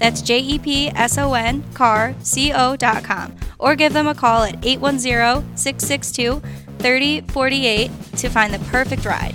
That's 0.00 0.22
J 0.22 0.38
E 0.38 0.58
P 0.58 0.88
S 0.88 1.18
O 1.18 1.34
N 1.34 1.62
car 1.74 2.14
C 2.22 2.52
O.com. 2.52 3.36
Or 3.58 3.76
give 3.76 3.92
them 3.92 4.08
a 4.08 4.14
call 4.14 4.42
at 4.42 4.64
810 4.64 5.56
662 5.56 6.40
3048 6.78 7.90
to 8.16 8.28
find 8.30 8.54
the 8.54 8.58
perfect 8.70 9.04
ride. 9.04 9.34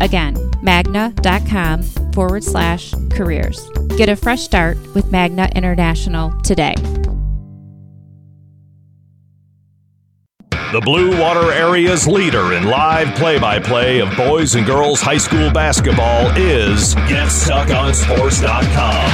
Again, 0.00 0.36
magna.com 0.62 1.82
forward 2.12 2.44
slash 2.44 2.94
careers. 3.10 3.68
Get 3.96 4.08
a 4.08 4.16
fresh 4.16 4.42
start 4.42 4.78
with 4.94 5.10
Magna 5.10 5.48
International 5.54 6.30
today. 6.42 6.74
The 10.72 10.80
Blue 10.80 11.20
Water 11.20 11.52
Area's 11.52 12.06
leader 12.06 12.52
in 12.52 12.62
live 12.62 13.12
play 13.16 13.40
by 13.40 13.58
play 13.58 14.00
of 14.00 14.16
boys 14.16 14.54
and 14.54 14.64
girls 14.64 15.00
high 15.00 15.16
school 15.16 15.50
basketball 15.50 16.30
is 16.36 16.94
GetStuckOnSports.com. 16.94 19.06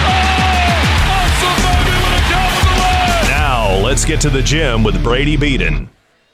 Now, 3.30 3.74
let's 3.82 4.04
get 4.04 4.20
to 4.20 4.28
the 4.28 4.42
gym 4.42 4.84
with 4.84 5.02
Brady 5.02 5.38
Beaton. 5.38 5.88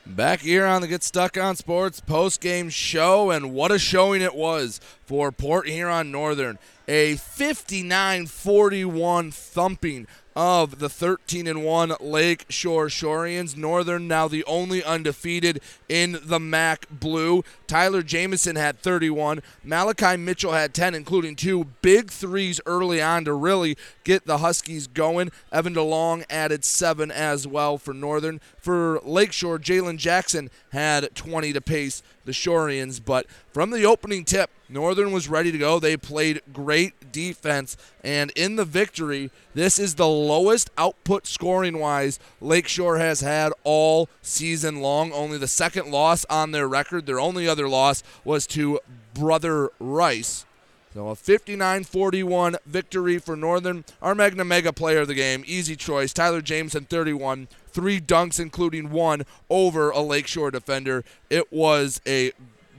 Back 0.05 0.41
here 0.41 0.67
on 0.67 0.83
the 0.83 0.89
Get 0.89 1.05
Stuck 1.05 1.39
on 1.39 1.55
Sports 1.55 2.01
post 2.01 2.41
game 2.41 2.71
show, 2.71 3.31
and 3.31 3.55
what 3.55 3.71
a 3.71 3.79
showing 3.79 4.21
it 4.21 4.35
was 4.35 4.81
for 5.05 5.31
Port 5.31 5.69
Huron 5.69 6.11
Northern. 6.11 6.59
A 6.93 7.17
59 7.17 8.27
41 8.27 9.31
thumping 9.31 10.07
of 10.37 10.79
the 10.79 10.91
13 10.91 11.47
and 11.47 11.65
1 11.65 11.95
Lake 12.01 12.45
Shore 12.51 12.89
Shoreans. 12.89 13.57
Northern 13.57 14.09
now 14.09 14.29
the 14.29 14.45
only 14.45 14.85
undefeated 14.85 15.63
in 15.89 16.19
the 16.23 16.39
MAC 16.39 16.87
Blue. 16.91 17.45
Tyler 17.67 18.03
Jamison 18.03 18.57
had 18.57 18.79
31. 18.79 19.43
Malachi 19.65 20.19
Mitchell 20.19 20.53
had 20.53 20.75
10, 20.75 20.95
including 20.95 21.35
two 21.35 21.65
big 21.81 22.11
threes 22.11 22.61
early 22.67 23.01
on 23.01 23.25
to 23.25 23.33
really 23.33 23.77
get 24.05 24.27
the 24.27 24.39
Huskies 24.39 24.87
going. 24.87 25.31
Evan 25.51 25.75
DeLong 25.75 26.25
added 26.29 26.63
seven 26.63 27.11
as 27.11 27.47
well 27.47 27.79
for 27.79 27.95
Northern. 27.95 28.39
For 28.59 29.01
Lakeshore, 29.03 29.59
Jalen 29.59 29.97
Jackson 29.97 30.51
had 30.73 31.15
20 31.15 31.53
to 31.53 31.61
pace 31.61 32.03
the 32.25 32.33
Shoreans, 32.33 33.01
but 33.05 33.27
from 33.53 33.71
the 33.71 33.85
opening 33.85 34.25
tip, 34.25 34.51
Northern 34.69 35.13
was 35.13 35.29
ready 35.29 35.53
to 35.53 35.59
go. 35.59 35.79
They 35.79 35.97
played 35.97 36.41
great 36.53 37.13
defense, 37.13 37.77
and 38.03 38.31
in 38.35 38.57
the 38.57 38.65
victory, 38.65 39.31
this 39.55 39.79
is 39.79 39.95
the 39.95 40.09
lowest 40.09 40.71
output 40.79 41.27
scoring 41.27 41.79
wise 41.79 42.19
Lakeshore 42.41 42.99
has 42.99 43.21
had 43.21 43.53
all 43.65 44.09
season 44.23 44.81
long. 44.81 45.13
Only 45.13 45.37
the 45.37 45.49
second 45.49 45.91
loss 45.91 46.25
on 46.31 46.53
their 46.53 46.67
record. 46.67 47.05
Their 47.07 47.21
only 47.21 47.47
other 47.47 47.69
loss 47.69 48.03
was 48.25 48.47
to 48.49 48.81
Brother 49.15 49.71
Rice. 49.79 50.47
So 50.95 51.09
a 51.09 51.15
59-41 51.15 52.57
victory 52.67 53.19
for 53.19 53.35
Northern. 53.35 53.85
Our 54.03 54.15
Magna 54.15 54.45
Mega 54.45 54.75
player 54.75 55.01
of 55.01 55.09
the 55.09 55.15
game, 55.15 55.43
easy 55.47 55.75
choice. 55.75 56.13
Tyler 56.13 56.43
Jamison, 56.43 56.85
31. 56.85 57.49
Three 57.73 58.01
dunks, 58.01 58.39
including 58.39 58.91
one 58.91 59.25
over 59.49 59.91
a 59.91 60.01
Lakeshore 60.01 60.51
defender. 60.51 61.05
It 61.31 61.53
was 61.53 62.01
a 62.07 62.33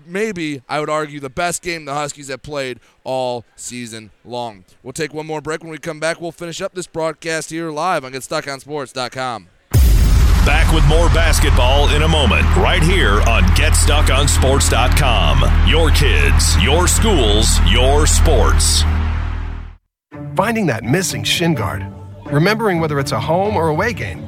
maybe 0.06 0.62
I 0.68 0.80
would 0.80 0.90
argue 0.90 1.20
the 1.20 1.30
best 1.30 1.62
game 1.62 1.86
the 1.86 1.94
Huskies 1.94 2.30
have 2.30 2.42
played 2.44 2.80
all 3.04 3.46
season 3.56 4.12
long. 4.26 4.66
We'll 4.82 4.94
take 4.94 5.14
one 5.14 5.28
more 5.28 5.42
break. 5.42 5.62
When 5.62 5.72
we 5.72 5.78
come 5.78 6.00
back, 6.00 6.22
we'll 6.22 6.32
finish 6.32 6.62
up 6.62 6.74
this 6.74 6.88
broadcast 6.88 7.50
here 7.50 7.70
live 7.72 8.06
on 8.06 8.14
GetStuckOnSports.com. 8.14 9.50
Back 10.46 10.74
with 10.74 10.86
more 10.88 11.08
basketball 11.10 11.90
in 11.96 12.04
a 12.04 12.08
moment, 12.08 12.44
right 12.58 12.84
here 12.84 13.22
on 13.22 13.44
GetStuckOnSports.com. 13.56 15.70
Your 15.70 15.90
kids, 15.92 16.62
your 16.62 16.86
schools, 16.88 17.60
your 17.72 18.06
sports. 18.06 18.84
Finding 20.36 20.66
that 20.66 20.84
missing 20.84 21.24
shin 21.24 21.54
guard, 21.54 21.86
remembering 22.26 22.82
whether 22.82 23.00
it's 23.00 23.14
a 23.14 23.20
home 23.20 23.56
or 23.56 23.70
away 23.70 23.94
game, 23.94 24.28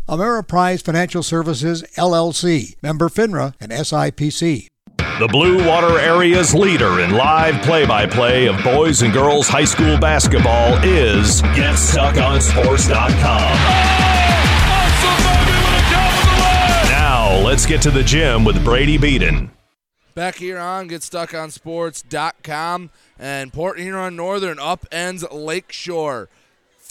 Ameriprise 0.11 0.83
Financial 0.83 1.23
Services, 1.23 1.83
LLC, 1.95 2.75
member 2.83 3.07
FINRA 3.07 3.55
and 3.61 3.71
SIPC. 3.71 4.67
The 4.97 5.29
Blue 5.31 5.65
Water 5.65 5.97
Area's 5.99 6.53
leader 6.53 6.99
in 6.99 7.11
live 7.11 7.63
play 7.63 7.85
by 7.85 8.07
play 8.07 8.47
of 8.47 8.61
boys 8.61 9.03
and 9.03 9.13
girls 9.13 9.47
high 9.47 9.63
school 9.63 9.97
basketball 9.97 10.73
is 10.83 11.41
GetStuckOnSports.com. 11.41 13.53
Now, 16.89 17.37
let's 17.45 17.65
get 17.65 17.81
to 17.83 17.91
the 17.91 18.03
gym 18.03 18.43
with 18.43 18.61
Brady 18.65 18.97
Beaton. 18.97 19.49
Back 20.13 20.35
here 20.35 20.59
on 20.59 20.89
GetStuckOnSports.com 20.89 22.89
and 23.17 23.53
Port 23.53 23.79
Huron 23.79 24.17
Northern 24.17 24.57
upends 24.57 25.25
Lakeshore. 25.31 26.27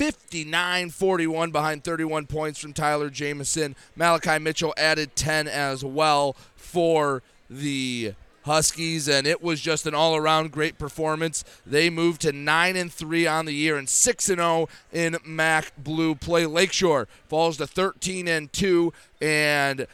59 0.01 0.89
41 0.89 1.51
behind 1.51 1.85
31 1.85 2.25
points 2.25 2.59
from 2.59 2.73
Tyler 2.73 3.11
Jamison. 3.11 3.77
Malachi 3.95 4.39
Mitchell 4.39 4.73
added 4.79 5.15
10 5.15 5.47
as 5.47 5.85
well 5.85 6.35
for 6.57 7.23
the 7.51 8.15
Huskies, 8.47 9.11
and 9.11 9.27
it 9.27 9.43
was 9.43 9.61
just 9.61 9.87
an 9.87 9.95
all 9.95 10.17
around 10.17 10.53
great 10.53 10.79
performance. 10.79 11.45
They 11.67 11.91
moved 11.91 12.23
to 12.23 12.33
9 12.33 12.77
and 12.77 12.91
3 12.91 13.27
on 13.27 13.45
the 13.45 13.53
year 13.53 13.77
and 13.77 13.87
6 13.87 14.29
and 14.31 14.39
0 14.39 14.71
in 14.91 15.19
MAC 15.23 15.71
Blue 15.77 16.15
play. 16.15 16.47
Lakeshore 16.47 17.07
falls 17.29 17.59
to 17.59 17.67
13 17.67 18.27
and 18.27 18.51
2 18.55 18.95
and 19.21 19.87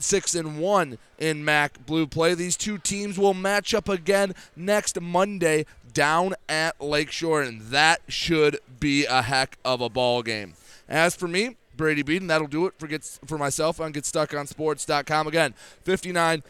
six 0.00 0.34
and 0.34 0.58
one 0.58 0.98
in 1.20 1.44
MAC 1.44 1.86
Blue 1.86 2.08
play. 2.08 2.34
These 2.34 2.56
two 2.56 2.78
teams 2.78 3.16
will 3.16 3.34
match 3.34 3.72
up 3.74 3.88
again 3.88 4.34
next 4.56 5.00
Monday 5.00 5.66
down 5.92 6.34
at 6.48 6.80
Lakeshore, 6.80 7.42
and 7.42 7.60
that 7.62 8.00
should 8.08 8.58
be 8.82 9.06
a 9.06 9.22
heck 9.22 9.56
of 9.64 9.80
a 9.80 9.88
ball 9.88 10.22
game. 10.22 10.54
As 10.88 11.14
for 11.14 11.28
me, 11.28 11.56
Brady 11.76 12.02
Beaton, 12.02 12.26
that'll 12.26 12.48
do 12.48 12.66
it 12.66 12.74
for 12.78 12.86
gets 12.88 13.18
for 13.24 13.38
myself 13.38 13.80
on 13.80 13.92
GetStuckOnSports.com. 13.92 15.26
Again, 15.26 15.54
59 15.84 16.42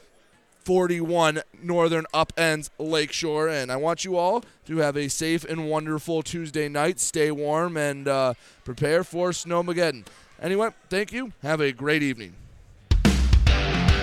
41 0.65 1.43
Northern 1.61 2.07
upends 2.15 2.71
Lakeshore, 2.79 3.49
and 3.49 3.71
I 3.71 3.77
want 3.77 4.05
you 4.05 4.17
all 4.17 4.45
to 4.67 4.79
have 4.79 4.97
a 4.97 5.09
safe 5.09 5.45
and 5.45 5.69
wonderful 5.69 6.23
Tuesday 6.23 6.69
night. 6.69 7.01
Stay 7.01 7.31
warm 7.31 7.77
and 7.77 8.09
uh, 8.09 8.35
prepare 8.65 9.05
for 9.05 9.31
Snowmageddon. 9.31 10.07
Anyway, 10.41 10.71
thank 10.89 11.13
you. 11.13 11.33
Have 11.43 11.61
a 11.61 11.73
great 11.73 12.03
evening. 12.03 12.41